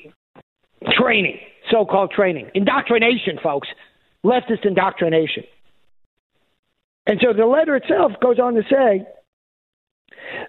training, 0.98 1.38
so 1.70 1.84
called 1.84 2.10
training, 2.10 2.50
indoctrination, 2.54 3.38
folks, 3.42 3.68
leftist 4.24 4.64
indoctrination. 4.64 5.44
And 7.06 7.20
so 7.20 7.32
the 7.32 7.46
letter 7.46 7.76
itself 7.76 8.12
goes 8.22 8.38
on 8.38 8.54
to 8.54 8.62
say 8.70 9.04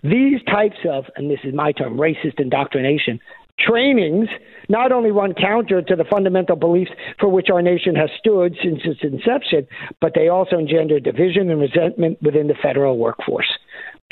these 0.03 0.41
types 0.43 0.77
of, 0.89 1.05
and 1.15 1.29
this 1.29 1.39
is 1.43 1.53
my 1.53 1.71
term, 1.71 1.97
racist 1.97 2.39
indoctrination, 2.39 3.19
trainings 3.59 4.29
not 4.69 4.91
only 4.91 5.11
run 5.11 5.33
counter 5.33 5.81
to 5.81 5.95
the 5.95 6.05
fundamental 6.05 6.55
beliefs 6.55 6.91
for 7.19 7.29
which 7.29 7.49
our 7.51 7.61
nation 7.61 7.95
has 7.95 8.09
stood 8.17 8.55
since 8.63 8.79
its 8.85 9.01
inception, 9.03 9.67
but 10.01 10.13
they 10.15 10.27
also 10.27 10.57
engender 10.57 10.99
division 10.99 11.49
and 11.49 11.59
resentment 11.59 12.21
within 12.21 12.47
the 12.47 12.55
federal 12.61 12.97
workforce. 12.97 13.51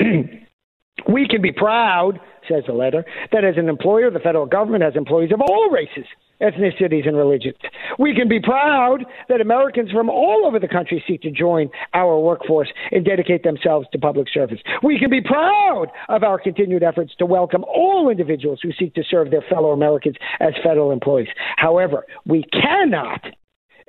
We 1.08 1.26
can 1.28 1.42
be 1.42 1.52
proud, 1.52 2.20
says 2.48 2.64
the 2.66 2.74
letter, 2.74 3.04
that 3.32 3.44
as 3.44 3.56
an 3.56 3.68
employer, 3.68 4.10
the 4.10 4.20
federal 4.20 4.46
government 4.46 4.84
has 4.84 4.94
employees 4.94 5.32
of 5.32 5.40
all 5.40 5.70
races, 5.70 6.04
ethnicities, 6.40 7.08
and 7.08 7.16
religions. 7.16 7.56
We 7.98 8.14
can 8.14 8.28
be 8.28 8.40
proud 8.40 9.04
that 9.28 9.40
Americans 9.40 9.90
from 9.90 10.10
all 10.10 10.44
over 10.46 10.58
the 10.58 10.68
country 10.68 11.02
seek 11.06 11.22
to 11.22 11.30
join 11.30 11.70
our 11.94 12.18
workforce 12.18 12.68
and 12.90 13.04
dedicate 13.04 13.42
themselves 13.42 13.86
to 13.92 13.98
public 13.98 14.28
service. 14.32 14.60
We 14.82 14.98
can 14.98 15.10
be 15.10 15.20
proud 15.20 15.88
of 16.08 16.22
our 16.22 16.38
continued 16.38 16.82
efforts 16.82 17.14
to 17.18 17.26
welcome 17.26 17.64
all 17.64 18.08
individuals 18.10 18.60
who 18.62 18.70
seek 18.72 18.94
to 18.94 19.02
serve 19.08 19.30
their 19.30 19.44
fellow 19.48 19.70
Americans 19.70 20.16
as 20.40 20.52
federal 20.62 20.92
employees. 20.92 21.28
However, 21.56 22.04
we 22.26 22.44
cannot 22.52 23.24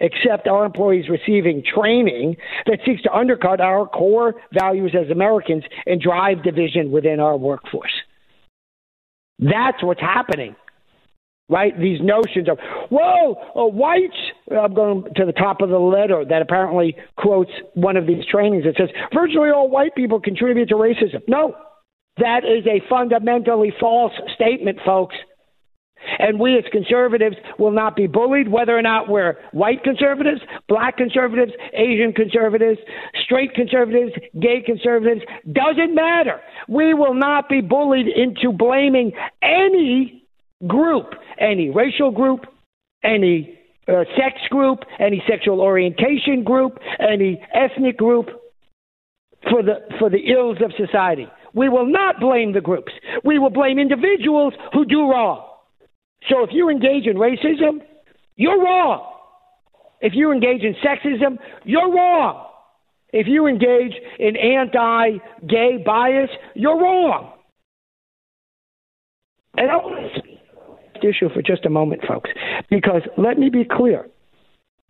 accept 0.01 0.47
our 0.47 0.65
employees 0.65 1.05
receiving 1.09 1.63
training 1.63 2.35
that 2.65 2.79
seeks 2.85 3.01
to 3.03 3.13
undercut 3.13 3.61
our 3.61 3.87
core 3.87 4.35
values 4.53 4.95
as 4.99 5.09
Americans 5.09 5.63
and 5.85 6.01
drive 6.01 6.43
division 6.43 6.91
within 6.91 7.19
our 7.19 7.37
workforce. 7.37 7.93
That's 9.39 9.81
what's 9.81 10.01
happening 10.01 10.55
right? 11.49 11.77
These 11.79 11.99
notions 12.01 12.49
of, 12.49 12.57
whoa, 12.89 13.35
uh, 13.55 13.67
whites. 13.67 14.15
I'm 14.51 14.73
going 14.73 15.03
to 15.15 15.25
the 15.25 15.33
top 15.33 15.61
of 15.61 15.69
the 15.69 15.77
letter 15.77 16.23
that 16.27 16.41
apparently 16.41 16.95
quotes 17.17 17.51
one 17.73 17.97
of 17.97 18.07
these 18.07 18.25
trainings. 18.29 18.65
It 18.65 18.75
says, 18.77 18.89
virtually 19.13 19.49
all 19.49 19.69
white 19.69 19.95
people 19.95 20.19
contribute 20.19 20.69
to 20.69 20.75
racism. 20.75 21.21
No, 21.27 21.55
that 22.17 22.43
is 22.43 22.65
a 22.65 22.81
fundamentally 22.89 23.73
false 23.79 24.13
statement, 24.35 24.79
folks. 24.85 25.15
And 26.19 26.39
we 26.39 26.57
as 26.57 26.63
conservatives 26.71 27.35
will 27.57 27.71
not 27.71 27.95
be 27.95 28.07
bullied, 28.07 28.49
whether 28.49 28.77
or 28.77 28.81
not 28.81 29.09
we're 29.09 29.35
white 29.51 29.83
conservatives, 29.83 30.41
black 30.67 30.97
conservatives, 30.97 31.51
Asian 31.73 32.13
conservatives, 32.13 32.79
straight 33.23 33.53
conservatives, 33.53 34.11
gay 34.39 34.61
conservatives. 34.65 35.21
Doesn't 35.51 35.95
matter. 35.95 36.39
We 36.67 36.93
will 36.93 37.13
not 37.13 37.49
be 37.49 37.61
bullied 37.61 38.07
into 38.07 38.51
blaming 38.51 39.11
any 39.41 40.25
group, 40.67 41.13
any 41.39 41.69
racial 41.69 42.11
group, 42.11 42.45
any 43.03 43.59
uh, 43.87 44.03
sex 44.15 44.39
group, 44.49 44.79
any 44.99 45.21
sexual 45.27 45.59
orientation 45.59 46.43
group, 46.43 46.79
any 46.99 47.41
ethnic 47.53 47.97
group 47.97 48.27
for 49.49 49.61
the 49.61 49.81
for 49.99 50.09
the 50.09 50.31
ills 50.31 50.57
of 50.63 50.71
society. 50.77 51.27
We 51.53 51.69
will 51.69 51.85
not 51.85 52.19
blame 52.19 52.53
the 52.53 52.61
groups. 52.61 52.91
We 53.23 53.39
will 53.39 53.49
blame 53.49 53.77
individuals 53.77 54.53
who 54.73 54.85
do 54.85 55.09
wrong. 55.09 55.47
So 56.29 56.43
if 56.43 56.49
you 56.51 56.69
engage 56.69 57.05
in 57.05 57.17
racism, 57.17 57.81
you're 58.35 58.61
wrong. 58.61 59.11
If 60.01 60.13
you 60.15 60.31
engage 60.31 60.61
in 60.61 60.75
sexism, 60.75 61.37
you're 61.63 61.93
wrong. 61.93 62.47
If 63.11 63.27
you 63.27 63.47
engage 63.47 63.93
in 64.19 64.35
anti 64.35 65.17
gay 65.47 65.83
bias, 65.85 66.29
you're 66.55 66.79
wrong. 66.79 67.33
And 69.55 69.69
I 69.69 69.75
want 69.75 70.13
to 71.01 71.07
issue 71.07 71.29
for 71.33 71.41
just 71.41 71.65
a 71.65 71.69
moment, 71.69 72.01
folks, 72.07 72.29
because 72.69 73.01
let 73.17 73.37
me 73.37 73.49
be 73.49 73.65
clear. 73.69 74.07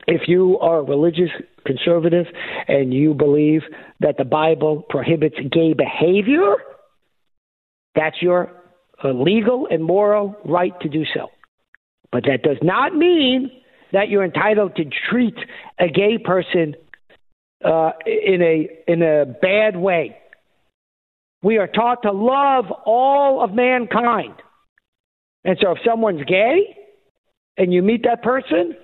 If 0.07 0.27
you 0.27 0.57
are 0.59 0.79
a 0.79 0.83
religious 0.83 1.29
conservative 1.65 2.25
and 2.67 2.93
you 2.93 3.13
believe 3.13 3.61
that 3.99 4.17
the 4.17 4.25
Bible 4.25 4.83
prohibits 4.89 5.35
gay 5.51 5.73
behavior, 5.73 6.55
that's 7.95 8.21
your 8.21 8.51
a 9.03 9.09
legal 9.09 9.67
and 9.69 9.83
moral 9.83 10.35
right 10.45 10.77
to 10.81 10.89
do 10.89 11.03
so. 11.13 11.27
But 12.11 12.23
that 12.25 12.43
does 12.43 12.57
not 12.61 12.95
mean 12.95 13.49
that 13.91 14.09
you're 14.09 14.23
entitled 14.23 14.75
to 14.75 14.85
treat 15.09 15.35
a 15.79 15.87
gay 15.87 16.17
person 16.17 16.75
uh, 17.63 17.91
in 18.05 18.41
a 18.41 18.69
in 18.87 19.01
a 19.01 19.25
bad 19.25 19.77
way. 19.77 20.17
We 21.41 21.57
are 21.57 21.67
taught 21.67 22.03
to 22.03 22.11
love 22.11 22.65
all 22.85 23.43
of 23.43 23.53
mankind. 23.53 24.35
And 25.43 25.57
so 25.61 25.71
if 25.71 25.79
someone's 25.85 26.23
gay 26.23 26.77
and 27.57 27.73
you 27.73 27.81
meet 27.81 28.03
that 28.03 28.23
person 28.23 28.75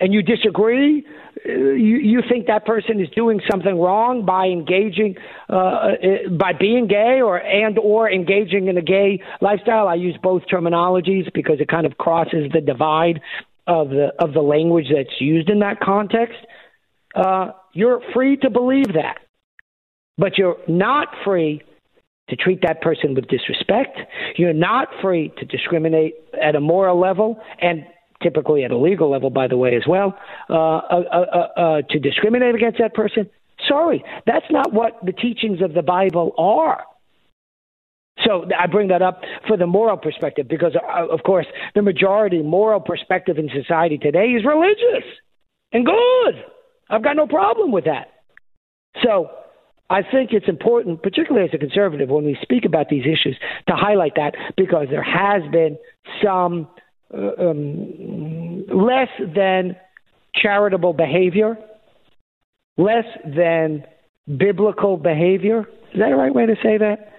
and 0.00 0.14
you 0.14 0.22
disagree, 0.22 1.06
uh, 1.46 1.52
you, 1.52 1.96
you 1.98 2.22
think 2.28 2.46
that 2.46 2.64
person 2.64 3.00
is 3.00 3.08
doing 3.10 3.40
something 3.50 3.78
wrong 3.78 4.24
by 4.24 4.46
engaging, 4.46 5.16
uh, 5.48 5.54
uh, 5.56 6.28
by 6.38 6.52
being 6.52 6.86
gay 6.86 7.20
or 7.20 7.36
and 7.36 7.78
or 7.78 8.10
engaging 8.10 8.68
in 8.68 8.78
a 8.78 8.82
gay 8.82 9.22
lifestyle. 9.40 9.86
I 9.86 9.94
use 9.94 10.16
both 10.22 10.42
terminologies 10.50 11.32
because 11.34 11.60
it 11.60 11.68
kind 11.68 11.86
of 11.86 11.98
crosses 11.98 12.50
the 12.52 12.60
divide 12.60 13.20
of 13.66 13.90
the 13.90 14.08
of 14.18 14.32
the 14.32 14.40
language 14.40 14.86
that's 14.94 15.20
used 15.20 15.50
in 15.50 15.60
that 15.60 15.80
context. 15.80 16.38
Uh, 17.14 17.50
you're 17.72 18.00
free 18.14 18.36
to 18.38 18.50
believe 18.50 18.94
that, 18.94 19.18
but 20.16 20.38
you're 20.38 20.56
not 20.66 21.08
free 21.24 21.62
to 22.30 22.36
treat 22.36 22.60
that 22.62 22.80
person 22.80 23.14
with 23.14 23.26
disrespect. 23.28 23.98
You're 24.36 24.52
not 24.52 24.88
free 25.02 25.32
to 25.38 25.44
discriminate 25.44 26.14
at 26.40 26.54
a 26.54 26.60
moral 26.60 26.98
level 26.98 27.40
and 27.60 27.84
typically 28.22 28.64
at 28.64 28.70
a 28.70 28.76
legal 28.76 29.10
level, 29.10 29.30
by 29.30 29.48
the 29.48 29.56
way, 29.56 29.76
as 29.76 29.82
well, 29.86 30.16
uh, 30.48 30.54
uh, 30.54 31.02
uh, 31.12 31.60
uh, 31.60 31.82
to 31.90 31.98
discriminate 31.98 32.54
against 32.54 32.78
that 32.78 32.94
person. 32.94 33.28
Sorry, 33.68 34.04
that's 34.26 34.46
not 34.50 34.72
what 34.72 34.98
the 35.04 35.12
teachings 35.12 35.60
of 35.62 35.74
the 35.74 35.82
Bible 35.82 36.32
are. 36.38 36.84
So 38.26 38.46
I 38.58 38.66
bring 38.66 38.88
that 38.88 39.02
up 39.02 39.22
for 39.48 39.56
the 39.56 39.66
moral 39.66 39.96
perspective 39.96 40.46
because, 40.48 40.76
uh, 40.76 41.06
of 41.08 41.22
course, 41.22 41.46
the 41.74 41.82
majority 41.82 42.42
moral 42.42 42.80
perspective 42.80 43.38
in 43.38 43.48
society 43.48 43.98
today 43.98 44.28
is 44.28 44.44
religious 44.44 45.04
and 45.72 45.86
good. 45.86 46.44
I've 46.88 47.02
got 47.02 47.16
no 47.16 47.26
problem 47.26 47.72
with 47.72 47.84
that. 47.84 48.08
So 49.02 49.30
I 49.88 50.02
think 50.02 50.32
it's 50.32 50.48
important, 50.48 51.02
particularly 51.02 51.48
as 51.48 51.54
a 51.54 51.58
conservative, 51.58 52.08
when 52.10 52.24
we 52.24 52.36
speak 52.42 52.64
about 52.64 52.88
these 52.88 53.04
issues, 53.04 53.36
to 53.68 53.74
highlight 53.74 54.14
that 54.16 54.34
because 54.56 54.88
there 54.90 55.02
has 55.02 55.42
been 55.50 55.78
some 56.22 56.68
uh, 57.12 57.50
um, 57.50 58.66
less 58.68 59.08
than 59.34 59.76
charitable 60.34 60.92
behavior, 60.92 61.56
less 62.76 63.04
than 63.24 63.84
biblical 64.38 64.96
behavior. 64.96 65.60
Is 65.92 65.98
that 65.98 66.10
the 66.10 66.16
right 66.16 66.34
way 66.34 66.46
to 66.46 66.54
say 66.62 66.78
that? 66.78 67.12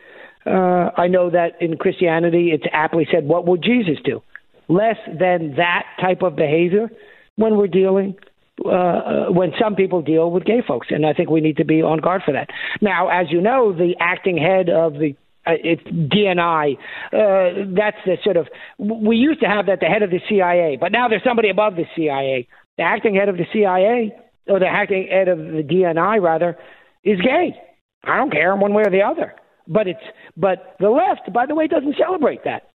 Uh, 0.45 0.89
I 0.99 1.07
know 1.07 1.29
that 1.29 1.61
in 1.61 1.77
Christianity 1.77 2.51
it's 2.51 2.63
aptly 2.71 3.07
said, 3.11 3.25
What 3.25 3.45
would 3.47 3.61
Jesus 3.61 3.97
do? 4.03 4.21
Less 4.67 4.97
than 5.07 5.55
that 5.57 5.83
type 5.99 6.21
of 6.21 6.35
behavior 6.35 6.89
when 7.35 7.57
we're 7.57 7.67
dealing 7.67 8.15
uh, 8.63 8.69
uh 8.69 9.25
when 9.29 9.51
some 9.59 9.75
people 9.75 10.01
deal 10.01 10.29
with 10.29 10.45
gay 10.45 10.61
folks, 10.67 10.87
and 10.89 11.05
I 11.05 11.13
think 11.13 11.29
we 11.29 11.41
need 11.41 11.57
to 11.57 11.65
be 11.65 11.81
on 11.81 11.99
guard 11.99 12.21
for 12.23 12.31
that. 12.33 12.49
Now, 12.79 13.09
as 13.09 13.27
you 13.31 13.41
know, 13.41 13.73
the 13.73 13.95
acting 13.99 14.37
head 14.37 14.69
of 14.69 14.93
the 14.93 15.15
uh, 15.45 15.53
it's 15.63 15.83
DNI. 15.83 16.77
Uh, 17.11 17.73
that's 17.75 17.97
the 18.05 18.17
sort 18.23 18.37
of 18.37 18.47
we 18.77 19.15
used 19.17 19.39
to 19.41 19.47
have 19.47 19.65
that 19.67 19.79
the 19.79 19.87
head 19.87 20.03
of 20.03 20.11
the 20.11 20.21
CIA, 20.29 20.77
but 20.79 20.91
now 20.91 21.07
there's 21.07 21.23
somebody 21.23 21.49
above 21.49 21.75
the 21.75 21.85
CIA. 21.95 22.47
The 22.77 22.83
acting 22.83 23.15
head 23.15 23.29
of 23.29 23.37
the 23.37 23.45
CIA 23.51 24.15
or 24.47 24.59
the 24.59 24.67
acting 24.67 25.07
head 25.09 25.27
of 25.27 25.39
the 25.39 25.63
DNI 25.63 26.21
rather 26.21 26.57
is 27.03 27.19
gay. 27.21 27.55
I 28.03 28.17
don't 28.17 28.31
care 28.31 28.55
one 28.55 28.73
way 28.73 28.83
or 28.83 28.91
the 28.91 29.01
other. 29.01 29.35
But 29.67 29.87
it's 29.87 30.03
but 30.35 30.75
the 30.79 30.89
left, 30.89 31.31
by 31.33 31.45
the 31.45 31.55
way, 31.55 31.67
doesn't 31.67 31.95
celebrate 31.97 32.43
that. 32.45 32.69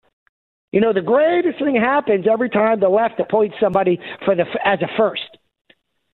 You 0.72 0.80
know, 0.80 0.92
the 0.92 1.02
greatest 1.02 1.58
thing 1.58 1.76
happens 1.76 2.26
every 2.30 2.50
time 2.50 2.80
the 2.80 2.88
left 2.88 3.20
appoints 3.20 3.56
somebody 3.60 3.98
for 4.24 4.34
the 4.34 4.44
as 4.64 4.80
a 4.82 4.88
first. 4.96 5.38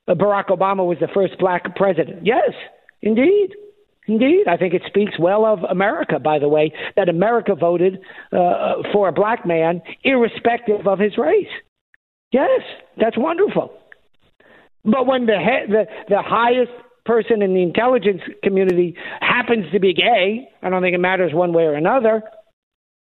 Uh, 0.06 0.14
Barack 0.14 0.48
Obama 0.48 0.86
was 0.86 0.98
the 1.00 1.08
first 1.14 1.38
black 1.38 1.76
president. 1.76 2.26
Yes, 2.26 2.50
indeed. 3.02 3.54
Indeed, 4.06 4.48
I 4.48 4.56
think 4.56 4.74
it 4.74 4.82
speaks 4.86 5.18
well 5.18 5.44
of 5.44 5.60
America, 5.64 6.18
by 6.18 6.38
the 6.38 6.48
way, 6.48 6.72
that 6.96 7.08
America 7.08 7.54
voted 7.54 8.00
uh, 8.32 8.74
for 8.92 9.08
a 9.08 9.12
black 9.12 9.46
man 9.46 9.82
irrespective 10.04 10.86
of 10.86 10.98
his 10.98 11.16
race. 11.18 11.46
Yes, 12.32 12.60
that's 12.98 13.16
wonderful. 13.18 13.72
But 14.84 15.06
when 15.06 15.26
the 15.26 15.38
he- 15.38 15.70
the 15.72 15.86
the 16.08 16.22
highest 16.22 16.72
person 17.04 17.42
in 17.42 17.54
the 17.54 17.62
intelligence 17.62 18.22
community 18.42 18.96
happens 19.20 19.70
to 19.72 19.80
be 19.80 19.92
gay, 19.92 20.48
I 20.62 20.70
don't 20.70 20.82
think 20.82 20.94
it 20.94 20.98
matters 21.00 21.32
one 21.34 21.52
way 21.52 21.64
or 21.64 21.74
another. 21.74 22.22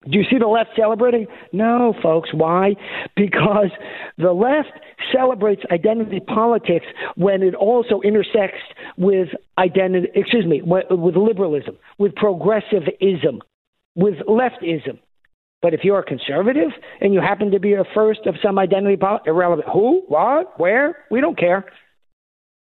Do 0.10 0.18
you 0.18 0.26
see 0.30 0.38
the 0.38 0.48
left 0.48 0.72
celebrating? 0.76 1.28
No, 1.54 1.94
folks. 2.02 2.30
Why? 2.34 2.76
Because 3.16 3.70
the 4.18 4.34
left 4.34 4.72
celebrates 5.14 5.62
identity 5.72 6.20
politics 6.20 6.86
when 7.16 7.42
it 7.42 7.56
also 7.56 8.02
intersects 8.02 8.62
with 8.98 9.30
identity, 9.58 10.08
excuse 10.14 10.46
me, 10.46 10.62
with 10.62 11.16
liberalism, 11.16 11.78
with 12.00 12.16
progressivism, 12.16 13.42
with 13.96 14.16
leftism. 14.28 15.00
But 15.62 15.74
if 15.74 15.86
you're 15.86 16.00
a 16.00 16.04
conservative 16.04 16.72
and 17.00 17.14
you 17.14 17.22
happen 17.22 17.52
to 17.52 17.60
be 17.60 17.74
a 17.74 17.86
first 17.96 18.26
of 18.26 18.36
some 18.44 18.60
identity 18.60 18.98
politics, 18.98 19.28
irrelevant. 19.28 19.70
Who? 19.72 20.02
What? 20.10 20.60
Where? 20.60 20.98
We 21.10 21.22
don't 21.22 21.38
care. 21.38 21.66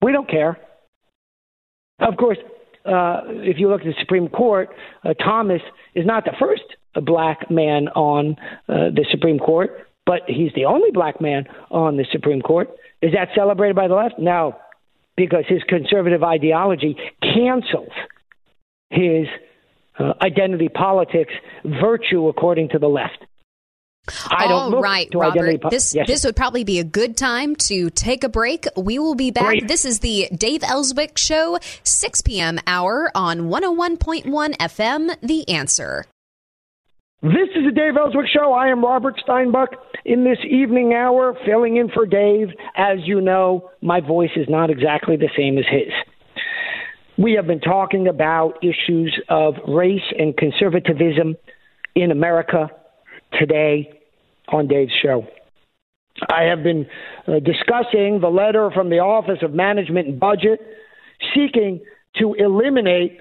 We 0.03 0.11
don't 0.11 0.29
care. 0.29 0.59
Of 2.01 2.17
course, 2.17 2.39
uh, 2.85 3.21
if 3.27 3.59
you 3.59 3.69
look 3.69 3.83
at 3.83 3.87
the 3.87 3.95
Supreme 4.01 4.29
Court, 4.29 4.71
uh, 5.05 5.15
Thomas 5.15 5.61
is 5.95 6.05
not 6.05 6.25
the 6.25 6.33
first 6.41 6.63
black 6.95 7.51
man 7.51 7.89
on 7.89 8.37
uh, 8.69 8.91
the 8.91 9.07
Supreme 9.11 9.39
Court, 9.39 9.87
but 10.07 10.23
he's 10.27 10.53
the 10.55 10.65
only 10.65 10.91
black 10.91 11.21
man 11.21 11.47
on 11.71 11.97
the 11.97 12.07
Supreme 12.11 12.43
Court. 12.43 12.69
Is 13.03 13.13
that 13.13 13.29
celebrated 13.35 13.77
by 13.77 13.89
the 13.89 13.95
left? 13.95 14.19
No, 14.19 14.57
because 15.17 15.45
his 15.49 15.63
conservative 15.69 16.23
ideology 16.23 16.97
cancels 17.23 17.93
his 18.91 19.27
uh, 19.99 20.15
identity 20.21 20.69
politics 20.69 21.33
virtue 21.65 22.29
according 22.29 22.71
to 22.71 22.79
the 22.79 22.89
left. 22.89 23.25
I 24.29 24.49
don't 24.49 24.75
All 24.75 24.83
right, 24.83 25.09
Robert. 25.15 25.61
This 25.71 25.95
yes. 25.95 26.07
this 26.07 26.25
would 26.25 26.35
probably 26.35 26.65
be 26.65 26.79
a 26.79 26.85
good 26.85 27.17
time 27.17 27.55
to 27.57 27.91
take 27.91 28.25
a 28.25 28.29
break. 28.29 28.67
We 28.77 28.99
will 28.99 29.15
be 29.15 29.31
back. 29.31 29.45
Great. 29.45 29.69
This 29.69 29.85
is 29.85 30.01
the 30.01 30.29
Dave 30.35 30.63
Elswick 30.65 31.19
Show, 31.19 31.59
6 31.85 32.23
p.m. 32.23 32.59
hour 32.67 33.11
on 33.15 33.43
101.1 33.43 34.57
FM. 34.57 35.21
The 35.21 35.49
Answer. 35.49 36.07
This 37.23 37.51
is 37.55 37.67
the 37.67 37.73
Dave 37.73 37.99
Elswick 37.99 38.29
Show. 38.33 38.55
I 38.55 38.69
am 38.69 38.83
Robert 38.83 39.21
Steinbuch 39.29 39.75
in 40.07 40.25
this 40.25 40.39
evening 40.49 40.95
hour, 40.95 41.37
filling 41.45 41.77
in 41.77 41.91
for 41.91 42.07
Dave. 42.07 42.49
As 42.75 42.97
you 43.05 43.21
know, 43.21 43.71
my 43.83 44.01
voice 44.01 44.31
is 44.37 44.47
not 44.49 44.71
exactly 44.71 45.17
the 45.17 45.29
same 45.37 45.59
as 45.59 45.67
his. 45.71 45.93
We 47.19 47.35
have 47.35 47.47
been 47.47 47.61
talking 47.61 48.09
about 48.09 48.65
issues 48.65 49.15
of 49.29 49.57
race 49.69 50.01
and 50.19 50.35
conservatism 50.35 51.37
in 51.95 52.11
America 52.11 52.71
today 53.39 54.01
on 54.49 54.67
Dave's 54.67 54.95
show. 55.03 55.27
I 56.27 56.45
have 56.45 56.63
been 56.63 56.87
uh, 57.29 57.33
discussing 57.41 58.21
the 58.23 58.31
letter 58.31 58.71
from 58.71 58.89
the 58.89 59.01
Office 59.01 59.41
of 59.43 59.53
Management 59.53 60.09
and 60.09 60.19
Budget 60.19 60.59
seeking 61.35 61.81
to 62.17 62.33
eliminate 62.33 63.19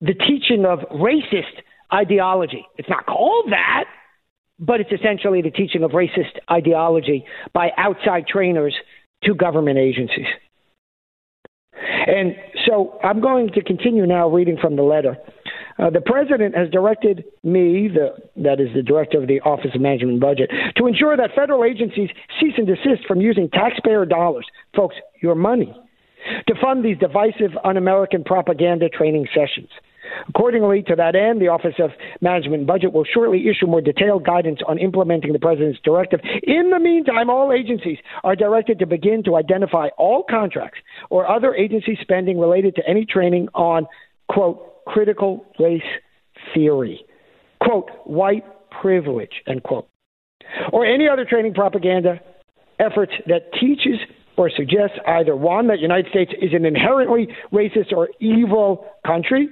the 0.00 0.14
teaching 0.14 0.64
of 0.64 0.78
racist 0.90 1.60
ideology. 1.94 2.66
It's 2.76 2.88
not 2.88 3.06
called 3.06 3.50
that, 3.50 3.84
but 4.58 4.80
it's 4.80 4.92
essentially 4.92 5.42
the 5.42 5.50
teaching 5.50 5.82
of 5.82 5.92
racist 5.92 6.38
ideology 6.50 7.24
by 7.52 7.70
outside 7.76 8.26
trainers 8.26 8.74
to 9.24 9.34
government 9.34 9.78
agencies. 9.78 10.26
And 12.06 12.36
so 12.66 12.98
I'm 13.02 13.20
going 13.20 13.50
to 13.54 13.62
continue 13.62 14.06
now 14.06 14.28
reading 14.28 14.58
from 14.60 14.76
the 14.76 14.82
letter. 14.82 15.16
Uh, 15.78 15.90
the 15.90 16.00
president 16.00 16.56
has 16.56 16.70
directed 16.70 17.24
me, 17.42 17.88
the, 17.88 18.14
that 18.36 18.60
is 18.60 18.68
the 18.74 18.82
director 18.82 19.20
of 19.20 19.26
the 19.26 19.40
Office 19.40 19.72
of 19.74 19.80
Management 19.80 20.12
and 20.12 20.20
Budget, 20.20 20.50
to 20.76 20.86
ensure 20.86 21.16
that 21.16 21.30
federal 21.34 21.64
agencies 21.64 22.10
cease 22.40 22.54
and 22.56 22.66
desist 22.66 23.06
from 23.08 23.20
using 23.20 23.48
taxpayer 23.50 24.06
dollars, 24.06 24.46
folks, 24.76 24.94
your 25.20 25.34
money, 25.34 25.74
to 26.46 26.54
fund 26.62 26.84
these 26.84 26.96
divisive, 26.98 27.50
un 27.64 27.76
American 27.76 28.22
propaganda 28.22 28.88
training 28.88 29.26
sessions. 29.34 29.68
Accordingly, 30.28 30.82
to 30.84 30.96
that 30.96 31.14
end, 31.14 31.40
the 31.40 31.48
Office 31.48 31.74
of 31.78 31.90
Management 32.20 32.60
and 32.60 32.66
Budget 32.66 32.92
will 32.92 33.04
shortly 33.04 33.48
issue 33.48 33.66
more 33.66 33.80
detailed 33.80 34.24
guidance 34.24 34.60
on 34.66 34.78
implementing 34.78 35.32
the 35.32 35.38
President's 35.38 35.80
directive. 35.84 36.20
In 36.42 36.70
the 36.70 36.78
meantime, 36.78 37.30
all 37.30 37.52
agencies 37.52 37.98
are 38.22 38.36
directed 38.36 38.78
to 38.78 38.86
begin 38.86 39.22
to 39.24 39.36
identify 39.36 39.88
all 39.98 40.24
contracts 40.28 40.78
or 41.10 41.28
other 41.28 41.54
agency 41.54 41.98
spending 42.00 42.38
related 42.38 42.74
to 42.76 42.82
any 42.88 43.04
training 43.04 43.48
on, 43.54 43.86
quote, 44.28 44.84
critical 44.86 45.46
race 45.58 45.82
theory, 46.52 47.04
quote, 47.60 47.90
white 48.04 48.44
privilege, 48.70 49.42
end 49.46 49.62
quote, 49.62 49.88
or 50.72 50.84
any 50.84 51.08
other 51.08 51.24
training 51.24 51.54
propaganda 51.54 52.20
efforts 52.78 53.12
that 53.26 53.52
teaches 53.58 53.98
or 54.36 54.50
suggests 54.50 54.98
either 55.06 55.36
one, 55.36 55.68
that 55.68 55.76
the 55.76 55.82
United 55.82 56.10
States 56.10 56.32
is 56.40 56.52
an 56.52 56.64
inherently 56.64 57.28
racist 57.52 57.92
or 57.92 58.08
evil 58.20 58.86
country, 59.06 59.48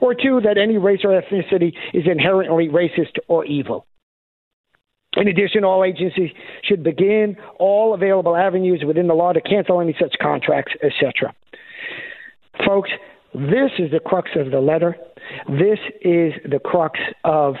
or 0.00 0.14
two, 0.14 0.40
that 0.44 0.58
any 0.58 0.78
race 0.78 1.00
or 1.04 1.20
ethnicity 1.20 1.72
is 1.92 2.04
inherently 2.06 2.68
racist 2.68 3.18
or 3.28 3.44
evil. 3.44 3.86
In 5.16 5.28
addition, 5.28 5.64
all 5.64 5.82
agencies 5.82 6.30
should 6.62 6.82
begin 6.82 7.36
all 7.58 7.94
available 7.94 8.36
avenues 8.36 8.84
within 8.86 9.06
the 9.06 9.14
law 9.14 9.32
to 9.32 9.40
cancel 9.40 9.80
any 9.80 9.96
such 9.98 10.14
contracts, 10.20 10.72
etc. 10.82 11.34
Folks, 12.64 12.90
this 13.34 13.70
is 13.78 13.90
the 13.90 14.00
crux 14.00 14.30
of 14.36 14.50
the 14.50 14.60
letter. 14.60 14.96
This 15.48 15.78
is 16.02 16.32
the 16.44 16.60
crux 16.62 17.00
of 17.24 17.54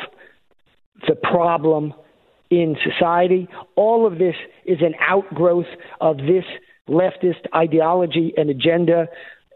the 1.08 1.14
problem 1.14 1.94
in 2.50 2.76
society. 2.84 3.48
All 3.74 4.06
of 4.06 4.18
this 4.18 4.34
is 4.64 4.78
an 4.80 4.94
outgrowth 5.00 5.66
of 6.00 6.18
this 6.18 6.44
leftist 6.88 7.46
ideology 7.54 8.32
and 8.36 8.50
agenda 8.50 9.06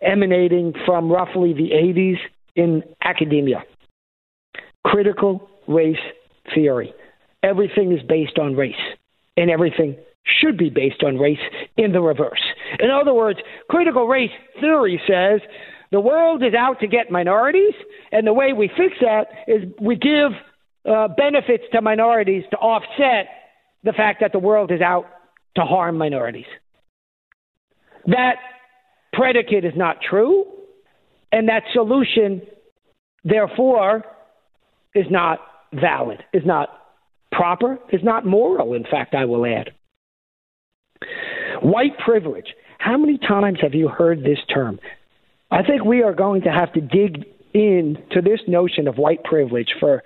emanating 0.03 0.73
from 0.87 1.11
roughly 1.11 1.53
the 1.53 1.71
80s 1.71 2.19
in 2.61 2.83
academia. 3.03 3.65
Critical 4.87 5.49
race 5.67 5.97
theory. 6.55 6.93
Everything 7.43 7.93
is 7.93 8.01
based 8.07 8.39
on 8.39 8.55
race, 8.55 8.75
and 9.37 9.51
everything 9.51 9.97
should 10.41 10.59
be 10.59 10.69
based 10.69 11.03
on 11.03 11.17
race 11.17 11.39
in 11.77 11.93
the 11.93 12.01
reverse. 12.01 12.43
In 12.79 12.91
other 12.91 13.15
words, 13.15 13.39
critical 13.69 14.07
race 14.07 14.31
theory 14.61 15.01
says 15.09 15.41
the 15.91 16.01
world 16.01 16.43
is 16.43 16.55
out 16.55 16.81
to 16.81 16.87
get 16.87 17.11
minorities, 17.11 17.75
and 18.13 18.27
the 18.27 18.33
way 18.33 18.53
we 18.53 18.69
fix 18.69 18.95
that 19.01 19.29
is 19.49 19.65
we 19.81 19.97
give 19.97 20.33
uh, 20.85 21.09
benefits 21.09 21.65
to 21.73 21.81
minorities 21.81 22.45
to 22.51 22.57
offset 22.59 23.29
the 23.85 23.93
fact 23.93 24.21
that 24.21 24.33
the 24.33 24.39
world 24.39 24.71
is 24.71 24.83
out 24.83 25.07
to 25.57 25.63
harm 25.63 25.97
minorities. 25.97 26.51
That 28.07 28.37
predicate 29.15 29.65
is 29.65 29.73
not 29.75 29.97
true, 30.03 30.45
and 31.33 31.49
that 31.49 31.63
solution, 31.73 32.43
therefore, 33.25 34.05
is 34.95 35.07
not 35.11 35.41
valid, 35.73 36.25
is 36.33 36.43
not 36.45 36.69
proper, 37.33 37.79
is 37.93 38.03
not 38.03 38.27
moral, 38.27 38.75
in 38.75 38.85
fact, 38.85 39.15
I 39.15 39.25
will 39.25 39.47
add. 39.47 39.71
White 41.63 41.99
privilege. 42.05 42.55
How 42.79 42.97
many 42.97 43.19
times 43.19 43.59
have 43.63 43.75
you 43.75 43.89
heard 43.89 44.21
this 44.23 44.39
term? 44.53 44.81
I 45.51 45.63
think 45.63 45.85
we 45.85 46.03
are 46.03 46.15
going 46.15 46.43
to 46.43 46.51
have 46.51 46.73
to 46.75 46.81
dig 46.81 47.25
into 47.53 48.23
this 48.23 48.41
notion 48.47 48.89
of 48.89 48.97
white 48.97 49.25
privilege 49.25 49.69
for 49.79 50.03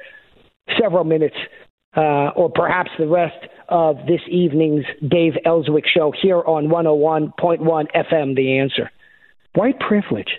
several 0.81 1.05
minutes, 1.05 1.37
uh, 1.97 2.31
or 2.35 2.51
perhaps 2.51 2.91
the 2.99 3.07
rest 3.07 3.47
of 3.69 3.97
this 4.07 4.21
evening's 4.31 4.85
Dave 5.07 5.35
Elswick 5.45 5.85
show 5.87 6.13
here 6.21 6.41
on 6.41 6.69
101.1 6.69 7.33
FM, 7.95 8.35
The 8.35 8.59
Answer. 8.59 8.91
White 9.55 9.79
privilege. 9.79 10.31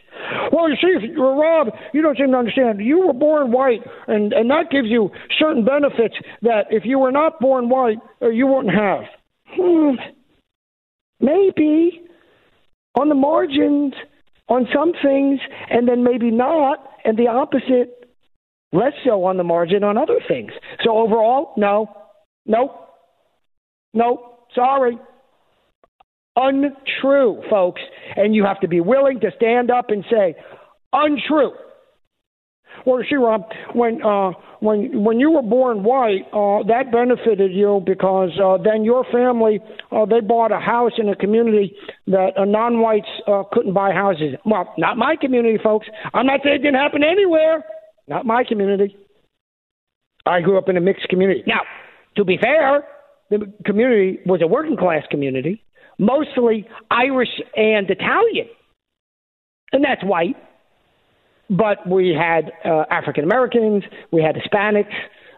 Well, 0.52 0.70
you 0.70 0.76
see, 0.82 1.14
Rob, 1.18 1.68
you 1.94 2.02
don't 2.02 2.18
seem 2.18 2.32
to 2.32 2.38
understand. 2.38 2.82
You 2.82 3.08
were 3.08 3.14
born 3.14 3.52
white, 3.52 3.82
and, 4.08 4.34
and 4.34 4.50
that 4.50 4.70
gives 4.72 4.88
you 4.90 5.10
certain 5.40 5.64
benefits 5.64 6.16
that 6.42 6.66
if 6.70 6.84
you 6.86 7.00
were 7.00 7.12
not 7.12 7.40
born 7.40 7.70
white, 7.70 7.98
uh, 8.22 8.30
you 8.30 8.48
wouldn't 8.48 8.76
have. 8.76 9.04
Hmm. 9.48 9.96
Maybe. 11.22 12.02
On 12.96 13.10
the 13.10 13.16
margins, 13.16 13.94
on 14.48 14.68
some 14.74 14.94
things, 15.02 15.40
and 15.70 15.88
then 15.88 16.04
maybe 16.04 16.32
not, 16.32 16.80
and 17.04 17.18
the 17.18 17.28
opposite, 17.28 18.10
less 18.72 18.94
so 19.06 19.26
on 19.26 19.38
the 19.38 19.44
margin 19.44 19.84
on 19.84 19.98
other 19.98 20.20
things. 20.28 20.52
So 20.84 20.98
overall, 20.98 21.54
no, 21.58 21.88
nope, 22.46 22.72
nope, 23.94 24.48
sorry. 24.54 24.98
Untrue, 26.36 27.42
folks. 27.50 27.82
And 28.16 28.36
you 28.36 28.44
have 28.44 28.60
to 28.62 28.68
be 28.68 28.82
willing 28.82 29.20
to 29.22 29.32
stand 29.36 29.72
up 29.72 29.90
and 29.90 30.04
say, 30.12 30.36
untrue. 30.92 31.54
Well, 32.86 33.02
see, 33.10 33.16
Rob, 33.16 33.44
when 33.74 34.04
uh, 34.04 34.32
when 34.60 35.04
when 35.04 35.20
you 35.20 35.32
were 35.32 35.42
born 35.42 35.84
white, 35.84 36.24
uh, 36.34 36.68
that 36.68 36.92
benefited 36.92 37.54
you 37.54 37.82
because 37.86 38.32
uh, 38.44 38.62
then 38.62 38.84
your 38.84 39.06
family 39.12 39.60
uh, 39.92 40.06
they 40.06 40.20
bought 40.20 40.52
a 40.52 40.60
house 40.60 40.92
in 40.98 41.08
a 41.10 41.16
community 41.16 41.76
that 42.08 42.32
uh, 42.38 42.46
non-whites 42.46 43.08
uh, 43.28 43.44
couldn't 43.52 43.74
buy 43.74 43.92
houses. 43.92 44.36
Well, 44.46 44.74
not 44.78 44.98
my 44.98 45.16
community, 45.20 45.58
folks. 45.64 45.88
I'm 46.14 46.26
not 46.26 46.42
saying 46.44 46.58
it 46.58 46.60
didn't 46.60 46.76
happen 46.76 47.02
anywhere. 47.04 47.64
Not 48.08 48.26
my 48.26 48.44
community. 48.44 48.96
I 50.26 50.42
grew 50.42 50.58
up 50.58 50.70
in 50.70 50.78
a 50.78 50.82
mixed 50.82 51.08
community. 51.08 51.44
Now, 51.48 51.62
to 52.18 52.26
be 52.26 52.38
fair, 52.38 52.84
the 53.30 53.52
community 53.66 54.20
was 54.26 54.42
a 54.42 54.48
working 54.48 54.78
class 54.78 55.04
community, 55.10 55.64
mostly 55.98 56.68
Irish 56.92 57.42
and 57.56 57.90
Italian, 57.90 58.48
and 59.72 59.84
that's 59.84 60.04
white 60.04 60.36
but 61.50 61.88
we 61.88 62.16
had 62.18 62.52
uh, 62.64 62.86
African 62.90 63.24
Americans, 63.24 63.84
we 64.12 64.22
had 64.22 64.36
Hispanics. 64.36 64.94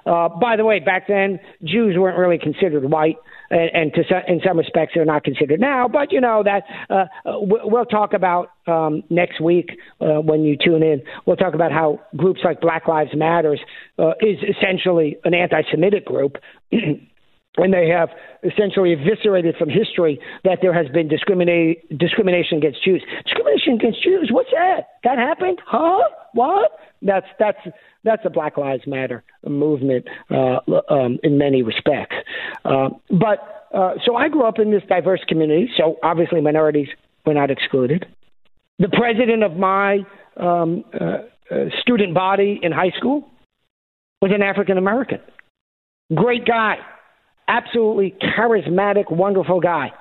Uh, 0.05 0.29
by 0.29 0.55
the 0.55 0.63
way, 0.63 0.79
back 0.79 1.05
then 1.07 1.37
Jews 1.65 1.97
weren't 1.97 2.17
really 2.17 2.37
considered 2.37 2.89
white, 2.89 3.17
and, 3.49 3.69
and 3.73 3.93
to 3.93 4.21
in 4.31 4.39
some 4.45 4.57
respects 4.57 4.93
they're 4.95 5.03
not 5.03 5.25
considered 5.25 5.59
now. 5.59 5.89
But 5.89 6.13
you 6.13 6.21
know 6.21 6.43
that 6.43 6.63
uh, 6.89 7.05
we'll 7.25 7.85
talk 7.85 8.13
about 8.13 8.51
um, 8.67 9.03
next 9.09 9.41
week 9.41 9.71
uh, 9.99 10.21
when 10.21 10.43
you 10.43 10.55
tune 10.55 10.81
in. 10.81 11.03
We'll 11.25 11.35
talk 11.35 11.55
about 11.55 11.73
how 11.73 11.99
groups 12.15 12.39
like 12.45 12.61
Black 12.61 12.87
Lives 12.87 13.11
Matters 13.13 13.59
uh, 13.99 14.11
is 14.21 14.37
essentially 14.47 15.17
an 15.25 15.33
anti-Semitic 15.33 16.05
group. 16.05 16.37
and 17.57 17.73
they 17.73 17.87
have 17.89 18.09
essentially 18.43 18.93
eviscerated 18.93 19.55
from 19.57 19.69
history 19.69 20.19
that 20.43 20.59
there 20.61 20.73
has 20.73 20.87
been 20.89 21.07
discrimination 21.07 22.57
against 22.57 22.83
Jews. 22.83 23.03
Discrimination 23.25 23.73
against 23.73 24.03
Jews? 24.03 24.29
What's 24.31 24.51
that? 24.51 24.87
That 25.03 25.17
happened? 25.17 25.59
Huh? 25.65 25.99
What? 26.33 26.71
That's 27.01 27.25
that's 27.39 27.59
that's 28.03 28.21
a 28.25 28.29
Black 28.29 28.57
Lives 28.57 28.83
Matter 28.87 29.23
movement 29.45 30.07
uh, 30.31 30.59
um, 30.89 31.19
in 31.23 31.37
many 31.37 31.61
respects. 31.61 32.15
Uh, 32.63 32.89
but 33.09 33.67
uh, 33.73 33.93
so 34.05 34.15
I 34.15 34.29
grew 34.29 34.43
up 34.43 34.59
in 34.59 34.71
this 34.71 34.83
diverse 34.87 35.21
community, 35.27 35.69
so 35.77 35.97
obviously 36.03 36.41
minorities 36.41 36.87
were 37.25 37.33
not 37.33 37.51
excluded. 37.51 38.05
The 38.79 38.89
president 38.89 39.43
of 39.43 39.57
my 39.57 39.99
um, 40.37 40.83
uh, 40.93 41.05
uh, 41.49 41.65
student 41.81 42.13
body 42.13 42.59
in 42.61 42.71
high 42.71 42.91
school 42.97 43.29
was 44.21 44.31
an 44.33 44.41
African 44.41 44.77
American. 44.77 45.19
Great 46.13 46.45
guy. 46.45 46.77
Absolutely 47.47 48.13
charismatic, 48.37 49.11
wonderful 49.11 49.59
guy. 49.59 49.91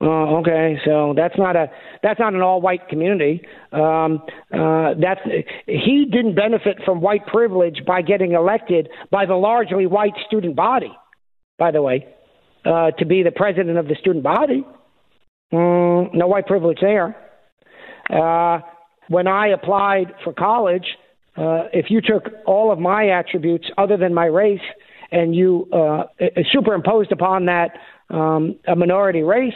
Oh, 0.00 0.36
okay. 0.36 0.78
So 0.84 1.12
that's 1.16 1.36
not 1.36 1.56
a 1.56 1.66
that's 2.02 2.20
not 2.20 2.32
an 2.32 2.40
all 2.40 2.60
white 2.60 2.88
community. 2.88 3.42
Um, 3.72 4.22
uh, 4.52 4.94
that's 5.00 5.20
he 5.66 6.06
didn't 6.10 6.36
benefit 6.36 6.78
from 6.84 7.00
white 7.00 7.26
privilege 7.26 7.82
by 7.84 8.02
getting 8.02 8.32
elected 8.32 8.88
by 9.10 9.26
the 9.26 9.34
largely 9.34 9.86
white 9.86 10.14
student 10.26 10.54
body. 10.54 10.92
By 11.58 11.72
the 11.72 11.82
way, 11.82 12.06
uh, 12.64 12.92
to 12.92 13.04
be 13.04 13.24
the 13.24 13.32
president 13.32 13.76
of 13.76 13.88
the 13.88 13.96
student 13.96 14.22
body, 14.22 14.64
mm, 15.52 16.14
no 16.14 16.28
white 16.28 16.46
privilege 16.46 16.78
there. 16.80 17.16
Uh, 18.08 18.60
when 19.08 19.26
I 19.26 19.48
applied 19.48 20.14
for 20.22 20.32
college, 20.32 20.86
uh, 21.36 21.64
if 21.72 21.86
you 21.90 22.00
took 22.00 22.28
all 22.46 22.70
of 22.70 22.78
my 22.78 23.08
attributes 23.08 23.68
other 23.76 23.96
than 23.96 24.14
my 24.14 24.26
race 24.26 24.60
and 25.10 25.34
you 25.34 25.68
uh, 25.72 26.04
superimposed 26.52 27.12
upon 27.12 27.46
that 27.46 27.78
um, 28.10 28.56
a 28.66 28.76
minority 28.76 29.22
race 29.22 29.54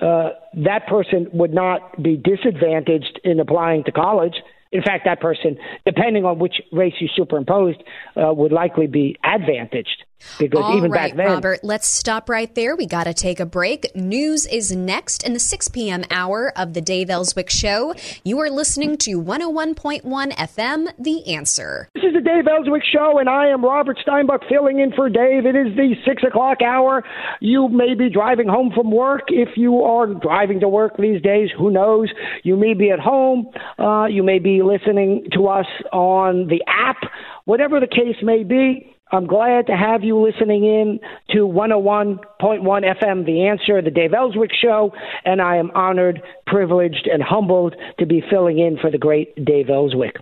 uh, 0.00 0.30
that 0.54 0.86
person 0.88 1.28
would 1.32 1.54
not 1.54 2.02
be 2.02 2.16
disadvantaged 2.16 3.20
in 3.22 3.38
applying 3.38 3.84
to 3.84 3.92
college. 3.92 4.34
In 4.72 4.82
fact, 4.82 5.04
that 5.04 5.20
person, 5.20 5.56
depending 5.86 6.24
on 6.24 6.40
which 6.40 6.54
race 6.72 6.94
you 6.98 7.08
superimposed, 7.14 7.82
uh, 8.16 8.32
would 8.34 8.50
likely 8.50 8.88
be 8.88 9.16
advantaged. 9.22 10.04
Because 10.38 10.62
All 10.62 10.76
even 10.76 10.90
right, 10.90 11.10
back 11.10 11.16
then, 11.16 11.34
Robert, 11.34 11.60
let's 11.62 11.88
stop 11.88 12.28
right 12.28 12.52
there. 12.54 12.76
We 12.76 12.86
got 12.86 13.04
to 13.04 13.14
take 13.14 13.40
a 13.40 13.46
break. 13.46 13.94
News 13.94 14.46
is 14.46 14.72
next 14.72 15.22
in 15.24 15.32
the 15.32 15.38
6 15.38 15.68
p.m. 15.68 16.04
hour 16.10 16.52
of 16.56 16.74
the 16.74 16.80
Dave 16.80 17.10
Elswick 17.10 17.50
Show. 17.50 17.94
You 18.24 18.40
are 18.40 18.50
listening 18.50 18.96
to 18.98 19.20
101.1 19.22 20.02
FM, 20.02 20.88
The 20.98 21.34
Answer. 21.34 21.88
This 21.94 22.04
is 22.04 22.14
the 22.14 22.20
Dave 22.20 22.46
Elswick 22.48 22.82
Show, 22.90 23.18
and 23.18 23.28
I 23.28 23.48
am 23.48 23.64
Robert 23.64 23.98
Steinbuch 24.06 24.48
filling 24.48 24.80
in 24.80 24.92
for 24.92 25.08
Dave. 25.08 25.46
It 25.46 25.56
is 25.56 25.76
the 25.76 25.94
6 26.04 26.22
o'clock 26.26 26.58
hour. 26.62 27.04
You 27.40 27.68
may 27.68 27.94
be 27.94 28.10
driving 28.10 28.48
home 28.48 28.72
from 28.74 28.90
work. 28.90 29.24
If 29.28 29.50
you 29.56 29.82
are 29.82 30.06
driving 30.06 30.60
to 30.60 30.68
work 30.68 30.96
these 30.96 31.22
days, 31.22 31.50
who 31.56 31.70
knows? 31.70 32.08
You 32.42 32.56
may 32.56 32.74
be 32.74 32.90
at 32.90 32.98
home. 32.98 33.48
Uh, 33.78 34.06
you 34.06 34.22
may 34.22 34.38
be 34.38 34.62
listening 34.62 35.28
to 35.32 35.46
us 35.48 35.66
on 35.92 36.48
the 36.48 36.62
app. 36.66 36.96
Whatever 37.44 37.78
the 37.78 37.86
case 37.86 38.16
may 38.22 38.42
be, 38.42 38.93
I'm 39.12 39.26
glad 39.26 39.66
to 39.66 39.76
have 39.76 40.02
you 40.02 40.18
listening 40.18 40.64
in 40.64 40.98
to 41.30 41.46
101.1 41.46 42.18
FM, 42.40 43.26
The 43.26 43.46
Answer, 43.46 43.82
the 43.82 43.90
Dave 43.90 44.14
Elswick 44.14 44.50
Show, 44.60 44.92
and 45.24 45.40
I 45.40 45.56
am 45.56 45.70
honored, 45.72 46.22
privileged, 46.46 47.06
and 47.06 47.22
humbled 47.22 47.76
to 47.98 48.06
be 48.06 48.22
filling 48.30 48.58
in 48.58 48.78
for 48.78 48.90
the 48.90 48.98
great 48.98 49.44
Dave 49.44 49.68
Elswick. 49.68 50.16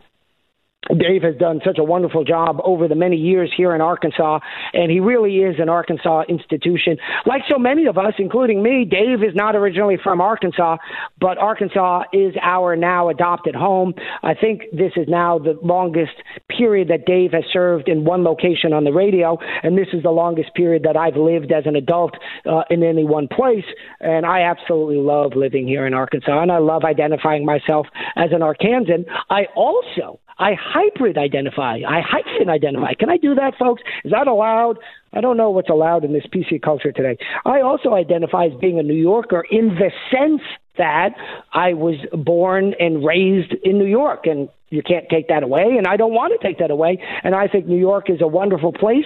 Dave 0.88 1.22
has 1.22 1.36
done 1.36 1.60
such 1.64 1.78
a 1.78 1.84
wonderful 1.84 2.24
job 2.24 2.60
over 2.64 2.88
the 2.88 2.96
many 2.96 3.16
years 3.16 3.52
here 3.56 3.72
in 3.72 3.80
Arkansas, 3.80 4.40
and 4.72 4.90
he 4.90 4.98
really 4.98 5.36
is 5.36 5.56
an 5.60 5.68
Arkansas 5.68 6.24
institution. 6.28 6.96
Like 7.24 7.42
so 7.48 7.56
many 7.56 7.86
of 7.86 7.98
us, 7.98 8.14
including 8.18 8.64
me, 8.64 8.84
Dave 8.84 9.22
is 9.22 9.34
not 9.34 9.54
originally 9.54 9.96
from 10.02 10.20
Arkansas, 10.20 10.78
but 11.20 11.38
Arkansas 11.38 12.02
is 12.12 12.34
our 12.42 12.74
now 12.74 13.08
adopted 13.08 13.54
home. 13.54 13.94
I 14.24 14.34
think 14.34 14.62
this 14.72 14.90
is 14.96 15.06
now 15.08 15.38
the 15.38 15.56
longest 15.62 16.14
period 16.48 16.88
that 16.88 17.06
Dave 17.06 17.30
has 17.30 17.44
served 17.52 17.88
in 17.88 18.04
one 18.04 18.24
location 18.24 18.72
on 18.72 18.82
the 18.82 18.92
radio, 18.92 19.38
and 19.62 19.78
this 19.78 19.88
is 19.92 20.02
the 20.02 20.10
longest 20.10 20.52
period 20.54 20.82
that 20.82 20.96
I've 20.96 21.16
lived 21.16 21.52
as 21.52 21.64
an 21.64 21.76
adult 21.76 22.14
uh, 22.44 22.62
in 22.70 22.82
any 22.82 23.04
one 23.04 23.28
place. 23.28 23.64
And 24.00 24.26
I 24.26 24.40
absolutely 24.40 24.96
love 24.96 25.32
living 25.36 25.68
here 25.68 25.86
in 25.86 25.94
Arkansas, 25.94 26.42
and 26.42 26.50
I 26.50 26.58
love 26.58 26.82
identifying 26.82 27.46
myself 27.46 27.86
as 28.16 28.30
an 28.32 28.40
Arkansan. 28.40 29.04
I 29.30 29.44
also 29.54 30.18
I 30.38 30.52
hybrid 30.58 31.18
identify. 31.18 31.80
I 31.86 32.00
hyphen 32.00 32.48
identify. 32.48 32.94
Can 32.94 33.10
I 33.10 33.16
do 33.16 33.34
that, 33.34 33.54
folks? 33.58 33.82
Is 34.04 34.12
that 34.12 34.26
allowed? 34.26 34.78
I 35.12 35.20
don't 35.20 35.36
know 35.36 35.50
what's 35.50 35.68
allowed 35.68 36.04
in 36.04 36.12
this 36.12 36.24
PC 36.26 36.62
culture 36.62 36.92
today. 36.92 37.18
I 37.44 37.60
also 37.60 37.94
identify 37.94 38.46
as 38.46 38.52
being 38.60 38.78
a 38.78 38.82
New 38.82 38.94
Yorker 38.94 39.44
in 39.50 39.76
the 39.76 39.90
sense 40.10 40.42
that 40.78 41.10
I 41.52 41.74
was 41.74 41.96
born 42.12 42.74
and 42.80 43.04
raised 43.04 43.52
in 43.62 43.78
New 43.78 43.86
York, 43.86 44.26
and 44.26 44.48
you 44.70 44.82
can't 44.82 45.06
take 45.10 45.28
that 45.28 45.42
away, 45.42 45.74
and 45.76 45.86
I 45.86 45.96
don't 45.96 46.14
want 46.14 46.32
to 46.38 46.46
take 46.46 46.58
that 46.58 46.70
away. 46.70 46.98
And 47.22 47.34
I 47.34 47.46
think 47.46 47.66
New 47.66 47.78
York 47.78 48.08
is 48.08 48.22
a 48.22 48.26
wonderful 48.26 48.72
place. 48.72 49.04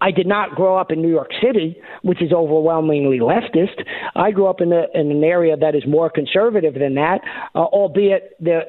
I 0.00 0.10
did 0.10 0.26
not 0.26 0.54
grow 0.54 0.76
up 0.76 0.90
in 0.90 1.00
New 1.00 1.08
York 1.08 1.30
City, 1.42 1.76
which 2.02 2.20
is 2.22 2.32
overwhelmingly 2.32 3.20
leftist. 3.20 3.84
I 4.16 4.32
grew 4.32 4.46
up 4.46 4.60
in, 4.60 4.72
a, 4.72 4.84
in 4.94 5.10
an 5.10 5.24
area 5.24 5.56
that 5.56 5.74
is 5.74 5.86
more 5.86 6.10
conservative 6.10 6.74
than 6.74 6.94
that, 6.94 7.20
uh, 7.54 7.60
albeit 7.60 8.36
the 8.40 8.60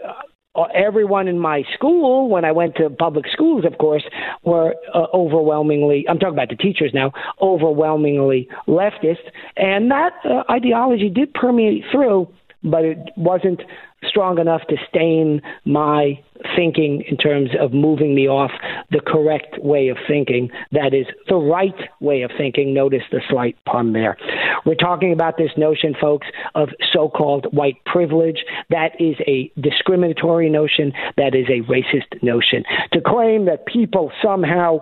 everyone 0.73 1.27
in 1.27 1.40
my 1.40 1.64
school, 1.73 2.30
when 2.30 2.45
I 2.45 2.52
went 2.52 2.76
to 2.76 2.90
public 2.90 3.26
schools, 3.32 3.65
of 3.65 3.77
course, 3.77 4.03
were 4.44 4.76
uh, 4.94 5.06
overwhelmingly, 5.14 6.06
I'm 6.10 6.19
talking 6.19 6.36
about 6.36 6.49
the 6.49 6.56
teachers 6.56 6.91
now, 6.94 7.11
overwhelmingly 7.41 8.48
leftist. 8.68 9.26
And 9.57 9.91
that 9.91 10.14
uh, 10.23 10.44
ideology 10.52 11.10
did 11.10 11.34
permeate 11.34 11.84
through, 11.91 12.27
but 12.65 12.83
it 12.83 12.97
wasn't 13.15 13.61
strong 14.07 14.39
enough 14.39 14.61
to 14.69 14.75
stain 14.89 15.41
my 15.65 16.19
thinking 16.55 17.03
in 17.07 17.17
terms 17.17 17.49
of 17.59 17.73
moving 17.73 18.13
me 18.13 18.27
off 18.27 18.51
the 18.91 18.99
correct 18.99 19.57
way 19.63 19.87
of 19.87 19.97
thinking. 20.07 20.49
That 20.71 20.93
is 20.93 21.05
the 21.29 21.35
right 21.35 21.75
way 22.01 22.21
of 22.23 22.31
thinking. 22.37 22.73
Notice 22.73 23.03
the 23.11 23.21
slight 23.29 23.57
pun 23.65 23.93
there. 23.93 24.17
We're 24.65 24.75
talking 24.75 25.13
about 25.13 25.37
this 25.37 25.51
notion, 25.57 25.95
folks, 25.99 26.27
of 26.53 26.69
so 26.91 27.09
called 27.09 27.47
white 27.51 27.83
privilege. 27.85 28.43
That 28.69 28.91
is 28.99 29.15
a 29.27 29.51
discriminatory 29.59 30.49
notion. 30.49 30.91
That 31.17 31.35
is 31.35 31.47
a 31.47 31.61
racist 31.71 32.21
notion. 32.21 32.63
To 32.93 33.01
claim 33.01 33.45
that 33.45 33.65
people 33.65 34.11
somehow 34.23 34.79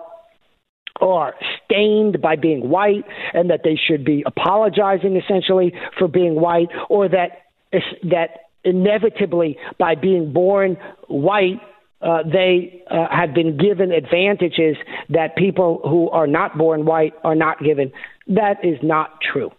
are 1.00 1.34
stained 1.64 2.20
by 2.22 2.36
being 2.36 2.68
white 2.68 3.04
and 3.32 3.50
that 3.50 3.62
they 3.64 3.76
should 3.76 4.04
be 4.04 4.22
apologizing 4.26 5.16
essentially 5.16 5.74
for 5.98 6.06
being 6.06 6.36
white 6.36 6.68
or 6.88 7.08
that 7.08 7.43
that 8.10 8.50
inevitably, 8.64 9.58
by 9.78 9.94
being 9.94 10.32
born 10.32 10.76
white, 11.08 11.60
uh, 12.00 12.18
they 12.22 12.82
uh, 12.90 13.06
have 13.10 13.34
been 13.34 13.56
given 13.56 13.90
advantages 13.90 14.76
that 15.08 15.36
people 15.36 15.80
who 15.84 16.10
are 16.10 16.26
not 16.26 16.56
born 16.58 16.84
white 16.84 17.14
are 17.24 17.34
not 17.34 17.62
given. 17.62 17.92
That 18.26 18.64
is 18.64 18.78
not 18.82 19.20
true. 19.20 19.50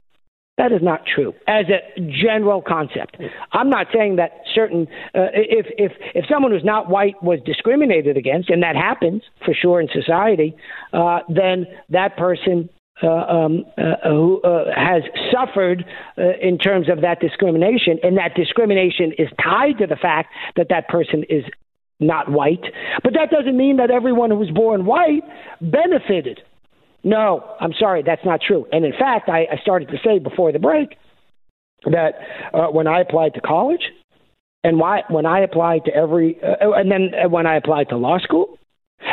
That 0.57 0.71
is 0.71 0.81
not 0.81 1.01
true 1.05 1.33
as 1.47 1.65
a 1.67 1.99
general 1.99 2.61
concept. 2.61 3.17
I'm 3.51 3.69
not 3.69 3.87
saying 3.93 4.15
that 4.17 4.31
certain 4.53 4.87
uh, 5.13 5.27
if 5.33 5.65
if 5.77 5.91
if 6.13 6.25
someone 6.31 6.53
who's 6.53 6.63
not 6.63 6.89
white 6.89 7.21
was 7.21 7.39
discriminated 7.45 8.15
against, 8.15 8.49
and 8.49 8.63
that 8.63 8.77
happens 8.77 9.21
for 9.43 9.53
sure 9.53 9.81
in 9.81 9.89
society, 9.91 10.55
uh, 10.93 11.19
then 11.27 11.67
that 11.89 12.15
person 12.15 12.69
uh, 13.03 13.07
um, 13.07 13.65
uh, 13.77 13.95
who 14.09 14.41
uh, 14.41 14.65
has 14.73 15.03
suffered 15.29 15.85
uh, 16.17 16.21
in 16.41 16.57
terms 16.57 16.89
of 16.89 17.01
that 17.01 17.19
discrimination, 17.19 17.99
and 18.03 18.17
that 18.17 18.33
discrimination 18.35 19.11
is 19.17 19.27
tied 19.43 19.77
to 19.79 19.85
the 19.85 19.97
fact 19.97 20.29
that 20.55 20.67
that 20.69 20.87
person 20.87 21.25
is 21.29 21.43
not 21.99 22.31
white. 22.31 22.63
But 23.03 23.13
that 23.13 23.29
doesn't 23.31 23.57
mean 23.57 23.77
that 23.77 23.91
everyone 23.91 24.31
who 24.31 24.37
was 24.37 24.49
born 24.49 24.85
white 24.85 25.23
benefited. 25.59 26.41
No, 27.03 27.43
I'm 27.59 27.73
sorry, 27.77 28.01
that's 28.01 28.23
not 28.25 28.39
true. 28.41 28.65
And 28.71 28.85
in 28.85 28.93
fact, 28.93 29.27
I, 29.29 29.45
I 29.51 29.57
started 29.61 29.89
to 29.89 29.97
say 30.03 30.19
before 30.19 30.51
the 30.51 30.59
break 30.59 30.97
that 31.83 32.15
uh, 32.53 32.67
when 32.67 32.87
I 32.87 33.01
applied 33.01 33.33
to 33.35 33.41
college, 33.41 33.91
and 34.63 34.79
why, 34.79 35.01
when 35.09 35.25
I 35.25 35.41
applied 35.41 35.85
to 35.85 35.93
every, 35.93 36.39
and 36.41 36.89
then 36.89 37.29
when 37.29 37.45
I 37.45 37.57
applied 37.57 37.89
to 37.89 37.97
law 37.97 38.17
school, 38.19 38.57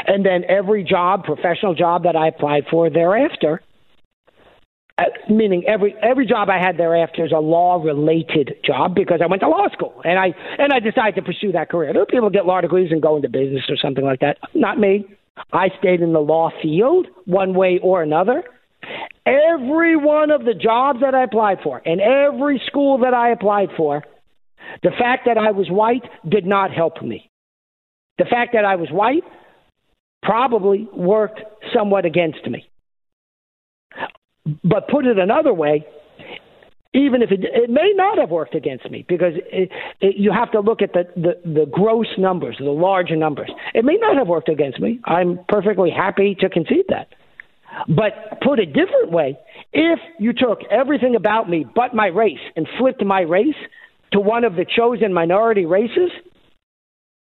and 0.06 0.24
then 0.24 0.44
every 0.48 0.84
job, 0.84 1.24
professional 1.24 1.74
job 1.74 2.04
that 2.04 2.16
I 2.16 2.28
applied 2.28 2.64
for 2.70 2.88
thereafter, 2.88 3.60
uh, 4.98 5.04
meaning 5.28 5.64
every 5.66 5.94
every 6.02 6.26
job 6.26 6.50
I 6.50 6.58
had 6.58 6.76
thereafter 6.76 7.24
is 7.24 7.32
a 7.32 7.38
law 7.38 7.82
related 7.82 8.56
job 8.64 8.94
because 8.94 9.20
I 9.22 9.26
went 9.26 9.40
to 9.40 9.48
law 9.48 9.66
school 9.72 10.02
and 10.04 10.18
I 10.18 10.34
and 10.58 10.72
I 10.72 10.80
decided 10.80 11.14
to 11.16 11.22
pursue 11.22 11.52
that 11.52 11.70
career. 11.70 11.92
There 11.92 12.02
are 12.02 12.06
people 12.06 12.30
get 12.30 12.44
law 12.46 12.60
degrees 12.60 12.92
and 12.92 13.00
go 13.00 13.16
into 13.16 13.28
business 13.28 13.64
or 13.68 13.76
something 13.76 14.04
like 14.04 14.20
that. 14.20 14.38
Not 14.54 14.78
me. 14.78 15.06
I 15.52 15.68
stayed 15.78 16.00
in 16.00 16.12
the 16.12 16.20
law 16.20 16.50
field 16.62 17.06
one 17.24 17.54
way 17.54 17.80
or 17.82 18.02
another. 18.02 18.42
Every 19.24 19.96
one 19.96 20.30
of 20.30 20.44
the 20.44 20.54
jobs 20.54 21.00
that 21.00 21.14
I 21.14 21.24
applied 21.24 21.58
for 21.62 21.80
and 21.86 22.00
every 22.00 22.60
school 22.66 22.98
that 22.98 23.14
I 23.14 23.30
applied 23.30 23.70
for, 23.76 24.02
the 24.82 24.90
fact 24.90 25.22
that 25.26 25.38
I 25.38 25.52
was 25.52 25.68
white 25.70 26.04
did 26.28 26.44
not 26.44 26.70
help 26.70 27.00
me. 27.02 27.30
The 28.18 28.24
fact 28.24 28.52
that 28.52 28.64
I 28.64 28.76
was 28.76 28.90
white 28.90 29.24
probably 30.22 30.88
worked 30.92 31.40
somewhat 31.74 32.04
against 32.04 32.46
me. 32.46 32.68
But 34.64 34.88
put 34.88 35.06
it 35.06 35.18
another 35.18 35.54
way, 35.54 35.86
even 36.94 37.22
if 37.22 37.30
it, 37.30 37.40
it 37.42 37.70
may 37.70 37.92
not 37.94 38.18
have 38.18 38.30
worked 38.30 38.54
against 38.54 38.90
me 38.90 39.04
because 39.08 39.34
it, 39.36 39.70
it, 40.00 40.16
you 40.16 40.32
have 40.32 40.50
to 40.52 40.60
look 40.60 40.82
at 40.82 40.92
the, 40.92 41.04
the, 41.16 41.40
the 41.44 41.66
gross 41.66 42.08
numbers, 42.18 42.56
the 42.58 42.70
larger 42.70 43.16
numbers. 43.16 43.50
It 43.74 43.84
may 43.84 43.96
not 43.96 44.16
have 44.16 44.28
worked 44.28 44.48
against 44.48 44.80
me. 44.80 45.00
I'm 45.04 45.40
perfectly 45.48 45.90
happy 45.90 46.36
to 46.40 46.48
concede 46.48 46.86
that. 46.88 47.08
But 47.88 48.40
put 48.42 48.58
a 48.58 48.66
different 48.66 49.10
way, 49.10 49.38
if 49.72 49.98
you 50.18 50.32
took 50.34 50.60
everything 50.70 51.16
about 51.16 51.48
me 51.48 51.64
but 51.74 51.94
my 51.94 52.08
race 52.08 52.38
and 52.56 52.68
flipped 52.78 53.02
my 53.02 53.20
race 53.20 53.54
to 54.12 54.20
one 54.20 54.44
of 54.44 54.56
the 54.56 54.66
chosen 54.76 55.14
minority 55.14 55.64
races, 55.64 56.10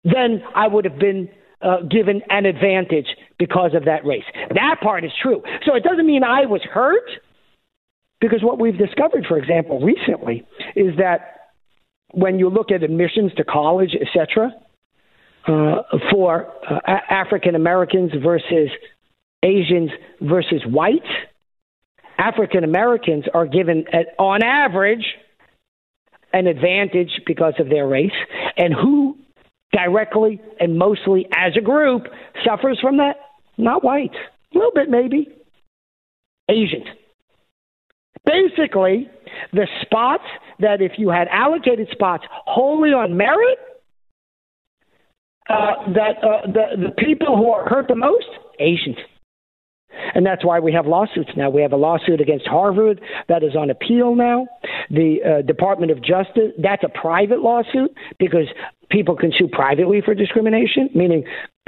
then 0.04 0.42
I 0.56 0.68
would 0.68 0.86
have 0.86 0.98
been 0.98 1.30
uh, 1.62 1.82
given 1.90 2.22
an 2.30 2.46
advantage 2.46 3.08
because 3.38 3.74
of 3.74 3.86
that 3.86 4.06
race. 4.06 4.24
That 4.54 4.78
part 4.82 5.04
is 5.04 5.12
true. 5.22 5.42
So 5.66 5.76
it 5.76 5.84
doesn't 5.84 6.06
mean 6.06 6.24
I 6.24 6.46
was 6.46 6.62
hurt, 6.64 7.10
because 8.20 8.44
what 8.44 8.60
we've 8.60 8.78
discovered, 8.78 9.26
for 9.28 9.38
example, 9.38 9.80
recently, 9.82 10.46
is 10.76 10.98
that 10.98 11.52
when 12.12 12.38
you 12.40 12.50
look 12.50 12.72
at 12.72 12.84
admissions 12.84 13.32
to 13.38 13.44
college, 13.44 13.96
etc., 14.00 14.52
uh, 15.48 15.82
for 16.12 16.54
uh, 16.70 16.80
African 17.10 17.56
Americans 17.56 18.12
versus 18.24 18.70
Asians 19.42 19.90
versus 20.22 20.62
whites, 20.68 21.08
African 22.18 22.64
Americans 22.64 23.26
are 23.34 23.48
given, 23.48 23.86
at, 23.92 24.08
on 24.20 24.44
average, 24.44 25.06
an 26.32 26.46
advantage 26.46 27.22
because 27.26 27.56
of 27.58 27.70
their 27.70 27.88
race. 27.88 28.12
And 28.56 28.74
who 28.74 29.18
directly 29.72 30.42
and 30.60 30.78
mostly 30.78 31.28
as 31.34 31.54
a 31.58 31.62
group 31.62 32.04
suffers 32.46 32.80
from 32.82 32.98
that? 32.98 33.16
Not 33.58 33.84
whites. 33.84 34.16
A 34.54 34.58
little 34.58 34.72
bit, 34.74 34.90
maybe. 34.90 35.28
Asians. 36.50 36.88
Basically, 38.26 39.10
the 39.54 39.68
spots 39.82 40.24
that 40.60 40.82
if 40.82 40.94
you 40.98 41.10
had 41.10 41.28
allocated 41.30 41.88
spots 41.92 42.24
wholly 42.46 42.90
on 42.90 43.18
merit, 43.18 43.58
uh, 45.50 45.92
that 45.94 46.24
uh, 46.24 46.46
the 46.46 46.88
the 46.88 46.92
people 47.04 47.36
who 47.36 47.52
are 47.52 47.68
hurt 47.68 47.88
the 47.88 47.96
most, 47.96 48.28
Asians. 48.60 48.98
And 50.14 50.26
that's 50.26 50.46
why 50.46 50.60
we 50.60 50.74
have 50.74 50.86
lawsuits 50.86 51.32
now. 51.36 51.50
We 51.50 51.62
have 51.62 51.74
a 51.74 51.78
lawsuit 51.78 52.22
against 52.22 52.48
Harvard 52.48 53.02
that 53.28 53.44
is 53.44 53.56
on 53.56 53.70
appeal 53.70 54.16
now. 54.16 54.48
The 54.90 55.18
uh, 55.24 55.42
Department 55.42 55.92
of 55.92 56.02
Justice, 56.04 56.52
that's 56.58 56.84
a 56.84 56.90
private 56.90 57.40
lawsuit 57.40 57.94
because 58.20 58.48
people 58.90 59.16
can 59.16 59.32
sue 59.38 59.48
privately 59.48 60.02
for 60.04 60.14
discrimination, 60.14 60.90
meaning 60.94 61.24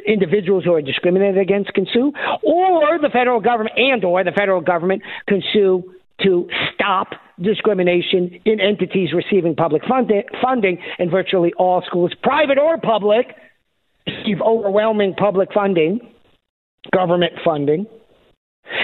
individuals 0.06 0.66
who 0.66 0.74
are 0.74 0.82
discriminated 0.82 1.38
against 1.38 1.74
can 1.74 1.88
sue, 1.92 2.12
or 2.44 3.00
the 3.00 3.10
federal 3.12 3.40
government 3.40 3.78
and 3.78 4.04
or 4.04 4.24
the 4.24 4.32
federal 4.32 4.62
government 4.62 5.02
can 5.28 5.42
sue 5.54 5.94
to 6.22 6.48
stop 6.74 7.10
discrimination 7.42 8.40
in 8.46 8.60
entities 8.60 9.10
receiving 9.14 9.56
public 9.56 9.82
funding, 9.86 10.78
and 11.00 11.10
virtually 11.10 11.54
all 11.58 11.82
schools, 11.88 12.12
private 12.22 12.58
or 12.58 12.78
public, 12.78 13.36
receive 14.08 14.42
overwhelming 14.42 15.16
public 15.16 15.50
funding, 15.54 16.00
government 16.92 17.34
funding. 17.44 17.86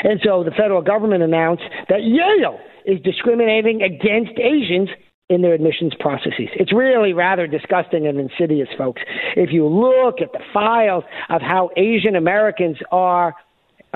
And 0.03 0.19
so 0.23 0.43
the 0.43 0.51
federal 0.51 0.81
government 0.81 1.23
announced 1.23 1.63
that 1.89 2.03
Yale 2.03 2.59
is 2.85 2.99
discriminating 3.01 3.81
against 3.81 4.37
Asians 4.39 4.89
in 5.29 5.41
their 5.41 5.53
admissions 5.53 5.93
processes. 5.99 6.49
It's 6.55 6.73
really 6.73 7.13
rather 7.13 7.45
disgusting 7.45 8.07
and 8.07 8.19
insidious, 8.19 8.67
folks. 8.77 9.01
If 9.35 9.51
you 9.51 9.67
look 9.67 10.21
at 10.21 10.31
the 10.31 10.39
files 10.53 11.03
of 11.29 11.41
how 11.41 11.69
Asian 11.77 12.15
Americans 12.15 12.77
are 12.91 13.35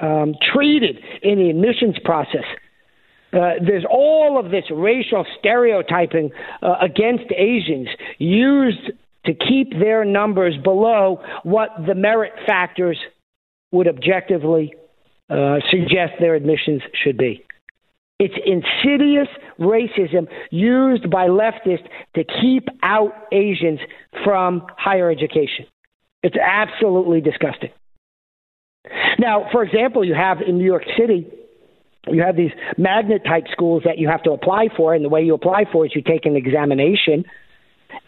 um, 0.02 0.36
treated 0.54 0.98
in 1.24 1.40
the 1.40 1.50
admissions 1.50 1.98
process, 2.06 2.46
uh, 3.34 3.54
there's 3.66 3.86
all 3.90 4.40
of 4.40 4.52
this 4.52 4.66
racial 4.72 5.26
stereotyping 5.40 6.30
uh, 6.62 6.76
against 6.82 7.26
Asians 7.36 7.88
used 8.20 8.92
to 9.26 9.34
keep 9.34 9.72
their 9.72 10.06
numbers 10.06 10.56
below 10.64 11.20
what 11.42 11.70
the 11.88 11.96
merit 11.96 12.34
factors 12.46 13.00
would 13.72 13.88
objectively 13.88 14.72
uh, 15.34 15.60
suggest 15.70 16.14
their 16.20 16.36
admissions 16.36 16.82
should 17.04 17.18
be. 17.18 17.44
It's 18.20 18.36
insidious 18.46 19.28
racism 19.60 20.28
used 20.52 21.10
by 21.10 21.28
leftists 21.28 21.88
to 22.16 22.24
keep 22.42 22.68
out 22.84 23.12
Asians 23.32 23.80
from 24.24 24.66
higher 24.78 25.10
education. 25.10 25.66
It's 26.22 26.38
absolutely 26.38 27.22
disgusting. 27.22 27.72
Now, 29.18 29.48
for 29.52 29.64
example, 29.64 30.06
you 30.06 30.14
have 30.14 30.38
in 30.42 30.58
New 30.58 30.66
York 30.66 30.84
City 30.98 31.28
you 32.08 32.22
have 32.22 32.36
these 32.36 32.52
magnet 32.78 33.24
type 33.26 33.46
schools 33.52 33.84
that 33.86 33.98
you 33.98 34.10
have 34.10 34.24
to 34.24 34.32
apply 34.32 34.68
for, 34.76 34.94
and 34.94 35.06
the 35.06 35.10
way 35.10 35.22
you 35.22 35.34
apply 35.34 35.66
for 35.72 35.86
is 35.86 35.94
you 35.96 36.02
take 36.02 36.26
an 36.26 36.36
examination. 36.36 37.24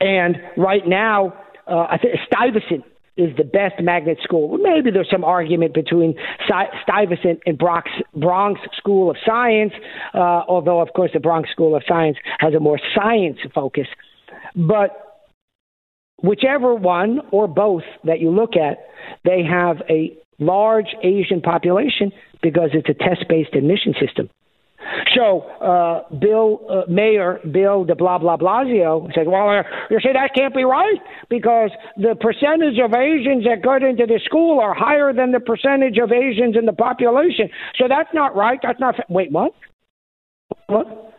And 0.01 0.37
right 0.57 0.85
now, 0.85 1.33
uh, 1.67 1.87
I 1.89 1.97
think 1.97 2.15
Stuyvesant 2.27 2.83
is 3.17 3.35
the 3.37 3.43
best 3.43 3.81
magnet 3.81 4.17
school. 4.21 4.57
Maybe 4.57 4.91
there's 4.91 5.09
some 5.09 5.23
argument 5.23 5.73
between 5.73 6.15
Stuyvesant 6.47 7.39
and 7.45 7.57
Bronx, 7.57 7.89
Bronx 8.15 8.59
School 8.77 9.09
of 9.09 9.17
Science, 9.25 9.73
uh, 10.13 10.43
although, 10.47 10.81
of 10.81 10.89
course, 10.93 11.11
the 11.13 11.19
Bronx 11.19 11.49
School 11.51 11.75
of 11.75 11.83
Science 11.87 12.17
has 12.39 12.53
a 12.53 12.59
more 12.59 12.79
science 12.93 13.37
focus. 13.53 13.87
But 14.55 15.05
whichever 16.21 16.75
one 16.75 17.21
or 17.31 17.47
both 17.47 17.83
that 18.03 18.19
you 18.19 18.31
look 18.31 18.55
at, 18.55 18.79
they 19.23 19.43
have 19.43 19.77
a 19.89 20.17
large 20.39 20.93
Asian 21.03 21.41
population 21.41 22.11
because 22.41 22.71
it's 22.73 22.89
a 22.89 22.93
test 22.93 23.25
based 23.29 23.55
admission 23.55 23.93
system. 23.99 24.29
So 25.15 25.41
uh, 25.61 26.03
Bill 26.15 26.59
uh, 26.69 26.91
Mayor 26.91 27.39
Bill 27.51 27.85
de 27.85 27.95
blah 27.95 28.17
blah 28.17 28.37
Blasio 28.37 29.11
said, 29.13 29.27
"Well, 29.27 29.49
uh, 29.49 29.63
you 29.89 29.99
see 30.01 30.11
that 30.13 30.31
can't 30.35 30.53
be 30.53 30.63
right 30.63 30.99
because 31.29 31.71
the 31.97 32.15
percentage 32.19 32.79
of 32.83 32.93
Asians 32.93 33.45
that 33.45 33.61
go 33.63 33.75
into 33.75 34.05
the 34.05 34.19
school 34.25 34.59
are 34.59 34.73
higher 34.73 35.13
than 35.13 35.31
the 35.31 35.39
percentage 35.39 35.97
of 35.97 36.11
Asians 36.11 36.55
in 36.57 36.65
the 36.65 36.73
population. 36.73 37.49
So 37.77 37.85
that's 37.87 38.09
not 38.13 38.35
right. 38.35 38.59
That's 38.61 38.79
not 38.79 38.95
fa-. 38.95 39.05
wait 39.09 39.31
what? 39.31 39.51
What? 40.67 41.13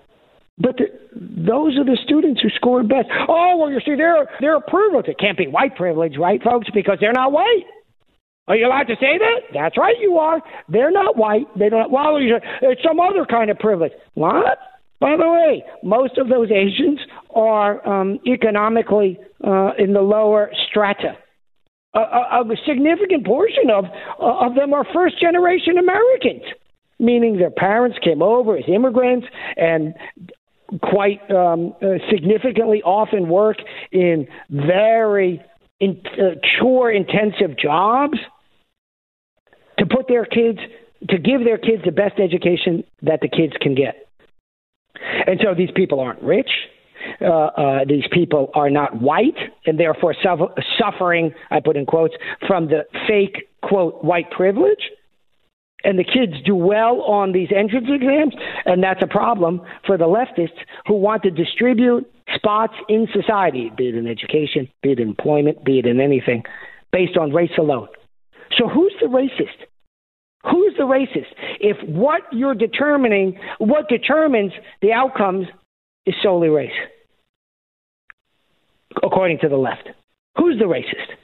But 0.59 0.79
the, 0.79 0.87
those 1.15 1.77
are 1.77 1.85
the 1.85 1.99
students 2.03 2.41
who 2.41 2.49
scored 2.57 2.89
best. 2.89 3.09
Oh, 3.29 3.57
well, 3.59 3.71
you 3.71 3.81
see, 3.85 3.95
they're 3.95 4.27
they're 4.41 4.61
privileged. 4.61 5.09
It 5.09 5.19
can't 5.19 5.37
be 5.37 5.47
white 5.47 5.77
privilege, 5.77 6.17
right, 6.19 6.43
folks? 6.43 6.69
Because 6.73 6.97
they're 7.01 7.13
not 7.13 7.33
white. 7.33 7.65
Are 8.49 8.57
you 8.57 8.67
allowed 8.67 8.85
to 8.85 8.95
say 9.01 9.19
that? 9.19 9.41
That's 9.53 9.77
right, 9.77 9.97
you 10.01 10.19
are. 10.19 10.41
They're 10.69 10.93
not 10.93 11.17
white. 11.17 11.47
They 11.59 11.69
don't. 11.69 11.91
Well, 11.91 12.17
it's 12.19 12.83
some 12.83 13.01
other 13.01 13.25
kind 13.25 13.51
of 13.51 13.59
privilege. 13.59 13.93
What? 14.15 14.59
By 15.01 15.17
the 15.17 15.29
way, 15.29 15.65
most 15.83 16.17
of 16.17 16.29
those 16.29 16.51
Asians 16.51 17.01
are 17.35 17.87
um, 17.87 18.19
economically 18.27 19.19
uh, 19.45 19.73
in 19.79 19.93
the 19.93 20.01
lower 20.01 20.51
strata. 20.69 21.19
A, 21.95 21.99
a, 21.99 22.43
a 22.43 22.57
significant 22.67 23.27
portion 23.27 23.71
of 23.73 23.85
uh, 24.21 24.47
of 24.47 24.55
them 24.55 24.73
are 24.73 24.87
first 24.95 25.21
generation 25.21 25.77
Americans, 25.79 26.43
meaning 26.99 27.39
their 27.39 27.51
parents 27.51 27.99
came 28.03 28.23
over 28.23 28.57
as 28.57 28.65
immigrants 28.69 29.27
and 29.57 29.95
quite 30.83 31.21
um, 31.31 31.75
uh, 31.83 31.99
significantly 32.11 32.83
often 32.83 33.29
work 33.29 33.57
in 33.93 34.27
very 34.51 35.43
in, 35.81 36.01
uh, 36.15 36.37
chore 36.59 36.91
intensive 36.91 37.57
jobs 37.59 38.19
to 39.79 39.87
put 39.87 40.09
their 40.09 40.25
kids 40.25 40.59
to 41.11 41.19
give 41.19 41.45
their 41.45 41.59
kids 41.59 41.83
the 41.85 41.93
best 41.93 42.19
education 42.19 42.83
that 43.03 43.21
the 43.21 43.29
kids 43.29 43.53
can 43.61 43.75
get. 43.75 44.09
And 45.27 45.41
so 45.43 45.55
these 45.55 45.71
people 45.75 46.01
aren't 46.01 46.23
rich. 46.23 46.51
Uh, 47.21 47.27
uh, 47.27 47.85
these 47.87 48.05
people 48.11 48.51
are 48.55 48.71
not 48.71 49.01
white 49.01 49.37
and 49.67 49.79
therefore 49.79 50.15
suffer, 50.23 50.47
suffering, 50.79 51.33
I 51.51 51.61
put 51.61 51.77
in 51.77 51.87
quotes, 51.87 52.15
from 52.49 52.69
the 52.69 52.85
fake, 53.07 53.49
quote, 53.63 54.03
white 54.03 54.31
privilege. 54.31 54.91
And 55.85 55.99
the 55.99 56.05
kids 56.05 56.33
do 56.45 56.57
well 56.57 57.03
on 57.03 57.31
these 57.33 57.49
entrance 57.55 57.87
exams, 57.89 58.35
and 58.65 58.83
that's 58.83 59.03
a 59.03 59.07
problem 59.07 59.61
for 59.87 59.97
the 59.97 60.07
leftists 60.07 60.59
who 60.87 60.95
want 60.95 61.23
to 61.23 61.31
distribute 61.31 62.11
spots 62.35 62.75
in 62.89 63.07
society, 63.13 63.71
be 63.77 63.91
it 63.91 63.95
in 63.95 64.09
education, 64.09 64.69
be 64.83 64.93
it 64.93 64.99
in 64.99 65.09
employment, 65.09 65.65
be 65.65 65.79
it 65.79 65.87
in 65.87 66.01
anything, 66.01 66.43
based 66.91 67.17
on 67.17 67.33
race 67.33 67.53
alone. 67.57 67.89
So 68.57 68.69
who's 68.69 68.95
the 69.01 69.07
racist? 69.07 69.67
Who's 70.51 70.75
the 70.77 70.85
racist? 70.85 71.33
If 71.61 71.77
what 71.89 72.23
you're 72.33 72.55
determining, 72.55 73.39
what 73.59 73.89
determines 73.89 74.53
the 74.81 74.93
outcomes 74.93 75.47
is 76.07 76.15
solely 76.23 76.49
race, 76.49 76.71
according 79.03 79.39
to 79.41 79.49
the 79.49 79.57
left. 79.57 79.89
Who's 80.39 80.59
the 80.59 80.67
racist? 80.67 81.17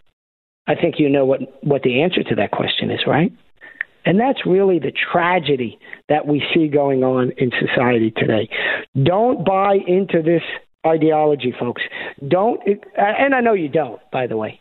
I 0.67 0.75
think 0.75 0.97
you 0.99 1.09
know 1.09 1.25
what, 1.25 1.41
what 1.63 1.83
the 1.83 2.03
answer 2.03 2.23
to 2.23 2.35
that 2.37 2.51
question 2.51 2.91
is, 2.91 3.01
right? 3.07 3.33
And 4.05 4.19
that's 4.19 4.45
really 4.45 4.81
the 4.81 4.93
tragedy 5.13 5.79
that 6.09 6.27
we 6.27 6.43
see 6.53 6.67
going 6.67 7.05
on 7.05 7.33
in 7.37 7.53
society 7.61 8.11
today. 8.11 8.49
Don't 9.01 9.45
buy 9.45 9.77
into 9.87 10.23
this 10.23 10.43
ideology, 10.85 11.55
folks. 11.59 11.83
Don't, 12.27 12.61
and 12.97 13.35
I 13.35 13.41
know 13.41 13.53
you 13.53 13.69
don't, 13.69 14.01
by 14.11 14.27
the 14.27 14.37
way. 14.37 14.61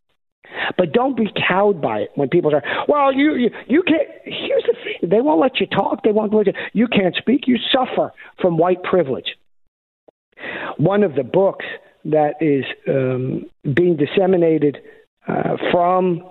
But 0.77 0.91
don't 0.91 1.15
be 1.15 1.27
cowed 1.47 1.81
by 1.81 1.99
it 1.99 2.09
when 2.15 2.29
people 2.29 2.51
say, 2.51 2.61
well, 2.87 3.13
you, 3.13 3.35
you, 3.35 3.49
you 3.67 3.83
can't. 3.83 4.07
Here's 4.25 4.63
the 4.63 4.75
thing 4.83 5.09
they 5.09 5.21
won't 5.21 5.39
let 5.39 5.59
you 5.59 5.67
talk. 5.67 6.03
They 6.03 6.11
won't 6.11 6.33
let 6.33 6.47
you. 6.47 6.53
You 6.73 6.87
can't 6.87 7.15
speak. 7.15 7.47
You 7.47 7.57
suffer 7.71 8.11
from 8.41 8.57
white 8.57 8.83
privilege. 8.83 9.35
One 10.77 11.03
of 11.03 11.15
the 11.15 11.23
books 11.23 11.65
that 12.05 12.33
is 12.41 12.65
um, 12.87 13.45
being 13.73 13.97
disseminated 13.97 14.79
uh, 15.27 15.57
from 15.71 16.23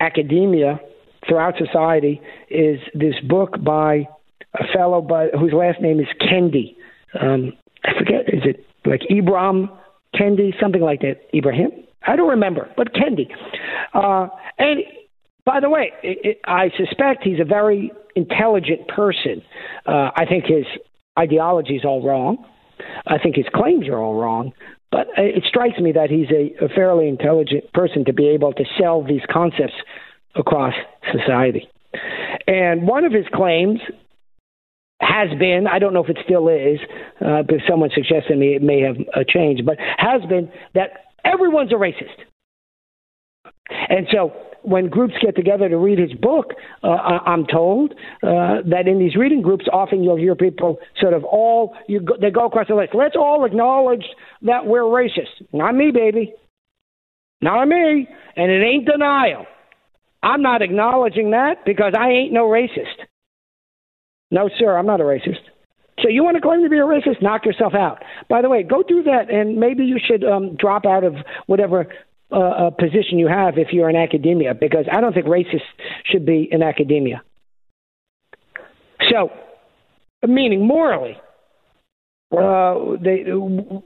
academia 0.00 0.80
throughout 1.26 1.54
society 1.56 2.20
is 2.50 2.80
this 2.94 3.14
book 3.28 3.62
by 3.62 4.08
a 4.54 4.64
fellow 4.72 5.00
by, 5.00 5.28
whose 5.28 5.52
last 5.52 5.80
name 5.80 6.00
is 6.00 6.06
Kendi. 6.20 6.76
Um, 7.20 7.52
I 7.84 7.96
forget, 7.98 8.28
is 8.32 8.42
it 8.44 8.66
like 8.84 9.02
Ibram 9.10 9.68
Kendi, 10.14 10.58
something 10.60 10.82
like 10.82 11.00
that? 11.00 11.20
Ibrahim? 11.34 11.70
I 12.06 12.16
don't 12.16 12.30
remember, 12.30 12.70
but 12.76 12.92
Kendi. 12.94 13.28
Uh, 13.92 14.28
and 14.58 14.80
by 15.44 15.60
the 15.60 15.70
way, 15.70 15.92
it, 16.02 16.18
it, 16.24 16.40
I 16.44 16.70
suspect 16.76 17.22
he's 17.22 17.40
a 17.40 17.44
very 17.44 17.92
intelligent 18.16 18.88
person. 18.88 19.42
Uh, 19.86 20.10
I 20.16 20.24
think 20.28 20.44
his 20.44 20.64
ideology 21.18 21.76
is 21.76 21.84
all 21.84 22.06
wrong. 22.06 22.44
I 23.06 23.18
think 23.18 23.36
his 23.36 23.46
claims 23.54 23.88
are 23.88 23.98
all 23.98 24.14
wrong. 24.14 24.52
But 24.90 25.08
it 25.16 25.42
strikes 25.48 25.78
me 25.80 25.92
that 25.92 26.08
he's 26.08 26.30
a, 26.30 26.64
a 26.64 26.68
fairly 26.68 27.08
intelligent 27.08 27.72
person 27.72 28.04
to 28.04 28.12
be 28.12 28.28
able 28.28 28.52
to 28.52 28.64
sell 28.78 29.02
these 29.02 29.22
concepts 29.28 29.74
across 30.36 30.74
society. 31.10 31.68
And 32.46 32.86
one 32.86 33.04
of 33.04 33.12
his 33.12 33.26
claims 33.34 33.80
has 35.00 35.36
been, 35.38 35.66
I 35.70 35.78
don't 35.78 35.94
know 35.94 36.04
if 36.04 36.10
it 36.10 36.18
still 36.24 36.48
is, 36.48 36.78
uh, 37.20 37.42
because 37.42 37.62
someone 37.68 37.90
suggested 37.94 38.28
to 38.28 38.36
me 38.36 38.54
it 38.54 38.62
may 38.62 38.80
have 38.80 38.96
uh, 39.14 39.24
changed, 39.28 39.66
but 39.66 39.76
has 39.98 40.22
been 40.28 40.50
that 40.74 41.03
everyone's 41.24 41.72
a 41.72 41.76
racist. 41.76 42.24
And 43.70 44.06
so 44.12 44.32
when 44.62 44.88
groups 44.88 45.14
get 45.22 45.36
together 45.36 45.68
to 45.68 45.76
read 45.76 45.98
his 45.98 46.12
book, 46.14 46.52
uh, 46.82 46.88
I'm 46.88 47.46
told 47.46 47.92
uh, 48.22 48.62
that 48.66 48.84
in 48.86 48.98
these 48.98 49.16
reading 49.16 49.42
groups, 49.42 49.66
often 49.72 50.02
you'll 50.02 50.16
hear 50.16 50.34
people 50.34 50.78
sort 51.00 51.12
of 51.14 51.24
all 51.24 51.76
you 51.86 52.00
go, 52.00 52.14
they 52.20 52.30
go 52.30 52.46
across 52.46 52.68
the 52.68 52.74
list. 52.74 52.94
Let's 52.94 53.16
all 53.16 53.44
acknowledge 53.44 54.04
that 54.42 54.66
we're 54.66 54.82
racist. 54.82 55.46
Not 55.52 55.74
me, 55.74 55.90
baby. 55.90 56.34
Not 57.40 57.66
me. 57.68 58.08
And 58.36 58.50
it 58.50 58.64
ain't 58.64 58.86
denial. 58.86 59.46
I'm 60.22 60.40
not 60.40 60.62
acknowledging 60.62 61.32
that 61.32 61.64
because 61.66 61.92
I 61.98 62.08
ain't 62.08 62.32
no 62.32 62.46
racist. 62.46 63.04
No, 64.30 64.48
sir, 64.58 64.76
I'm 64.76 64.86
not 64.86 65.00
a 65.00 65.04
racist. 65.04 65.40
So 66.04 66.10
you 66.10 66.22
want 66.22 66.36
to 66.36 66.42
claim 66.42 66.62
to 66.62 66.68
be 66.68 66.76
a 66.76 66.82
racist? 66.82 67.22
Knock 67.22 67.46
yourself 67.46 67.72
out. 67.74 68.04
By 68.28 68.42
the 68.42 68.50
way, 68.50 68.62
go 68.62 68.82
do 68.82 69.02
that, 69.04 69.30
and 69.30 69.56
maybe 69.56 69.84
you 69.84 69.98
should 70.04 70.22
um, 70.22 70.54
drop 70.54 70.84
out 70.84 71.02
of 71.02 71.14
whatever 71.46 71.86
uh, 72.30 72.36
uh, 72.36 72.70
position 72.70 73.18
you 73.18 73.26
have 73.26 73.56
if 73.56 73.68
you're 73.72 73.88
in 73.88 73.96
academia, 73.96 74.52
because 74.54 74.84
I 74.92 75.00
don't 75.00 75.14
think 75.14 75.24
racists 75.24 75.62
should 76.04 76.26
be 76.26 76.46
in 76.50 76.62
academia. 76.62 77.22
So, 79.10 79.30
meaning 80.26 80.66
morally, 80.66 81.16
uh, 82.32 82.96
they 83.00 83.24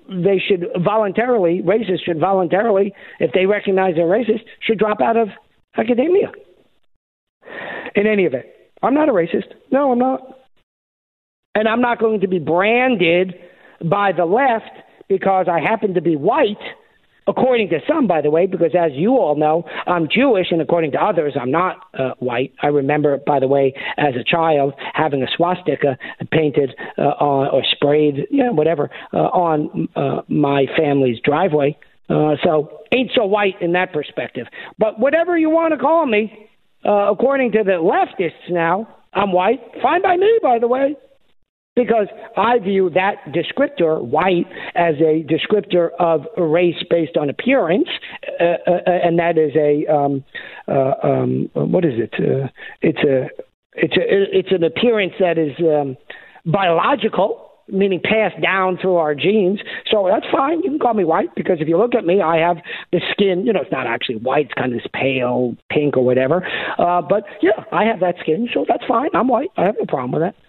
they 0.08 0.42
should 0.48 0.66
voluntarily 0.82 1.62
racists 1.62 2.04
should 2.04 2.18
voluntarily, 2.18 2.94
if 3.20 3.32
they 3.32 3.46
recognize 3.46 3.94
they're 3.94 4.06
racist, 4.06 4.42
should 4.60 4.78
drop 4.78 5.00
out 5.00 5.16
of 5.16 5.28
academia. 5.76 6.32
In 7.94 8.06
any 8.08 8.24
event, 8.24 8.46
I'm 8.82 8.94
not 8.94 9.08
a 9.08 9.12
racist. 9.12 9.52
No, 9.70 9.92
I'm 9.92 9.98
not. 9.98 10.38
And 11.54 11.66
I'm 11.68 11.80
not 11.80 11.98
going 11.98 12.20
to 12.20 12.28
be 12.28 12.38
branded 12.38 13.34
by 13.84 14.12
the 14.12 14.24
left 14.24 14.70
because 15.08 15.46
I 15.50 15.60
happen 15.60 15.94
to 15.94 16.00
be 16.00 16.16
white, 16.16 16.56
according 17.26 17.68
to 17.70 17.78
some, 17.88 18.06
by 18.06 18.20
the 18.20 18.30
way, 18.30 18.46
because 18.46 18.72
as 18.78 18.92
you 18.94 19.12
all 19.16 19.36
know, 19.36 19.64
I'm 19.86 20.08
Jewish, 20.08 20.48
and 20.50 20.60
according 20.60 20.92
to 20.92 20.98
others, 20.98 21.34
I'm 21.40 21.50
not 21.50 21.76
uh, 21.98 22.10
white. 22.18 22.52
I 22.62 22.68
remember, 22.68 23.18
by 23.26 23.40
the 23.40 23.48
way, 23.48 23.74
as 23.96 24.14
a 24.14 24.24
child, 24.24 24.74
having 24.94 25.22
a 25.22 25.26
swastika 25.36 25.98
painted 26.30 26.74
uh, 26.96 27.02
on, 27.02 27.48
or 27.48 27.62
sprayed, 27.72 28.26
yeah, 28.30 28.50
whatever, 28.50 28.90
uh, 29.12 29.16
on 29.16 29.88
uh, 29.96 30.22
my 30.28 30.66
family's 30.76 31.18
driveway. 31.24 31.76
Uh, 32.08 32.36
so 32.42 32.80
ain't 32.92 33.10
so 33.14 33.26
white 33.26 33.60
in 33.60 33.72
that 33.72 33.92
perspective. 33.92 34.46
But 34.78 34.98
whatever 34.98 35.36
you 35.36 35.50
want 35.50 35.74
to 35.74 35.78
call 35.78 36.06
me, 36.06 36.48
uh, 36.84 37.12
according 37.12 37.52
to 37.52 37.64
the 37.64 37.72
leftists 37.72 38.50
now, 38.50 38.88
I'm 39.12 39.32
white. 39.32 39.60
Fine 39.82 40.02
by 40.02 40.16
me, 40.16 40.38
by 40.42 40.58
the 40.58 40.68
way, 40.68 40.96
because 41.78 42.08
I 42.36 42.58
view 42.58 42.90
that 42.90 43.18
descriptor, 43.28 44.02
white, 44.04 44.46
as 44.74 44.96
a 44.96 45.24
descriptor 45.24 45.90
of 46.00 46.22
race 46.36 46.82
based 46.90 47.16
on 47.16 47.30
appearance, 47.30 47.88
uh, 48.40 48.44
uh, 48.44 48.70
uh, 48.84 48.90
and 48.90 49.18
that 49.20 49.38
is 49.38 49.52
a 49.54 49.86
um, 49.86 50.24
uh, 50.66 50.94
um, 51.06 51.48
what 51.54 51.84
is 51.84 51.94
it? 51.96 52.14
Uh, 52.14 52.48
it's 52.82 52.98
a 52.98 53.28
it's 53.74 53.96
a 53.96 54.38
it's 54.38 54.50
an 54.50 54.64
appearance 54.64 55.14
that 55.20 55.38
is 55.38 55.52
um, 55.60 55.96
biological 56.44 57.44
meaning 57.70 58.00
passed 58.02 58.40
down 58.42 58.78
through 58.80 58.96
our 58.96 59.14
genes. 59.14 59.60
So 59.90 60.08
that's 60.10 60.24
fine. 60.32 60.62
You 60.62 60.70
can 60.70 60.78
call 60.78 60.94
me 60.94 61.04
white 61.04 61.28
because 61.36 61.58
if 61.60 61.68
you 61.68 61.76
look 61.76 61.94
at 61.94 62.04
me, 62.04 62.20
I 62.20 62.38
have 62.38 62.56
the 62.92 63.00
skin. 63.12 63.46
You 63.46 63.52
know, 63.52 63.60
it's 63.60 63.70
not 63.70 63.86
actually 63.86 64.16
white; 64.16 64.46
it's 64.46 64.54
kind 64.54 64.72
of 64.72 64.78
this 64.78 64.90
pale 64.92 65.54
pink 65.70 65.96
or 65.96 66.04
whatever. 66.04 66.44
Uh, 66.78 67.02
but 67.02 67.24
yeah, 67.40 67.64
I 67.70 67.84
have 67.84 68.00
that 68.00 68.16
skin, 68.20 68.48
so 68.52 68.64
that's 68.66 68.84
fine. 68.88 69.10
I'm 69.14 69.28
white. 69.28 69.50
I 69.56 69.66
have 69.66 69.76
no 69.78 69.86
problem 69.86 70.12
with 70.12 70.22
that. 70.22 70.47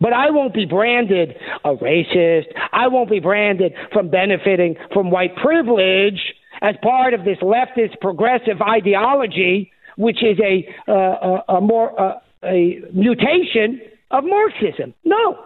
But 0.00 0.12
I 0.12 0.30
won't 0.30 0.54
be 0.54 0.66
branded 0.66 1.36
a 1.64 1.74
racist. 1.74 2.46
I 2.72 2.88
won't 2.88 3.10
be 3.10 3.20
branded 3.20 3.72
from 3.92 4.10
benefiting 4.10 4.76
from 4.92 5.10
white 5.10 5.34
privilege 5.36 6.20
as 6.62 6.74
part 6.82 7.14
of 7.14 7.24
this 7.24 7.38
leftist 7.38 8.00
progressive 8.00 8.60
ideology, 8.60 9.72
which 9.96 10.22
is 10.22 10.38
a 10.40 10.68
uh, 10.88 10.92
a, 10.92 11.54
a 11.56 11.60
more 11.60 11.98
uh, 12.00 12.18
a 12.44 12.80
mutation 12.92 13.80
of 14.10 14.24
Marxism. 14.24 14.94
No, 15.04 15.38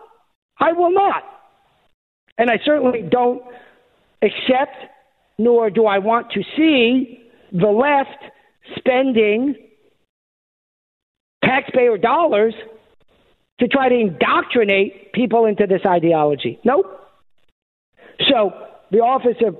I 0.58 0.72
will 0.72 0.92
not. 0.92 1.22
And 2.38 2.50
I 2.50 2.58
certainly 2.64 3.02
don't 3.02 3.42
accept, 4.22 4.76
nor 5.38 5.70
do 5.70 5.86
I 5.86 5.98
want 5.98 6.30
to 6.32 6.42
see 6.56 7.30
the 7.52 7.68
left 7.68 8.32
spending 8.76 9.54
taxpayer 11.44 11.98
dollars 11.98 12.54
to 13.60 13.68
try 13.68 13.88
to 13.88 13.94
indoctrinate 13.94 15.12
people 15.12 15.46
into 15.46 15.66
this 15.66 15.82
ideology. 15.86 16.58
Nope. 16.64 16.86
So 18.28 18.52
the 18.90 18.98
Office 18.98 19.36
of 19.46 19.56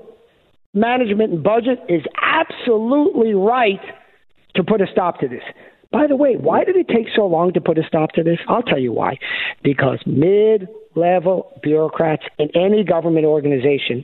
Management 0.73 1.33
and 1.33 1.43
Budget 1.43 1.79
is 1.89 2.01
absolutely 2.21 3.33
right 3.33 3.81
to 4.55 4.63
put 4.63 4.81
a 4.81 4.87
stop 4.91 5.19
to 5.19 5.27
this. 5.27 5.43
By 5.91 6.07
the 6.07 6.15
way, 6.15 6.35
why 6.37 6.63
did 6.63 6.77
it 6.77 6.87
take 6.87 7.07
so 7.15 7.25
long 7.25 7.53
to 7.53 7.61
put 7.61 7.77
a 7.77 7.83
stop 7.87 8.11
to 8.13 8.23
this? 8.23 8.39
I'll 8.47 8.63
tell 8.63 8.79
you 8.79 8.93
why. 8.93 9.17
Because 9.61 9.99
mid 10.05 10.67
level 10.95 11.59
bureaucrats 11.61 12.23
in 12.39 12.49
any 12.55 12.83
government 12.83 13.25
organization, 13.25 14.03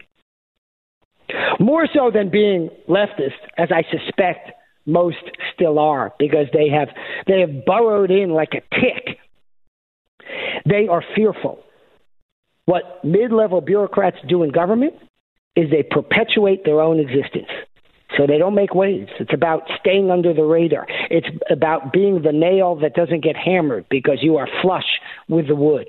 more 1.59 1.87
so 1.93 2.11
than 2.13 2.29
being 2.29 2.69
leftist, 2.89 3.39
as 3.57 3.69
I 3.71 3.83
suspect 3.89 4.51
most 4.85 5.17
still 5.53 5.79
are, 5.79 6.13
because 6.19 6.47
they 6.53 6.69
have 6.69 6.89
they 7.25 7.39
have 7.41 7.65
burrowed 7.65 8.11
in 8.11 8.31
like 8.31 8.53
a 8.53 8.61
tick. 8.75 9.17
They 10.65 10.87
are 10.87 11.03
fearful. 11.15 11.59
What 12.65 13.03
mid 13.03 13.31
level 13.31 13.61
bureaucrats 13.61 14.17
do 14.27 14.43
in 14.43 14.51
government 14.51 14.93
is 15.55 15.71
they 15.71 15.83
perpetuate 15.83 16.65
their 16.65 16.81
own 16.81 16.99
existence. 16.99 17.49
So 18.15 18.25
they 18.25 18.37
don't 18.37 18.55
make 18.55 18.73
waves. 18.73 19.09
It's 19.19 19.33
about 19.33 19.63
staying 19.79 20.11
under 20.11 20.33
the 20.33 20.43
radar. 20.43 20.87
It's 21.09 21.27
about 21.49 21.91
being 21.91 22.21
the 22.21 22.31
nail 22.31 22.75
that 22.77 22.93
doesn't 22.93 23.21
get 23.21 23.35
hammered 23.35 23.85
because 23.89 24.19
you 24.21 24.37
are 24.37 24.47
flush 24.61 24.99
with 25.27 25.47
the 25.47 25.55
wood. 25.55 25.87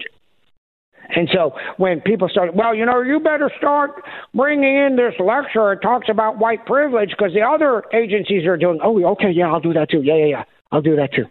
And 1.10 1.28
so 1.32 1.52
when 1.78 2.00
people 2.00 2.28
start, 2.28 2.54
well, 2.54 2.74
you 2.74 2.84
know, 2.84 3.00
you 3.00 3.20
better 3.20 3.50
start 3.56 4.02
bringing 4.34 4.76
in 4.76 4.96
this 4.96 5.14
lecture 5.18 5.74
that 5.74 5.80
talks 5.80 6.08
about 6.10 6.38
white 6.38 6.66
privilege 6.66 7.10
because 7.10 7.32
the 7.32 7.40
other 7.40 7.84
agencies 7.94 8.46
are 8.46 8.56
doing, 8.56 8.80
oh, 8.82 9.02
okay, 9.12 9.30
yeah, 9.30 9.46
I'll 9.50 9.60
do 9.60 9.72
that 9.72 9.88
too. 9.90 10.02
Yeah, 10.02 10.16
yeah, 10.16 10.26
yeah. 10.26 10.44
I'll 10.70 10.82
do 10.82 10.96
that 10.96 11.12
too. 11.14 11.24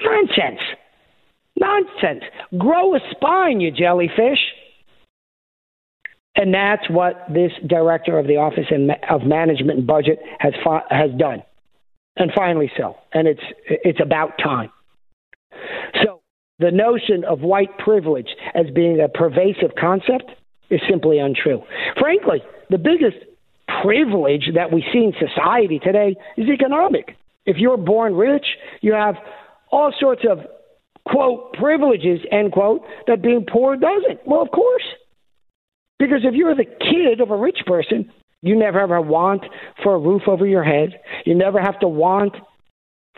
Nonsense. 0.00 0.60
Nonsense. 1.60 2.24
Grow 2.56 2.94
a 2.94 3.00
spine, 3.10 3.60
you 3.60 3.70
jellyfish. 3.70 4.38
And 6.36 6.54
that's 6.54 6.88
what 6.88 7.26
this 7.28 7.50
director 7.66 8.18
of 8.18 8.26
the 8.28 8.36
Office 8.36 8.66
of 9.10 9.22
Management 9.22 9.78
and 9.78 9.86
Budget 9.86 10.20
has 10.38 10.52
has 10.88 11.10
done, 11.18 11.42
and 12.16 12.30
finally 12.34 12.70
so. 12.76 12.96
And 13.12 13.26
it's 13.26 13.42
it's 13.66 13.98
about 14.00 14.38
time. 14.38 14.70
So 16.04 16.20
the 16.60 16.70
notion 16.70 17.24
of 17.24 17.40
white 17.40 17.76
privilege 17.78 18.28
as 18.54 18.66
being 18.72 19.00
a 19.00 19.08
pervasive 19.08 19.72
concept 19.80 20.30
is 20.70 20.80
simply 20.88 21.18
untrue. 21.18 21.62
Frankly, 21.98 22.40
the 22.70 22.78
biggest 22.78 23.16
privilege 23.82 24.50
that 24.54 24.72
we 24.72 24.84
see 24.92 25.04
in 25.04 25.12
society 25.18 25.80
today 25.80 26.14
is 26.36 26.48
economic. 26.48 27.16
If 27.46 27.56
you're 27.56 27.76
born 27.76 28.14
rich, 28.14 28.46
you 28.80 28.92
have 28.92 29.16
all 29.72 29.92
sorts 29.98 30.22
of 30.28 30.38
quote 31.10 31.54
privileges 31.54 32.20
end 32.30 32.52
quote 32.52 32.82
that 33.06 33.22
being 33.22 33.46
poor 33.50 33.76
doesn't. 33.76 34.26
Well, 34.26 34.42
of 34.42 34.50
course. 34.50 34.84
Because 35.98 36.20
if 36.22 36.34
you're 36.34 36.54
the 36.54 36.64
kid 36.64 37.20
of 37.20 37.30
a 37.30 37.36
rich 37.36 37.58
person, 37.66 38.12
you 38.42 38.56
never 38.56 38.80
ever 38.80 39.00
want 39.00 39.44
for 39.82 39.94
a 39.94 39.98
roof 39.98 40.22
over 40.28 40.46
your 40.46 40.62
head. 40.62 41.00
You 41.24 41.34
never 41.34 41.60
have 41.60 41.80
to 41.80 41.88
want 41.88 42.34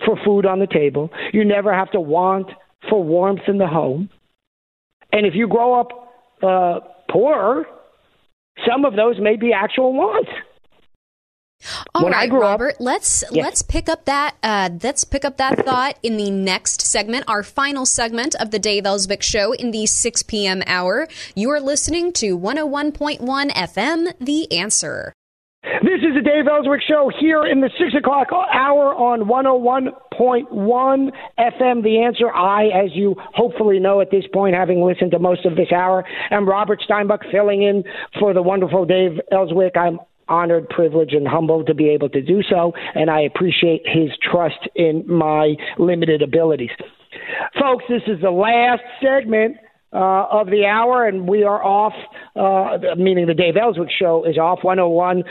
for 0.04 0.16
food 0.24 0.46
on 0.46 0.60
the 0.60 0.66
table. 0.66 1.10
You 1.32 1.44
never 1.44 1.74
have 1.74 1.90
to 1.92 2.00
want 2.00 2.46
for 2.88 3.04
warmth 3.04 3.42
in 3.46 3.58
the 3.58 3.66
home. 3.66 4.08
And 5.12 5.26
if 5.26 5.34
you 5.34 5.46
grow 5.46 5.78
up 5.78 5.88
uh, 6.42 6.80
poor, 7.10 7.66
some 8.66 8.84
of 8.84 8.96
those 8.96 9.16
may 9.20 9.36
be 9.36 9.52
actual 9.52 9.92
wants. 9.92 10.30
All 11.94 12.04
when 12.04 12.12
right, 12.12 12.32
Robert. 12.32 12.74
Up, 12.74 12.80
let's 12.80 13.24
yes. 13.30 13.44
let's 13.44 13.62
pick 13.62 13.88
up 13.88 14.04
that 14.06 14.36
uh, 14.42 14.70
let's 14.82 15.04
pick 15.04 15.24
up 15.24 15.36
that 15.36 15.64
thought 15.64 15.98
in 16.02 16.16
the 16.16 16.30
next 16.30 16.80
segment, 16.80 17.24
our 17.28 17.42
final 17.42 17.86
segment 17.86 18.34
of 18.36 18.50
the 18.50 18.58
Dave 18.58 18.86
Elswick 18.86 19.22
Show 19.22 19.52
in 19.52 19.70
the 19.70 19.86
6 19.86 20.22
p.m. 20.24 20.62
hour. 20.66 21.08
You 21.34 21.50
are 21.50 21.60
listening 21.60 22.12
to 22.14 22.38
101.1 22.38 23.20
FM, 23.20 24.12
The 24.18 24.50
Answer. 24.52 25.12
This 25.62 26.00
is 26.00 26.14
the 26.14 26.22
Dave 26.22 26.48
Elswick 26.48 26.80
Show 26.88 27.10
here 27.20 27.44
in 27.44 27.60
the 27.60 27.68
6 27.78 27.94
o'clock 27.94 28.28
hour 28.32 28.94
on 28.94 29.28
101.1 29.28 31.10
FM. 31.38 31.82
The 31.82 32.02
answer, 32.02 32.32
I, 32.32 32.68
as 32.68 32.90
you 32.94 33.14
hopefully 33.34 33.78
know 33.78 34.00
at 34.00 34.10
this 34.10 34.24
point, 34.32 34.54
having 34.54 34.82
listened 34.82 35.10
to 35.10 35.18
most 35.18 35.44
of 35.44 35.56
this 35.56 35.70
hour, 35.70 36.04
am 36.30 36.48
Robert 36.48 36.82
Steinbuch 36.88 37.30
filling 37.30 37.62
in 37.62 37.84
for 38.18 38.32
the 38.32 38.40
wonderful 38.40 38.86
Dave 38.86 39.20
Elswick. 39.30 39.76
I'm 39.76 40.00
honored, 40.30 40.68
privileged, 40.68 41.12
and 41.12 41.26
humbled 41.26 41.66
to 41.66 41.74
be 41.74 41.88
able 41.90 42.08
to 42.10 42.22
do 42.22 42.42
so, 42.48 42.72
and 42.94 43.10
I 43.10 43.20
appreciate 43.22 43.82
his 43.84 44.10
trust 44.22 44.68
in 44.74 45.04
my 45.06 45.56
limited 45.78 46.22
abilities. 46.22 46.70
Folks, 47.58 47.84
this 47.88 48.02
is 48.06 48.20
the 48.22 48.30
last 48.30 48.82
segment 49.02 49.56
uh, 49.92 50.26
of 50.30 50.46
the 50.46 50.64
hour, 50.66 51.06
and 51.06 51.28
we 51.28 51.42
are 51.42 51.62
off, 51.62 51.92
uh, 52.36 52.94
meaning 52.96 53.26
the 53.26 53.34
Dave 53.34 53.56
Elswick 53.56 53.90
show 53.90 54.24
is 54.24 54.38
off. 54.38 54.60
101.1 54.62 55.24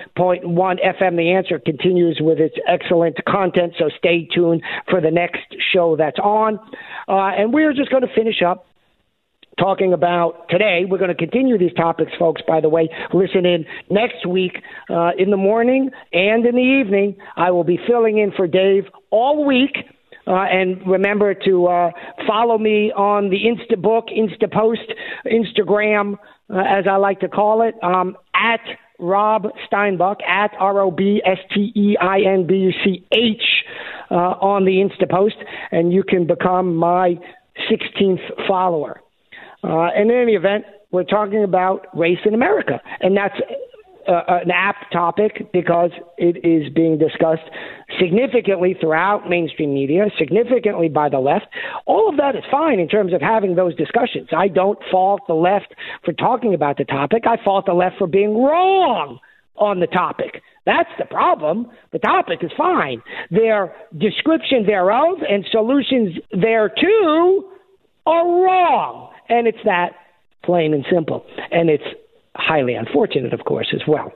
FM. 0.43 1.15
The 1.15 1.31
answer 1.31 1.59
continues 1.59 2.19
with 2.21 2.39
its 2.39 2.55
excellent 2.67 3.17
content, 3.26 3.73
so 3.80 3.89
stay 3.97 4.27
tuned 4.34 4.61
for 4.89 4.99
the 4.99 5.11
next 5.11 5.55
show 5.73 5.95
that's 5.95 6.19
on. 6.19 6.59
Uh, 7.07 7.31
and 7.38 7.53
we're 7.53 7.73
just 7.73 7.89
going 7.89 8.03
to 8.03 8.13
finish 8.13 8.41
up 8.45 8.65
talking 9.60 9.94
about 9.94 10.48
today. 10.49 10.84
We're 10.90 10.98
going 10.98 11.15
to 11.15 11.15
continue 11.15 11.57
these 11.57 11.73
topics, 11.73 12.11
folks, 12.18 12.41
by 12.48 12.61
the 12.61 12.69
way. 12.69 12.90
Listen 13.14 13.45
in 13.45 13.65
next 13.90 14.26
week 14.27 14.53
uh, 14.90 15.11
in 15.18 15.30
the 15.30 15.38
morning 15.38 15.90
and 16.14 16.45
in 16.45 16.56
the 16.56 16.61
evening. 16.61 17.18
I 17.36 17.52
will 17.52 17.64
be 17.64 17.80
filling 17.88 18.18
in 18.18 18.31
for 18.31 18.48
Dave 18.48 18.86
all 19.11 19.45
week. 19.45 19.76
Uh, 20.27 20.44
and 20.44 20.86
remember 20.86 21.34
to 21.34 21.65
uh, 21.65 21.90
follow 22.27 22.57
me 22.57 22.91
on 22.91 23.30
the 23.30 23.40
Instabook, 23.45 24.10
Instapost, 24.15 24.94
Instagram, 25.26 26.18
uh, 26.52 26.60
as 26.60 26.86
I 26.90 26.98
like 26.98 27.19
to 27.22 27.27
call 27.27 27.64
it, 27.64 27.73
um, 27.84 28.15
at 28.36 28.60
Rob 28.99 29.48
Steinbuch, 29.72 30.22
at 30.27 30.52
R 30.60 30.81
O 30.81 30.91
B 30.91 31.22
S 31.26 31.40
T 31.53 31.72
E 31.76 31.98
I 31.99 32.19
N 32.19 32.45
B 32.45 32.56
U 32.56 32.72
C 32.84 33.06
H 33.11 33.41
uh, 34.11 34.14
on 34.14 34.65
the 34.65 34.84
Instapost, 34.84 35.44
and 35.72 35.91
you 35.91 36.03
can 36.03 36.27
become 36.27 36.76
my 36.76 37.15
16th 37.72 38.48
follower. 38.48 39.02
Uh, 39.64 39.90
in 39.95 40.10
any 40.11 40.34
event, 40.34 40.65
we're 40.91 41.03
talking 41.03 41.44
about 41.44 41.86
race 41.98 42.19
in 42.26 42.34
America, 42.34 42.81
and 43.02 43.15
that's 43.15 43.36
uh, 44.07 44.40
an 44.44 44.52
apt 44.52 44.91
topic 44.91 45.52
because 45.53 45.91
it 46.18 46.38
is 46.44 46.73
being 46.73 46.98
discussed 46.98 47.44
significantly 47.99 48.76
throughout 48.80 49.30
mainstream 49.30 49.73
media, 49.73 50.06
significantly 50.18 50.90
by 50.90 51.10
the 51.10 51.19
left. 51.19 51.45
All 51.86 52.10
of 52.10 52.18
that 52.18 52.36
is 52.36 52.44
fine 52.49 52.80
in 52.80 52.88
terms 52.88 53.14
of 53.14 53.22
having 53.22 53.56
those 53.56 53.76
discussions. 53.76 54.30
I 54.36 54.48
don't 54.48 54.80
fault 54.90 55.22
the 55.27 55.36
left 55.36 55.73
for 56.03 56.14
talking 56.14 56.53
about 56.53 56.77
the 56.77 56.86
topic. 56.86 57.23
I 57.27 57.44
fault 57.44 57.65
the 57.68 57.73
left 57.73 57.98
for 57.98 58.07
being 58.07 58.41
wrong 58.41 59.19
on 59.57 59.80
the 59.80 59.88
topic. 59.88 60.41
That's 60.65 60.90
the 60.98 61.06
problem. 61.06 61.68
The 61.91 61.99
topic 61.99 62.40
is 62.41 62.52
fine. 62.57 63.02
Their 63.30 63.76
description 63.98 64.65
thereof 64.65 65.18
and 65.27 65.45
solutions 65.52 66.18
thereto 66.31 67.44
are 68.06 68.26
wrong. 68.26 69.11
And 69.30 69.47
it's 69.47 69.64
that 69.65 69.91
plain 70.43 70.73
and 70.73 70.85
simple. 70.91 71.26
And 71.51 71.69
it's 71.69 71.84
highly 72.35 72.76
unfortunate, 72.76 73.34
of 73.34 73.45
course, 73.45 73.73
as 73.73 73.81
well. 73.88 74.11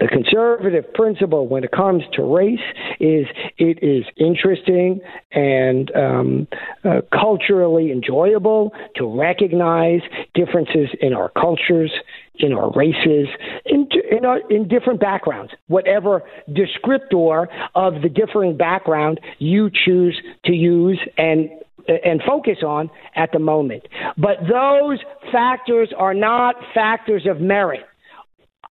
The 0.00 0.08
conservative 0.08 0.92
principle 0.92 1.46
when 1.46 1.62
it 1.62 1.70
comes 1.70 2.02
to 2.14 2.22
race 2.22 2.58
is 2.98 3.26
it 3.58 3.78
is 3.82 4.04
interesting 4.16 5.00
and 5.30 5.94
um, 5.94 6.48
uh, 6.84 7.02
culturally 7.12 7.92
enjoyable 7.92 8.72
to 8.96 9.06
recognize 9.06 10.00
differences 10.34 10.88
in 11.00 11.12
our 11.12 11.28
cultures, 11.28 11.92
in 12.36 12.52
our 12.52 12.72
races, 12.72 13.28
in, 13.64 13.88
in, 14.10 14.24
our, 14.24 14.40
in 14.50 14.66
different 14.66 14.98
backgrounds, 14.98 15.52
whatever 15.68 16.22
descriptor 16.50 17.46
of 17.74 18.02
the 18.02 18.08
differing 18.08 18.56
background 18.56 19.20
you 19.38 19.70
choose 19.70 20.20
to 20.44 20.52
use 20.52 20.98
and 21.18 21.48
and 21.88 22.22
focus 22.26 22.58
on 22.64 22.90
at 23.16 23.30
the 23.32 23.38
moment. 23.38 23.82
But 24.16 24.36
those 24.40 24.98
factors 25.30 25.92
are 25.96 26.14
not 26.14 26.56
factors 26.74 27.26
of 27.28 27.40
merit. 27.40 27.80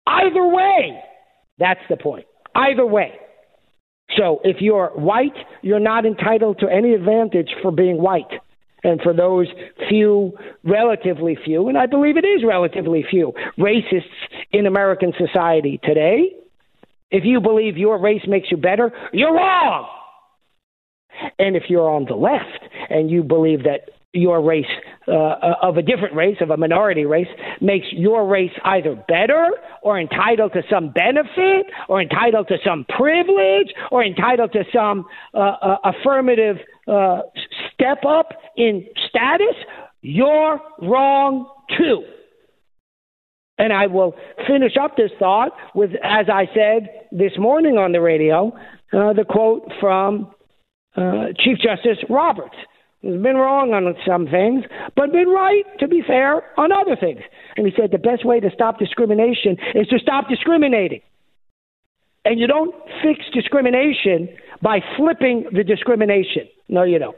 Either 0.08 0.48
way, 0.48 1.00
that's 1.58 1.82
the 1.90 1.98
point. 1.98 2.26
Either 2.56 2.86
way. 2.86 3.14
So 4.18 4.40
if 4.44 4.58
you're 4.60 4.90
white, 4.96 5.36
you're 5.62 5.80
not 5.80 6.06
entitled 6.06 6.60
to 6.60 6.68
any 6.68 6.94
advantage 6.94 7.50
for 7.62 7.72
being 7.72 8.02
white. 8.02 8.32
And 8.84 9.02
for 9.02 9.14
those 9.14 9.48
few, 9.90 10.34
relatively 10.64 11.38
few, 11.44 11.68
and 11.68 11.78
I 11.78 11.86
believe 11.86 12.18
it 12.18 12.26
is 12.26 12.44
relatively 12.48 13.06
few, 13.10 13.34
racists 13.58 14.04
in 14.52 14.66
American 14.66 15.14
society 15.18 15.80
today, 15.84 16.32
if 17.12 17.26
you 17.26 17.42
believe 17.42 17.78
your 17.78 18.00
race 18.00 18.22
makes 18.28 18.50
you 18.52 18.58
better, 18.58 18.92
you're 19.12 19.34
wrong. 19.34 19.88
And 21.38 21.56
if 21.56 21.64
you're 21.70 21.90
on 21.90 22.06
the 22.06 22.16
left 22.16 22.64
and 22.90 23.10
you 23.10 23.24
believe 23.24 23.64
that 23.64 23.90
your 24.14 24.42
race 24.42 24.66
uh, 25.08 25.12
uh, 25.12 25.56
of 25.62 25.78
a 25.78 25.84
different 25.84 26.16
race, 26.16 26.38
of 26.42 26.50
a 26.50 26.58
minority 26.58 27.06
race, 27.06 27.28
makes 27.62 27.86
your 27.92 28.28
race 28.28 28.52
either 28.66 28.96
better 29.08 29.52
or 29.84 30.00
entitled 30.00 30.52
to 30.54 30.64
some 30.70 30.92
benefit 30.92 31.68
or 31.88 32.02
entitled 32.02 32.48
to 32.48 32.58
some 32.66 32.86
privilege 32.98 33.68
or 33.92 34.04
entitled 34.04 34.52
to 34.52 34.64
some 34.74 35.06
uh, 35.34 35.38
uh, 35.38 35.78
affirmative 35.84 36.58
uh, 36.88 37.22
step 37.74 38.00
up 38.08 38.30
in 38.58 38.86
status, 39.10 39.56
you're 40.02 40.60
wrong 40.82 41.48
too. 41.78 42.04
And 43.60 43.74
I 43.74 43.88
will 43.88 44.16
finish 44.48 44.74
up 44.82 44.96
this 44.96 45.12
thought 45.20 45.52
with, 45.76 45.92
as 46.04 46.28
I 46.34 46.46
said 46.56 47.08
this 47.12 47.34
morning 47.38 47.78
on 47.78 47.92
the 47.92 48.02
radio, 48.02 48.58
uh, 48.94 49.14
the 49.14 49.26
quote 49.28 49.70
from 49.80 50.32
uh, 50.96 51.28
Chief 51.38 51.58
Justice 51.58 52.04
Roberts. 52.10 52.56
He's 53.02 53.22
been 53.22 53.38
wrong 53.38 53.74
on 53.74 53.96
some 54.06 54.28
things, 54.28 54.66
but 54.96 55.12
been 55.12 55.30
right, 55.30 55.64
to 55.80 55.88
be 55.88 56.02
fair, 56.06 56.42
on 56.60 56.72
other 56.72 56.98
things. 57.00 57.22
And 57.56 57.66
he 57.66 57.74
said 57.80 57.92
the 57.92 57.98
best 57.98 58.26
way 58.26 58.42
to 58.42 58.50
stop 58.54 58.78
discrimination 58.78 59.58
is 59.74 59.88
to 59.88 60.00
stop 60.00 60.28
discriminating. 60.28 61.02
And 62.26 62.40
you 62.40 62.48
don't 62.48 62.76
fix 63.02 63.22
discrimination 63.34 64.28
by 64.62 64.80
flipping 64.98 65.46
the 65.54 65.64
discrimination. 65.64 66.50
No, 66.68 66.84
you 66.84 67.00
don't. 67.00 67.16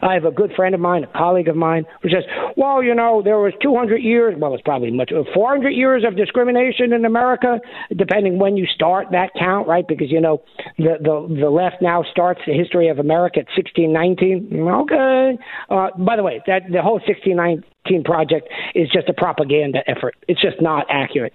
I 0.00 0.14
have 0.14 0.24
a 0.24 0.30
good 0.30 0.52
friend 0.54 0.74
of 0.74 0.80
mine, 0.80 1.04
a 1.04 1.18
colleague 1.18 1.48
of 1.48 1.56
mine, 1.56 1.84
who 2.02 2.08
says, 2.08 2.24
"Well, 2.56 2.82
you 2.82 2.94
know, 2.94 3.22
there 3.22 3.38
was 3.38 3.52
200 3.62 3.98
years. 3.98 4.34
Well, 4.38 4.54
it's 4.54 4.62
probably 4.62 4.90
much 4.90 5.12
400 5.34 5.70
years 5.70 6.04
of 6.04 6.16
discrimination 6.16 6.92
in 6.92 7.04
America, 7.04 7.60
depending 7.96 8.38
when 8.38 8.56
you 8.56 8.66
start 8.66 9.08
that 9.12 9.30
count, 9.38 9.68
right? 9.68 9.86
Because 9.86 10.10
you 10.10 10.20
know, 10.20 10.42
the 10.78 10.96
the, 11.00 11.40
the 11.40 11.50
left 11.50 11.82
now 11.82 12.02
starts 12.10 12.40
the 12.46 12.52
history 12.52 12.88
of 12.88 12.98
America 12.98 13.40
at 13.40 13.46
1619. 13.56 14.68
Okay. 14.68 15.38
Uh, 15.68 15.88
by 15.98 16.16
the 16.16 16.22
way, 16.22 16.42
that 16.46 16.62
the 16.70 16.82
whole 16.82 17.00
1619 17.06 18.04
project 18.04 18.48
is 18.74 18.88
just 18.90 19.08
a 19.08 19.14
propaganda 19.14 19.78
effort. 19.86 20.16
It's 20.28 20.40
just 20.40 20.60
not 20.60 20.86
accurate. 20.90 21.34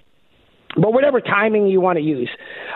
But 0.75 0.93
whatever 0.93 1.21
timing 1.21 1.67
you 1.67 1.81
want 1.81 1.97
to 1.97 2.03
use, 2.03 2.29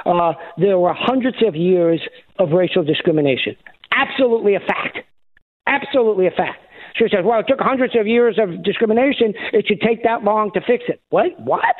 uh, 0.06 0.34
there 0.57 0.77
were 0.80 0.93
hundreds 0.93 1.38
of 1.45 1.56
years 1.56 2.02
of 2.39 2.49
racial 2.52 2.84
discrimination. 2.84 3.56
Absolutely 3.91 4.56
a 4.56 4.60
fact. 4.60 4.99
Absolutely 5.67 6.27
a 6.27 6.31
fact. 6.31 6.59
She 6.95 7.05
says, 7.05 7.23
well, 7.23 7.39
it 7.39 7.45
took 7.47 7.59
hundreds 7.59 7.95
of 7.97 8.07
years 8.07 8.38
of 8.38 8.63
discrimination. 8.63 9.33
It 9.53 9.65
should 9.67 9.81
take 9.81 10.03
that 10.03 10.23
long 10.23 10.51
to 10.53 10.61
fix 10.61 10.83
it. 10.88 11.01
What? 11.09 11.39
What? 11.39 11.75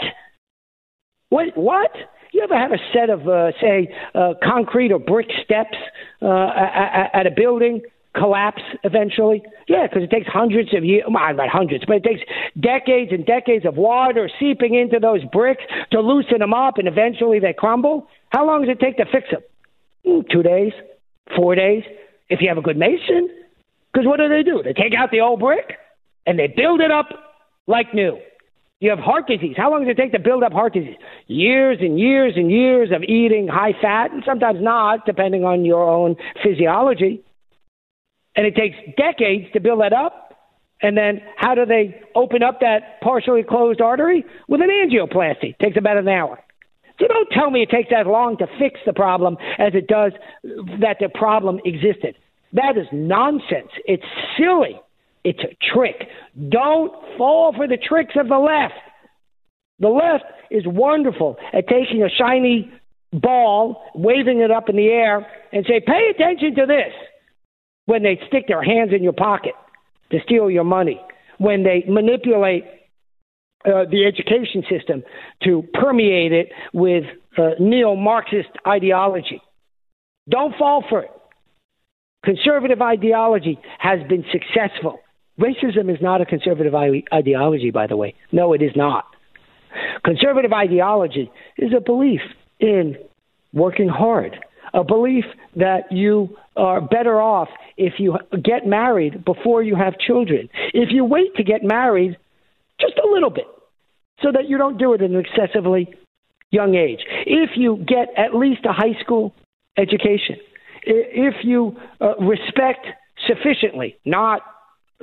What? 1.30 1.58
What? 1.58 1.92
You 2.32 2.44
ever 2.44 2.58
have 2.58 2.72
a 2.72 2.78
set 2.94 3.10
of, 3.10 3.28
uh, 3.28 3.52
say, 3.60 3.94
uh, 4.16 4.34
concrete 4.42 4.92
or 4.92 5.00
brick 5.00 5.28
steps 5.44 5.76
uh, 6.22 6.50
at, 7.14 7.28
a 7.28 7.32
building 7.36 7.82
collapse 8.16 8.62
eventually? 8.84 9.44
Yeah, 9.68 9.86
because 9.88 10.04
it 10.04 10.12
takes 10.12 10.28
hundreds 10.28 10.74
of 10.74 10.86
years, 10.86 11.04
well, 11.10 11.34
not 11.34 11.50
hundreds, 11.50 11.84
but 11.86 11.98
it 11.98 12.04
takes 12.04 12.22
decades 12.58 13.12
and 13.12 13.26
decades 13.26 13.66
of 13.66 13.76
water 13.76 14.30
seeping 14.40 14.76
into 14.76 14.98
those 15.00 15.26
bricks 15.34 15.64
to 15.92 16.00
loosen 16.00 16.40
them 16.40 16.54
up, 16.54 16.78
and 16.78 16.88
eventually 16.88 17.40
they 17.40 17.54
crumble. 17.54 18.08
How 18.30 18.48
long 18.48 18.62
does 18.62 18.70
it 18.70 18.80
take 18.80 18.96
to 18.96 19.06
fix 19.12 19.30
them? 19.30 19.42
Mm, 20.06 20.30
two 20.32 20.42
days, 20.42 20.72
four 21.36 21.56
days. 21.56 21.84
If 22.30 22.40
you 22.40 22.48
have 22.48 22.58
a 22.58 22.62
good 22.62 22.78
mason, 22.78 23.30
because 23.94 24.08
what 24.08 24.18
do 24.18 24.30
they 24.30 24.44
do? 24.44 24.62
They 24.64 24.74
take 24.74 24.94
out 24.94 25.12
the 25.12 25.22
old 25.22 25.40
brick 25.40 25.78
and 26.26 26.38
they 26.38 26.48
build 26.48 26.82
it 26.82 26.92
up 26.92 27.10
like 27.68 27.94
new. 27.94 28.18
You 28.80 28.90
have 28.90 29.00
heart 29.00 29.28
disease. 29.28 29.54
How 29.56 29.70
long 29.70 29.86
does 29.86 29.92
it 29.92 29.98
take 29.98 30.12
to 30.14 30.20
build 30.20 30.44
up 30.44 30.54
heart 30.54 30.74
disease? 30.74 30.96
Years 31.28 31.78
and 31.82 32.00
years 32.00 32.34
and 32.36 32.50
years 32.50 32.90
of 32.92 33.04
eating 33.04 33.48
high 33.48 33.74
fat, 33.80 34.12
and 34.12 34.24
sometimes 34.26 34.60
not, 34.60 35.06
depending 35.06 35.46
on 35.46 35.66
your 35.66 35.88
own 35.88 36.16
physiology. 36.44 37.24
And 38.36 38.48
it 38.48 38.56
takes 38.56 38.76
decades 38.98 39.52
to 39.54 39.60
build 39.60 39.82
that 39.82 39.94
up. 39.94 40.30
And 40.82 40.98
then 40.98 41.22
how 41.36 41.54
do 41.54 41.66
they 41.66 42.02
open 42.16 42.42
up 42.42 42.62
that 42.62 43.00
partially 43.02 43.44
closed 43.44 43.82
artery? 43.82 44.26
With 44.48 44.62
an 44.62 44.70
angioplasty. 44.70 45.52
It 45.52 45.60
takes 45.60 45.78
about 45.78 45.98
an 45.98 46.08
hour. 46.08 46.40
So 47.00 47.08
don't 47.08 47.30
tell 47.32 47.52
me 47.52 47.62
it 47.62 47.70
takes 47.70 47.90
that 47.92 48.08
long 48.08 48.38
to 48.38 48.48
fix 48.58 48.80
the 48.86 48.94
problem 48.94 49.38
as 49.60 49.74
it 49.76 49.88
does 49.88 50.14
that 50.80 50.98
the 51.00 51.10
problem 51.10 51.60
existed. 51.66 52.16
That 52.54 52.78
is 52.78 52.88
nonsense. 52.92 53.72
It's 53.86 54.04
silly. 54.38 54.80
It's 55.24 55.40
a 55.40 55.56
trick. 55.74 56.08
Don't 56.50 56.92
fall 57.18 57.54
for 57.56 57.68
the 57.68 57.78
tricks 57.78 58.14
of 58.16 58.28
the 58.28 58.38
left. 58.38 58.74
The 59.80 59.90
left 59.90 60.26
is 60.50 60.64
wonderful 60.66 61.38
at 61.54 61.68
taking 61.68 62.04
a 62.04 62.10
shiny 62.10 62.72
ball, 63.14 63.84
waving 63.96 64.40
it 64.40 64.52
up 64.52 64.70
in 64.70 64.76
the 64.76 64.88
air, 64.88 65.26
and 65.52 65.66
say, 65.66 65.82
pay 65.86 66.12
attention 66.14 66.56
to 66.56 66.66
this 66.66 66.94
when 67.86 68.04
they 68.04 68.20
stick 68.28 68.46
their 68.48 68.64
hands 68.64 68.92
in 68.96 69.04
your 69.04 69.14
pocket 69.14 69.54
to 70.12 70.20
steal 70.26 70.50
your 70.50 70.64
money, 70.64 71.02
when 71.38 71.64
they 71.64 71.84
manipulate 71.88 72.64
uh, 73.66 73.86
the 73.90 74.06
education 74.06 74.64
system 74.70 75.04
to 75.44 75.64
permeate 75.74 76.32
it 76.32 76.50
with 76.74 77.04
uh, 77.38 77.52
neo 77.60 77.96
Marxist 77.96 78.50
ideology. 78.68 79.42
Don't 80.30 80.56
fall 80.58 80.84
for 80.90 81.04
it. 81.04 81.12
Conservative 82.24 82.82
ideology 82.82 83.60
has 83.80 84.00
been 84.08 84.24
successful. 84.32 85.00
Racism 85.40 85.92
is 85.92 86.02
not 86.02 86.22
a 86.22 86.26
conservative 86.26 86.74
ideology, 86.76 87.72
by 87.72 87.88
the 87.88 87.98
way. 87.98 88.14
No, 88.32 88.54
it 88.54 88.62
is 88.62 88.72
not. 88.76 89.06
Conservative 90.04 90.54
ideology 90.54 91.32
is 91.58 91.72
a 91.76 91.82
belief 91.82 92.22
in 92.60 92.96
working 93.54 93.88
hard, 93.88 94.38
a 94.74 94.84
belief 94.84 95.26
that 95.56 95.92
you 95.92 96.38
are 96.56 96.82
better 96.82 97.20
off 97.22 97.50
if 97.78 97.94
you 97.98 98.18
get 98.44 98.68
married 98.68 99.26
before 99.26 99.64
you 99.64 99.76
have 99.76 99.98
children. 99.98 100.50
If 100.74 100.90
you 100.92 101.06
wait 101.06 101.36
to 101.38 101.44
get 101.44 101.64
married 101.64 102.18
just 102.80 103.00
a 103.04 103.08
little 103.08 103.30
bit 103.30 103.48
so 104.22 104.32
that 104.32 104.48
you 104.48 104.58
don't 104.58 104.78
do 104.78 104.94
it 104.94 105.02
at 105.02 105.10
an 105.10 105.20
excessively 105.20 105.94
young 106.52 106.76
age. 106.76 107.00
If 107.26 107.52
you 107.56 107.78
get 107.78 108.10
at 108.18 108.36
least 108.36 108.66
a 108.66 108.74
high 108.74 109.00
school 109.02 109.34
education, 109.78 110.38
if 110.84 111.44
you 111.44 111.78
uh, 112.00 112.16
respect 112.18 112.88
sufficiently, 113.28 113.98
not 114.06 114.42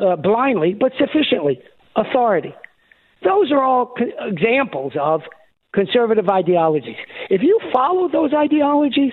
uh, 0.01 0.17
blindly, 0.17 0.75
but 0.75 0.93
sufficiently, 0.99 1.61
authority. 1.97 2.55
Those 3.25 3.51
are 3.53 3.63
all 3.63 3.95
co- 3.97 4.27
examples 4.27 4.93
of 5.01 5.23
conservative 5.73 6.29
ideologies. 6.29 6.97
If 7.31 7.43
you 7.43 7.59
follow 7.73 8.09
those 8.09 8.33
ideologies, 8.35 9.13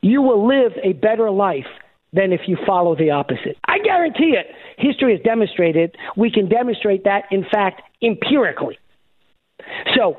you 0.00 0.22
will 0.22 0.46
live 0.46 0.72
a 0.82 0.92
better 0.92 1.30
life 1.30 1.66
than 2.12 2.32
if 2.32 2.42
you 2.46 2.56
follow 2.66 2.96
the 2.96 3.10
opposite. 3.10 3.58
I 3.66 3.78
guarantee 3.78 4.36
it. 4.36 4.46
History 4.78 5.14
has 5.16 5.22
demonstrated 5.22 5.96
we 6.16 6.30
can 6.30 6.48
demonstrate 6.48 7.04
that, 7.04 7.24
in 7.30 7.44
fact, 7.50 7.82
empirically. 8.02 8.78
So 9.94 10.16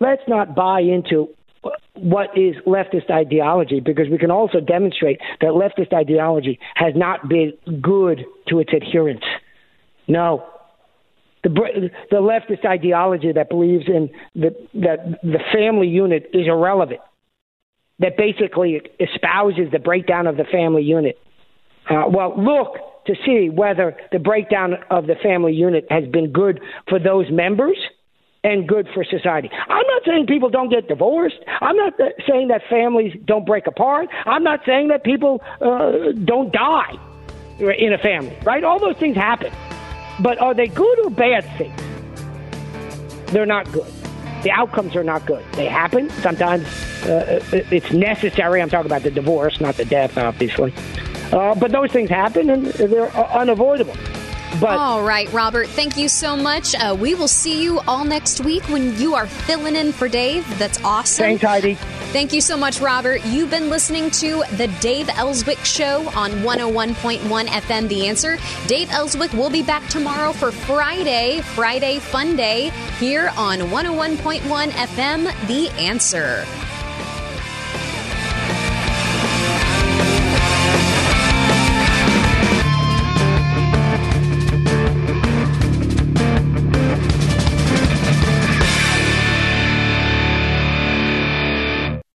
let's 0.00 0.22
not 0.28 0.54
buy 0.54 0.80
into 0.80 1.28
what 1.96 2.36
is 2.36 2.54
leftist 2.66 3.10
ideology 3.10 3.80
because 3.80 4.08
we 4.10 4.18
can 4.18 4.30
also 4.30 4.60
demonstrate 4.60 5.20
that 5.40 5.50
leftist 5.50 5.92
ideology 5.92 6.58
has 6.74 6.92
not 6.94 7.28
been 7.28 7.52
good 7.80 8.24
to 8.48 8.60
its 8.60 8.70
adherents. 8.72 9.24
No. 10.06 10.46
The, 11.42 11.90
the 12.10 12.16
leftist 12.16 12.64
ideology 12.64 13.32
that 13.32 13.48
believes 13.48 13.84
in 13.86 14.10
the, 14.34 14.54
that 14.74 15.20
the 15.22 15.38
family 15.52 15.86
unit 15.86 16.30
is 16.32 16.46
irrelevant, 16.46 17.00
that 18.00 18.16
basically 18.16 18.80
espouses 19.00 19.70
the 19.70 19.78
breakdown 19.78 20.26
of 20.26 20.36
the 20.36 20.44
family 20.44 20.82
unit. 20.82 21.18
Uh, 21.88 22.04
well, 22.08 22.34
look 22.36 23.06
to 23.06 23.14
see 23.24 23.48
whether 23.48 23.96
the 24.10 24.18
breakdown 24.18 24.74
of 24.90 25.06
the 25.06 25.14
family 25.22 25.52
unit 25.52 25.86
has 25.88 26.04
been 26.08 26.32
good 26.32 26.60
for 26.88 26.98
those 26.98 27.26
members– 27.30 27.78
and 28.46 28.68
good 28.68 28.88
for 28.94 29.02
society. 29.04 29.50
I'm 29.52 29.86
not 29.88 30.02
saying 30.06 30.26
people 30.26 30.50
don't 30.50 30.68
get 30.68 30.86
divorced. 30.86 31.38
I'm 31.60 31.76
not 31.76 31.94
saying 32.28 32.48
that 32.48 32.62
families 32.70 33.12
don't 33.24 33.44
break 33.44 33.66
apart. 33.66 34.08
I'm 34.24 34.44
not 34.44 34.60
saying 34.64 34.88
that 34.88 35.02
people 35.02 35.42
uh, 35.60 36.12
don't 36.24 36.52
die 36.52 36.94
in 37.58 37.92
a 37.92 37.98
family, 37.98 38.36
right? 38.44 38.62
All 38.62 38.78
those 38.78 38.96
things 38.98 39.16
happen. 39.16 39.52
But 40.20 40.38
are 40.38 40.54
they 40.54 40.68
good 40.68 40.98
or 41.00 41.10
bad 41.10 41.44
things? 41.58 41.80
They're 43.32 43.46
not 43.46 43.70
good. 43.72 43.92
The 44.44 44.52
outcomes 44.52 44.94
are 44.94 45.02
not 45.02 45.26
good. 45.26 45.44
They 45.54 45.66
happen. 45.66 46.08
Sometimes 46.10 46.64
uh, 47.04 47.40
it's 47.52 47.92
necessary. 47.92 48.62
I'm 48.62 48.70
talking 48.70 48.86
about 48.86 49.02
the 49.02 49.10
divorce, 49.10 49.60
not 49.60 49.76
the 49.76 49.84
death, 49.84 50.16
obviously. 50.16 50.72
Uh, 51.32 51.56
but 51.56 51.72
those 51.72 51.90
things 51.90 52.08
happen 52.08 52.50
and 52.50 52.66
they're 52.66 53.10
unavoidable. 53.16 53.96
But 54.60 54.78
all 54.78 55.02
right, 55.02 55.30
Robert, 55.32 55.68
thank 55.68 55.96
you 55.96 56.08
so 56.08 56.36
much. 56.36 56.74
Uh, 56.74 56.96
we 56.98 57.14
will 57.14 57.28
see 57.28 57.62
you 57.62 57.80
all 57.80 58.04
next 58.04 58.40
week 58.40 58.62
when 58.64 58.98
you 58.98 59.14
are 59.14 59.26
filling 59.26 59.76
in 59.76 59.92
for 59.92 60.08
Dave. 60.08 60.46
That's 60.58 60.82
awesome. 60.82 61.24
Thanks, 61.24 61.42
Heidi. 61.42 61.74
Thank 62.12 62.32
you 62.32 62.40
so 62.40 62.56
much, 62.56 62.80
Robert. 62.80 63.24
You've 63.26 63.50
been 63.50 63.68
listening 63.68 64.10
to 64.12 64.42
the 64.52 64.68
Dave 64.80 65.08
Elswick 65.10 65.58
Show 65.64 66.08
on 66.14 66.30
101.1 66.30 67.18
FM 67.46 67.88
The 67.88 68.06
Answer. 68.06 68.38
Dave 68.66 68.90
Elswick 68.90 69.32
will 69.34 69.50
be 69.50 69.62
back 69.62 69.86
tomorrow 69.88 70.32
for 70.32 70.50
Friday, 70.50 71.40
Friday 71.42 71.98
Fun 71.98 72.36
Day, 72.36 72.70
here 72.98 73.30
on 73.36 73.58
101.1 73.58 74.40
FM 74.70 75.46
The 75.46 75.68
Answer. 75.78 76.46